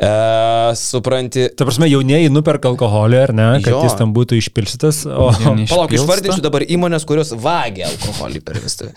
Uh, 0.00 0.72
supranti. 0.78 1.46
Ta 1.56 1.68
prasme, 1.68 1.88
jaunieji 1.92 2.32
nuperka 2.32 2.68
alkoholį, 2.72 3.20
ar 3.26 3.34
ne, 3.36 3.48
kad 3.64 3.72
Jo. 3.74 3.84
jis 3.86 3.96
tam 4.00 4.12
būtų 4.16 4.38
išpilstytas, 4.40 5.04
o 5.08 5.28
Palauk, 5.34 5.92
išvardinsiu 5.96 6.44
dabar 6.44 6.64
įmonės, 6.64 7.04
kurios 7.08 7.32
vagia 7.36 7.88
alkoholį 7.92 8.44
per 8.44 8.60
vestuvę. 8.64 8.93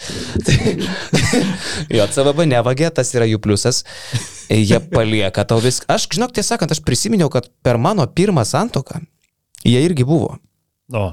Tai- 0.48 0.76
jo, 1.98 2.08
CVB 2.16 2.48
nevagia, 2.52 2.90
tas 2.94 3.12
yra 3.18 3.28
jų 3.30 3.40
pliusas. 3.44 3.84
Jie 4.50 4.80
palieka 4.94 5.44
tau 5.50 5.60
viską. 5.64 5.88
Aš, 5.92 6.08
žinok, 6.16 6.32
tiesą 6.38 6.56
sakant, 6.56 6.72
aš 6.76 6.82
prisiminiau, 6.88 7.30
kad 7.34 7.50
per 7.66 7.80
mano 7.82 8.06
pirmą 8.08 8.46
santoką 8.48 9.02
jie 9.68 9.82
irgi 9.88 10.06
buvo. 10.08 10.36
O, 10.94 11.08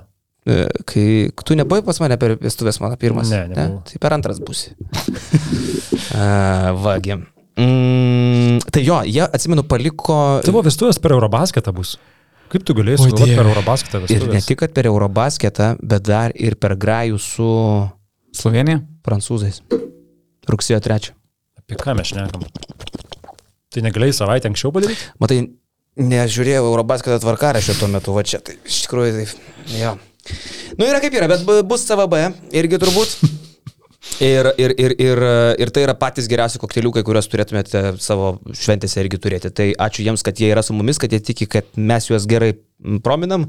E, 0.44 0.66
Kai 0.84 1.30
tu 1.40 1.54
nebuvai 1.56 1.80
pas 1.80 1.96
mane 2.02 2.18
per 2.20 2.34
vestuvės 2.36 2.76
mano 2.76 2.98
pirmas. 3.00 3.30
Ne, 3.32 3.46
nebuvau. 3.48 3.78
Tai 3.88 3.96
per 4.02 4.12
antras 4.12 4.42
būsi. 4.44 4.74
Vagi. 6.84 7.16
Mm, 7.56 8.58
tai 8.68 8.82
jo, 8.84 8.98
jie, 9.08 9.22
atsimenu, 9.24 9.64
paliko. 9.64 10.16
tavo 10.44 10.60
vestuvės 10.66 10.98
per 11.00 11.14
Eurobasketą 11.16 11.72
bus. 11.72 11.94
Kaip 12.52 12.64
tu 12.66 12.74
galėsi 12.76 13.06
Oi, 13.06 13.10
sugalvoti 13.14 13.36
per 13.38 13.48
Eurobasketą 13.48 14.00
Ir 14.04 14.04
ne 14.04 14.18
vestuvės? 14.18 14.48
tik 14.50 14.60
kad 14.60 14.74
per 14.76 14.88
Eurobasketą, 14.90 15.70
bet 15.80 16.04
dar 16.06 16.34
ir 16.36 16.58
per 16.60 16.76
grajų 16.76 17.16
su 17.22 17.48
Slovenija? 18.34 18.80
prancūzais. 19.04 19.60
Rugsėjo 20.50 20.80
3. 20.84 21.12
Apie 21.60 21.76
ką 21.80 21.94
mes 21.98 22.10
šnekam? 22.10 22.42
Tai 23.74 23.82
negalėjai 23.86 24.16
savaitę 24.16 24.50
anksčiau 24.50 24.72
padaryti? 24.74 25.06
Matai, 25.22 25.38
nežiūrėjau 26.00 26.66
Eurobasketą 26.68 27.20
tvarkarašio 27.22 27.76
tuo 27.78 27.88
metu, 27.92 28.14
va 28.16 28.24
čia, 28.26 28.40
tai 28.44 28.56
iš 28.66 28.84
tikrųjų, 28.86 29.14
tai, 29.20 29.78
jo. 29.78 29.94
Nu 30.80 30.88
yra 30.88 31.00
kaip 31.04 31.14
yra, 31.16 31.28
bet 31.30 31.44
bu- 31.46 31.62
bus 31.68 31.86
CVB 31.88 32.20
irgi 32.56 32.80
turbūt. 32.82 33.16
Ir, 34.22 34.46
ir, 34.60 34.74
ir, 34.78 34.94
ir, 35.02 35.18
ir 35.58 35.70
tai 35.74 35.82
yra 35.86 35.94
patys 35.98 36.28
geriausi 36.30 36.60
kokteiliukai, 36.62 37.02
kuriuos 37.06 37.26
turėtumėte 37.30 37.96
savo 38.02 38.36
šventėse 38.54 39.02
irgi 39.02 39.18
turėti. 39.18 39.50
Tai 39.50 39.66
ačiū 39.86 40.04
jiems, 40.06 40.22
kad 40.26 40.38
jie 40.38 40.52
yra 40.54 40.62
su 40.62 40.76
mumis, 40.76 41.00
kad 41.02 41.12
jie 41.12 41.20
tiki, 41.24 41.48
kad 41.50 41.66
mes 41.74 42.06
juos 42.10 42.28
gerai 42.30 42.52
prominam. 43.02 43.48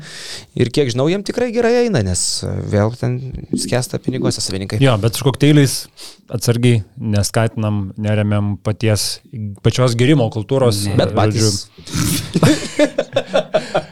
Ir 0.58 0.72
kiek 0.74 0.90
žinau, 0.94 1.06
jiem 1.12 1.24
tikrai 1.28 1.52
gerai 1.54 1.74
eina, 1.84 2.02
nes 2.06 2.22
vėl 2.72 2.96
ten 2.98 3.20
skęsta 3.54 4.00
piniguose 4.02 4.42
savininkai. 4.42 4.80
Jo, 4.84 4.96
bet 5.02 5.18
su 5.18 5.28
kokteiliais 5.28 5.74
atsargiai 6.34 6.82
neskatinam, 6.98 7.92
neremiam 8.02 8.56
paties, 8.66 9.20
pačios 9.66 9.98
gerimo 10.00 10.30
kultūros. 10.34 10.86
Bet 10.98 11.14
žodžiu, 11.14 11.52
patys. 11.86 13.84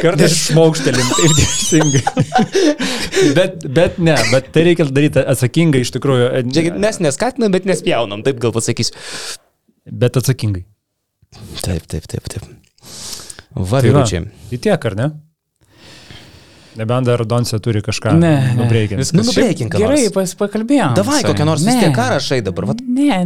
Kartais 0.00 0.34
šmaukštelim, 0.48 1.08
taip 1.18 1.32
teisingai. 1.38 2.02
bet, 3.36 3.66
bet 3.76 3.98
ne, 4.02 4.14
bet 4.32 4.48
tai 4.54 4.64
reikia 4.68 4.86
daryti 4.88 5.22
atsakingai 5.34 5.82
iš 5.84 5.92
tikrųjų. 5.96 6.28
Žiūrėkit, 6.48 6.78
mes 6.82 7.00
neskatinam, 7.04 7.52
bet 7.54 7.66
nespjaunam, 7.68 8.22
taip 8.26 8.40
gal 8.42 8.54
pasakysiu. 8.56 8.96
Bet 9.90 10.16
atsakingai. 10.20 10.64
Taip, 11.62 11.84
taip, 11.90 12.06
taip, 12.10 12.26
taip. 12.30 12.42
Tai 12.42 13.60
va, 13.60 13.66
Vaviručiai. 13.74 14.24
Tai 14.50 14.58
tiek, 14.64 14.88
ar 14.90 14.96
ne? 14.98 15.10
Nebent 16.80 17.04
dar 17.04 17.20
Donce 17.28 17.58
turi 17.60 17.82
kažką 17.84 18.14
Ne, 18.16 18.30
ne, 18.40 18.52
nubreikint. 18.56 18.96
viskas. 19.02 19.12
Nu, 19.18 19.26
nubreikink 19.28 19.74
Gerai, 19.76 20.06
pas, 20.14 20.30
pakalbėjom. 20.40 20.94
Davai, 20.96 21.18
visai. 21.20 21.28
kokią 21.34 21.44
nors 21.44 21.64
Ne. 21.66 21.74
vis 21.74 21.82
tiek 21.84 21.92
ką 21.98 22.06
rašai 22.14 22.40
dabar. 22.46 22.64
Vat, 22.70 22.80
Ne, 22.80 23.18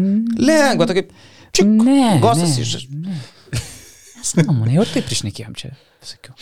lengva, 0.42 0.88
tokia. 0.90 1.06
Čik, 1.54 1.68
Ne, 1.86 2.18
Gosas 2.20 2.56
ne, 2.56 2.64
iš. 2.64 2.88
Sąmonė, 4.26 4.78
jau 4.78 4.86
ir 4.86 4.94
taip 4.94 5.12
išnekėjom 5.16 5.58
čia. 5.58 5.74
Sakiau. 6.04 6.36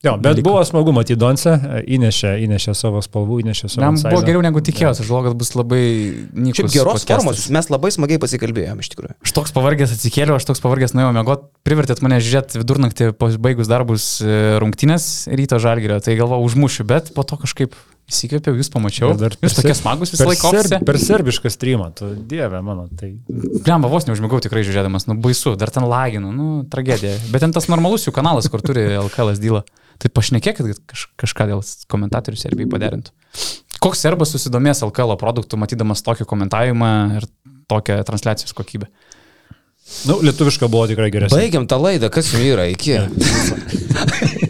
Jo, 0.00 0.14
bet 0.16 0.22
Dalyko. 0.32 0.48
buvo 0.48 0.60
smagu 0.64 0.92
matyti 0.96 1.18
Donce, 1.20 1.52
įnešė, 1.84 2.30
įnešė 2.46 2.72
savo 2.72 3.02
spalvų, 3.04 3.42
įnešė 3.42 3.68
savo... 3.68 3.82
Jam 3.84 3.98
buvo 4.00 4.22
geriau 4.24 4.40
negu 4.40 4.62
tikėjausi, 4.64 5.04
galvoju, 5.04 5.26
kad 5.26 5.36
bus 5.42 5.52
labai. 5.58 5.80
Šiaip 6.32 6.70
geros 6.72 7.02
podcastas. 7.02 7.10
formos, 7.10 7.42
mes 7.52 7.68
labai 7.68 7.90
smagiai 7.92 8.22
pasikalbėjome 8.22 8.80
iš 8.80 8.88
tikrųjų. 8.94 9.18
Aš 9.28 9.34
toks 9.36 9.52
pavargęs 9.52 9.92
atsikėliau, 9.98 10.38
aš 10.40 10.48
toks 10.48 10.64
pavargęs 10.64 10.96
nuėjau 10.96 11.12
mėgot, 11.18 11.44
privertėt 11.68 12.00
mane 12.06 12.16
žiūrėti 12.24 12.62
vidurnaktį 12.62 13.10
baigus 13.20 13.68
darbus 13.68 14.08
e, 14.24 14.40
rungtynės 14.64 15.28
ryto 15.36 15.60
žalgerio, 15.60 16.00
tai 16.00 16.16
galvo 16.16 16.40
užmušiu, 16.48 16.88
bet 16.88 17.12
po 17.12 17.28
to 17.28 17.36
kažkaip 17.44 17.76
įsikvėpiau, 18.10 18.56
jūs 18.58 18.70
pamačiau. 18.74 19.12
Ir 19.14 19.20
dar 19.20 19.34
Jūs 19.38 19.54
per 19.56 19.64
tokie 19.64 19.74
smagus 19.78 20.12
visą 20.12 20.24
Per, 20.24 20.30
laiką. 20.32 20.50
ser, 20.50 20.60
ofise. 20.66 20.78
per 20.88 20.98
serbišką 21.00 21.52
streamą, 21.54 21.88
tu 21.96 22.08
dieve 22.30 22.60
mano, 22.66 22.88
tai... 22.98 23.12
Blemba, 23.30 23.90
vos 23.92 24.06
neužmigau 24.08 24.40
tikrai 24.42 24.64
žiūrėdamas, 24.66 25.06
nu 25.10 25.16
baisu, 25.22 25.54
dar 25.60 25.70
ten 25.74 25.86
laginu, 25.90 26.32
nu 26.34 26.48
tragedija. 26.70 27.14
Bet 27.32 27.44
ten 27.46 27.54
tas 27.56 27.70
normalus 27.70 28.08
jų 28.08 28.14
kanalas, 28.16 28.50
kur 28.52 28.62
turi 28.66 28.88
LKL 28.98 29.34
dylą. 29.40 29.62
Tai 30.00 30.08
pašnekėkit, 30.16 30.64
kad 30.64 30.82
kaž, 30.88 31.06
kažką 31.20 31.46
dėl 31.50 31.62
komentatorių 31.92 32.38
Serbijai 32.40 32.70
paderintų. 32.72 33.12
Koks 33.84 34.00
serbas 34.04 34.32
susidomės 34.32 34.80
LKL 34.84 35.14
produktų, 35.20 35.58
matydamas 35.60 36.00
tokį 36.04 36.24
komentavimą 36.28 36.90
ir 37.20 37.26
tokią 37.68 38.00
transliacijos 38.08 38.56
kokybę? 38.56 38.88
Nu, 40.08 40.18
lietuviška 40.24 40.68
buvo 40.72 40.86
tikrai 40.88 41.10
geresnė. 41.12 41.36
Baigiam 41.40 41.66
tą 41.68 41.76
laidą, 41.80 42.08
kas 42.12 42.32
jums 42.32 42.44
yra, 42.48 42.66
iki. 42.72 42.96